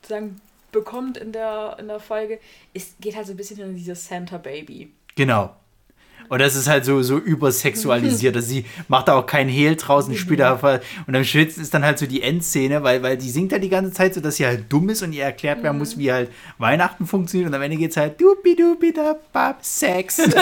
sozusagen 0.00 0.40
bekommt 0.72 1.16
in 1.18 1.32
der, 1.32 1.76
in 1.78 1.86
der 1.88 2.00
Folge, 2.00 2.38
ist, 2.72 3.00
geht 3.00 3.14
halt 3.16 3.26
so 3.26 3.32
ein 3.32 3.36
bisschen 3.36 3.60
in 3.60 3.76
dieses 3.76 4.06
Santa 4.06 4.38
Baby. 4.38 4.90
Genau. 5.14 5.54
Und 6.28 6.38
das 6.40 6.54
ist 6.54 6.66
halt 6.68 6.84
so, 6.86 7.02
so 7.02 7.18
übersexualisiert. 7.18 8.34
Also 8.36 8.48
sie 8.48 8.64
macht 8.88 9.08
da 9.08 9.16
auch 9.16 9.26
keinen 9.26 9.50
Hehl 9.50 9.76
draußen, 9.76 10.14
spielt 10.16 10.40
da 10.40 10.56
voll. 10.56 10.80
Und 11.06 11.14
am 11.14 11.24
schönsten 11.24 11.60
ist 11.60 11.74
dann 11.74 11.84
halt 11.84 11.98
so 11.98 12.06
die 12.06 12.22
Endszene, 12.22 12.82
weil, 12.82 13.02
weil 13.02 13.18
die 13.18 13.28
singt 13.28 13.52
halt 13.52 13.62
die 13.62 13.68
ganze 13.68 13.92
Zeit 13.92 14.14
so, 14.14 14.20
dass 14.22 14.36
sie 14.36 14.46
halt 14.46 14.72
dumm 14.72 14.88
ist 14.88 15.02
und 15.02 15.12
ihr 15.12 15.24
erklärt 15.24 15.62
werden 15.62 15.76
muss, 15.76 15.98
wie 15.98 16.10
halt 16.10 16.30
Weihnachten 16.56 17.06
funktioniert. 17.06 17.48
Und 17.50 17.54
am 17.54 17.60
Ende 17.60 17.76
geht 17.76 17.90
es 17.90 17.98
halt 17.98 18.18
dupi 18.18 18.56
dupi 18.56 18.94
da 18.94 19.16
bab 19.32 19.62
Sex. 19.62 20.16
das 20.16 20.32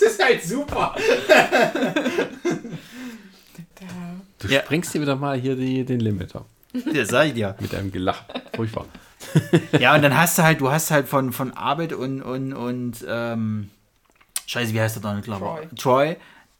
ist 0.00 0.24
halt 0.24 0.42
super. 0.44 0.94
Du 4.38 4.48
Ja. 4.48 4.60
sprengst 4.60 4.94
dir 4.94 5.02
wieder 5.02 5.16
mal 5.16 5.38
hier 5.38 5.56
die, 5.56 5.84
den 5.84 6.00
Limiter 6.00 6.46
Das 6.72 7.08
sag 7.08 7.26
ich 7.28 7.34
dir. 7.34 7.56
mit 7.60 7.72
deinem 7.72 7.90
Gelach. 7.92 8.24
Furchtbar. 8.54 8.86
Ja, 9.78 9.94
und 9.94 10.02
dann 10.02 10.16
hast 10.16 10.38
du 10.38 10.42
halt, 10.42 10.60
du 10.60 10.70
hast 10.70 10.90
halt 10.90 11.08
von, 11.08 11.32
von 11.32 11.52
Arbeit 11.52 11.92
und, 11.92 12.22
und, 12.22 12.52
und 12.52 13.04
ähm, 13.06 13.70
Scheiße, 14.46 14.72
wie 14.72 14.80
heißt 14.80 14.96
der 14.96 15.02
Donald 15.02 15.24
Glover? 15.24 15.60
Troy. 15.76 15.76
Troy. 15.76 16.16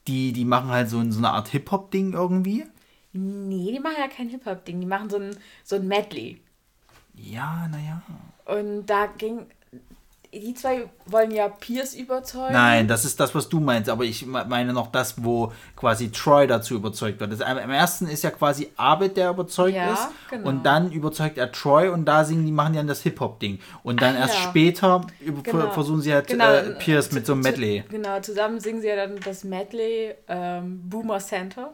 Die, 0.07 0.33
die 0.33 0.45
machen 0.45 0.69
halt 0.69 0.89
so, 0.89 1.03
so 1.11 1.19
eine 1.19 1.31
Art 1.31 1.49
Hip-Hop-Ding 1.49 2.13
irgendwie. 2.13 2.65
Nee, 3.13 3.73
die 3.73 3.81
machen 3.81 3.97
ja 3.99 4.09
kein 4.09 4.29
Hip-Hop-Ding, 4.29 4.81
die 4.81 4.87
machen 4.87 5.11
so 5.11 5.17
ein, 5.17 5.37
so 5.65 5.77
ein 5.77 5.89
Medley. 5.89 6.41
Ja, 7.15 7.69
naja. 7.69 8.03
Und 8.45 8.87
da 8.87 9.07
ging. 9.07 9.47
Die 10.33 10.55
zwei 10.55 10.89
wollen 11.07 11.33
ja 11.33 11.49
Pierce 11.49 11.95
überzeugen. 11.95 12.53
Nein, 12.53 12.87
das 12.87 13.05
ist 13.05 13.19
das, 13.19 13.35
was 13.35 13.49
du 13.49 13.59
meinst, 13.59 13.91
aber 13.91 14.05
ich 14.05 14.25
meine 14.27 14.73
noch 14.73 14.93
das, 14.93 15.25
wo 15.25 15.53
quasi 15.75 16.13
Troy 16.13 16.47
dazu 16.47 16.77
überzeugt 16.77 17.19
wird. 17.19 17.33
Das, 17.33 17.41
Im 17.41 17.71
ersten 17.71 18.07
ist 18.07 18.23
ja 18.23 18.31
quasi 18.31 18.69
Abed, 18.77 19.17
der 19.17 19.31
überzeugt 19.31 19.75
Ja, 19.75 19.93
ist. 19.93 20.09
genau. 20.31 20.49
Und 20.49 20.65
dann 20.65 20.93
überzeugt 20.93 21.37
er 21.37 21.51
Troy 21.51 21.89
und 21.89 22.05
da 22.05 22.25
singen 22.25 22.47
die, 22.47 22.53
machen 22.53 22.75
die 22.75 22.79
dann 22.79 22.87
das 22.87 23.03
Hip-Hop-Ding. 23.03 23.59
Und 23.83 24.03
dann 24.03 24.15
Ach 24.17 24.21
erst 24.21 24.35
ja. 24.37 24.41
später 24.51 25.01
Genau. 25.43 25.71
versuchen 25.71 26.01
sie 26.01 26.15
halt 26.15 26.29
Genau. 26.29 26.49
äh, 26.53 26.75
Pierce 26.79 27.11
mit 27.11 27.27
so 27.27 27.33
einem 27.33 27.43
Medley. 27.43 27.83
Genau, 27.91 28.21
zusammen 28.21 28.61
singen 28.61 28.83
sie 28.83 28.89
ja 28.89 28.97
dann 28.97 29.19
das 29.25 29.43
Medley 29.43 30.15
ähm, 30.29 30.81
Boomer 30.89 31.19
Center. 31.19 31.73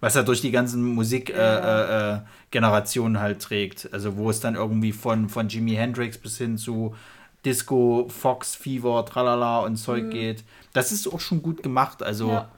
Was 0.00 0.16
er 0.16 0.24
durch 0.24 0.40
die 0.40 0.50
ganzen 0.50 0.82
Musikgenerationen 0.82 3.14
Ja. 3.14 3.20
äh, 3.20 3.22
äh, 3.22 3.22
halt 3.22 3.42
trägt. 3.42 3.88
Also 3.92 4.16
wo 4.16 4.28
es 4.28 4.40
dann 4.40 4.56
irgendwie 4.56 4.92
von, 4.92 5.28
von 5.28 5.48
Jimi 5.48 5.72
Hendrix 5.72 6.18
bis 6.18 6.36
hin 6.36 6.58
zu 6.58 6.96
Disco, 7.44 8.06
Fox, 8.08 8.54
Fever, 8.54 9.04
Tralala 9.06 9.60
und 9.60 9.76
Zeug 9.76 10.10
geht. 10.10 10.44
Das 10.72 10.92
ist 10.92 11.06
auch 11.06 11.20
schon 11.20 11.42
gut 11.42 11.62
gemacht. 11.62 12.02
Also 12.02 12.26
Mhm. 12.26 12.32
Ja. 12.32 12.48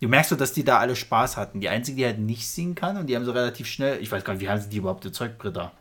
du 0.00 0.08
merkst 0.08 0.30
so, 0.30 0.36
dass 0.36 0.52
die 0.52 0.64
da 0.64 0.78
alle 0.78 0.96
Spaß 0.96 1.36
hatten. 1.36 1.60
Die 1.60 1.68
einzige, 1.68 1.96
die 1.98 2.04
halt 2.06 2.18
nicht 2.18 2.48
singen 2.48 2.74
kann 2.74 2.96
und 2.96 3.06
die 3.06 3.14
haben 3.16 3.24
so 3.24 3.32
relativ 3.32 3.66
schnell, 3.68 4.02
ich 4.02 4.10
weiß 4.10 4.24
gar 4.24 4.32
nicht, 4.34 4.42
wie 4.42 4.48
haben 4.48 4.60
sie 4.60 4.68
die 4.68 4.78
überhaupt 4.78 5.04
erzeugt, 5.04 5.38
Britta? 5.38 5.72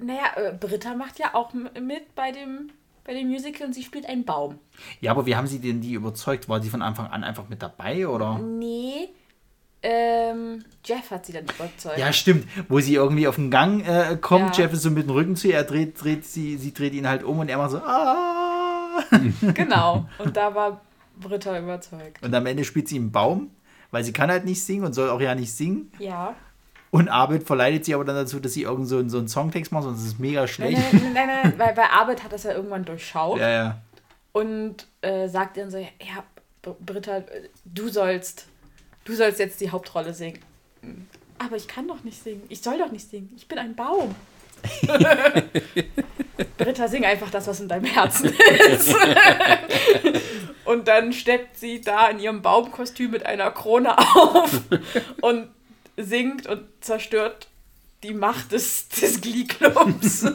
Naja, 0.00 0.32
äh, 0.36 0.52
Britta 0.58 0.94
macht 0.94 1.18
ja 1.18 1.34
auch 1.34 1.52
mit 1.52 2.14
bei 2.14 2.32
dem, 2.32 2.70
bei 3.04 3.14
dem 3.14 3.28
Musical 3.28 3.66
und 3.68 3.74
sie 3.74 3.82
spielt 3.84 4.06
einen 4.06 4.24
Baum. 4.24 4.58
Ja, 5.00 5.12
aber 5.12 5.24
wie 5.26 5.36
haben 5.36 5.46
sie 5.46 5.60
denn 5.60 5.80
die 5.80 5.92
überzeugt? 5.92 6.48
War 6.48 6.58
die 6.58 6.68
von 6.70 6.82
Anfang 6.82 7.06
an 7.08 7.22
einfach 7.22 7.48
mit 7.48 7.62
dabei 7.62 8.08
oder? 8.08 8.38
Nee, 8.38 9.10
ähm, 9.86 10.64
Jeff 10.84 11.10
hat 11.10 11.26
sie 11.26 11.32
dann 11.34 11.44
überzeugt. 11.44 11.98
Ja, 11.98 12.10
stimmt. 12.12 12.46
Wo 12.70 12.80
sie 12.80 12.94
irgendwie 12.94 13.28
auf 13.28 13.36
den 13.36 13.50
Gang 13.50 13.86
äh, 13.86 14.16
kommt, 14.20 14.56
Ja. 14.56 14.64
Jeff 14.64 14.72
ist 14.72 14.82
so 14.82 14.90
mit 14.90 15.04
dem 15.04 15.10
Rücken 15.10 15.36
zu 15.36 15.48
ihr, 15.48 15.56
er 15.56 15.64
dreht, 15.64 16.02
dreht 16.02 16.24
sie, 16.24 16.56
sie 16.56 16.72
dreht 16.72 16.94
ihn 16.94 17.06
halt 17.06 17.22
um 17.22 17.38
und 17.38 17.48
er 17.50 17.58
macht 17.58 17.72
so, 17.72 17.78
ah. 17.78 19.02
Genau. 19.54 20.06
Und 20.18 20.36
da 20.36 20.54
war 20.54 20.80
Britta 21.20 21.58
überzeugt. 21.58 22.22
Und 22.22 22.34
am 22.34 22.46
Ende 22.46 22.64
spielt 22.64 22.88
sie 22.88 22.96
einen 22.96 23.12
Baum, 23.12 23.50
weil 23.90 24.02
sie 24.04 24.12
kann 24.12 24.30
halt 24.30 24.44
nicht 24.46 24.64
singen 24.64 24.84
und 24.84 24.94
soll 24.94 25.10
auch 25.10 25.20
ja 25.20 25.34
nicht 25.34 25.52
singen. 25.52 25.92
Ja. 25.98 26.34
Und 26.90 27.08
Abed 27.08 27.44
verleitet 27.44 27.84
sie 27.84 27.94
aber 27.94 28.04
dann 28.04 28.14
dazu, 28.16 28.38
dass 28.40 28.52
sie 28.52 28.62
irgend 28.62 28.86
so, 28.88 28.98
einen- 28.98 29.10
so 29.10 29.18
einen 29.18 29.28
Songtext 29.28 29.72
macht, 29.72 29.82
sonst 29.84 30.00
ist 30.00 30.06
es 30.06 30.18
mega 30.18 30.46
schlecht. 30.46 30.78
nein, 30.92 31.02
nein, 31.02 31.26
nein, 31.26 31.40
nein, 31.42 31.54
weil 31.58 31.74
bei 31.74 31.90
Arbeit 31.90 32.22
hat 32.22 32.32
das 32.32 32.44
ja 32.44 32.52
irgendwann 32.52 32.84
durchschaut 32.84 33.38
Ja, 33.40 33.48
ja. 33.50 33.78
und 34.32 34.86
äh, 35.02 35.28
sagt 35.28 35.56
dann 35.56 35.70
so, 35.70 35.78
ja, 35.78 36.22
Br- 36.62 36.76
Britta, 36.80 37.22
du 37.64 37.88
sollst, 37.88 38.46
du 39.04 39.14
sollst 39.14 39.38
jetzt 39.38 39.60
die 39.60 39.70
Hauptrolle 39.70 40.12
singen. 40.14 40.38
Aber 41.38 41.56
ich 41.56 41.68
kann 41.68 41.88
doch 41.88 42.02
nicht 42.04 42.22
singen. 42.22 42.42
Ich 42.48 42.60
soll 42.62 42.78
doch 42.78 42.90
nicht 42.90 43.08
singen. 43.10 43.32
Ich 43.36 43.48
bin 43.48 43.58
ein 43.58 43.74
Baum. 43.74 44.14
Britta, 46.58 46.88
sing 46.88 47.04
einfach 47.04 47.30
das, 47.30 47.46
was 47.46 47.60
in 47.60 47.68
deinem 47.68 47.84
Herzen 47.84 48.32
ist. 48.70 48.94
und 50.64 50.88
dann 50.88 51.12
steppt 51.12 51.58
sie 51.58 51.80
da 51.80 52.08
in 52.08 52.18
ihrem 52.18 52.42
Baumkostüm 52.42 53.10
mit 53.10 53.26
einer 53.26 53.50
Krone 53.50 53.98
auf 53.98 54.60
und 55.20 55.48
singt 55.96 56.46
und 56.46 56.62
zerstört 56.80 57.48
die 58.02 58.14
Macht 58.14 58.52
des, 58.52 58.88
des 58.88 59.20
Glee-Clubs. 59.20 60.26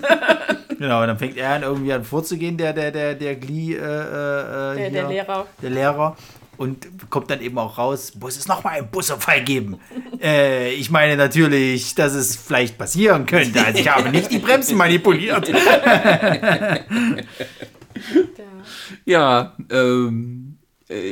Genau, 0.77 1.01
und 1.01 1.07
dann 1.07 1.19
fängt 1.19 1.37
er 1.37 1.51
an, 1.51 1.63
irgendwie 1.63 1.93
an 1.93 2.03
vorzugehen, 2.03 2.57
der, 2.57 2.73
der, 2.73 2.91
der, 2.91 3.15
der 3.15 3.35
Glee, 3.35 3.73
äh, 3.73 3.77
äh, 3.77 3.81
Der, 3.81 4.75
hier, 4.75 4.89
der 4.91 5.07
Lehrer. 5.09 5.47
der 5.61 5.69
Lehrer. 5.69 6.17
Und 6.59 7.09
kommt 7.09 7.31
dann 7.31 7.39
eben 7.39 7.57
auch 7.57 7.77
raus, 7.77 8.11
muss 8.19 8.35
es 8.35 8.45
nochmal 8.45 8.79
einen 8.79 8.91
Busunfall 8.91 9.41
geben? 9.45 9.79
äh, 10.21 10.73
ich 10.73 10.91
meine 10.91 11.15
natürlich, 11.15 11.95
dass 11.95 12.13
es 12.13 12.35
vielleicht 12.35 12.77
passieren 12.77 13.25
könnte. 13.25 13.65
Also 13.65 13.79
ich 13.79 13.87
habe 13.87 14.09
nicht 14.11 14.29
die 14.29 14.39
Bremsen 14.39 14.77
manipuliert. 14.77 15.49
Ja, 19.05 19.55
ähm, 19.71 20.48
äh, 20.48 20.48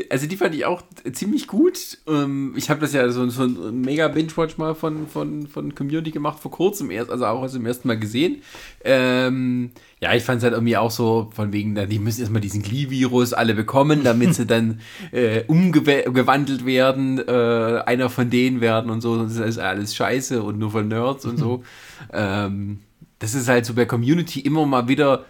also 0.10 0.26
die 0.26 0.38
fand 0.38 0.56
ich 0.56 0.66
auch 0.66 0.82
ziemlich 1.14 1.46
gut. 1.46 2.00
Ähm, 2.08 2.54
ich 2.58 2.72
habe 2.72 2.80
das 2.80 2.94
ja 2.94 3.08
so, 3.10 3.30
so 3.30 3.44
ein 3.44 3.82
mega 3.82 4.08
Binge-Watch 4.08 4.58
mal 4.58 4.74
von, 4.74 5.08
von, 5.08 5.46
von 5.46 5.76
Community 5.76 6.10
gemacht, 6.10 6.40
vor 6.40 6.50
kurzem 6.50 6.90
erst, 6.90 7.12
also 7.12 7.26
auch 7.28 7.48
zum 7.48 7.66
ersten 7.66 7.88
Mal 7.88 8.00
gesehen. 8.00 8.42
Ähm, 8.84 9.72
ja, 10.00 10.16
ich 10.16 10.24
fand 10.24 10.40
es 10.40 10.44
halt 10.44 10.54
irgendwie 10.54 10.78
auch 10.78 10.90
so, 10.90 11.30
von 11.36 11.54
wegen, 11.54 11.76
die 11.90 12.00
müssen 12.00 12.22
erstmal 12.22 12.42
diesen 12.42 12.64
Glee-Virus 12.64 13.34
alle 13.34 13.54
bekommen, 13.54 14.04
damit 14.04 14.34
sie 14.34 14.48
dann 14.48 14.82
äh, 15.12 15.44
umgewandelt 15.46 16.66
werden, 16.66 17.20
äh, 17.20 17.84
einer 17.86 18.10
von 18.10 18.32
denen 18.32 18.62
werden 18.62 18.90
und 18.90 19.02
so. 19.02 19.24
Das 19.24 19.38
ist 19.38 19.60
alles 19.60 19.96
scheiße 19.96 20.42
und 20.42 20.58
nur 20.58 20.72
von 20.72 20.88
Nerds 20.88 21.26
und 21.26 21.38
so. 21.38 21.64
ähm, 22.14 22.80
das 23.20 23.36
ist 23.36 23.48
halt 23.48 23.66
so 23.66 23.76
bei 23.76 23.86
Community 23.86 24.40
immer 24.40 24.66
mal 24.66 24.88
wieder 24.88 25.26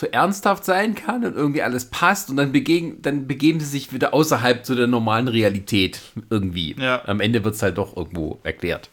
so 0.00 0.06
ernsthaft 0.06 0.64
sein 0.64 0.94
kann 0.94 1.24
und 1.26 1.36
irgendwie 1.36 1.62
alles 1.62 1.90
passt 1.90 2.30
und 2.30 2.36
dann, 2.36 2.52
begegen, 2.52 3.02
dann 3.02 3.26
begeben 3.26 3.60
sie 3.60 3.66
sich 3.66 3.92
wieder 3.92 4.14
außerhalb 4.14 4.64
so 4.64 4.74
der 4.74 4.86
normalen 4.86 5.28
Realität 5.28 6.00
irgendwie. 6.30 6.74
Ja. 6.78 7.06
Am 7.06 7.20
Ende 7.20 7.44
wird 7.44 7.54
es 7.54 7.62
halt 7.62 7.76
doch 7.76 7.96
irgendwo 7.96 8.40
erklärt. 8.42 8.88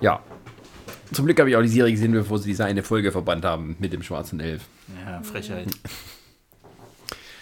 Ja. 0.00 0.24
Zum 1.12 1.26
Glück 1.26 1.38
habe 1.38 1.50
ich 1.50 1.56
auch 1.56 1.62
die 1.62 1.68
Serie 1.68 1.92
gesehen, 1.92 2.12
bevor 2.12 2.38
sie 2.38 2.48
diese 2.48 2.64
eine 2.64 2.82
Folge 2.82 3.12
verbannt 3.12 3.44
haben 3.44 3.76
mit 3.80 3.92
dem 3.92 4.02
schwarzen 4.02 4.40
Elf. 4.40 4.62
Ja, 5.04 5.22
Frechheit. 5.22 5.66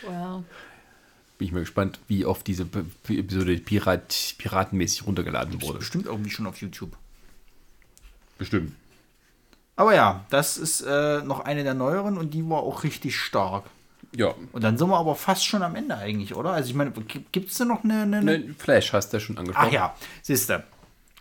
Well. 0.02 0.42
Bin 1.36 1.46
ich 1.46 1.52
mal 1.52 1.60
gespannt, 1.60 2.00
wie 2.08 2.24
oft 2.24 2.44
diese 2.48 2.66
Episode 3.08 3.58
Pirat, 3.58 4.34
piratenmäßig 4.38 5.06
runtergeladen 5.06 5.62
wurde. 5.62 5.78
Bestimmt 5.78 6.06
irgendwie 6.06 6.30
schon 6.30 6.48
auf 6.48 6.60
YouTube. 6.60 6.96
Bestimmt. 8.38 8.72
Aber 9.78 9.94
ja, 9.94 10.24
das 10.28 10.58
ist 10.58 10.80
äh, 10.80 11.22
noch 11.22 11.38
eine 11.38 11.62
der 11.62 11.74
neueren 11.74 12.18
und 12.18 12.34
die 12.34 12.48
war 12.50 12.64
auch 12.64 12.82
richtig 12.82 13.16
stark. 13.16 13.62
Ja. 14.12 14.34
Und 14.50 14.64
dann 14.64 14.76
sind 14.76 14.88
wir 14.88 14.98
aber 14.98 15.14
fast 15.14 15.46
schon 15.46 15.62
am 15.62 15.76
Ende 15.76 15.96
eigentlich, 15.96 16.34
oder? 16.34 16.50
Also 16.50 16.68
ich 16.70 16.74
meine, 16.74 16.90
gibt 17.30 17.52
es 17.52 17.58
da 17.58 17.64
noch 17.64 17.84
eine... 17.84 18.02
eine, 18.02 18.16
eine 18.16 18.38
Ne, 18.40 18.54
Flash 18.58 18.92
hast 18.92 19.12
du 19.12 19.18
ja 19.18 19.20
schon 19.20 19.38
angesprochen. 19.38 19.68
Ach 19.68 19.72
ja, 19.72 19.94
siehst 20.22 20.50
du. 20.50 20.64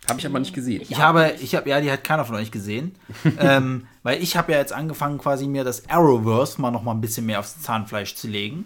Habe 0.08 0.18
ich 0.18 0.26
aber 0.26 0.40
nicht 0.40 0.54
gesehen. 0.54 0.82
Ich 0.88 0.98
habe, 0.98 1.34
ich 1.38 1.54
habe, 1.54 1.70
ja, 1.70 1.80
die 1.80 1.92
hat 1.92 2.02
keiner 2.02 2.24
von 2.24 2.34
euch 2.34 2.50
gesehen. 2.50 2.96
ähm, 3.38 3.86
weil 4.02 4.20
ich 4.20 4.36
habe 4.36 4.50
ja 4.50 4.58
jetzt 4.58 4.72
angefangen, 4.72 5.18
quasi 5.18 5.46
mir 5.46 5.62
das 5.62 5.88
Arrowverse 5.88 6.60
mal 6.60 6.72
noch 6.72 6.82
mal 6.82 6.94
ein 6.94 7.00
bisschen 7.00 7.26
mehr 7.26 7.38
aufs 7.38 7.62
Zahnfleisch 7.62 8.16
zu 8.16 8.26
legen. 8.26 8.64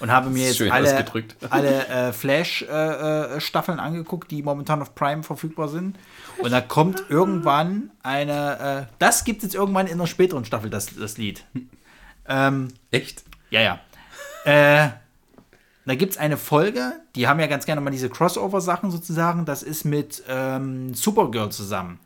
Und 0.00 0.10
habe 0.10 0.30
mir 0.30 0.46
jetzt 0.48 0.62
alle, 0.62 1.04
alle 1.50 1.86
äh, 1.88 2.12
Flash-Staffeln 2.14 3.80
angeguckt, 3.80 4.30
die 4.30 4.42
momentan 4.42 4.80
auf 4.80 4.94
Prime 4.94 5.22
verfügbar 5.22 5.68
sind. 5.68 5.98
Und 6.38 6.50
da 6.50 6.60
kommt 6.60 7.04
irgendwann 7.08 7.90
eine, 8.02 8.86
äh, 8.88 8.94
das 8.98 9.24
gibt 9.24 9.38
es 9.38 9.44
jetzt 9.44 9.54
irgendwann 9.54 9.86
in 9.86 9.94
einer 9.94 10.06
späteren 10.06 10.44
Staffel, 10.44 10.70
das, 10.70 10.94
das 10.98 11.18
Lied. 11.18 11.44
Ähm, 12.28 12.68
Echt? 12.90 13.22
ja, 13.50 13.60
ja. 13.60 13.80
Äh, 14.44 14.90
da 15.86 15.94
gibt 15.94 16.12
es 16.12 16.18
eine 16.18 16.36
Folge, 16.36 17.00
die 17.14 17.28
haben 17.28 17.38
ja 17.38 17.46
ganz 17.46 17.64
gerne 17.64 17.80
mal 17.80 17.90
diese 17.90 18.08
Crossover-Sachen 18.08 18.90
sozusagen. 18.90 19.44
Das 19.44 19.62
ist 19.62 19.84
mit 19.84 20.24
ähm, 20.28 20.92
Supergirl 20.94 21.50
zusammen. 21.50 22.00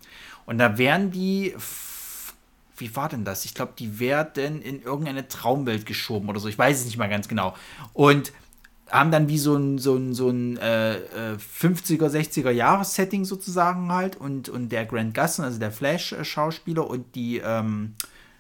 Und 0.45 0.59
da 0.59 0.77
werden 0.77 1.11
die. 1.11 1.55
Wie 2.77 2.95
war 2.97 3.09
denn 3.09 3.25
das? 3.25 3.45
Ich 3.45 3.55
glaube, 3.55 3.73
die 3.79 3.99
werden 3.99 4.63
in 4.63 4.83
irgendeine 4.83 5.29
Traumwelt 5.29 5.87
geschoben 5.87 6.29
oder 6.29 6.41
so. 6.41 6.49
Ich 6.49 6.59
weiß 6.59 6.81
es 6.81 6.85
nicht 6.87 6.97
mal 6.97 7.09
ganz 7.09 7.29
genau. 7.29 7.55
Und 7.93 8.33
haben 8.91 9.11
dann 9.11 9.29
wie 9.29 9.39
so 9.39 9.57
ein, 9.57 9.79
so 9.79 9.97
ein, 9.97 10.15
so 10.15 10.31
ein 10.31 10.57
äh, 10.57 10.97
äh, 10.97 11.37
50er, 11.37 12.09
60er 12.09 12.51
Jahres-Setting 12.51 13.25
sozusagen 13.25 13.93
halt. 13.93 14.17
Und, 14.17 14.49
und 14.49 14.71
der 14.71 14.87
Grant 14.87 15.15
Gustin, 15.15 15.45
also 15.45 15.59
der 15.59 15.73
Flash-Schauspieler 15.73 16.89
und 16.89 17.15
die 17.15 17.39
ähm, 17.39 17.95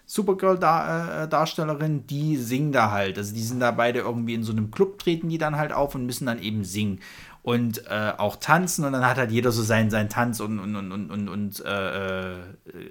Supergirl-Darstellerin, 0.07 2.07
die 2.09 2.36
singen 2.36 2.72
da 2.72 2.90
halt. 2.90 3.16
Also 3.16 3.32
die 3.32 3.42
sind 3.42 3.61
da 3.61 3.70
beide 3.70 4.01
irgendwie 4.01 4.34
in 4.34 4.42
so 4.42 4.51
einem 4.51 4.72
Club, 4.72 4.98
treten 4.98 5.28
die 5.28 5.38
dann 5.38 5.57
halt 5.57 5.72
auf 5.72 5.94
und 5.94 6.05
müssen 6.05 6.26
dann 6.26 6.42
eben 6.42 6.64
singen. 6.64 6.98
Und 7.42 7.86
äh, 7.86 8.12
auch 8.18 8.36
tanzen 8.36 8.84
und 8.84 8.92
dann 8.92 9.07
hat 9.07 9.16
halt 9.16 9.30
jeder 9.30 9.53
so 9.53 9.62
seinen, 9.62 9.88
seinen 9.88 10.09
Tanz 10.09 10.40
und, 10.40 10.59
und, 10.59 10.76
und, 10.76 10.92
und, 10.92 11.11
und, 11.11 11.28
und 11.28 11.64
äh, 11.64 12.32
äh, 12.32 12.36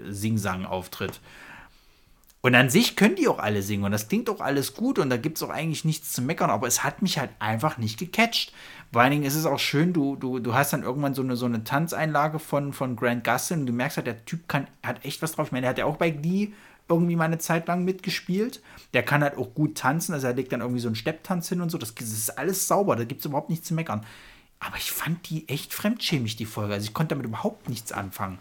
Sing-Sang-Auftritt. 0.09 1.19
Und 2.41 2.55
an 2.55 2.69
sich 2.69 2.95
können 2.95 3.17
die 3.17 3.27
auch 3.27 3.39
alle 3.39 3.61
singen 3.61 3.83
und 3.83 3.91
das 3.91 4.07
klingt 4.07 4.29
auch 4.29 4.39
alles 4.39 4.73
gut 4.73 4.97
und 4.97 5.09
da 5.09 5.17
gibt 5.17 5.37
es 5.37 5.43
auch 5.43 5.49
eigentlich 5.49 5.83
nichts 5.83 6.13
zu 6.13 6.21
meckern, 6.21 6.49
aber 6.49 6.67
es 6.67 6.85
hat 6.85 7.01
mich 7.01 7.19
halt 7.19 7.31
einfach 7.39 7.77
nicht 7.77 7.99
gecatcht. 7.99 8.53
Vor 8.93 9.01
allen 9.01 9.11
Dingen 9.11 9.25
ist 9.25 9.35
es 9.35 9.45
auch 9.45 9.59
schön, 9.59 9.91
du, 9.91 10.15
du, 10.15 10.39
du 10.39 10.53
hast 10.53 10.71
dann 10.71 10.83
irgendwann 10.83 11.13
so 11.13 11.21
eine, 11.21 11.35
so 11.35 11.45
eine 11.45 11.65
Tanzeinlage 11.65 12.39
von, 12.39 12.71
von 12.71 12.95
Grant 12.95 13.25
Gustin 13.25 13.61
und 13.61 13.65
du 13.65 13.73
merkst 13.73 13.97
halt, 13.97 14.07
der 14.07 14.23
Typ 14.23 14.47
kann, 14.47 14.67
hat 14.83 15.03
echt 15.03 15.21
was 15.21 15.33
drauf. 15.33 15.47
Ich 15.47 15.51
meine, 15.51 15.63
der 15.63 15.71
hat 15.71 15.77
ja 15.77 15.85
auch 15.85 15.97
bei 15.97 16.11
Glee 16.11 16.53
irgendwie 16.87 17.17
mal 17.17 17.25
eine 17.25 17.39
Zeit 17.39 17.67
lang 17.67 17.83
mitgespielt. 17.83 18.61
Der 18.93 19.03
kann 19.03 19.21
halt 19.21 19.37
auch 19.37 19.53
gut 19.53 19.77
tanzen, 19.77 20.13
also 20.13 20.27
er 20.27 20.33
legt 20.33 20.53
dann 20.53 20.61
irgendwie 20.61 20.81
so 20.81 20.87
einen 20.87 20.95
Stepptanz 20.95 21.49
hin 21.49 21.59
und 21.59 21.69
so. 21.69 21.77
Das, 21.77 21.93
das 21.93 22.07
ist 22.07 22.37
alles 22.37 22.69
sauber, 22.69 22.95
da 22.95 23.03
gibt 23.03 23.19
es 23.19 23.25
überhaupt 23.25 23.49
nichts 23.49 23.67
zu 23.67 23.73
meckern. 23.73 24.05
Aber 24.61 24.77
ich 24.77 24.91
fand 24.91 25.29
die 25.29 25.47
echt 25.49 25.73
fremdschämig, 25.73 26.37
die 26.37 26.45
Folge. 26.45 26.73
Also 26.73 26.85
ich 26.85 26.93
konnte 26.93 27.15
damit 27.15 27.27
überhaupt 27.27 27.69
nichts 27.69 27.91
anfangen. 27.91 28.39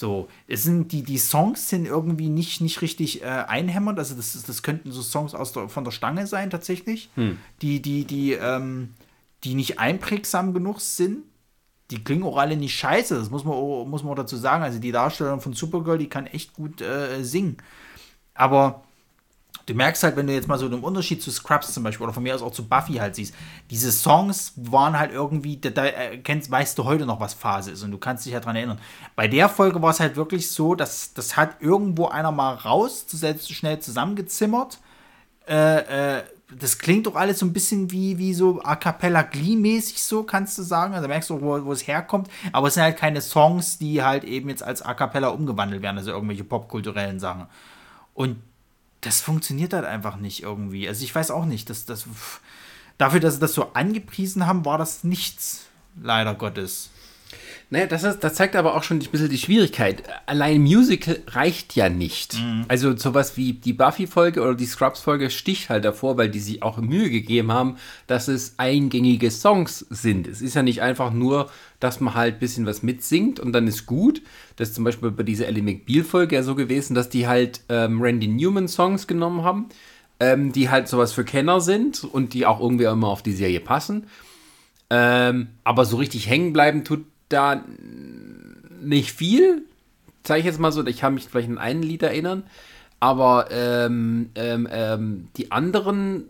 So, 0.00 0.28
es 0.46 0.62
sind 0.62 0.92
die, 0.92 1.02
die 1.02 1.18
Songs 1.18 1.68
sind 1.68 1.84
irgendwie 1.84 2.30
nicht, 2.30 2.62
nicht 2.62 2.80
richtig 2.80 3.20
äh, 3.20 3.26
einhämmernd. 3.26 3.98
Also 3.98 4.14
das, 4.14 4.32
das 4.46 4.62
könnten 4.62 4.92
so 4.92 5.02
Songs 5.02 5.34
aus 5.34 5.52
der, 5.52 5.68
von 5.68 5.84
der 5.84 5.90
Stange 5.90 6.26
sein 6.26 6.48
tatsächlich, 6.48 7.10
die, 7.60 7.82
die, 7.82 8.06
die, 8.06 8.32
ähm, 8.32 8.94
die 9.44 9.54
nicht 9.54 9.78
einprägsam 9.78 10.54
genug 10.54 10.80
sind. 10.80 11.24
Die 11.90 12.02
klingen 12.02 12.22
auch 12.22 12.38
alle 12.38 12.56
nicht 12.56 12.74
scheiße, 12.76 13.14
das 13.14 13.28
muss 13.28 13.44
man, 13.44 13.54
muss 13.90 14.02
man 14.02 14.16
dazu 14.16 14.38
sagen. 14.38 14.64
Also 14.64 14.78
die 14.78 14.90
Darstellerin 14.90 15.42
von 15.42 15.52
Supergirl, 15.52 15.98
die 15.98 16.08
kann 16.08 16.26
echt 16.26 16.54
gut 16.54 16.80
äh, 16.80 17.22
singen. 17.22 17.58
Aber 18.32 18.84
du 19.70 19.76
merkst 19.76 20.02
halt, 20.02 20.16
wenn 20.16 20.26
du 20.26 20.32
jetzt 20.32 20.48
mal 20.48 20.58
so 20.58 20.68
den 20.68 20.80
Unterschied 20.80 21.22
zu 21.22 21.30
Scrubs 21.30 21.72
zum 21.72 21.84
Beispiel 21.84 22.04
oder 22.04 22.12
von 22.12 22.22
mir 22.22 22.34
aus 22.34 22.42
auch 22.42 22.50
zu 22.50 22.66
Buffy 22.68 22.94
halt 22.94 23.14
siehst, 23.14 23.34
diese 23.70 23.92
Songs 23.92 24.52
waren 24.56 24.98
halt 24.98 25.12
irgendwie, 25.12 25.56
da, 25.58 25.70
da 25.70 25.84
kennst, 26.22 26.50
weißt 26.50 26.76
du 26.76 26.84
heute 26.84 27.06
noch, 27.06 27.20
was 27.20 27.34
Phase 27.34 27.70
ist 27.70 27.82
und 27.82 27.92
du 27.92 27.98
kannst 27.98 28.26
dich 28.26 28.32
ja 28.32 28.40
dran 28.40 28.56
erinnern. 28.56 28.80
Bei 29.14 29.28
der 29.28 29.48
Folge 29.48 29.80
war 29.80 29.90
es 29.90 30.00
halt 30.00 30.16
wirklich 30.16 30.50
so, 30.50 30.74
dass 30.74 31.14
das 31.14 31.36
hat 31.36 31.60
irgendwo 31.60 32.08
einer 32.08 32.32
mal 32.32 32.54
raus, 32.54 33.06
schnell 33.48 33.78
zusammengezimmert. 33.78 34.80
Äh, 35.48 36.16
äh, 36.18 36.22
das 36.58 36.78
klingt 36.78 37.06
doch 37.06 37.14
alles 37.14 37.38
so 37.38 37.46
ein 37.46 37.52
bisschen 37.52 37.92
wie, 37.92 38.18
wie 38.18 38.34
so 38.34 38.60
A 38.62 38.74
cappella 38.74 39.22
Glee-mäßig 39.22 40.02
so, 40.02 40.24
kannst 40.24 40.58
du 40.58 40.62
sagen. 40.62 40.94
Also 40.94 41.06
merkst 41.06 41.30
du, 41.30 41.40
wo, 41.40 41.64
wo 41.64 41.72
es 41.72 41.86
herkommt. 41.86 42.28
Aber 42.50 42.66
es 42.66 42.74
sind 42.74 42.82
halt 42.82 42.96
keine 42.96 43.20
Songs, 43.20 43.78
die 43.78 44.02
halt 44.02 44.24
eben 44.24 44.48
jetzt 44.48 44.64
als 44.64 44.82
A 44.82 44.94
cappella 44.94 45.28
umgewandelt 45.28 45.80
werden, 45.80 45.98
also 45.98 46.10
irgendwelche 46.10 46.42
popkulturellen 46.42 47.20
Sachen. 47.20 47.46
Und 48.14 48.38
das 49.00 49.20
funktioniert 49.20 49.72
halt 49.72 49.84
einfach 49.84 50.16
nicht 50.16 50.42
irgendwie. 50.42 50.88
Also 50.88 51.04
ich 51.04 51.14
weiß 51.14 51.30
auch 51.30 51.44
nicht, 51.44 51.70
dass 51.70 51.84
das 51.84 52.06
dafür, 52.98 53.20
dass 53.20 53.34
sie 53.34 53.40
das 53.40 53.54
so 53.54 53.72
angepriesen 53.72 54.46
haben, 54.46 54.64
war 54.64 54.78
das 54.78 55.04
nichts, 55.04 55.66
leider 56.00 56.34
Gottes. 56.34 56.90
Naja, 57.72 57.86
das, 57.86 58.02
ist, 58.02 58.24
das 58.24 58.34
zeigt 58.34 58.56
aber 58.56 58.74
auch 58.74 58.82
schon 58.82 58.98
ein 58.98 59.10
bisschen 59.12 59.28
die 59.28 59.38
Schwierigkeit. 59.38 60.02
Allein 60.26 60.60
Musical 60.60 61.20
reicht 61.28 61.76
ja 61.76 61.88
nicht. 61.88 62.34
Mhm. 62.34 62.64
Also 62.66 62.96
sowas 62.96 63.36
wie 63.36 63.52
die 63.52 63.72
Buffy-Folge 63.72 64.42
oder 64.42 64.56
die 64.56 64.66
Scrubs-Folge 64.66 65.30
sticht 65.30 65.70
halt 65.70 65.84
davor, 65.84 66.16
weil 66.16 66.28
die 66.28 66.40
sich 66.40 66.64
auch 66.64 66.78
Mühe 66.78 67.10
gegeben 67.10 67.52
haben, 67.52 67.76
dass 68.08 68.26
es 68.26 68.54
eingängige 68.56 69.30
Songs 69.30 69.86
sind. 69.88 70.26
Es 70.26 70.42
ist 70.42 70.54
ja 70.54 70.64
nicht 70.64 70.82
einfach 70.82 71.12
nur, 71.12 71.48
dass 71.78 72.00
man 72.00 72.14
halt 72.14 72.34
ein 72.34 72.40
bisschen 72.40 72.66
was 72.66 72.82
mitsingt 72.82 73.38
und 73.38 73.52
dann 73.52 73.68
ist 73.68 73.86
gut. 73.86 74.20
Das 74.56 74.70
ist 74.70 74.74
zum 74.74 74.82
Beispiel 74.82 75.12
bei 75.12 75.22
dieser 75.22 75.46
Ellie 75.46 75.62
McBeal-Folge 75.62 76.34
ja 76.34 76.42
so 76.42 76.56
gewesen, 76.56 76.94
dass 76.94 77.08
die 77.08 77.28
halt 77.28 77.60
ähm, 77.68 78.02
Randy 78.02 78.26
Newman-Songs 78.26 79.06
genommen 79.06 79.44
haben, 79.44 79.68
ähm, 80.18 80.50
die 80.50 80.70
halt 80.70 80.88
sowas 80.88 81.12
für 81.12 81.24
Kenner 81.24 81.60
sind 81.60 82.02
und 82.02 82.34
die 82.34 82.46
auch 82.46 82.58
irgendwie 82.58 82.84
immer 82.84 83.06
auf 83.06 83.22
die 83.22 83.32
Serie 83.32 83.60
passen. 83.60 84.08
Ähm, 84.92 85.50
aber 85.62 85.84
so 85.84 85.98
richtig 85.98 86.28
hängen 86.28 86.52
bleiben 86.52 86.82
tut 86.82 87.04
da 87.30 87.64
nicht 88.80 89.12
viel. 89.12 89.62
Zeige 90.22 90.40
ich 90.40 90.46
jetzt 90.46 90.58
mal 90.60 90.72
so, 90.72 90.86
ich 90.86 90.98
kann 91.00 91.14
mich 91.14 91.24
vielleicht 91.24 91.48
an 91.48 91.58
einen 91.58 91.82
Lied 91.82 92.02
erinnern. 92.02 92.44
Aber 93.00 93.50
ähm, 93.50 94.30
ähm, 94.34 94.68
ähm, 94.70 95.28
die 95.36 95.50
anderen, 95.50 96.24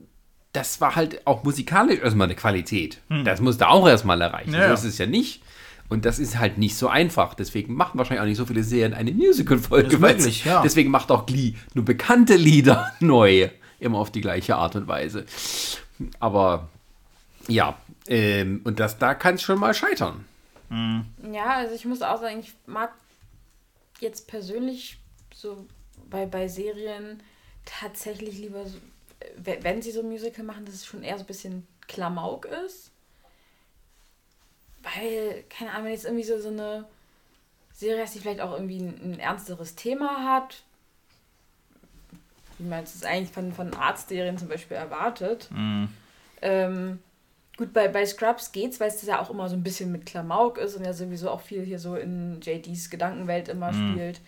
das 0.53 0.81
war 0.81 0.95
halt 0.95 1.27
auch 1.27 1.43
musikalisch 1.43 2.01
erstmal 2.01 2.29
eine 2.29 2.37
Qualität. 2.37 3.01
Hm. 3.09 3.25
Das 3.25 3.41
musste 3.41 3.69
auch 3.69 3.89
erstmal 3.89 4.21
erreichen. 4.21 4.53
Ja. 4.53 4.69
So 4.69 4.75
ist 4.75 4.95
es 4.95 4.99
ja 4.99 5.07
nicht. 5.07 5.43
Und 5.89 6.05
das 6.05 6.21
ist 6.21 6.39
halt 6.39 6.57
nicht 6.57 6.77
so 6.77 6.87
einfach. 6.87 7.35
Deswegen 7.35 7.75
machen 7.75 7.99
wahrscheinlich 7.99 8.23
auch 8.23 8.27
nicht 8.27 8.37
so 8.37 8.47
viele 8.47 8.63
Serien 8.63 8.95
eine 8.95 9.11
Musical-Folge. 9.11 9.99
Ja. 10.45 10.63
Deswegen 10.63 10.91
macht 10.93 11.11
auch 11.11 11.27
Glee 11.27 11.55
nur 11.75 11.85
bekannte 11.85 12.37
Lieder 12.37 12.93
neu. 13.01 13.49
Immer 13.81 13.99
auf 13.99 14.13
die 14.13 14.21
gleiche 14.21 14.55
Art 14.55 14.77
und 14.77 14.87
Weise. 14.87 15.25
Aber 16.21 16.69
ja, 17.49 17.77
ähm, 18.07 18.61
und 18.63 18.79
das, 18.79 18.99
da 18.99 19.15
kann 19.15 19.35
es 19.35 19.43
schon 19.43 19.59
mal 19.59 19.75
scheitern. 19.75 20.25
Mhm. 20.71 21.05
Ja, 21.33 21.57
also 21.57 21.75
ich 21.75 21.85
muss 21.85 22.01
auch 22.01 22.21
sagen, 22.21 22.41
ich 22.41 22.55
mag 22.67 22.95
jetzt 24.01 24.29
persönlich 24.29 24.99
so 25.35 25.67
bei, 26.09 26.27
bei 26.27 26.49
Serien 26.49 27.23
tatsächlich 27.65 28.39
lieber, 28.39 28.65
so, 28.67 28.79
wenn 29.37 29.83
sie 29.83 29.91
so 29.91 30.03
Musical 30.03 30.45
machen, 30.45 30.65
dass 30.65 30.75
es 30.75 30.87
schon 30.87 31.03
eher 31.03 31.19
so 31.19 31.25
ein 31.25 31.27
bisschen 31.27 31.67
Klamauk 31.87 32.47
ist. 32.47 32.91
Weil, 34.83 35.45
keine 35.51 35.73
Ahnung, 35.73 35.87
wenn 35.87 35.93
jetzt 35.93 36.07
irgendwie 36.07 36.25
so, 36.25 36.41
so 36.41 36.49
eine 36.49 36.87
Serie 37.73 38.03
hast, 38.03 38.15
die 38.15 38.21
vielleicht 38.21 38.41
auch 38.41 38.53
irgendwie 38.53 38.79
ein, 38.79 39.13
ein 39.13 39.19
ernsteres 39.19 39.75
Thema 39.75 40.25
hat, 40.25 40.63
wie 42.59 42.69
man 42.69 42.85
es 42.85 43.03
eigentlich 43.05 43.33
von, 43.33 43.53
von 43.53 43.75
Arztserien 43.75 44.39
zum 44.39 44.49
Beispiel 44.49 44.77
erwartet, 44.77 45.49
mhm. 45.51 45.89
ähm, 46.43 47.03
Gut, 47.61 47.75
bei, 47.75 47.89
bei 47.89 48.07
Scrubs 48.07 48.53
geht's, 48.53 48.81
weil 48.81 48.89
es 48.89 49.03
ja 49.03 49.21
auch 49.21 49.29
immer 49.29 49.47
so 49.51 49.55
ein 49.55 49.63
bisschen 49.63 49.93
mit 49.93 50.07
Klamauk 50.07 50.57
ist 50.57 50.77
und 50.77 50.87
ja 50.87 50.95
sowieso 50.95 51.29
auch 51.29 51.43
viel 51.43 51.63
hier 51.63 51.79
so 51.79 51.95
in 51.95 52.41
JDs 52.41 52.89
Gedankenwelt 52.89 53.51
immer 53.51 53.71
mhm. 53.71 53.93
spielt. 53.93 54.21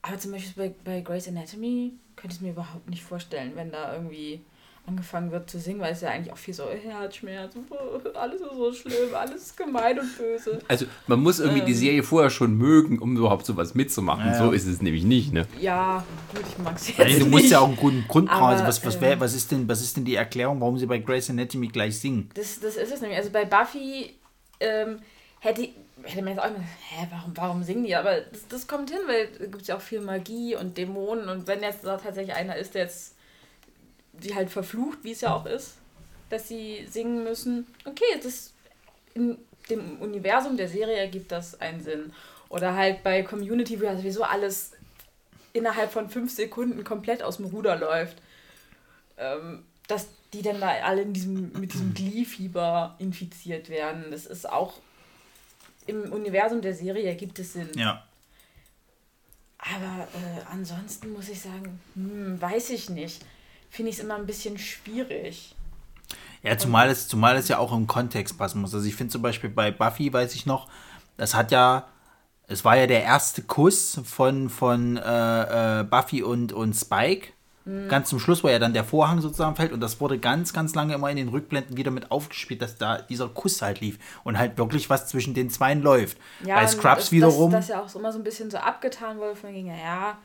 Aber 0.00 0.16
zum 0.16 0.32
Beispiel 0.32 0.70
bei, 0.70 0.74
bei 0.82 1.00
Grey's 1.02 1.28
Anatomy 1.28 1.92
könnte 2.16 2.32
ich 2.32 2.38
es 2.38 2.40
mir 2.40 2.52
überhaupt 2.52 2.88
nicht 2.88 3.02
vorstellen, 3.02 3.52
wenn 3.54 3.70
da 3.70 3.92
irgendwie 3.92 4.40
angefangen 4.86 5.32
wird 5.32 5.50
zu 5.50 5.58
singen, 5.58 5.80
weil 5.80 5.92
es 5.92 6.00
ja 6.00 6.10
eigentlich 6.10 6.32
auch 6.32 6.36
viel 6.38 6.54
so 6.54 6.64
Herzschmerz, 6.70 7.54
alles 8.14 8.40
ist 8.40 8.54
so 8.54 8.72
schlimm, 8.72 9.14
alles 9.14 9.42
ist 9.42 9.56
gemein 9.56 9.98
und 9.98 10.16
böse. 10.16 10.60
Also 10.68 10.86
man 11.06 11.20
muss 11.20 11.40
irgendwie 11.40 11.60
ähm, 11.60 11.66
die 11.66 11.74
Serie 11.74 12.02
vorher 12.02 12.30
schon 12.30 12.56
mögen, 12.56 13.00
um 13.00 13.16
überhaupt 13.16 13.46
sowas 13.46 13.74
mitzumachen. 13.74 14.26
Ja. 14.26 14.38
So 14.38 14.52
ist 14.52 14.66
es 14.66 14.80
nämlich 14.80 15.02
nicht, 15.02 15.32
ne? 15.32 15.46
Ja, 15.60 16.04
gut, 16.32 16.44
ich 16.48 16.58
mag 16.58 16.76
es 16.76 16.88
jetzt 16.88 17.00
also, 17.00 17.18
Du 17.18 17.26
musst 17.26 17.42
nicht. 17.44 17.52
ja 17.52 17.60
auch 17.60 17.68
einen 17.68 17.76
guten 17.76 18.04
Grund 18.06 18.28
brauchen. 18.28 18.44
Also 18.44 18.64
was, 18.64 18.84
was, 18.84 19.00
wär, 19.00 19.18
was, 19.18 19.34
ist 19.34 19.50
denn, 19.50 19.68
was 19.68 19.80
ist 19.80 19.96
denn 19.96 20.04
die 20.04 20.14
Erklärung, 20.14 20.60
warum 20.60 20.78
sie 20.78 20.86
bei 20.86 20.98
Grey's 20.98 21.28
Anatomy 21.28 21.66
gleich 21.66 21.98
singen? 21.98 22.30
Das, 22.34 22.60
das 22.60 22.76
ist 22.76 22.92
es 22.92 23.00
nämlich. 23.00 23.18
Also 23.18 23.30
bei 23.30 23.44
Buffy 23.44 24.14
ähm, 24.60 25.00
hätte, 25.40 25.68
hätte 26.04 26.22
man 26.22 26.34
jetzt 26.34 26.40
auch 26.40 26.46
immer 26.46 26.60
hä, 26.60 27.08
warum, 27.10 27.32
warum 27.36 27.62
singen 27.64 27.84
die? 27.84 27.96
Aber 27.96 28.20
das, 28.20 28.46
das 28.48 28.68
kommt 28.68 28.90
hin, 28.90 29.00
weil 29.08 29.28
es 29.32 29.50
gibt 29.50 29.66
ja 29.66 29.76
auch 29.76 29.80
viel 29.80 30.00
Magie 30.00 30.54
und 30.54 30.78
Dämonen 30.78 31.28
und 31.28 31.48
wenn 31.48 31.60
jetzt 31.62 31.84
da 31.84 31.96
tatsächlich 31.96 32.36
einer 32.36 32.54
ist, 32.54 32.74
der 32.74 32.82
jetzt 32.82 33.15
die 34.22 34.34
halt 34.34 34.50
verflucht, 34.50 34.98
wie 35.02 35.12
es 35.12 35.20
ja 35.20 35.34
auch 35.34 35.46
ist, 35.46 35.76
dass 36.30 36.48
sie 36.48 36.86
singen 36.90 37.24
müssen. 37.24 37.66
Okay, 37.84 38.04
das 38.22 38.52
in 39.14 39.38
dem 39.70 40.00
Universum 40.00 40.56
der 40.56 40.68
Serie 40.68 40.96
ergibt 40.96 41.32
das 41.32 41.60
einen 41.60 41.82
Sinn. 41.82 42.12
Oder 42.48 42.74
halt 42.74 43.02
bei 43.02 43.22
Community, 43.22 43.80
wo 43.80 43.84
ja 43.84 43.96
sowieso 43.96 44.22
alles 44.22 44.72
innerhalb 45.52 45.92
von 45.92 46.08
fünf 46.08 46.32
Sekunden 46.32 46.84
komplett 46.84 47.22
aus 47.22 47.38
dem 47.38 47.46
Ruder 47.46 47.76
läuft. 47.76 48.18
Ähm, 49.18 49.64
dass 49.88 50.08
die 50.32 50.42
dann 50.42 50.60
da 50.60 50.68
alle 50.68 51.02
in 51.02 51.12
diesem, 51.12 51.52
mit 51.58 51.72
diesem 51.72 51.94
Glee-Fieber 51.94 52.96
infiziert 52.98 53.68
werden. 53.68 54.10
Das 54.10 54.26
ist 54.26 54.48
auch 54.48 54.74
im 55.86 56.12
Universum 56.12 56.60
der 56.60 56.74
Serie 56.74 57.06
ergibt 57.06 57.38
es 57.38 57.52
Sinn. 57.52 57.70
Ja. 57.76 58.04
Aber 59.58 60.06
äh, 60.14 60.42
ansonsten 60.52 61.12
muss 61.12 61.28
ich 61.28 61.40
sagen, 61.40 61.80
hm, 61.94 62.40
weiß 62.40 62.70
ich 62.70 62.90
nicht 62.90 63.24
finde 63.70 63.90
ich 63.90 63.98
es 63.98 64.04
immer 64.04 64.16
ein 64.16 64.26
bisschen 64.26 64.58
schwierig. 64.58 65.54
Ja, 66.42 66.56
zumal 66.56 66.88
es, 66.88 67.08
zumal 67.08 67.36
es 67.36 67.48
ja 67.48 67.58
auch 67.58 67.72
im 67.72 67.86
Kontext 67.86 68.38
passen 68.38 68.60
muss. 68.60 68.74
Also 68.74 68.86
ich 68.86 68.94
finde 68.94 69.12
zum 69.12 69.22
Beispiel 69.22 69.50
bei 69.50 69.70
Buffy, 69.70 70.12
weiß 70.12 70.34
ich 70.34 70.46
noch, 70.46 70.68
das 71.16 71.34
hat 71.34 71.50
ja, 71.50 71.88
es 72.46 72.64
war 72.64 72.76
ja 72.76 72.86
der 72.86 73.02
erste 73.02 73.42
Kuss 73.42 74.00
von, 74.04 74.48
von 74.48 74.96
äh, 74.96 75.80
äh, 75.80 75.84
Buffy 75.84 76.22
und, 76.22 76.52
und 76.52 76.74
Spike. 76.74 77.32
Mhm. 77.64 77.88
Ganz 77.88 78.08
zum 78.10 78.20
Schluss, 78.20 78.44
wo 78.44 78.48
ja 78.48 78.60
dann 78.60 78.74
der 78.74 78.84
Vorhang 78.84 79.20
sozusagen 79.20 79.56
fällt 79.56 79.72
und 79.72 79.80
das 79.80 80.00
wurde 80.00 80.20
ganz, 80.20 80.52
ganz 80.52 80.76
lange 80.76 80.94
immer 80.94 81.10
in 81.10 81.16
den 81.16 81.28
Rückblenden 81.28 81.76
wieder 81.76 81.90
mit 81.90 82.12
aufgespielt, 82.12 82.62
dass 82.62 82.78
da 82.78 82.98
dieser 82.98 83.28
Kuss 83.28 83.60
halt 83.60 83.80
lief 83.80 83.98
und 84.22 84.38
halt 84.38 84.56
wirklich 84.56 84.88
was 84.88 85.08
zwischen 85.08 85.34
den 85.34 85.50
Zweien 85.50 85.82
läuft. 85.82 86.16
Ja, 86.44 86.60
bei 86.60 86.66
Scrubs 86.68 86.96
das, 86.96 87.12
wiederum. 87.12 87.50
Das, 87.50 87.66
das 87.66 87.76
ja 87.76 87.82
auch 87.82 87.92
immer 87.96 88.12
so 88.12 88.20
ein 88.20 88.24
bisschen 88.24 88.52
so 88.52 88.58
abgetan 88.58 89.18
wurde 89.18 89.34
von 89.34 89.52
ja, 89.66 90.16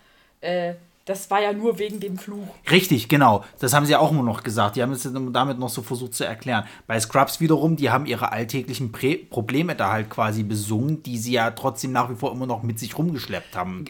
äh, 0.41 0.75
das 1.11 1.29
war 1.29 1.41
ja 1.41 1.51
nur 1.51 1.77
wegen 1.77 1.99
dem 1.99 2.17
Fluch. 2.17 2.47
Richtig, 2.69 3.09
genau. 3.09 3.43
Das 3.59 3.73
haben 3.73 3.85
sie 3.85 3.91
ja 3.91 3.99
auch 3.99 4.11
immer 4.11 4.23
noch 4.23 4.43
gesagt. 4.43 4.77
Die 4.77 4.81
haben 4.81 4.93
es 4.93 5.07
damit 5.11 5.59
noch 5.59 5.69
so 5.69 5.81
versucht 5.81 6.13
zu 6.13 6.23
erklären. 6.23 6.63
Bei 6.87 6.97
Scrubs 6.99 7.41
wiederum, 7.41 7.75
die 7.75 7.89
haben 7.89 8.05
ihre 8.05 8.31
alltäglichen 8.31 8.93
Prä 8.93 9.17
Probleme 9.17 9.75
da 9.75 9.91
halt 9.91 10.09
quasi 10.09 10.43
besungen, 10.43 11.03
die 11.03 11.17
sie 11.17 11.33
ja 11.33 11.51
trotzdem 11.51 11.91
nach 11.91 12.09
wie 12.09 12.15
vor 12.15 12.31
immer 12.31 12.45
noch 12.45 12.63
mit 12.63 12.79
sich 12.79 12.97
rumgeschleppt 12.97 13.57
haben. 13.57 13.85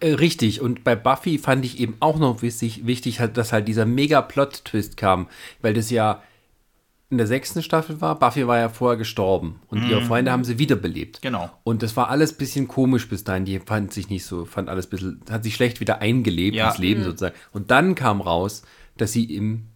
Äh, 0.00 0.12
richtig, 0.12 0.60
und 0.60 0.84
bei 0.84 0.94
Buffy 0.94 1.38
fand 1.38 1.64
ich 1.64 1.80
eben 1.80 1.96
auch 2.00 2.18
noch 2.18 2.42
wichtig, 2.42 2.86
wichtig 2.86 3.20
dass 3.32 3.52
halt 3.54 3.66
dieser 3.66 3.86
Mega-Plot-Twist 3.86 4.98
kam, 4.98 5.28
weil 5.62 5.72
das 5.72 5.88
ja 5.88 6.22
in 7.08 7.18
der 7.18 7.26
sechsten 7.26 7.62
Staffel 7.62 8.00
war, 8.00 8.18
Buffy 8.18 8.46
war 8.46 8.58
ja 8.58 8.68
vorher 8.68 8.96
gestorben 8.96 9.60
und 9.68 9.86
mm. 9.86 9.90
ihre 9.90 10.00
mhm. 10.00 10.06
Freunde 10.06 10.32
haben 10.32 10.44
sie 10.44 10.58
wiederbelebt. 10.58 11.22
Genau. 11.22 11.50
Und 11.62 11.82
das 11.82 11.96
war 11.96 12.08
alles 12.08 12.32
ein 12.32 12.38
bisschen 12.38 12.66
komisch 12.66 13.08
bis 13.08 13.22
dahin. 13.22 13.44
Die 13.44 13.60
fand 13.60 13.92
sich 13.92 14.10
nicht 14.10 14.24
so, 14.24 14.44
fand 14.44 14.68
alles 14.68 14.88
ein 14.88 14.90
bisschen, 14.90 15.20
hat 15.30 15.44
sich 15.44 15.54
schlecht 15.54 15.78
wieder 15.78 16.00
eingelebt 16.00 16.56
ja. 16.56 16.68
ins 16.68 16.78
Leben 16.78 17.02
mm. 17.02 17.04
sozusagen. 17.04 17.36
Und 17.52 17.70
dann 17.70 17.94
kam 17.94 18.20
raus, 18.20 18.62
dass 18.96 19.12
sie 19.12 19.24
im, 19.24 19.66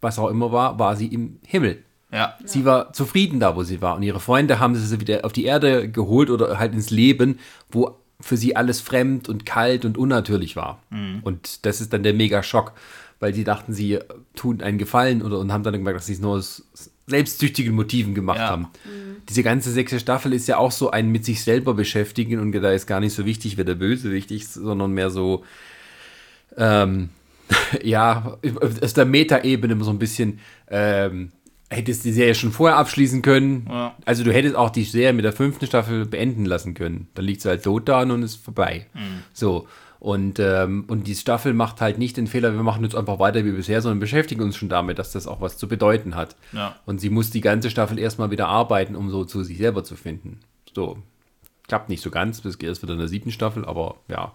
was 0.00 0.18
auch 0.18 0.28
immer 0.28 0.52
war, 0.52 0.78
war 0.78 0.96
sie 0.96 1.08
im 1.08 1.38
Himmel. 1.46 1.84
Ja. 2.12 2.36
Sie 2.44 2.64
war 2.64 2.92
zufrieden 2.94 3.40
da, 3.40 3.56
wo 3.56 3.62
sie 3.62 3.82
war. 3.82 3.96
Und 3.96 4.02
ihre 4.02 4.20
Freunde 4.20 4.58
haben 4.58 4.74
sie 4.74 5.00
wieder 5.00 5.24
auf 5.24 5.32
die 5.32 5.44
Erde 5.44 5.90
geholt 5.90 6.30
oder 6.30 6.58
halt 6.58 6.72
ins 6.72 6.90
Leben, 6.90 7.38
wo 7.70 8.00
für 8.20 8.36
sie 8.36 8.56
alles 8.56 8.80
fremd 8.80 9.28
und 9.28 9.44
kalt 9.44 9.84
und 9.84 9.98
unnatürlich 9.98 10.56
war. 10.56 10.82
Mm. 10.90 11.18
Und 11.22 11.64
das 11.66 11.80
ist 11.80 11.92
dann 11.92 12.02
der 12.02 12.14
Mega-Schock 12.14 12.72
weil 13.20 13.34
sie 13.34 13.44
dachten, 13.44 13.72
sie 13.72 13.98
tun 14.34 14.62
einen 14.62 14.78
Gefallen 14.78 15.22
oder, 15.22 15.38
und 15.38 15.52
haben 15.52 15.62
dann 15.62 15.74
gemerkt, 15.74 15.98
dass 15.98 16.06
sie 16.06 16.14
es 16.14 16.20
nur 16.20 16.32
aus 16.32 16.64
selbstsüchtigen 17.06 17.74
Motiven 17.74 18.14
gemacht 18.14 18.38
ja. 18.38 18.48
haben. 18.48 18.62
Mhm. 18.84 19.22
Diese 19.28 19.42
ganze 19.42 19.70
sechste 19.70 20.00
Staffel 20.00 20.32
ist 20.32 20.48
ja 20.48 20.56
auch 20.56 20.72
so 20.72 20.90
ein 20.90 21.10
mit 21.10 21.24
sich 21.24 21.44
selber 21.44 21.74
beschäftigen 21.74 22.40
und 22.40 22.52
da 22.52 22.72
ist 22.72 22.86
gar 22.86 23.00
nicht 23.00 23.12
so 23.12 23.26
wichtig, 23.26 23.56
wer 23.56 23.64
der 23.64 23.74
Bösewicht 23.74 24.30
ist, 24.30 24.54
sondern 24.54 24.92
mehr 24.92 25.10
so, 25.10 25.44
ähm, 26.56 27.10
ja, 27.82 28.38
aus 28.80 28.94
der 28.94 29.04
Metaebene 29.04 29.82
so 29.84 29.90
ein 29.90 29.98
bisschen, 29.98 30.40
ähm, 30.68 31.32
hättest 31.68 32.04
die 32.04 32.12
Serie 32.12 32.34
schon 32.34 32.52
vorher 32.52 32.78
abschließen 32.78 33.22
können. 33.22 33.66
Ja. 33.68 33.94
Also 34.04 34.24
du 34.24 34.32
hättest 34.32 34.56
auch 34.56 34.70
die 34.70 34.84
Serie 34.84 35.12
mit 35.12 35.24
der 35.24 35.32
fünften 35.32 35.66
Staffel 35.66 36.06
beenden 36.06 36.44
lassen 36.44 36.74
können. 36.74 37.08
Dann 37.14 37.24
liegt 37.24 37.42
sie 37.42 37.48
halt 37.48 37.62
tot 37.62 37.88
da 37.88 38.02
und 38.02 38.22
ist 38.22 38.36
vorbei. 38.36 38.86
Mhm. 38.94 39.22
So. 39.32 39.68
Und, 40.00 40.38
ähm, 40.38 40.84
und 40.88 41.06
die 41.06 41.14
Staffel 41.14 41.52
macht 41.52 41.82
halt 41.82 41.98
nicht 41.98 42.16
den 42.16 42.26
Fehler, 42.26 42.54
wir 42.54 42.62
machen 42.62 42.82
jetzt 42.84 42.94
einfach 42.96 43.18
weiter 43.18 43.44
wie 43.44 43.52
bisher, 43.52 43.82
sondern 43.82 44.00
beschäftigen 44.00 44.42
uns 44.42 44.56
schon 44.56 44.70
damit, 44.70 44.98
dass 44.98 45.12
das 45.12 45.26
auch 45.26 45.42
was 45.42 45.58
zu 45.58 45.68
bedeuten 45.68 46.16
hat. 46.16 46.36
Ja. 46.52 46.74
Und 46.86 47.00
sie 47.02 47.10
muss 47.10 47.28
die 47.30 47.42
ganze 47.42 47.68
Staffel 47.70 47.98
erstmal 47.98 48.30
wieder 48.30 48.48
arbeiten, 48.48 48.96
um 48.96 49.10
so 49.10 49.24
zu 49.26 49.44
sich 49.44 49.58
selber 49.58 49.84
zu 49.84 49.96
finden. 49.96 50.40
So. 50.74 50.98
Klappt 51.68 51.90
nicht 51.90 52.02
so 52.02 52.10
ganz, 52.10 52.40
bis 52.40 52.56
erst 52.56 52.82
wieder 52.82 52.94
in 52.94 52.98
der 52.98 53.08
siebten 53.08 53.30
Staffel, 53.30 53.64
aber 53.66 53.96
ja. 54.08 54.32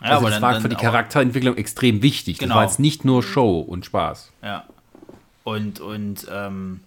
Ja, 0.00 0.08
Also 0.08 0.16
aber 0.18 0.26
das 0.30 0.34
dann- 0.36 0.42
war 0.42 0.52
dann 0.52 0.62
für 0.62 0.68
die 0.68 0.76
Charakterentwicklung 0.76 1.56
extrem 1.56 2.00
wichtig. 2.00 2.38
Genau. 2.38 2.54
Das 2.54 2.56
war 2.56 2.64
jetzt 2.64 2.78
nicht 2.78 3.04
nur 3.04 3.22
Show 3.24 3.58
und 3.60 3.84
Spaß. 3.84 4.30
Ja. 4.42 4.64
Und, 5.44 5.80
und 5.80 6.28
ähm, 6.30 6.80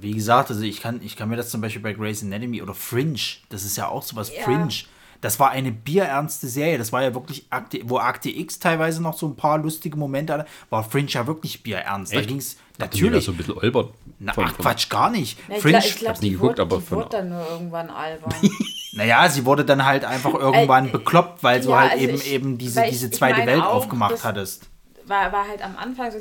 wie 0.00 0.12
gesagt, 0.12 0.50
also 0.50 0.62
ich 0.62 0.80
kann, 0.80 1.00
ich 1.02 1.14
kann 1.14 1.28
mir 1.28 1.36
das 1.36 1.50
zum 1.50 1.60
Beispiel 1.60 1.82
bei 1.82 1.92
Grey's 1.92 2.22
Anatomy 2.22 2.62
oder 2.62 2.72
Fringe, 2.74 3.20
das 3.50 3.64
ist 3.64 3.76
ja 3.76 3.86
auch 3.88 4.02
sowas, 4.02 4.32
Ja. 4.34 4.42
Fringe. 4.44 4.68
Das 5.20 5.40
war 5.40 5.50
eine 5.50 5.72
bierernste 5.72 6.46
Serie. 6.48 6.78
Das 6.78 6.92
war 6.92 7.02
ja 7.02 7.12
wirklich, 7.14 7.46
Akte, 7.50 7.80
wo 7.84 7.98
Akte 7.98 8.30
X 8.30 8.58
teilweise 8.60 9.02
noch 9.02 9.16
so 9.18 9.26
ein 9.26 9.34
paar 9.36 9.58
lustige 9.58 9.96
Momente 9.96 10.32
hatte, 10.32 10.46
war 10.70 10.84
Fringe 10.84 11.08
ja 11.10 11.26
wirklich 11.26 11.62
bierernst. 11.62 12.14
Da 12.14 12.18
Echt? 12.20 12.28
ging 12.28 12.38
es 12.38 12.56
natürlich. 12.78 13.24
so 13.24 13.32
ein 13.32 13.36
bisschen 13.36 13.58
albert. 13.58 13.92
Na, 14.20 14.32
Von- 14.32 14.44
ach 14.44 14.56
Quatsch, 14.58 14.88
gar 14.88 15.10
nicht. 15.10 15.38
Ja, 15.48 15.56
ich 15.56 15.62
Fringe, 15.62 15.78
glaube, 15.80 15.94
glaub, 15.98 16.08
hab's 16.10 16.20
nie 16.22 16.30
geguckt, 16.30 16.50
wurde, 16.58 16.62
aber 16.62 16.76
die 16.78 16.82
von- 16.82 16.98
wurde 16.98 17.08
dann 17.10 17.28
nur 17.30 17.48
irgendwann 17.50 17.90
albern. 17.90 18.32
naja, 18.92 19.28
sie 19.28 19.44
wurde 19.44 19.64
dann 19.64 19.84
halt 19.84 20.04
einfach 20.04 20.34
irgendwann 20.34 20.86
Äh, 20.88 20.92
bekloppt, 20.92 21.42
weil 21.42 21.60
du 21.60 21.70
ja, 21.70 21.80
halt 21.80 21.92
also 21.92 22.04
eben, 22.04 22.14
ich- 22.16 22.32
eben 22.32 22.58
diese, 22.58 22.84
ich- 22.84 22.90
diese 22.90 23.06
ich 23.08 23.12
zweite 23.14 23.44
Welt 23.46 23.62
auch, 23.62 23.74
aufgemacht 23.74 24.22
hattest. 24.24 24.68
war, 25.06 25.32
war 25.32 25.48
halt 25.48 25.62
am 25.64 25.76
Anfang 25.76 26.10
so, 26.12 26.18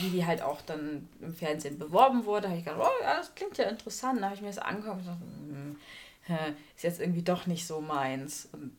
wie 0.00 0.10
die 0.10 0.26
halt 0.26 0.42
auch 0.42 0.60
dann 0.62 1.08
im 1.20 1.32
Fernsehen 1.34 1.78
beworben 1.78 2.24
wurde, 2.24 2.48
habe 2.48 2.58
ich 2.58 2.64
gedacht, 2.64 2.80
oh 2.82 3.02
ja, 3.04 3.16
das 3.18 3.32
klingt 3.36 3.56
ja 3.58 3.64
interessant. 3.66 4.16
Dann 4.16 4.24
habe 4.24 4.34
ich 4.34 4.40
mir 4.40 4.48
das 4.48 4.58
angeguckt 4.58 4.98
und 4.98 5.06
dachte, 5.06 5.20
hm, 5.22 5.76
ist 6.76 6.82
jetzt 6.82 7.00
irgendwie 7.00 7.22
doch 7.22 7.46
nicht 7.46 7.66
so 7.66 7.80
meins. 7.80 8.48
Und 8.52 8.76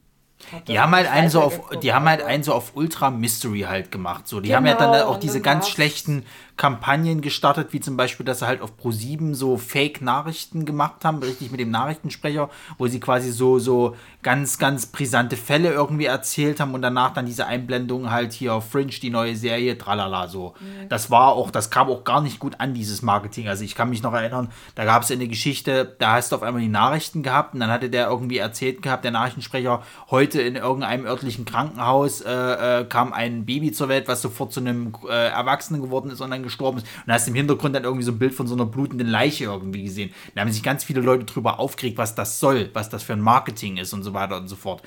Die 0.68 0.80
haben 0.80 0.94
halt 0.94 1.10
einen 1.10 1.30
so 1.30 1.42
auf, 1.42 1.62
die 1.82 1.94
haben 1.94 2.08
halt 2.08 2.22
einen 2.22 2.44
so 2.44 2.54
auf 2.54 2.76
Ultra 2.76 3.10
Mystery 3.10 3.62
halt 3.62 3.92
gemacht. 3.92 4.28
So, 4.28 4.42
die 4.42 4.56
haben 4.56 4.66
ja 4.66 4.76
Genau, 4.76 4.92
dann 4.92 5.02
auch 5.04 5.16
und 5.16 5.24
diese 5.24 5.40
dann 5.40 5.44
ganz 5.44 5.70
schlechten 5.70 6.26
Kampagnen 6.58 7.20
gestartet, 7.20 7.74
wie 7.74 7.82
zum 7.82 7.98
Beispiel, 7.98 8.26
dass 8.26 8.40
sie 8.40 8.48
halt 8.48 8.62
auf 8.62 8.74
Pro7 8.82 9.34
so 9.36 9.58
Fake-Nachrichten 9.58 10.66
gemacht 10.66 11.04
haben, 11.04 11.22
richtig 11.22 11.52
mit 11.52 11.60
dem 11.60 11.70
Nachrichtensprecher, 11.70 12.50
wo 12.78 12.88
sie 12.88 13.02
quasi 13.02 13.32
so, 13.32 13.60
so 13.60 13.96
ganz, 14.24 14.58
ganz 14.58 14.86
brisante 14.86 15.36
Fälle 15.36 15.74
irgendwie 15.74 16.06
erzählt 16.06 16.62
haben 16.62 16.74
und 16.74 16.82
danach 16.82 17.14
dann 17.14 17.26
diese 17.26 17.46
Einblendung 17.46 18.10
halt 18.10 18.32
hier 18.32 18.54
auf 18.54 18.70
Fringe, 18.70 18.92
die 18.92 19.10
neue 19.10 19.36
Serie, 19.36 19.78
tralala, 19.78 20.30
so. 20.30 20.54
Mhm. 20.60 20.88
Das 20.88 21.12
war 21.12 21.34
auch, 21.34 21.52
das 21.52 21.70
kam 21.70 21.90
auch 21.90 22.06
gar 22.06 22.22
nicht 22.22 22.40
gut 22.40 22.60
an, 22.60 22.74
dieses 22.74 23.02
Marketing. 23.02 23.50
Also 23.50 23.66
ich 23.66 23.76
kann 23.76 23.90
mich 23.90 24.02
noch 24.02 24.14
erinnern, 24.14 24.50
da 24.76 24.86
gab 24.86 25.04
es 25.04 25.12
eine 25.12 25.28
Geschichte, 25.28 25.96
da 26.00 26.14
hast 26.14 26.32
du 26.32 26.38
auf 26.38 26.44
einmal 26.44 26.62
die 26.62 26.70
Nachrichten 26.70 27.22
gehabt 27.22 27.54
und 27.54 27.60
dann 27.60 27.70
hatte 27.70 27.90
der 27.90 28.08
irgendwie 28.08 28.38
erzählt 28.38 28.82
gehabt, 28.82 29.04
der 29.04 29.12
Nachrichtensprecher, 29.12 29.84
heute 30.10 30.25
in 30.34 30.56
irgendeinem 30.56 31.06
örtlichen 31.06 31.46
Krankenhaus 31.46 32.22
äh, 32.22 32.32
äh, 32.32 32.86
kam 32.86 33.14
ein 33.14 33.46
Baby 33.46 33.72
zur 33.72 33.90
Welt, 33.90 34.08
was 34.08 34.22
sofort 34.24 34.52
zu 34.52 34.62
einem 34.62 34.94
äh, 35.08 35.28
Erwachsenen 35.28 35.82
geworden 35.82 36.10
ist 36.10 36.22
und 36.22 36.32
dann 36.32 36.42
gestorben 36.42 36.80
ist. 36.80 36.84
Und 36.84 37.08
da 37.08 37.14
hast 37.14 37.28
du 37.28 37.32
im 37.32 37.36
Hintergrund 37.36 37.76
dann 37.76 37.84
irgendwie 37.84 38.06
so 38.06 38.12
ein 38.12 38.18
Bild 38.18 38.34
von 38.34 38.48
so 38.48 38.56
einer 38.56 38.66
blutenden 38.66 39.08
Leiche 39.08 39.44
irgendwie 39.44 39.84
gesehen. 39.84 40.12
Da 40.34 40.42
haben 40.42 40.52
sich 40.52 40.64
ganz 40.64 40.84
viele 40.84 41.02
Leute 41.02 41.26
drüber 41.26 41.60
aufgeregt, 41.60 41.98
was 41.98 42.16
das 42.16 42.40
soll, 42.40 42.72
was 42.74 42.90
das 42.90 43.04
für 43.04 43.14
ein 43.14 43.22
Marketing 43.22 43.78
ist 43.78 43.94
und 43.94 44.02
so 44.02 44.14
weiter 44.14 44.38
und 44.38 44.48
so 44.48 44.56
fort. 44.56 44.82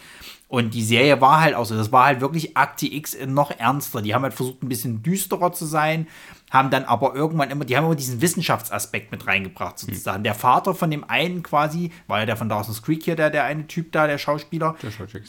Und 0.49 0.73
die 0.73 0.83
Serie 0.83 1.21
war 1.21 1.43
halt 1.43 1.55
auch 1.55 1.67
so, 1.67 1.77
das 1.77 1.93
war 1.93 2.07
halt 2.07 2.23
wirklich 2.23 2.57
Akte 2.57 2.87
X 2.87 3.17
noch 3.27 3.51
ernster. 3.51 4.01
Die 4.01 4.15
haben 4.15 4.23
halt 4.23 4.33
versucht, 4.33 4.63
ein 4.63 4.69
bisschen 4.69 5.03
düsterer 5.03 5.53
zu 5.53 5.67
sein, 5.67 6.07
haben 6.51 6.71
dann 6.71 6.85
aber 6.85 7.15
irgendwann 7.15 7.51
immer, 7.51 7.67
die 7.67 7.77
haben 7.77 7.85
immer 7.85 7.95
diesen 7.95 8.23
Wissenschaftsaspekt 8.23 9.13
mit 9.13 9.27
reingebracht, 9.27 9.79
sozusagen. 9.79 10.25
Der 10.25 10.35
Vater 10.35 10.75
von 10.75 10.91
dem 10.91 11.05
einen 11.05 11.43
quasi, 11.43 11.91
war 12.07 12.21
ja 12.21 12.27
der 12.27 12.39
von 12.39 12.49
Dawson's 12.49 12.83
Creek 12.83 13.03
hier, 13.03 13.15
der, 13.15 13.29
der 13.29 13.45
eine 13.45 13.67
Typ 13.67 13.93
da, 13.93 14.07
der 14.07 14.17
Schauspieler, 14.17 14.75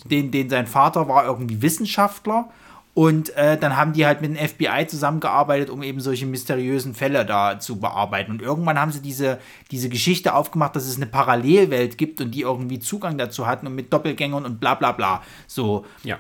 den, 0.10 0.32
den 0.32 0.50
sein 0.50 0.68
Vater 0.68 1.10
war 1.10 1.26
irgendwie 1.26 1.62
Wissenschaftler. 1.62 2.50
Und 3.00 3.34
äh, 3.38 3.58
dann 3.58 3.78
haben 3.78 3.94
die 3.94 4.06
halt 4.06 4.20
mit 4.20 4.32
dem 4.32 4.36
FBI 4.46 4.86
zusammengearbeitet, 4.88 5.70
um 5.70 5.84
eben 5.84 6.02
solche 6.02 6.26
mysteriösen 6.26 6.94
Fälle 6.94 7.26
da 7.26 7.58
zu 7.58 7.80
bearbeiten. 7.80 8.30
Und 8.34 8.42
irgendwann 8.42 8.78
haben 8.78 8.92
sie 8.92 9.02
diese, 9.02 9.40
diese 9.72 9.88
Geschichte 9.88 10.34
aufgemacht, 10.34 10.76
dass 10.76 10.86
es 10.86 10.98
eine 10.98 11.06
Parallelwelt 11.06 11.98
gibt 11.98 12.20
und 12.20 12.32
die 12.32 12.42
irgendwie 12.42 12.78
Zugang 12.80 13.18
dazu 13.18 13.48
hatten 13.48 13.68
und 13.68 13.76
mit 13.76 13.94
Doppelgängern 13.94 14.44
und 14.44 14.60
bla 14.60 14.76
bla 14.76 14.92
bla. 14.92 15.24
So, 15.48 15.86
Ja. 16.04 16.18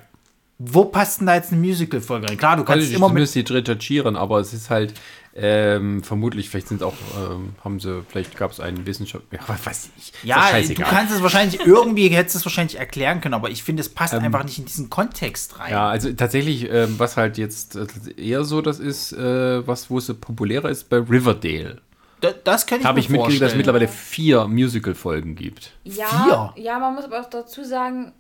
wo 0.57 0.86
passt 0.86 1.19
denn 1.19 1.27
da 1.27 1.36
jetzt 1.36 1.51
eine 1.51 1.59
Musical-Folge 1.59 2.30
rein? 2.30 2.38
Klar, 2.38 2.55
du 2.55 2.63
kannst 2.63 2.86
Also, 2.86 2.95
immer 2.95 3.07
ich 3.07 3.36
mit. 3.36 3.49
die 3.49 3.53
recherchieren, 3.53 4.15
aber 4.15 4.39
es 4.39 4.53
ist 4.53 4.69
halt 4.69 4.93
ähm, 5.36 6.03
vermutlich, 6.03 6.49
vielleicht 6.49 6.67
sind 6.67 6.84
auch, 6.84 6.95
ähm, 7.17 7.53
haben 7.63 7.80
sie, 7.80 8.03
vielleicht 8.09 8.36
gab 8.36 8.51
es 8.51 8.59
einen 8.59 8.86
Wissenschaft, 8.86 9.25
ja, 9.32 9.39
was 9.47 9.65
weiß 9.65 9.89
ich. 9.97 10.13
Ja, 10.23 10.51
du 10.59 10.73
kannst 10.84 11.13
es 11.13 11.21
wahrscheinlich 11.21 11.65
irgendwie, 11.65 12.09
hättest 12.09 12.38
es 12.38 12.45
wahrscheinlich 12.45 12.80
erklären 12.80 13.21
können, 13.21 13.36
aber 13.36 13.49
ich 13.49 13.63
finde, 13.63 13.82
es 13.82 13.89
passt 13.89 14.13
einfach 14.13 14.43
nicht 14.43 14.57
in 14.57 14.65
diesen 14.65 14.89
Kontext 14.89 15.59
rein. 15.59 15.67
Ähm, 15.67 15.73
Ja, 15.73 15.89
also 15.89 16.11
tatsächlich, 16.13 16.69
ähm, 16.71 16.95
was 16.97 17.15
halt 17.15 17.38
jetzt 17.38 17.75
äh, 17.75 17.86
eher 18.17 18.43
so 18.43 18.61
das 18.61 18.80
ist, 18.80 19.13
äh, 19.13 19.65
was, 19.67 19.89
wo 19.89 19.99
es 19.99 20.13
populärer 20.13 20.69
ist, 20.69 20.89
bei 20.89 20.97
Riverdale. 20.97 21.82
Da, 22.21 22.32
das 22.43 22.65
kann 22.65 22.82
ich 22.82 22.86
Habe 22.86 22.99
ich 22.99 23.09
mitgekriegt, 23.09 23.41
dass 23.41 23.51
es 23.51 23.57
mittlerweile 23.57 23.88
vier 23.88 24.47
Musical-Folgen 24.47 25.36
gibt. 25.36 25.71
Ja, 25.84 26.53
ja, 26.57 26.80
man 26.80 26.95
muss 26.95 27.05
aber 27.05 27.21
auch 27.21 27.30
dazu 27.30 27.63
sagen, 27.63 28.11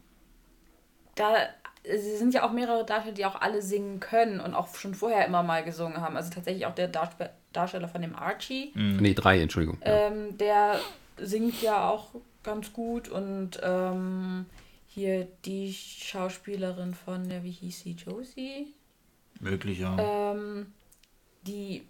da 1.15 1.33
sie 1.83 2.17
sind 2.17 2.33
ja 2.33 2.47
auch 2.47 2.51
mehrere 2.51 2.85
Darsteller, 2.85 3.15
die 3.15 3.25
auch 3.25 3.39
alle 3.39 3.61
singen 3.61 3.99
können 3.99 4.39
und 4.39 4.53
auch 4.53 4.73
schon 4.75 4.93
vorher 4.95 5.25
immer 5.25 5.43
mal 5.43 5.63
gesungen 5.63 6.01
haben. 6.01 6.15
Also 6.17 6.29
tatsächlich 6.31 6.65
auch 6.65 6.75
der 6.75 6.87
Darst- 6.87 7.17
Darsteller 7.53 7.87
von 7.87 8.01
dem 8.01 8.15
Archie, 8.15 8.71
Nee, 8.75 9.13
drei, 9.13 9.39
Entschuldigung. 9.41 9.79
Ja. 9.85 10.07
ähm, 10.07 10.37
der 10.37 10.79
singt 11.17 11.61
ja 11.61 11.89
auch 11.89 12.09
ganz 12.43 12.71
gut 12.73 13.09
und 13.09 13.59
ähm, 13.63 14.45
hier 14.87 15.27
die 15.45 15.73
Schauspielerin 15.73 16.93
von 16.93 17.27
der, 17.27 17.43
wie 17.43 17.51
hieß 17.51 17.81
sie, 17.81 17.91
Josie? 17.93 18.73
Möglich, 19.39 19.79
ja. 19.79 20.31
Ähm, 20.33 20.67
die, 21.43 21.83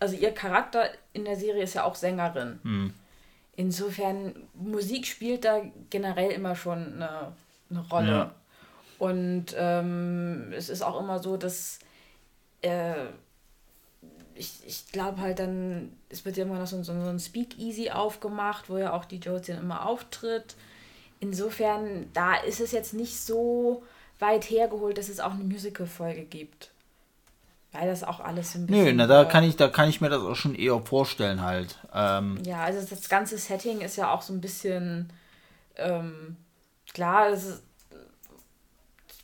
also 0.00 0.16
ihr 0.16 0.32
Charakter 0.32 0.88
in 1.12 1.24
der 1.24 1.36
Serie 1.36 1.62
ist 1.62 1.74
ja 1.74 1.84
auch 1.84 1.94
Sängerin. 1.94 2.58
Hm. 2.62 2.94
Insofern, 3.54 4.34
Musik 4.54 5.06
spielt 5.06 5.44
da 5.44 5.60
generell 5.90 6.30
immer 6.32 6.56
schon 6.56 6.94
eine, 6.94 7.32
eine 7.70 7.80
Rolle. 7.88 8.10
Ja. 8.10 8.34
Und 9.02 9.46
ähm, 9.56 10.52
es 10.56 10.68
ist 10.68 10.82
auch 10.82 11.00
immer 11.00 11.18
so, 11.18 11.36
dass 11.36 11.80
äh, 12.60 13.06
ich, 14.36 14.60
ich 14.64 14.92
glaube 14.92 15.20
halt 15.20 15.40
dann, 15.40 15.90
es 16.08 16.24
wird 16.24 16.36
ja 16.36 16.44
immer 16.44 16.60
noch 16.60 16.68
so, 16.68 16.80
so, 16.84 16.92
so 16.92 17.08
ein 17.08 17.18
Speakeasy 17.18 17.90
aufgemacht, 17.90 18.70
wo 18.70 18.78
ja 18.78 18.92
auch 18.92 19.04
die 19.04 19.16
Josie 19.16 19.54
dann 19.54 19.62
immer 19.62 19.86
auftritt. 19.86 20.54
Insofern, 21.18 22.10
da 22.12 22.36
ist 22.36 22.60
es 22.60 22.70
jetzt 22.70 22.94
nicht 22.94 23.18
so 23.18 23.82
weit 24.20 24.48
hergeholt, 24.48 24.98
dass 24.98 25.08
es 25.08 25.18
auch 25.18 25.32
eine 25.32 25.42
Musical-Folge 25.42 26.22
gibt. 26.22 26.70
Weil 27.72 27.88
das 27.88 28.04
auch 28.04 28.20
alles 28.20 28.52
so 28.52 28.60
ein 28.60 28.66
bisschen. 28.68 28.84
Nö, 28.84 28.92
na, 28.92 29.08
da 29.08 29.24
kann 29.24 29.42
ich, 29.42 29.56
da 29.56 29.66
kann 29.66 29.88
ich 29.88 30.00
mir 30.00 30.10
das 30.10 30.22
auch 30.22 30.36
schon 30.36 30.54
eher 30.54 30.78
vorstellen 30.78 31.40
halt. 31.42 31.76
Ähm, 31.92 32.40
Ja, 32.46 32.62
also 32.62 32.86
das 32.88 33.08
ganze 33.08 33.36
Setting 33.36 33.80
ist 33.80 33.96
ja 33.96 34.12
auch 34.14 34.22
so 34.22 34.32
ein 34.32 34.40
bisschen. 34.40 35.12
Ähm, 35.74 36.36
klar, 36.94 37.30
es, 37.30 37.44
ist, 37.46 37.62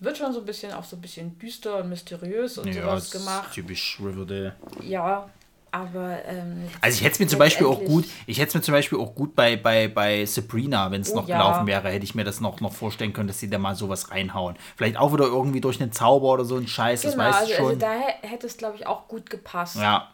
wird 0.01 0.16
schon 0.18 0.32
so 0.32 0.40
ein 0.40 0.46
bisschen 0.46 0.72
auch 0.72 0.84
so 0.84 0.96
ein 0.96 1.01
bisschen 1.01 1.38
düster 1.38 1.76
und 1.78 1.88
mysteriös 1.88 2.59
und 2.59 2.68
ja, 2.72 2.82
sowas 2.82 3.11
gemacht. 3.11 3.53
Typisch 3.53 3.99
Riverdale. 4.01 4.55
Ja, 4.82 5.28
aber. 5.70 6.24
Ähm, 6.24 6.68
Also 6.80 6.96
ich 6.99 7.05
hätte 7.05 7.14
es 7.14 7.18
mir 7.20 7.26
zum 7.26 7.38
Beispiel 7.38 7.66
auch 7.66 7.84
gut, 7.84 8.07
ich 8.26 8.38
hätte 8.38 8.49
es 8.49 8.55
mir 8.55 8.62
zum 8.62 8.72
Beispiel 8.74 8.99
auch 8.99 9.14
gut 9.14 9.34
bei, 9.34 9.57
bei, 9.57 9.88
bei 9.88 10.24
Sabrina, 10.24 10.90
wenn 10.90 11.03
es 11.03 11.12
Oh, 11.12 11.16
noch 11.16 11.28
ja. 11.28 11.36
gelaufen 11.36 11.66
wäre, 11.66 11.88
hätte 11.90 12.05
ich 12.05 12.14
mir 12.14 12.24
das 12.24 12.40
noch, 12.40 12.61
noch 12.61 12.72
vorstellen 12.72 13.12
können, 13.12 13.28
dass 13.28 13.38
sie 13.40 13.51
da 13.51 13.59
mal 13.59 13.74
sowas 13.74 14.11
reinhauen. 14.11 14.57
Vielleicht 14.76 14.96
auch 14.96 15.12
wieder 15.12 15.26
irgendwie 15.26 15.61
durch 15.61 15.80
einen 15.80 15.92
Zauber 15.92 16.28
oder 16.32 16.44
so 16.44 16.57
ein 16.57 16.66
Scheiß, 16.68 17.03
das 17.03 17.12
Genau, 17.12 17.24
weißt 17.24 17.38
also, 17.40 17.51
du 17.51 17.57
schon. 17.57 17.66
also 17.66 17.78
da 17.80 17.92
hä- 17.92 18.26
hätte 18.28 18.46
es, 18.46 18.57
glaube 18.57 18.76
ich, 18.76 18.86
auch 18.86 19.09
gut 19.09 19.28
gepasst. 19.30 19.76
ja. 19.76 20.09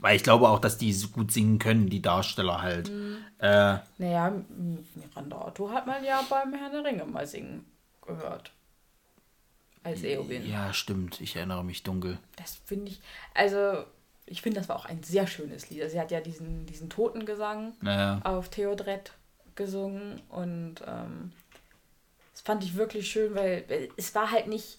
Weil 0.00 0.16
ich 0.16 0.22
glaube 0.22 0.48
auch, 0.48 0.58
dass 0.58 0.76
die 0.76 0.92
so 0.92 1.08
gut 1.08 1.32
singen 1.32 1.58
können, 1.58 1.88
die 1.88 2.02
Darsteller 2.02 2.60
halt. 2.60 2.90
Mhm. 2.90 3.18
Äh, 3.38 3.78
Naja, 3.96 4.32
Miranda 4.94 5.46
Otto 5.46 5.70
hat 5.70 5.86
man 5.86 6.04
ja 6.04 6.20
beim 6.28 6.52
Herrn 6.52 6.72
der 6.72 6.84
Ringe 6.84 7.04
mal 7.06 7.26
singen 7.26 7.64
gehört. 8.04 8.50
Als 9.84 10.02
Eowyn. 10.02 10.44
ja, 10.48 10.72
stimmt. 10.72 11.20
Ich 11.20 11.36
erinnere 11.36 11.62
mich 11.64 11.82
dunkel. 11.84 12.18
Das 12.36 12.56
finde 12.66 12.90
ich, 12.90 13.00
also 13.34 13.84
ich 14.26 14.40
finde, 14.42 14.58
das 14.58 14.68
war 14.68 14.76
auch 14.76 14.86
ein 14.86 15.02
sehr 15.02 15.26
schönes 15.26 15.68
Lied. 15.70 15.82
Also 15.82 15.92
sie 15.94 16.00
hat 16.00 16.10
ja 16.10 16.20
diesen, 16.20 16.64
diesen 16.66 16.88
Totengesang 16.90 17.74
Naja. 17.82 18.20
auf 18.24 18.48
Theodret 18.48 19.12
gesungen 19.54 20.20
und 20.30 20.76
ähm, 20.86 21.30
das 22.32 22.40
fand 22.40 22.64
ich 22.64 22.74
wirklich 22.74 23.08
schön, 23.10 23.34
weil, 23.34 23.64
es 23.96 24.14
war 24.14 24.30
halt 24.30 24.48
nicht 24.48 24.78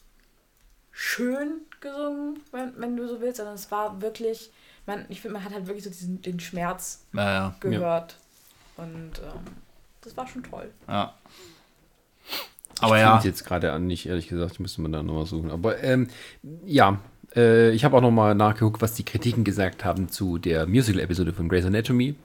schön 0.91 1.61
gesungen, 1.81 2.41
wenn, 2.51 2.73
wenn 2.79 2.97
du 2.97 3.07
so 3.07 3.21
willst, 3.21 3.37
sondern 3.37 3.55
es 3.55 3.69
war 3.71 4.01
wirklich, 4.01 4.51
man, 4.85 5.05
ich 5.09 5.21
finde, 5.21 5.35
man 5.35 5.43
hat 5.45 5.53
halt 5.53 5.67
wirklich 5.67 5.83
so 5.83 5.89
diesen, 5.89 6.21
den 6.21 6.39
Schmerz 6.39 7.05
Naja. 7.11 7.55
gehört 7.59 8.17
und 8.77 9.11
ähm, 9.23 9.45
das 10.01 10.17
war 10.17 10.27
schon 10.27 10.43
toll. 10.43 10.71
Ja. 10.87 11.13
Aber 12.79 12.95
Ich 12.97 13.01
ja. 13.01 13.19
jetzt 13.23 13.45
gerade 13.45 13.71
an 13.71 13.87
nicht, 13.87 14.05
ehrlich 14.07 14.27
gesagt, 14.27 14.59
müsste 14.59 14.81
man 14.81 14.91
da 14.91 15.01
nochmal 15.03 15.25
suchen. 15.25 15.51
Aber 15.51 15.81
ähm, 15.83 16.07
ja, 16.65 16.99
Äh, 17.35 17.71
ich 17.71 17.83
habe 17.83 17.97
auch 17.97 18.01
nochmal 18.01 18.33
nachgeguckt, 18.35 18.81
was 18.81 18.93
die 18.93 19.03
Kritiken 19.03 19.43
gesagt 19.43 19.83
haben 19.83 20.07
zu 20.09 20.37
der 20.37 20.67
Musical-Episode 20.67 21.33
von 21.33 21.49
Grey's 21.49 21.65
Anatomy. 21.65 22.15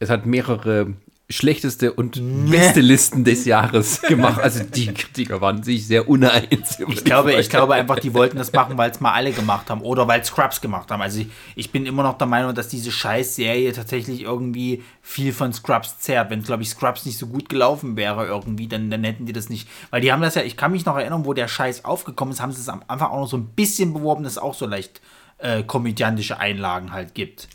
Es 0.00 0.10
hat 0.10 0.26
mehrere 0.26 0.94
schlechteste 1.30 1.92
und 1.92 2.20
beste 2.50 2.80
Listen 2.80 3.24
des 3.24 3.44
Jahres 3.44 4.02
gemacht. 4.02 4.40
Also 4.40 4.64
die 4.64 4.92
Kritiker 4.92 5.40
waren 5.40 5.62
sich 5.62 5.86
sehr 5.86 6.08
uneins. 6.08 6.78
Ich 6.88 7.04
glaube, 7.04 7.34
ich 7.34 7.48
glaube 7.48 7.74
einfach, 7.74 8.00
die 8.00 8.12
wollten 8.14 8.36
das 8.36 8.52
machen, 8.52 8.76
weil 8.76 8.90
es 8.90 9.00
mal 9.00 9.12
alle 9.12 9.32
gemacht 9.32 9.70
haben 9.70 9.80
oder 9.80 10.08
weil 10.08 10.24
Scrubs 10.24 10.60
gemacht 10.60 10.90
haben. 10.90 11.00
Also 11.00 11.20
ich, 11.20 11.28
ich 11.54 11.70
bin 11.70 11.86
immer 11.86 12.02
noch 12.02 12.18
der 12.18 12.26
Meinung, 12.26 12.54
dass 12.54 12.68
diese 12.68 12.90
Scheiß-Serie 12.90 13.72
tatsächlich 13.72 14.22
irgendwie 14.22 14.82
viel 15.02 15.32
von 15.32 15.52
Scrubs 15.52 16.00
zehrt. 16.00 16.30
Wenn, 16.30 16.42
glaube 16.42 16.64
ich, 16.64 16.70
Scrubs 16.70 17.06
nicht 17.06 17.18
so 17.18 17.28
gut 17.28 17.48
gelaufen 17.48 17.96
wäre 17.96 18.26
irgendwie, 18.26 18.66
dann, 18.66 18.90
dann 18.90 19.04
hätten 19.04 19.26
die 19.26 19.32
das 19.32 19.48
nicht. 19.48 19.68
Weil 19.90 20.00
die 20.00 20.12
haben 20.12 20.22
das 20.22 20.34
ja, 20.34 20.42
ich 20.42 20.56
kann 20.56 20.72
mich 20.72 20.84
noch 20.84 20.96
erinnern, 20.96 21.24
wo 21.24 21.32
der 21.32 21.48
Scheiß 21.48 21.84
aufgekommen 21.84 22.34
ist, 22.34 22.40
haben 22.40 22.52
sie 22.52 22.60
es 22.60 22.68
am 22.68 22.82
Anfang 22.88 23.10
auch 23.10 23.20
noch 23.20 23.28
so 23.28 23.36
ein 23.36 23.46
bisschen 23.46 23.94
beworben, 23.94 24.24
dass 24.24 24.32
es 24.32 24.38
auch 24.38 24.54
so 24.54 24.66
leicht 24.66 25.00
äh, 25.38 25.62
komödiantische 25.62 26.38
Einlagen 26.38 26.92
halt 26.92 27.14
gibt. 27.14 27.48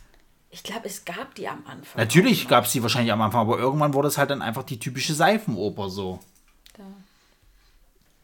Ich 0.55 0.63
glaube, 0.63 0.85
es 0.85 1.03
gab 1.03 1.35
die 1.35 1.49
am 1.49 1.63
Anfang. 1.67 2.01
Natürlich 2.01 2.47
gab 2.47 2.63
es 2.63 2.71
die 2.71 2.81
wahrscheinlich 2.81 3.11
am 3.11 3.21
Anfang, 3.21 3.41
aber 3.41 3.59
irgendwann 3.59 3.93
wurde 3.93 4.07
es 4.07 4.17
halt 4.17 4.29
dann 4.29 4.41
einfach 4.41 4.63
die 4.63 4.79
typische 4.79 5.13
Seifenoper 5.13 5.89
so. 5.89 6.21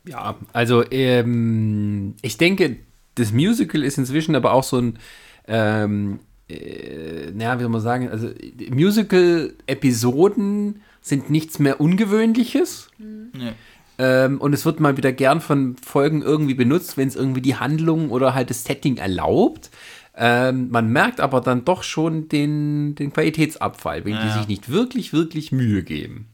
Ja, 0.06 0.36
also 0.54 0.90
ähm, 0.92 2.16
ich 2.22 2.38
denke, 2.38 2.78
das 3.16 3.34
Musical 3.34 3.84
ist 3.84 3.98
inzwischen 3.98 4.34
aber 4.36 4.54
auch 4.54 4.64
so 4.64 4.78
ein, 4.78 4.98
ähm, 5.46 6.22
äh, 6.48 7.32
naja, 7.32 7.60
wie 7.60 7.64
soll 7.64 7.70
man 7.70 7.82
sagen, 7.82 8.10
also 8.10 8.30
Musical-Episoden 8.70 10.82
sind 11.02 11.30
nichts 11.30 11.60
mehr 11.60 11.82
Ungewöhnliches. 11.82 12.92
Nee. 12.98 13.52
Ähm, 13.98 14.40
und 14.40 14.54
es 14.54 14.66
wird 14.66 14.80
mal 14.80 14.96
wieder 14.96 15.12
gern 15.12 15.42
von 15.42 15.76
Folgen 15.76 16.22
irgendwie 16.22 16.54
benutzt, 16.54 16.96
wenn 16.96 17.10
es 17.10 17.18
irgendwie 17.18 17.42
die 17.42 17.58
Handlung 17.58 18.10
oder 18.10 18.34
halt 18.34 18.50
das 18.50 18.64
Setting 18.64 18.96
erlaubt. 18.96 19.70
Ähm, 20.16 20.70
man 20.70 20.90
merkt 20.90 21.22
aber 21.22 21.40
dann 21.40 21.64
doch 21.64 21.84
schon 21.84 22.28
den, 22.28 22.96
den 22.96 23.14
Qualitätsabfall, 23.14 24.04
wenn 24.04 24.14
die 24.14 24.28
Ja. 24.28 24.38
sich 24.38 24.48
nicht 24.48 24.70
wirklich, 24.70 25.14
wirklich 25.14 25.52
Mühe 25.54 25.84
geben. 25.84 26.28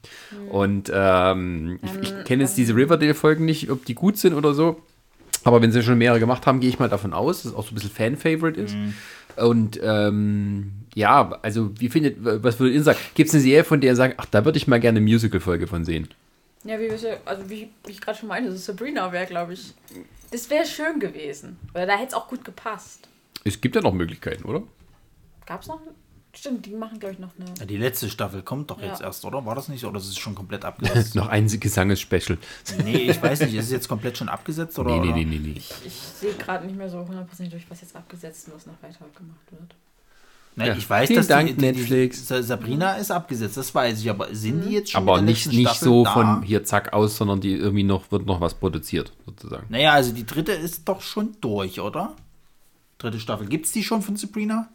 Und 0.49 0.91
ähm, 0.93 1.79
ich, 1.83 2.09
ich 2.09 2.23
kenne 2.25 2.43
jetzt 2.43 2.57
diese 2.57 2.75
Riverdale-Folgen 2.75 3.45
nicht, 3.45 3.69
ob 3.69 3.85
die 3.85 3.93
gut 3.93 4.17
sind 4.17 4.33
oder 4.33 4.53
so. 4.55 4.81
Aber 5.43 5.61
wenn 5.61 5.71
sie 5.71 5.83
schon 5.83 5.97
mehrere 5.99 6.19
gemacht 6.19 6.47
haben, 6.47 6.59
gehe 6.59 6.69
ich 6.69 6.79
mal 6.79 6.89
davon 6.89 7.13
aus, 7.13 7.43
dass 7.43 7.51
es 7.51 7.57
auch 7.57 7.63
so 7.65 7.71
ein 7.71 7.75
bisschen 7.75 7.91
Fan-Favorite 7.91 8.59
ist. 8.59 8.75
Und 9.35 9.79
ähm, 9.83 10.71
ja, 10.95 11.37
also 11.43 11.69
wie 11.79 11.89
findet, 11.89 12.17
was 12.19 12.59
würdet 12.59 12.75
ihr 12.75 12.83
sagen? 12.83 12.97
Gibt 13.13 13.29
es 13.29 13.35
eine 13.35 13.43
Serie, 13.43 13.63
von 13.63 13.79
der 13.79 13.91
ihr 13.91 13.95
sagt, 13.95 14.15
ach, 14.17 14.25
da 14.25 14.43
würde 14.43 14.57
ich 14.57 14.67
mal 14.67 14.79
gerne 14.79 14.97
eine 14.97 15.05
Musical-Folge 15.05 15.67
von 15.67 15.85
sehen? 15.85 16.07
Ja, 16.63 16.79
wie, 16.79 16.89
wir- 16.89 17.17
also 17.25 17.47
wie, 17.49 17.69
wie 17.85 17.91
ich 17.91 18.01
gerade 18.01 18.17
schon 18.17 18.27
meinte, 18.27 18.51
so 18.51 18.57
Sabrina 18.57 19.11
wäre, 19.11 19.27
glaube 19.27 19.53
ich. 19.53 19.73
Das 20.31 20.49
wäre 20.49 20.65
schön 20.65 20.99
gewesen. 20.99 21.57
Weil 21.71 21.85
da 21.85 21.93
hätte 21.93 22.07
es 22.07 22.13
auch 22.15 22.27
gut 22.27 22.43
gepasst. 22.43 23.07
Es 23.43 23.61
gibt 23.61 23.75
ja 23.75 23.81
noch 23.81 23.93
Möglichkeiten, 23.93 24.43
oder? 24.45 24.63
Gab 25.45 25.61
es 25.61 25.67
noch? 25.67 25.79
Stimmt, 26.33 26.67
die 26.67 26.75
machen, 26.75 26.99
glaube 26.99 27.13
ich, 27.13 27.19
noch 27.19 27.31
eine. 27.39 27.49
Ja, 27.57 27.65
die 27.65 27.77
letzte 27.77 28.09
Staffel 28.09 28.43
kommt 28.43 28.69
doch 28.69 28.79
jetzt 28.79 28.99
Ja. 28.99 29.07
erst, 29.07 29.25
oder? 29.25 29.43
War 29.45 29.55
das 29.55 29.69
nicht? 29.69 29.83
Oder 29.85 29.97
ist 29.97 30.07
es 30.07 30.17
schon 30.17 30.35
komplett 30.35 30.65
abgesetzt? 30.65 31.15
noch 31.15 31.29
ein 31.29 31.47
Gesanges-Special. 31.47 32.37
nee, 32.83 33.09
ich 33.09 33.19
weiß 33.21 33.39
nicht. 33.41 33.55
Ist 33.55 33.65
es 33.65 33.71
jetzt 33.71 33.87
komplett 33.87 34.17
schon 34.19 34.29
abgesetzt? 34.29 34.77
Oder, 34.77 34.99
Nee, 34.99 35.07
nee, 35.13 35.23
nee, 35.23 35.25
nee, 35.25 35.37
nee. 35.53 35.61
Ich 35.85 35.93
sehe 35.93 36.33
gerade 36.33 36.67
nicht 36.67 36.77
mehr 36.77 36.89
so 36.89 36.99
hundertprozentig 36.99 37.51
durch, 37.53 37.69
was 37.71 37.81
jetzt 37.81 37.95
abgesetzt 37.95 38.47
und 38.49 38.55
was 38.55 38.67
noch 38.67 38.75
weiter 38.83 38.99
gemacht 39.17 39.39
wird. 39.51 39.75
Nein, 40.57 40.67
Ja. 40.67 40.75
ich 40.75 40.87
weiß, 40.87 41.07
Vielen 41.07 41.17
dass 41.19 41.27
Dank, 41.27 41.47
die, 41.47 41.53
die, 41.55 41.61
Netflix. 41.61 42.27
Die, 42.27 42.43
Sabrina 42.43 42.95
ist 42.97 43.09
abgesetzt, 43.09 43.57
das 43.57 43.73
weiß 43.73 43.99
ich. 43.99 44.09
Aber 44.09 44.27
sind 44.35 44.63
die 44.63 44.73
jetzt 44.73 44.91
schon 44.91 45.01
Aber 45.07 45.21
nicht, 45.21 45.47
nicht 45.47 45.61
Staffel 45.69 45.85
so 45.85 46.03
da? 46.03 46.13
von 46.13 46.43
hier 46.43 46.63
zack 46.65 46.93
aus, 46.93 47.17
sondern 47.17 47.41
die 47.41 47.53
irgendwie 47.53 47.83
noch 47.83 48.11
wird 48.11 48.27
noch 48.27 48.41
was 48.41 48.53
produziert, 48.53 49.11
sozusagen. 49.25 49.65
Naja, 49.69 49.93
also 49.93 50.11
die 50.13 50.25
dritte 50.25 50.51
ist 50.51 50.87
doch 50.87 51.01
schon 51.01 51.35
durch, 51.41 51.79
oder? 51.79 52.15
Dritte 52.97 53.19
Staffel. 53.19 53.47
Gibt's 53.47 53.71
die 53.71 53.83
schon 53.83 54.01
von 54.01 54.15
Sabrina? 54.17 54.67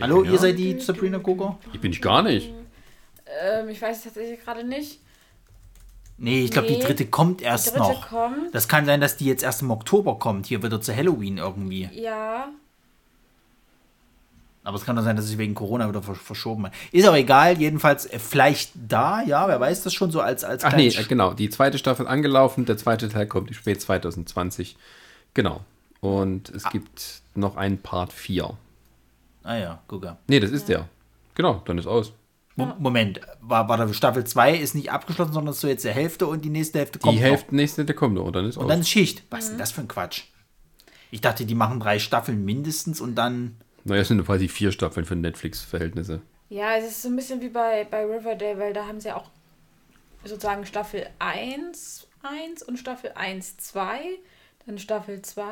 Hallo, 0.00 0.22
ja. 0.24 0.32
ihr 0.32 0.38
seid 0.38 0.58
die 0.58 0.78
Sabrina-Gucker? 0.78 1.58
Ich 1.72 1.80
bin 1.80 1.92
ich 1.92 2.02
gar 2.02 2.22
nicht. 2.22 2.52
Ähm, 3.42 3.68
ich 3.70 3.80
weiß 3.80 3.98
es 3.98 4.04
tatsächlich 4.04 4.44
gerade 4.44 4.62
nicht. 4.64 5.00
Nee, 6.18 6.44
ich 6.44 6.50
glaube, 6.50 6.68
die 6.68 6.74
Nee, 6.76 6.82
dritte 6.82 7.06
kommt 7.06 7.40
Die 7.40 7.44
erst 7.44 7.68
dritte 7.68 7.78
noch. 7.78 8.08
kommt. 8.08 8.52
Das 8.54 8.68
kann 8.68 8.84
sein, 8.84 9.00
dass 9.00 9.16
die 9.16 9.24
jetzt 9.26 9.42
erst 9.42 9.62
im 9.62 9.70
Oktober 9.70 10.18
kommt, 10.18 10.46
hier 10.46 10.62
wieder 10.62 10.80
zu 10.80 10.94
Halloween 10.94 11.38
irgendwie. 11.38 11.88
Ja. 11.92 12.48
Aber 14.64 14.76
es 14.76 14.84
kann 14.84 14.96
doch 14.96 15.04
sein, 15.04 15.16
dass 15.16 15.26
sich 15.28 15.38
wegen 15.38 15.54
Corona 15.54 15.88
wieder 15.88 16.00
versch- 16.00 16.16
verschoben 16.16 16.66
hat. 16.66 16.72
Ist 16.92 17.08
auch 17.08 17.14
egal, 17.14 17.56
jedenfalls 17.58 18.04
äh, 18.06 18.18
vielleicht 18.18 18.72
da, 18.74 19.22
ja, 19.22 19.48
wer 19.48 19.58
weiß 19.60 19.82
das 19.84 19.94
schon 19.94 20.10
so 20.10 20.20
als, 20.20 20.44
als 20.44 20.64
Ach 20.64 20.74
nee, 20.76 20.88
äh, 20.88 21.04
genau. 21.04 21.32
Die 21.32 21.48
zweite 21.48 21.78
Staffel 21.78 22.06
angelaufen, 22.06 22.66
der 22.66 22.76
zweite 22.76 23.08
Teil 23.08 23.26
kommt 23.26 23.54
spät 23.54 23.80
2020. 23.80 24.76
Genau. 25.32 25.62
Und 26.00 26.48
es 26.50 26.64
gibt 26.70 27.22
noch 27.34 27.56
einen 27.56 27.78
Part 27.78 28.12
4. 28.12 28.56
Ah 29.42 29.56
ja, 29.56 29.82
guck 29.88 30.02
mal. 30.04 30.18
Nee, 30.28 30.40
das 30.40 30.50
ist 30.50 30.68
der. 30.68 30.88
Genau, 31.34 31.62
dann 31.64 31.78
ist 31.78 31.86
aus. 31.86 32.12
Mo- 32.56 32.74
Moment, 32.78 33.20
war, 33.40 33.68
war 33.68 33.92
Staffel 33.94 34.24
2 34.24 34.56
ist 34.56 34.74
nicht 34.74 34.90
abgeschlossen, 34.90 35.32
sondern 35.32 35.54
ist 35.54 35.60
so 35.60 35.68
jetzt 35.68 35.84
der 35.84 35.92
Hälfte 35.94 36.26
und 36.26 36.44
die 36.44 36.50
nächste 36.50 36.80
Hälfte 36.80 36.98
Die 36.98 37.04
kommt 37.04 37.20
Hälfte 37.20 37.54
nächste, 37.54 37.84
der 37.84 37.94
kommt 37.94 38.14
noch 38.16 38.24
und 38.24 38.34
dann 38.34 38.46
ist 38.46 38.56
noch. 38.56 38.62
Und 38.62 38.66
aus. 38.66 38.70
dann 38.72 38.80
ist 38.80 38.88
Schicht. 38.90 39.22
Was 39.30 39.44
ist 39.44 39.50
denn 39.50 39.58
das 39.58 39.70
für 39.70 39.80
ein 39.80 39.88
Quatsch? 39.88 40.24
Ich 41.10 41.20
dachte, 41.20 41.46
die 41.46 41.54
machen 41.54 41.78
drei 41.80 41.98
Staffeln 42.00 42.44
mindestens 42.44 43.00
und 43.00 43.14
dann. 43.14 43.56
naja, 43.84 44.02
es 44.02 44.08
sind 44.08 44.24
quasi 44.26 44.48
vier 44.48 44.72
Staffeln 44.72 45.06
für 45.06 45.14
Netflix-Verhältnisse. 45.16 46.20
Ja, 46.50 46.76
es 46.76 46.86
ist 46.86 47.02
so 47.02 47.08
ein 47.08 47.16
bisschen 47.16 47.40
wie 47.40 47.48
bei, 47.48 47.86
bei 47.90 48.04
Riverdale, 48.04 48.58
weil 48.58 48.72
da 48.72 48.86
haben 48.86 49.00
sie 49.00 49.08
ja 49.08 49.16
auch 49.16 49.30
sozusagen 50.24 50.66
Staffel 50.66 51.06
1, 51.20 52.06
1 52.22 52.62
und 52.64 52.76
Staffel 52.78 53.12
1, 53.14 53.56
2. 53.58 54.00
Dann 54.68 54.78
Staffel 54.78 55.22
2, 55.22 55.44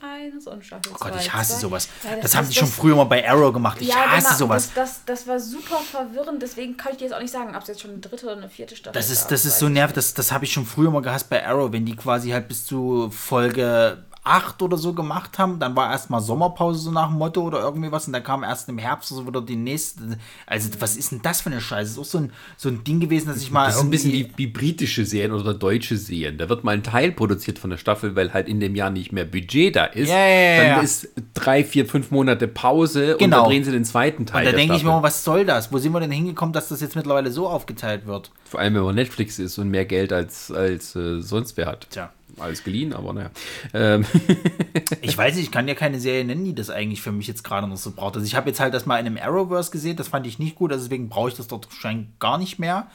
1 0.00 0.46
und 0.46 0.64
Staffel 0.64 0.92
2. 0.92 0.94
Oh 0.94 0.98
Gott, 1.10 1.20
ich 1.20 1.32
hasse 1.32 1.54
2. 1.54 1.58
sowas. 1.58 1.88
Ja, 2.04 2.14
das, 2.22 2.36
haben 2.36 2.44
ist 2.44 2.52
die 2.52 2.58
schon 2.60 2.68
das- 2.68 2.76
früher 2.76 2.94
mal 2.94 3.02
bei 3.02 3.28
Arrow 3.28 3.52
gemacht. 3.52 3.78
Ich 3.80 3.88
ja, 3.88 3.96
hasse 3.96 4.28
genau, 4.28 4.38
sowas. 4.38 4.70
Das, 4.72 5.02
das, 5.04 5.04
das 5.06 5.26
war 5.26 5.40
super 5.40 5.78
verwirrend, 5.78 6.40
deswegen 6.40 6.76
kann 6.76 6.92
ich 6.92 6.98
dir 6.98 7.06
jetzt 7.06 7.14
auch 7.14 7.20
nicht 7.20 7.32
sagen, 7.32 7.56
ob 7.56 7.62
es 7.62 7.68
jetzt 7.68 7.80
schon 7.80 7.90
eine 7.90 7.98
dritte 7.98 8.26
oder 8.26 8.36
eine 8.36 8.48
vierte 8.48 8.76
Staffel 8.76 8.92
Das 8.92 9.10
ist, 9.10 9.26
das 9.26 9.44
ist 9.44 9.58
so 9.58 9.68
nervig, 9.68 9.96
das, 9.96 10.14
das 10.14 10.30
habe 10.30 10.44
ich 10.44 10.52
schon 10.52 10.64
früher 10.66 10.92
mal 10.92 11.02
gehasst 11.02 11.28
bei 11.28 11.44
Arrow, 11.44 11.72
wenn 11.72 11.84
die 11.84 11.96
quasi 11.96 12.30
halt 12.30 12.46
bis 12.46 12.64
zu 12.64 13.10
Folge 13.10 14.04
8 14.22 14.60
oder 14.62 14.76
so 14.76 14.92
gemacht 14.92 15.38
haben, 15.38 15.58
dann 15.58 15.74
war 15.76 15.90
erstmal 15.90 16.20
Sommerpause 16.20 16.80
so 16.80 16.90
nach 16.90 17.08
dem 17.08 17.16
Motto 17.16 17.40
oder 17.42 17.60
irgendwie 17.60 17.90
was 17.90 18.06
und 18.06 18.12
dann 18.12 18.22
kam 18.22 18.42
erst 18.42 18.68
im 18.68 18.76
Herbst 18.78 19.08
so 19.08 19.26
wieder 19.26 19.40
die 19.40 19.56
nächste. 19.56 20.18
Also, 20.46 20.68
was 20.78 20.96
ist 20.96 21.12
denn 21.12 21.22
das 21.22 21.40
für 21.40 21.50
eine 21.50 21.60
Scheiße? 21.60 21.82
Das 21.84 21.90
ist 21.92 21.98
auch 21.98 22.04
so 22.04 22.18
ein, 22.18 22.32
so 22.56 22.68
ein 22.68 22.84
Ding 22.84 23.00
gewesen, 23.00 23.28
dass 23.28 23.40
ich 23.40 23.50
mal. 23.50 23.66
Das 23.66 23.76
ist 23.76 23.82
ein 23.82 23.90
bisschen 23.90 24.12
wie, 24.12 24.30
wie 24.36 24.46
britische 24.46 25.06
Serien 25.06 25.32
oder 25.32 25.54
deutsche 25.54 25.96
Serien. 25.96 26.36
Da 26.36 26.48
wird 26.48 26.64
mal 26.64 26.72
ein 26.72 26.82
Teil 26.82 27.12
produziert 27.12 27.58
von 27.58 27.70
der 27.70 27.78
Staffel, 27.78 28.14
weil 28.14 28.32
halt 28.34 28.46
in 28.48 28.60
dem 28.60 28.74
Jahr 28.74 28.90
nicht 28.90 29.12
mehr 29.12 29.24
Budget 29.24 29.74
da 29.76 29.84
ist. 29.86 30.08
Ja, 30.10 30.18
ja, 30.18 30.62
ja, 30.64 30.74
Dann 30.74 30.84
ist 30.84 31.08
drei, 31.34 31.64
vier, 31.64 31.86
fünf 31.86 32.10
Monate 32.10 32.46
Pause 32.46 33.12
und 33.14 33.18
Genau. 33.20 33.38
dann 33.42 33.46
drehen 33.50 33.64
sie 33.64 33.72
den 33.72 33.84
zweiten 33.84 34.26
Teil. 34.26 34.46
Und 34.46 34.52
da 34.52 34.56
denke 34.56 34.76
ich 34.76 34.84
mir 34.84 35.02
was 35.02 35.24
soll 35.24 35.46
das? 35.46 35.72
Wo 35.72 35.78
sind 35.78 35.92
wir 35.92 36.00
denn 36.00 36.10
hingekommen, 36.10 36.52
dass 36.52 36.68
das 36.68 36.80
jetzt 36.80 36.94
mittlerweile 36.96 37.30
so 37.30 37.48
aufgeteilt 37.48 38.06
wird? 38.06 38.30
Vor 38.44 38.60
allem, 38.60 38.74
wenn 38.74 38.82
man 38.82 38.94
Netflix 38.96 39.38
ist 39.38 39.56
und 39.58 39.70
mehr 39.70 39.84
Geld 39.86 40.12
als, 40.12 40.50
als 40.50 40.94
äh, 40.94 41.20
sonst 41.20 41.56
wer 41.56 41.66
hat. 41.66 41.86
Tja. 41.90 42.10
Alles 42.38 42.64
geliehen, 42.64 42.92
aber 42.92 43.12
naja. 43.12 43.30
Ähm, 43.74 44.04
Ich 45.02 45.16
weiß 45.16 45.34
nicht, 45.36 45.44
ich 45.44 45.50
kann 45.50 45.68
ja 45.68 45.74
keine 45.74 46.00
Serie 46.00 46.24
nennen, 46.24 46.44
die 46.44 46.54
das 46.54 46.70
eigentlich 46.70 47.00
für 47.02 47.12
mich 47.12 47.26
jetzt 47.26 47.42
gerade 47.44 47.66
noch 47.66 47.76
so 47.76 47.92
braucht. 47.92 48.14
Also 48.16 48.26
ich 48.26 48.34
habe 48.34 48.48
jetzt 48.48 48.60
halt 48.60 48.74
das 48.74 48.86
mal 48.86 48.98
in 48.98 49.06
einem 49.06 49.18
Arrowverse 49.18 49.70
gesehen, 49.70 49.96
das 49.96 50.08
fand 50.08 50.26
ich 50.26 50.38
nicht 50.38 50.56
gut, 50.56 50.72
also 50.72 50.84
deswegen 50.84 51.08
brauche 51.08 51.28
ich 51.28 51.34
das 51.34 51.46
dort 51.48 51.68
wahrscheinlich 51.70 52.08
gar 52.18 52.38
nicht 52.38 52.58
mehr. 52.58 52.86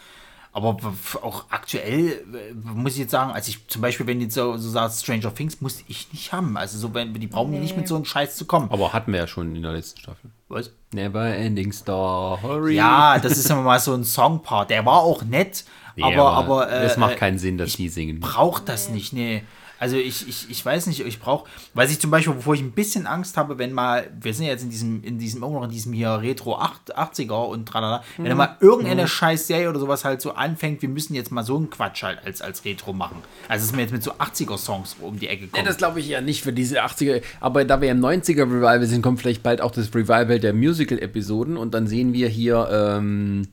Aber 0.51 0.77
auch 1.21 1.45
aktuell 1.49 2.23
muss 2.63 2.93
ich 2.93 2.99
jetzt 2.99 3.11
sagen, 3.11 3.31
als 3.31 3.49
ich 3.49 3.67
zum 3.67 3.81
Beispiel, 3.81 4.07
wenn 4.07 4.19
du 4.19 4.23
jetzt 4.25 4.35
so, 4.35 4.55
so 4.55 4.69
sagst, 4.69 5.03
Stranger 5.03 5.33
Things, 5.35 5.59
muss 5.59 5.83
ich 5.89 6.13
nicht 6.13 6.31
haben. 6.31 6.55
Also 6.55 6.77
so, 6.77 6.93
wenn 6.93 7.13
die 7.13 7.27
brauchen 7.27 7.59
nicht 7.59 7.75
mit 7.75 7.89
so 7.89 7.95
einem 7.95 8.05
Scheiß 8.05 8.37
zu 8.37 8.45
kommen. 8.45 8.71
aber 8.71 8.93
hatten 8.93 9.11
wir 9.11 9.19
ja 9.19 9.27
schon 9.27 9.53
in 9.53 9.63
der 9.63 9.73
letzten 9.73 9.99
Staffel. 9.99 10.31
Was? 10.47 10.71
Never 10.93 11.25
Ending 11.25 11.73
Story. 11.73 12.75
Ja, 12.75 13.19
das 13.19 13.37
ist 13.37 13.49
immer 13.49 13.63
mal 13.63 13.79
so 13.81 13.93
ein 13.93 14.05
Songpart. 14.05 14.69
Der 14.69 14.85
war 14.85 14.99
auch 14.99 15.23
nett, 15.23 15.65
Nee, 15.95 16.03
aber, 16.03 16.31
aber 16.31 16.69
äh, 16.71 16.85
es 16.85 16.97
macht 16.97 17.13
äh, 17.13 17.17
keinen 17.17 17.37
Sinn, 17.39 17.57
dass 17.57 17.73
die 17.75 17.89
singen. 17.89 18.19
braucht 18.19 18.69
das 18.69 18.89
nicht, 18.89 19.13
nee. 19.13 19.43
Also 19.77 19.97
ich, 19.97 20.27
ich, 20.27 20.49
ich 20.49 20.65
weiß 20.65 20.87
nicht, 20.87 21.05
ich 21.05 21.19
brauche, 21.19 21.49
weiß 21.73 21.91
ich 21.91 21.99
zum 21.99 22.09
Beispiel, 22.09 22.33
wovor 22.33 22.53
ich 22.53 22.61
ein 22.61 22.71
bisschen 22.71 23.05
Angst 23.07 23.35
habe, 23.35 23.57
wenn 23.57 23.73
mal, 23.73 24.09
wir 24.21 24.33
sind 24.33 24.45
ja 24.45 24.51
jetzt 24.51 24.63
in 24.63 24.69
diesem, 24.69 25.03
in 25.03 25.19
diesem, 25.19 25.43
immer 25.43 25.51
noch 25.51 25.65
in 25.65 25.69
diesem 25.69 25.91
hier 25.91 26.21
Retro 26.21 26.57
8, 26.57 26.97
80er 26.97 27.45
und 27.49 27.65
tralala, 27.67 28.01
wenn 28.15 28.25
da 28.25 28.35
mal 28.35 28.55
irgendeine 28.61 29.05
scheiß 29.05 29.47
Serie 29.47 29.69
oder 29.69 29.79
sowas 29.79 30.05
halt 30.05 30.21
so 30.21 30.31
anfängt, 30.31 30.81
wir 30.81 30.87
müssen 30.87 31.13
jetzt 31.13 31.29
mal 31.29 31.43
so 31.43 31.57
einen 31.57 31.69
Quatsch 31.69 32.03
halt 32.03 32.19
als, 32.25 32.41
als 32.41 32.63
Retro 32.63 32.93
machen. 32.93 33.17
Also 33.49 33.67
dass 33.67 33.75
wir 33.75 33.81
jetzt 33.83 33.91
mit 33.91 34.01
so 34.01 34.13
80er-Songs 34.13 34.95
um 35.01 35.19
die 35.19 35.27
Ecke 35.27 35.43
Ja, 35.43 35.49
kommen. 35.51 35.65
das 35.65 35.75
glaube 35.75 35.99
ich 35.99 36.07
ja 36.07 36.21
nicht 36.21 36.41
für 36.41 36.53
diese 36.53 36.81
80er. 36.81 37.21
Aber 37.41 37.65
da 37.65 37.81
wir 37.81 37.91
im 37.91 37.99
90er 37.99 38.43
Revival 38.43 38.85
sind, 38.85 39.01
kommt 39.01 39.19
vielleicht 39.19 39.43
bald 39.43 39.59
auch 39.59 39.71
das 39.71 39.93
Revival 39.93 40.39
der 40.39 40.53
Musical-Episoden 40.53 41.57
und 41.57 41.73
dann 41.73 41.87
sehen 41.87 42.13
wir 42.13 42.29
hier, 42.29 42.69
ähm, 42.71 43.49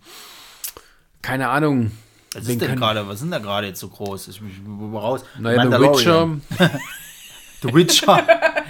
keine 1.21 1.49
Ahnung. 1.49 1.91
Was 2.35 2.47
wen 2.47 2.61
ist 2.61 2.63
denn 2.69 2.77
gerade, 2.77 3.07
was 3.09 3.19
sind 3.21 3.31
da 3.31 3.39
gerade 3.39 3.67
jetzt 3.69 3.81
so 3.81 3.89
groß? 3.89 4.29
Ich 4.29 4.41
bin 4.41 4.95
raus. 4.97 5.25
Naja, 5.39 5.65
The. 5.65 5.71
Witcher, 5.81 6.29
The 7.63 7.75
Witcher. 7.75 8.27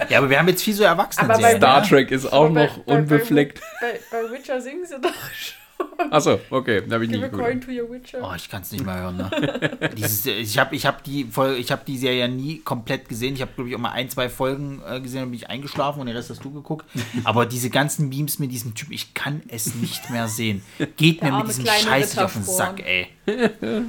ja, 0.09 0.17
aber 0.19 0.29
wir 0.29 0.37
haben 0.39 0.47
jetzt 0.47 0.63
viel 0.63 0.73
so 0.73 0.83
Erwachsene 0.83 1.29
Aber 1.33 1.41
bei 1.41 1.57
Star 1.57 1.81
Ja. 1.81 1.87
Trek 1.87 2.11
ist 2.11 2.25
auch 2.31 2.45
Aber 2.45 2.53
bei- 2.53 2.65
noch 2.65 2.77
bei- 2.79 2.83
bei- 2.93 2.97
unbefleckt. 2.99 3.61
Bei, 3.81 3.99
bei 4.11 4.31
Witcher 4.31 4.61
singen 4.61 4.85
sie 4.85 4.99
doch 5.01 5.09
schon. 5.11 5.55
Achso, 6.11 6.39
okay, 6.49 6.83
da 6.87 6.95
habe 6.95 7.05
ich 7.05 7.11
Give 7.11 7.21
nicht 7.23 7.33
a 7.33 7.37
coin 7.37 7.59
geguckt. 7.59 7.65
to 7.65 7.71
your 7.83 7.89
Witcher. 7.91 8.19
Oh, 8.21 8.33
ich 8.35 8.49
kann 8.49 8.61
es 8.61 8.71
nicht 8.71 8.85
mehr 8.85 8.95
hören. 8.99 9.17
Ne? 9.17 9.89
Dieses, 9.97 10.25
ich 10.25 10.57
habe 10.59 10.75
ich 10.75 10.85
hab 10.85 11.03
die, 11.03 11.25
Folge- 11.25 11.57
ich 11.57 11.71
die 11.87 11.97
Serie 11.97 12.27
nie 12.29 12.59
komplett 12.59 13.09
gesehen. 13.09 13.33
Ich 13.35 13.41
habe, 13.41 13.51
glaube 13.55 13.69
ich, 13.69 13.75
auch 13.75 13.79
mal 13.79 13.91
ein, 13.91 14.09
zwei 14.09 14.29
Folgen 14.29 14.81
äh, 14.87 14.99
gesehen 15.01 15.23
und 15.23 15.31
bin 15.31 15.39
ich 15.39 15.49
eingeschlafen 15.49 15.99
und 16.01 16.07
den 16.07 16.15
Rest 16.15 16.29
hast 16.29 16.43
du 16.43 16.51
geguckt. 16.51 16.85
Aber 17.23 17.45
diese 17.45 17.69
ganzen 17.69 18.09
Memes 18.09 18.39
mit 18.39 18.51
diesem 18.51 18.75
Typ, 18.75 18.91
ich 18.91 19.13
kann 19.13 19.41
es 19.47 19.75
nicht 19.75 20.09
mehr 20.09 20.27
sehen. 20.27 20.61
Geht 20.97 21.21
mir 21.21 21.29
Der 21.29 21.31
mit 21.31 21.33
arme 21.33 21.45
diesem 21.47 21.65
Scheiß 21.65 22.15
nicht 22.15 22.23
auf 22.23 22.33
den. 22.33 22.43
Sack, 22.43 22.83
ey. 22.85 23.07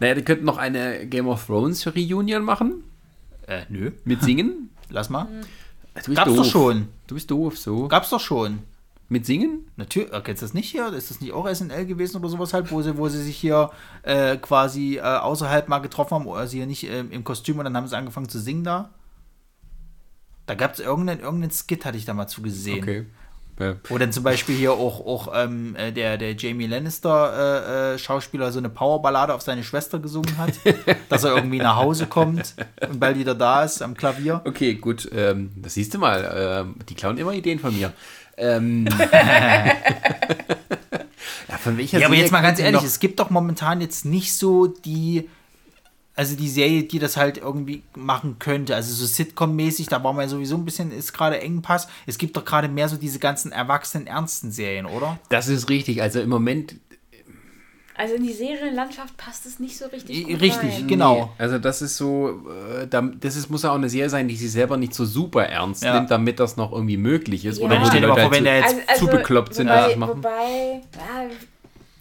Naja, 0.00 0.14
die 0.14 0.22
könnten 0.22 0.44
noch 0.44 0.58
eine 0.58 1.06
Game 1.06 1.26
of 1.26 1.44
Thrones 1.46 1.84
Reunion 1.86 2.42
machen. 2.44 2.84
Äh, 3.46 3.62
nö. 3.68 3.90
Mit 4.04 4.22
Singen. 4.22 4.70
Lass 4.90 5.10
mal. 5.10 5.24
Mhm. 5.24 5.40
Du 5.94 6.02
bist 6.04 6.16
Gab's 6.16 6.28
doof. 6.30 6.36
doch 6.38 6.44
schon. 6.44 6.88
Du 7.08 7.14
bist 7.16 7.30
doof, 7.30 7.58
so. 7.58 7.88
Gab's 7.88 8.10
doch 8.10 8.20
schon. 8.20 8.60
Mit 9.10 9.24
Singen? 9.24 9.70
Natürlich, 9.76 10.12
äh, 10.12 10.20
kennst 10.20 10.42
du 10.42 10.46
das 10.46 10.54
nicht 10.54 10.70
hier? 10.70 10.92
Ist 10.92 11.10
das 11.10 11.20
nicht 11.20 11.32
auch 11.32 11.48
SNL 11.48 11.86
gewesen 11.86 12.18
oder 12.18 12.28
sowas 12.28 12.52
halt, 12.52 12.70
wo 12.70 12.82
sie, 12.82 12.98
wo 12.98 13.08
sie 13.08 13.22
sich 13.22 13.36
hier 13.36 13.70
äh, 14.02 14.36
quasi 14.36 14.96
äh, 14.96 15.00
außerhalb 15.00 15.68
mal 15.68 15.78
getroffen 15.78 16.14
haben, 16.14 16.26
oder 16.26 16.46
sie 16.46 16.58
hier 16.58 16.66
nicht 16.66 16.84
ähm, 16.84 17.10
im 17.10 17.24
Kostüm 17.24 17.58
und 17.58 17.64
dann 17.64 17.76
haben 17.76 17.88
sie 17.88 17.96
angefangen 17.96 18.28
zu 18.28 18.38
singen 18.38 18.64
da? 18.64 18.90
Da 20.44 20.54
gab 20.54 20.74
es 20.74 20.80
irgendeinen, 20.80 21.20
irgendeinen 21.20 21.52
Skit, 21.52 21.84
hatte 21.84 21.96
ich 21.96 22.04
da 22.04 22.12
mal 22.12 22.26
zu 22.26 22.42
gesehen. 22.42 22.82
Okay. 22.82 23.06
Ja. 23.58 23.76
Wo 23.88 23.98
dann 23.98 24.12
zum 24.12 24.22
Beispiel 24.22 24.54
hier 24.54 24.72
auch, 24.72 25.04
auch 25.04 25.32
ähm, 25.34 25.74
äh, 25.74 25.90
der, 25.90 26.16
der 26.16 26.36
Jamie 26.36 26.66
Lannister 26.66 27.92
äh, 27.92 27.94
äh, 27.94 27.98
Schauspieler 27.98 28.52
so 28.52 28.58
eine 28.58 28.68
Powerballade 28.68 29.34
auf 29.34 29.42
seine 29.42 29.64
Schwester 29.64 29.98
gesungen 29.98 30.38
hat, 30.38 30.52
dass 31.08 31.24
er 31.24 31.34
irgendwie 31.34 31.58
nach 31.58 31.76
Hause 31.76 32.06
kommt 32.06 32.54
und 32.88 33.00
bald 33.00 33.18
wieder 33.18 33.34
da 33.34 33.64
ist 33.64 33.82
am 33.82 33.94
Klavier. 33.94 34.42
Okay, 34.44 34.74
gut. 34.74 35.08
Ähm, 35.12 35.50
das 35.56 35.74
siehst 35.74 35.92
du 35.94 35.98
mal. 35.98 36.64
Ähm, 36.66 36.76
die 36.88 36.94
klauen 36.94 37.18
immer 37.18 37.32
Ideen 37.32 37.58
von 37.58 37.76
mir. 37.76 37.92
Ähm, 38.38 38.86
ja, 41.48 41.58
von 41.58 41.76
welcher 41.76 41.98
Ja, 41.98 42.06
aber 42.06 42.14
Serie 42.14 42.22
jetzt 42.22 42.32
mal 42.32 42.42
ganz 42.42 42.58
ehrlich, 42.58 42.82
es 42.82 43.00
gibt 43.00 43.18
doch 43.20 43.30
momentan 43.30 43.80
jetzt 43.80 44.04
nicht 44.04 44.34
so 44.34 44.66
die, 44.66 45.28
also 46.14 46.36
die 46.36 46.48
Serie, 46.48 46.84
die 46.84 46.98
das 46.98 47.16
halt 47.16 47.38
irgendwie 47.38 47.82
machen 47.96 48.36
könnte. 48.38 48.74
Also 48.74 48.94
so 48.94 49.06
Sitcom-mäßig, 49.06 49.88
da 49.88 49.98
brauchen 49.98 50.16
wir 50.16 50.22
ja 50.22 50.28
sowieso 50.28 50.56
ein 50.56 50.64
bisschen, 50.64 50.92
ist 50.92 51.12
gerade 51.12 51.40
Engpass. 51.40 51.88
Es 52.06 52.18
gibt 52.18 52.36
doch 52.36 52.44
gerade 52.44 52.68
mehr 52.68 52.88
so 52.88 52.96
diese 52.96 53.18
ganzen 53.18 53.52
erwachsenen, 53.52 54.06
ernsten 54.06 54.52
Serien, 54.52 54.86
oder? 54.86 55.18
Das 55.28 55.48
ist 55.48 55.68
richtig. 55.68 56.00
Also 56.02 56.20
im 56.20 56.28
Moment 56.28 56.76
Also 57.98 58.14
in 58.14 58.22
die 58.22 58.32
Serienlandschaft 58.32 59.16
passt 59.16 59.44
es 59.44 59.58
nicht 59.58 59.76
so 59.76 59.86
richtig 59.86 60.24
gut 60.24 60.40
Richtig, 60.40 60.72
rein. 60.74 60.86
genau. 60.86 61.32
Also 61.36 61.58
das 61.58 61.82
ist 61.82 61.96
so, 61.96 62.28
äh, 62.80 62.86
da- 62.86 63.02
das 63.02 63.34
ist, 63.34 63.50
muss 63.50 63.64
ja 63.64 63.72
auch 63.72 63.74
eine 63.74 63.88
Serie 63.88 64.08
sein, 64.08 64.28
die 64.28 64.36
sich 64.36 64.52
selber 64.52 64.76
nicht 64.76 64.94
so 64.94 65.04
super 65.04 65.44
ernst 65.46 65.82
Ja. 65.82 65.94
nimmt, 65.94 66.10
damit 66.10 66.38
das 66.38 66.56
noch 66.56 66.70
irgendwie 66.70 66.96
möglich 66.96 67.44
ist. 67.44 67.58
Ja. 67.58 67.64
Oder 67.66 67.80
mal 67.80 67.98
Leute 68.00 68.20
vor, 68.22 68.30
wenn 68.30 68.44
der 68.44 68.62
halt 68.64 68.76
jetzt 68.76 68.98
zu, 68.98 69.06
zu 69.06 69.10
bekloppt 69.10 69.52
sind, 69.54 69.66
wobei, 69.68 69.88
das 69.88 69.96
machen. 69.96 70.16
Wobei, 70.18 70.82
ja, 70.94 71.28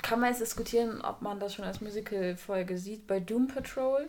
kann 0.03 0.19
man 0.19 0.29
jetzt 0.29 0.41
diskutieren, 0.41 1.01
ob 1.01 1.21
man 1.23 1.39
das 1.39 1.55
schon 1.55 1.65
als 1.65 1.81
Musical-Folge 1.81 2.77
sieht. 2.77 3.07
Bei 3.07 3.19
Doom 3.19 3.47
Patrol. 3.47 4.05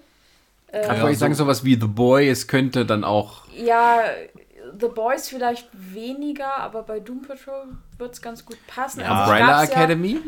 Kann 0.70 0.96
Ja, 0.98 1.08
ich 1.08 1.16
sagen, 1.18 1.34
sowas 1.34 1.64
wie 1.64 1.80
The 1.80 1.86
Boy, 1.86 2.28
es 2.28 2.46
könnte 2.46 2.84
dann 2.84 3.02
auch 3.02 3.44
Ja, 3.56 4.00
The 4.78 4.88
Boys 4.94 5.28
vielleicht 5.30 5.66
weniger, 5.72 6.58
aber 6.58 6.82
bei 6.82 7.00
Doom 7.00 7.22
Patrol 7.22 7.64
wird 7.96 8.12
es 8.12 8.20
ganz 8.20 8.44
gut 8.44 8.58
passen. 8.66 9.00
Also 9.00 9.14
es 9.14 9.20
Umbrella 9.22 9.62
Academy. 9.64 10.12
Ja, 10.12 10.20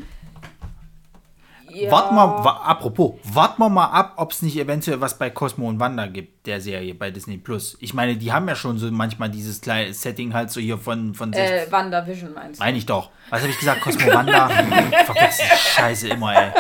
ja, 1.73 1.91
Wart 1.91 2.13
mal, 2.13 2.45
wa 2.45 2.51
apropos, 2.65 3.15
warten 3.25 3.61
wir 3.61 3.69
mal 3.69 3.87
ab, 3.87 4.15
ob 4.17 4.33
es 4.33 4.43
nicht 4.43 4.57
eventuell 4.57 5.01
was 5.01 5.19
bei 5.19 5.31
Cosmo 5.31 5.69
und 5.69 5.81
Wanda 5.81 6.07
gibt, 6.07 6.47
der 6.47 6.61
Serie 6.61 6.95
bei 6.95 7.11
Disney 7.11 7.37
Plus. 7.37 7.77
Ich 7.81 7.95
meine, 7.95 8.17
die 8.17 8.33
haben 8.33 8.49
ja 8.49 8.55
schon 8.55 8.79
so 8.79 8.91
manchmal 8.91 9.31
dieses 9.31 9.61
kleine 9.61 9.93
Setting 9.95 10.35
halt 10.35 10.51
so 10.51 10.61
hier 10.61 10.79
von, 10.79 11.15
von 11.15 11.33
Äh, 11.33 11.67
WandaVision 11.71 12.33
meinst 12.35 12.61
du? 12.61 12.65
Meine 12.65 12.79
ich 12.79 12.87
doch. 12.87 13.11
Was 13.31 13.41
habe 13.43 13.51
ich 13.51 13.59
gesagt? 13.59 13.81
Cosmo 13.83 14.07
Wanda? 14.13 14.49
Vergiss 15.05 15.39
die 15.39 15.57
Scheiße 15.57 16.09
immer, 16.09 16.35
ey. 16.35 16.51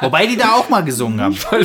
Wobei 0.00 0.26
die 0.26 0.36
da 0.36 0.52
auch 0.52 0.68
mal 0.68 0.82
gesungen 0.84 1.20
haben. 1.20 1.36
War 1.50 1.60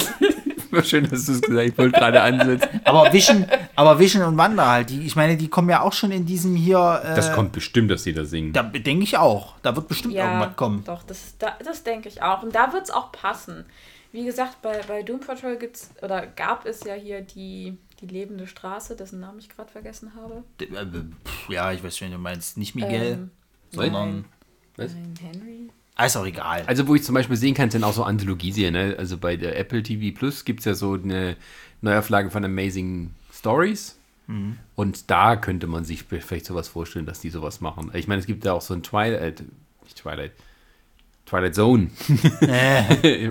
schön, 0.83 1.09
dass 1.09 1.25
du 1.25 1.31
es 1.33 1.41
gesagt 1.41 1.59
hast. 1.59 1.71
Ich 1.71 1.77
wollte 1.77 1.99
gerade 1.99 2.21
ansetzen. 2.21 2.81
Aber 2.83 3.11
Vision, 3.13 3.45
aber 3.75 3.99
Vision 3.99 4.23
und 4.23 4.37
Wanda 4.37 4.69
halt, 4.69 4.89
die, 4.89 5.01
ich 5.05 5.15
meine, 5.15 5.37
die 5.37 5.47
kommen 5.47 5.69
ja 5.69 5.81
auch 5.81 5.93
schon 5.93 6.11
in 6.11 6.25
diesem 6.25 6.55
hier. 6.55 7.01
Äh, 7.03 7.15
Das 7.15 7.31
kommt 7.33 7.51
bestimmt, 7.51 7.91
dass 7.91 8.03
die 8.03 8.13
da 8.13 8.25
singen. 8.25 8.53
Da 8.53 8.63
denke 8.63 9.03
ich 9.03 9.17
auch. 9.17 9.55
Da 9.61 9.75
wird 9.75 9.87
bestimmt 9.87 10.13
Ja, 10.13 10.25
irgendwas 10.33 10.55
kommen. 10.55 10.83
doch, 10.85 11.03
das, 11.03 11.37
da, 11.39 11.53
das 11.63 11.83
denke 11.83 12.09
ich 12.09 12.21
auch. 12.21 12.43
Und 12.43 12.53
da 12.55 12.73
wird 12.73 12.83
es 12.85 12.89
auch 12.91 13.11
passen. 13.11 13.65
Wie 14.11 14.23
gesagt, 14.25 14.61
bei, 14.61 14.79
bei 14.87 15.03
Doom 15.03 15.19
Patrol 15.19 15.57
gibt's, 15.57 15.89
oder 16.01 16.25
gab 16.25 16.65
es 16.65 16.83
ja 16.85 16.93
hier 16.93 17.21
die, 17.21 17.77
die 17.99 18.07
lebende 18.07 18.47
Straße, 18.47 18.95
dessen 18.95 19.19
Namen 19.19 19.39
ich 19.39 19.49
gerade 19.49 19.69
vergessen 19.69 20.13
habe. 20.15 20.43
Äh, 20.61 21.53
Ja, 21.53 21.73
ich 21.73 21.83
weiß 21.83 21.97
schon, 21.97 22.11
du 22.11 22.17
meinst 22.17 22.57
nicht 22.57 22.75
Miguel, 22.75 23.13
Ähm, 23.13 23.31
sondern. 23.71 24.25
Was? 24.77 24.93
Nein, 24.93 25.13
Henry. 25.21 25.69
Ah, 25.95 26.05
ist 26.05 26.17
auch 26.17 26.25
egal. 26.25 26.63
Also, 26.67 26.87
wo 26.87 26.95
ich 26.95 27.03
zum 27.03 27.15
Beispiel 27.15 27.37
sehen 27.37 27.53
kann, 27.53 27.69
sind 27.71 27.83
auch 27.83 27.93
so 27.93 28.03
Anthologieserien. 28.03 28.73
Ne? 28.73 28.95
Also 28.97 29.17
bei 29.17 29.37
der 29.37 29.57
Apple 29.57 29.81
TV 29.81 30.17
Plus 30.17 30.43
gibt 30.43 30.59
es 30.59 30.65
ja 30.65 30.73
so 30.73 30.93
eine 30.93 31.37
Neuauflage 31.81 32.29
von 32.29 32.43
Amazing 32.43 33.11
Stories. 33.33 33.97
Und 34.75 35.11
da 35.11 35.35
könnte 35.35 35.67
man 35.67 35.85
sich 35.85 36.03
vielleicht 36.03 36.47
sowas 36.47 36.67
vorstellen, 36.67 37.05
dass 37.05 37.19
die 37.19 37.29
sowas 37.29 37.61
machen. 37.61 37.91
Ich 37.93 38.07
meine, 38.07 38.19
es 38.19 38.25
gibt 38.25 38.43
ja 38.43 38.53
auch 38.53 38.61
so 38.61 38.73
ein 38.73 38.81
Twilight, 38.81 39.43
nicht 39.83 39.97
Twilight, 39.97 40.31
Twilight 41.27 41.53
Zone 41.53 41.91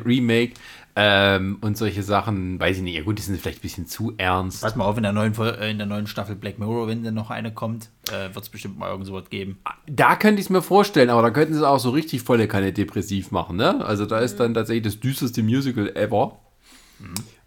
Remake 0.07 0.55
ähm, 0.97 1.59
und 1.61 1.77
solche 1.77 2.05
Sachen, 2.05 2.61
weiß 2.61 2.77
ich 2.77 2.83
nicht. 2.83 2.95
Ja 2.95 3.03
gut, 3.03 3.19
die 3.19 3.23
sind 3.23 3.41
vielleicht 3.41 3.59
ein 3.59 3.63
bisschen 3.63 3.87
zu 3.87 4.15
ernst. 4.17 4.63
Pass 4.63 4.77
mal 4.77 4.85
auf, 4.85 4.97
in 4.97 5.03
der 5.03 5.13
neuen, 5.13 5.37
äh, 5.41 5.71
in 5.71 5.79
der 5.79 5.89
neuen 5.89 6.07
Staffel 6.07 6.37
Black 6.37 6.59
Mirror, 6.59 6.87
wenn 6.87 7.03
denn 7.03 7.15
noch 7.15 7.31
eine 7.31 7.53
kommt, 7.53 7.91
äh, 8.11 8.33
wird 8.33 8.45
es 8.45 8.49
bestimmt 8.49 8.79
mal 8.79 8.91
irgend 8.91 9.07
sowas 9.07 9.29
geben. 9.29 9.59
Da 9.87 10.15
könnte 10.15 10.41
ich 10.41 10.47
es 10.47 10.51
mir 10.51 10.63
vorstellen, 10.63 11.11
aber 11.11 11.23
da 11.23 11.31
könnten 11.31 11.55
sie 11.55 11.69
auch 11.69 11.81
so 11.81 11.91
richtig 11.91 12.23
volle 12.23 12.47
Kanne 12.47 12.73
depressiv 12.73 13.33
machen, 13.33 13.57
ne? 13.57 13.85
Also 13.85 14.07
da 14.07 14.21
ist 14.21 14.39
dann 14.39 14.55
tatsächlich 14.55 14.85
das 14.85 15.01
düsterste 15.01 15.43
Musical 15.43 15.89
ever. 15.97 16.39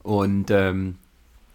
Und 0.04 0.52
ähm, 0.52 0.96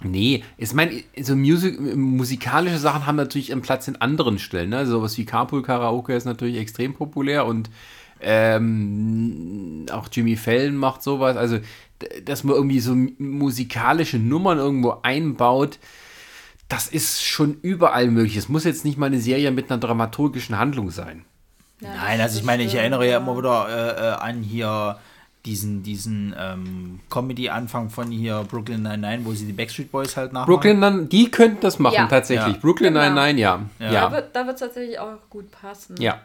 nee, 0.02 0.42
ich 0.56 0.72
meine, 0.72 0.92
so 1.20 1.36
Musik, 1.36 1.78
musikalische 1.94 2.78
Sachen 2.78 3.06
haben 3.06 3.16
natürlich 3.16 3.52
einen 3.52 3.62
Platz 3.62 3.86
in 3.86 3.96
anderen 3.96 4.38
Stellen, 4.38 4.70
ne? 4.70 4.86
Sowas 4.86 5.18
wie 5.18 5.26
Carpool 5.26 5.62
Karaoke 5.62 6.14
ist 6.14 6.24
natürlich 6.24 6.56
extrem 6.56 6.94
populär 6.94 7.44
und 7.44 7.68
ähm, 8.22 9.86
auch 9.92 10.08
Jimmy 10.12 10.36
Fallon 10.36 10.76
macht 10.76 11.02
sowas. 11.02 11.36
Also, 11.36 11.58
dass 12.24 12.44
man 12.44 12.56
irgendwie 12.56 12.80
so 12.80 12.94
musikalische 13.18 14.18
Nummern 14.18 14.58
irgendwo 14.58 14.96
einbaut, 15.02 15.78
das 16.68 16.88
ist 16.88 17.22
schon 17.22 17.58
überall 17.62 18.08
möglich. 18.08 18.36
Es 18.36 18.48
muss 18.48 18.64
jetzt 18.64 18.84
nicht 18.84 18.98
mal 18.98 19.06
eine 19.06 19.20
Serie 19.20 19.50
mit 19.50 19.70
einer 19.70 19.78
dramaturgischen 19.80 20.58
Handlung 20.58 20.90
sein. 20.90 21.24
Ja, 21.80 21.88
Nein, 21.96 22.20
also 22.20 22.38
ich 22.38 22.44
meine, 22.44 22.62
ich 22.62 22.74
erinnere 22.74 23.08
ja 23.08 23.18
immer 23.18 23.36
wieder 23.36 23.68
äh, 23.68 24.08
äh, 24.08 24.12
an 24.14 24.42
hier 24.42 24.98
diesen, 25.44 25.82
diesen 25.82 26.32
ähm, 26.38 27.00
Comedy-Anfang 27.10 27.90
von 27.90 28.10
hier 28.12 28.44
Brooklyn 28.48 28.82
Nine-Nine, 28.84 29.24
wo 29.24 29.32
sie 29.32 29.44
die 29.46 29.52
Backstreet 29.52 29.90
Boys 29.90 30.16
halt 30.16 30.32
nachmachen. 30.32 30.46
Brooklyn, 30.54 30.80
dann, 30.80 31.08
die 31.08 31.30
könnten 31.32 31.60
das 31.60 31.80
machen, 31.80 31.94
Ja. 31.96 32.06
tatsächlich. 32.06 32.54
Ja. 32.54 32.60
Brooklyn 32.60 32.94
Genau. 32.94 33.04
Nine-Nine, 33.12 33.40
ja. 33.40 33.60
Ja. 33.80 34.08
Da 34.32 34.46
wird 34.46 34.54
es 34.54 34.60
tatsächlich 34.60 34.98
auch 35.00 35.18
gut 35.28 35.50
passen. 35.50 35.96
ja. 36.00 36.20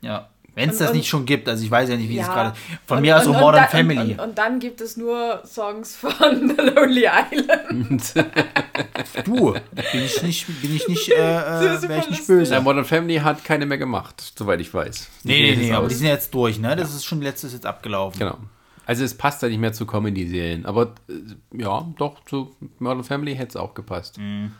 Ja. 0.00 0.28
Wenn 0.54 0.68
es 0.68 0.76
das 0.78 0.90
und- 0.90 0.96
nicht 0.96 1.08
schon 1.08 1.24
gibt, 1.24 1.48
also 1.48 1.64
ich 1.64 1.70
weiß 1.70 1.88
ja 1.88 1.96
nicht, 1.96 2.08
wie 2.10 2.18
es 2.18 2.26
Ja. 2.26 2.32
gerade. 2.34 2.56
Von 2.86 2.98
Und- 2.98 3.02
mir 3.02 3.16
aus 3.16 3.26
und 3.26 3.32
Modern 3.32 3.62
da- 3.62 3.68
Family. 3.68 4.12
Und, 4.12 4.20
und, 4.20 4.38
dann 4.38 4.58
gibt 4.60 4.80
es 4.82 4.96
nur 4.98 5.42
Songs 5.46 5.96
von 5.96 6.10
The 6.56 6.62
Lonely 6.62 7.06
Island. 7.32 8.14
du, 9.24 9.52
bin 9.52 10.04
ich 10.04 10.22
nicht, 10.22 10.46
bin 10.62 10.76
ich 10.76 10.86
nicht, 10.88 11.08
äh, 11.08 11.14
äh, 11.76 11.82
wäre 11.88 12.00
ich 12.00 12.10
nicht 12.10 12.26
böse. 12.26 12.52
Ja, 12.54 12.60
Modern 12.60 12.84
Family 12.84 13.16
hat 13.16 13.44
keine 13.44 13.64
mehr 13.66 13.78
gemacht, 13.78 14.32
soweit 14.36 14.60
ich 14.60 14.72
weiß. 14.72 15.08
Die 15.24 15.28
Nee, 15.28 15.56
nee, 15.56 15.56
nee, 15.68 15.72
aber 15.72 15.88
die 15.88 15.94
sind 15.94 16.06
jetzt 16.08 16.34
durch, 16.34 16.58
ne? 16.58 16.76
Das 16.76 16.92
ist 16.94 17.04
schon 17.04 17.22
letztes 17.22 17.52
jetzt 17.54 17.64
abgelaufen. 17.66 18.18
Genau. 18.18 18.36
Also 18.84 19.04
es 19.04 19.16
passt 19.16 19.40
ja 19.42 19.48
nicht 19.48 19.58
mehr 19.60 19.72
zu 19.72 19.86
Comedy-Serien. 19.86 20.66
Aber 20.66 20.94
äh, 21.08 21.58
ja, 21.62 21.86
doch, 21.98 22.22
zu 22.26 22.54
Modern 22.78 23.04
Family 23.04 23.34
hätte 23.36 23.50
es 23.50 23.56
auch 23.56 23.74
gepasst. 23.74 24.18
Mhm. 24.18 24.52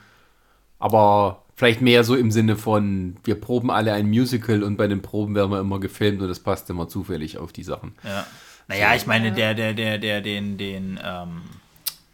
Aber 0.79 1.43
vielleicht 1.63 1.81
mehr 1.81 2.03
so 2.03 2.17
im 2.17 2.33
Sinne 2.33 2.57
von, 2.57 3.17
wir 3.23 3.37
proben 3.37 3.71
alle 3.71 3.93
ein 3.93 4.09
Musical 4.09 4.65
und 4.65 4.77
bei 4.77 4.89
den 4.89 5.01
Proben 5.01 5.37
werden 5.37 5.53
wir 5.53 5.61
immer 5.61 5.79
gefilmt 5.79 6.21
und 6.21 6.27
das 6.27 6.41
passt 6.41 6.69
immer 6.71 6.89
zufällig 6.89 7.39
auf 7.39 7.53
die 7.53 7.63
Sachen. 7.63 7.95
Ja. 8.03 8.27
Naja, 8.67 8.97
ich 8.97 9.07
meine, 9.07 9.31
der, 9.31 9.55
der, 9.55 9.73
der, 9.73 9.99
der, 9.99 10.21
den, 10.23 10.59
den, 10.59 10.99
ähm, 11.01 11.43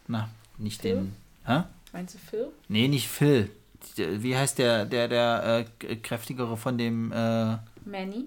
na, 0.06 0.28
nicht 0.58 0.84
den, 0.84 1.14
hä? 1.46 1.62
Meinst 1.94 2.16
du 2.16 2.18
Phil? 2.18 2.48
Nee, 2.68 2.88
nicht 2.88 3.08
Phil. 3.08 3.48
Wie 3.96 4.36
heißt 4.36 4.58
der, 4.58 4.84
der, 4.84 5.08
der 5.08 5.64
äh, 5.80 5.96
kräftigere 5.96 6.58
von 6.58 6.76
dem, 6.76 7.10
äh, 7.10 7.56
Manny? 7.86 8.26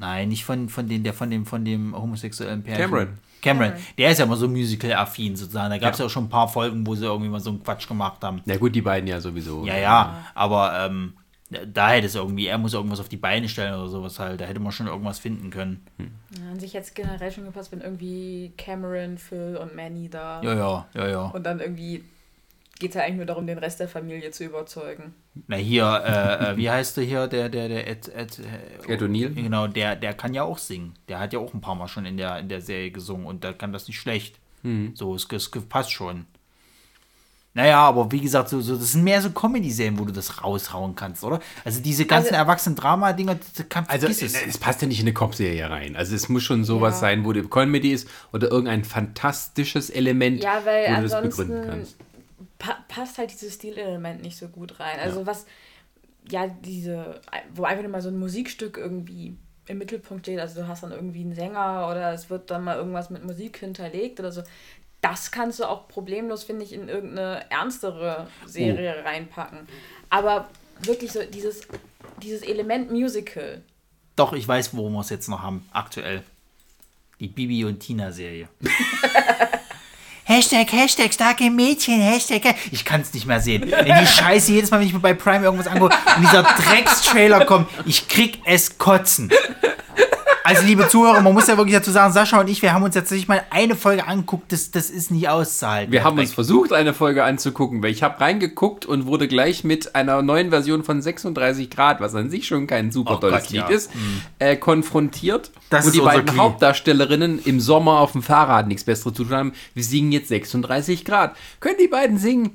Nein, 0.00 0.28
nicht 0.28 0.44
von, 0.44 0.68
von 0.68 0.88
dem, 0.88 1.04
der 1.04 1.14
von 1.14 1.30
dem, 1.30 1.46
von 1.46 1.64
dem 1.64 1.94
homosexuellen 1.94 2.62
Pärchen. 2.62 2.82
Cameron. 2.84 3.18
Cameron. 3.40 3.70
Cameron. 3.70 3.84
Der 3.96 4.10
ist 4.10 4.18
ja 4.18 4.24
immer 4.24 4.36
so 4.36 4.48
musical-affin 4.48 5.36
sozusagen. 5.36 5.70
Da 5.70 5.78
gab 5.78 5.92
es 5.92 5.98
ja. 5.98 6.04
Ja. 6.04 6.06
auch 6.06 6.10
schon 6.10 6.24
ein 6.24 6.28
paar 6.28 6.48
Folgen, 6.48 6.86
wo 6.86 6.94
sie 6.94 7.04
irgendwie 7.04 7.30
mal 7.30 7.40
so 7.40 7.50
einen 7.50 7.62
Quatsch 7.62 7.86
gemacht 7.86 8.22
haben. 8.22 8.42
Na 8.44 8.56
gut, 8.56 8.74
die 8.74 8.82
beiden 8.82 9.06
ja 9.08 9.20
sowieso. 9.20 9.64
Ja, 9.64 9.78
ja, 9.78 10.26
aber 10.34 10.84
ähm, 10.84 11.14
da 11.50 11.90
hätte 11.90 12.06
es 12.06 12.14
irgendwie, 12.14 12.46
er 12.46 12.58
muss 12.58 12.74
irgendwas 12.74 13.00
auf 13.00 13.08
die 13.08 13.16
Beine 13.16 13.48
stellen 13.48 13.74
oder 13.74 13.88
sowas 13.88 14.18
halt. 14.18 14.40
Da 14.40 14.44
hätte 14.44 14.60
man 14.60 14.72
schon 14.72 14.86
irgendwas 14.86 15.18
finden 15.18 15.50
können. 15.50 15.84
Ja, 15.98 16.50
an 16.50 16.60
sich 16.60 16.72
jetzt 16.72 16.94
generell 16.94 17.32
schon 17.32 17.44
gepasst, 17.44 17.72
wenn 17.72 17.80
irgendwie 17.80 18.52
Cameron, 18.56 19.18
Phil 19.18 19.58
und 19.60 19.74
Manny 19.74 20.08
da 20.08 20.40
Ja, 20.42 20.54
ja, 20.54 20.86
ja, 20.94 21.08
ja. 21.08 21.22
und 21.24 21.44
dann 21.44 21.60
irgendwie 21.60 22.04
geht 22.80 22.90
es 22.90 22.94
ja 22.96 23.02
eigentlich 23.02 23.16
nur 23.18 23.26
darum, 23.26 23.46
den 23.46 23.58
Rest 23.58 23.78
der 23.78 23.88
Familie 23.88 24.32
zu 24.32 24.42
überzeugen. 24.44 25.14
Na 25.46 25.56
hier, 25.56 25.84
äh, 26.04 26.52
äh, 26.52 26.56
wie 26.56 26.68
heißt 26.68 26.96
der 26.96 27.04
hier, 27.04 27.28
der, 27.28 27.48
der, 27.48 27.68
der 27.68 27.86
Ed, 27.86 28.08
Ed, 28.08 28.40
äh, 28.88 28.92
Ed 28.92 29.00
O'Neill? 29.02 29.32
Genau, 29.34 29.68
der, 29.68 29.94
der 29.94 30.14
kann 30.14 30.34
ja 30.34 30.42
auch 30.42 30.58
singen. 30.58 30.94
Der 31.08 31.20
hat 31.20 31.32
ja 31.32 31.38
auch 31.38 31.54
ein 31.54 31.60
paar 31.60 31.76
Mal 31.76 31.86
schon 31.86 32.04
in 32.06 32.16
der, 32.16 32.38
in 32.40 32.48
der 32.48 32.60
Serie 32.60 32.90
gesungen 32.90 33.26
und 33.26 33.44
der 33.44 33.52
kann 33.52 33.72
das 33.72 33.86
nicht 33.86 34.00
schlecht. 34.00 34.40
So, 34.94 35.14
es, 35.14 35.26
es 35.32 35.48
passt 35.68 35.92
schon. 35.92 36.26
Naja, 37.52 37.78
aber 37.80 38.12
wie 38.12 38.20
gesagt, 38.20 38.48
so, 38.48 38.60
so, 38.60 38.76
das 38.76 38.92
sind 38.92 39.02
mehr 39.02 39.20
so 39.20 39.30
Comedy-Serien, 39.30 39.98
wo 39.98 40.04
du 40.04 40.12
das 40.12 40.44
raushauen 40.44 40.94
kannst, 40.94 41.24
oder? 41.24 41.40
Also 41.64 41.80
diese 41.80 42.06
ganzen 42.06 42.28
Also- 42.34 42.36
Erwachsenen-Drama-Dinger, 42.36 43.34
das 43.56 43.68
kann 43.68 43.86
Also 43.88 44.06
es, 44.06 44.22
es. 44.22 44.34
es 44.46 44.56
passt 44.58 44.82
ja 44.82 44.86
nicht 44.88 45.00
in 45.00 45.06
eine 45.06 45.14
Cop-Serie 45.14 45.68
rein. 45.68 45.96
Also 45.96 46.14
es 46.14 46.28
muss 46.28 46.44
schon 46.44 46.62
sowas 46.62 46.94
Ja. 46.96 47.00
sein, 47.00 47.24
wo 47.24 47.32
die 47.32 47.42
Comedy 47.42 47.90
ist 47.90 48.08
oder 48.32 48.50
irgendein 48.52 48.84
fantastisches 48.84 49.90
Element, 49.90 50.44
Ja, 50.44 50.60
weil 50.64 50.94
wo 50.96 51.00
du 51.00 51.08
das 51.08 51.22
begründen 51.22 51.66
kannst. 51.66 51.96
Pa 52.60 52.76
passt 52.86 53.18
halt 53.18 53.32
dieses 53.32 53.54
Stilelement 53.54 54.22
nicht 54.22 54.36
so 54.36 54.46
gut 54.46 54.78
rein. 54.78 55.00
Also 55.00 55.26
was, 55.26 55.46
ja, 56.28 56.46
diese, 56.46 57.20
wo 57.54 57.64
einfach 57.64 57.82
nur 57.82 57.90
mal 57.90 58.02
so 58.02 58.10
ein 58.10 58.18
Musikstück 58.18 58.76
irgendwie 58.76 59.36
im 59.66 59.78
Mittelpunkt 59.78 60.26
steht, 60.26 60.38
also 60.38 60.60
du 60.62 60.68
hast 60.68 60.82
dann 60.84 60.92
irgendwie 60.92 61.22
einen 61.22 61.34
Sänger 61.34 61.88
oder 61.90 62.12
es 62.12 62.30
wird 62.30 62.50
dann 62.50 62.62
mal 62.64 62.76
irgendwas 62.76 63.10
mit 63.10 63.24
Musik 63.24 63.56
hinterlegt 63.58 64.20
oder 64.20 64.30
so. 64.30 64.42
Das 65.00 65.30
kannst 65.30 65.58
du 65.60 65.64
auch 65.64 65.88
problemlos, 65.88 66.44
finde 66.44 66.64
ich, 66.64 66.72
in 66.74 66.88
irgendeine 66.88 67.50
ernstere 67.50 68.26
Serie 68.46 68.96
Oh. 69.00 69.08
reinpacken. 69.08 69.60
Aber 70.10 70.48
wirklich 70.82 71.10
so 71.12 71.22
dieses, 71.22 71.62
dieses 72.22 72.42
Element 72.42 72.90
Musical. 72.90 73.62
Doch, 74.16 74.34
ich 74.34 74.46
weiß, 74.46 74.76
worum 74.76 74.92
wir 74.92 75.00
es 75.00 75.08
jetzt 75.08 75.28
noch 75.28 75.40
haben, 75.40 75.66
aktuell. 75.72 76.22
Die 77.20 77.28
Bibi 77.28 77.64
und 77.64 77.80
Tina-Serie. 77.80 78.48
Hashtag, 80.30 80.70
Hashtag, 80.72 81.12
starke 81.12 81.50
Mädchen, 81.50 82.00
Hashtag. 82.00 82.54
Ich 82.70 82.84
kann 82.84 83.00
es 83.00 83.12
nicht 83.12 83.26
mehr 83.26 83.40
sehen. 83.40 83.68
Wenn 83.68 83.84
die 83.84 84.06
Scheiße 84.06 84.52
jedes 84.52 84.70
Mal, 84.70 84.78
wenn 84.78 84.86
ich 84.86 84.92
mir 84.92 85.00
bei 85.00 85.12
Prime 85.12 85.44
irgendwas 85.44 85.66
angucke 85.66 85.96
und 86.16 86.22
dieser 86.22 86.44
Dreckstrailer 86.44 87.44
kommt, 87.46 87.68
ich 87.84 88.06
krieg 88.06 88.38
es 88.44 88.78
kotzen. 88.78 89.28
Also, 90.56 90.66
liebe 90.66 90.88
Zuhörer, 90.88 91.20
man 91.20 91.32
muss 91.32 91.46
ja 91.46 91.56
wirklich 91.56 91.74
dazu 91.76 91.90
sagen, 91.90 92.12
Sascha 92.12 92.40
und 92.40 92.48
ich, 92.48 92.62
wir 92.62 92.72
haben 92.72 92.82
uns 92.82 92.94
jetzt 92.94 93.04
tatsächlich 93.04 93.28
mal 93.28 93.42
eine 93.50 93.74
Folge 93.76 94.06
angeguckt, 94.06 94.52
das, 94.52 94.70
das 94.70 94.90
ist 94.90 95.10
nicht 95.10 95.28
auszuhalten. 95.28 95.92
Wir 95.92 96.04
haben 96.04 96.18
uns 96.18 96.32
versucht, 96.34 96.72
eine 96.72 96.92
Folge 96.94 97.24
anzugucken, 97.24 97.82
weil 97.82 97.90
ich 97.90 98.02
habe 98.02 98.20
reingeguckt 98.20 98.86
und 98.86 99.06
wurde 99.06 99.28
gleich 99.28 99.64
mit 99.64 99.94
einer 99.94 100.22
neuen 100.22 100.50
Version 100.50 100.84
von 100.84 101.00
36 101.02 101.70
Grad, 101.70 102.00
was 102.00 102.14
an 102.14 102.30
sich 102.30 102.46
schon 102.46 102.66
kein 102.66 102.90
super 102.90 103.14
Oh 103.14 103.16
tolles 103.16 103.42
Gott, 103.44 103.50
Lied 103.50 103.60
ja. 103.62 103.68
ist, 103.68 103.90
äh, 104.38 104.56
konfrontiert. 104.56 105.50
Das 105.70 105.84
wo 105.84 105.88
ist 105.88 105.94
die 105.96 106.00
beiden 106.00 106.26
Glee. 106.26 106.38
Hauptdarstellerinnen 106.38 107.40
im 107.44 107.60
Sommer 107.60 107.98
auf 108.00 108.12
dem 108.12 108.22
Fahrrad 108.22 108.66
nichts 108.68 108.84
Besseres 108.84 109.14
zu 109.14 109.24
tun 109.24 109.36
haben. 109.36 109.52
Wir 109.74 109.84
singen 109.84 110.12
jetzt 110.12 110.28
36 110.28 111.04
Grad. 111.04 111.36
Können 111.60 111.76
die 111.80 111.88
beiden 111.88 112.18
singen? 112.18 112.44
Hm, 112.46 112.54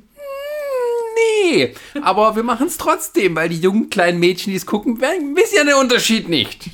Nee, 1.47 1.73
aber 2.01 2.35
wir 2.35 2.43
machen 2.43 2.67
es 2.67 2.77
trotzdem, 2.77 3.35
weil 3.35 3.49
die 3.49 3.59
jungen 3.59 3.89
kleinen 3.89 4.19
Mädchen, 4.19 4.51
die 4.51 4.57
es 4.57 4.65
gucken, 4.65 4.99
werden- 4.99 5.35
wissen 5.35 5.55
ja 5.55 5.63
den 5.63 5.75
Unterschied 5.75 6.27
nicht. 6.27 6.69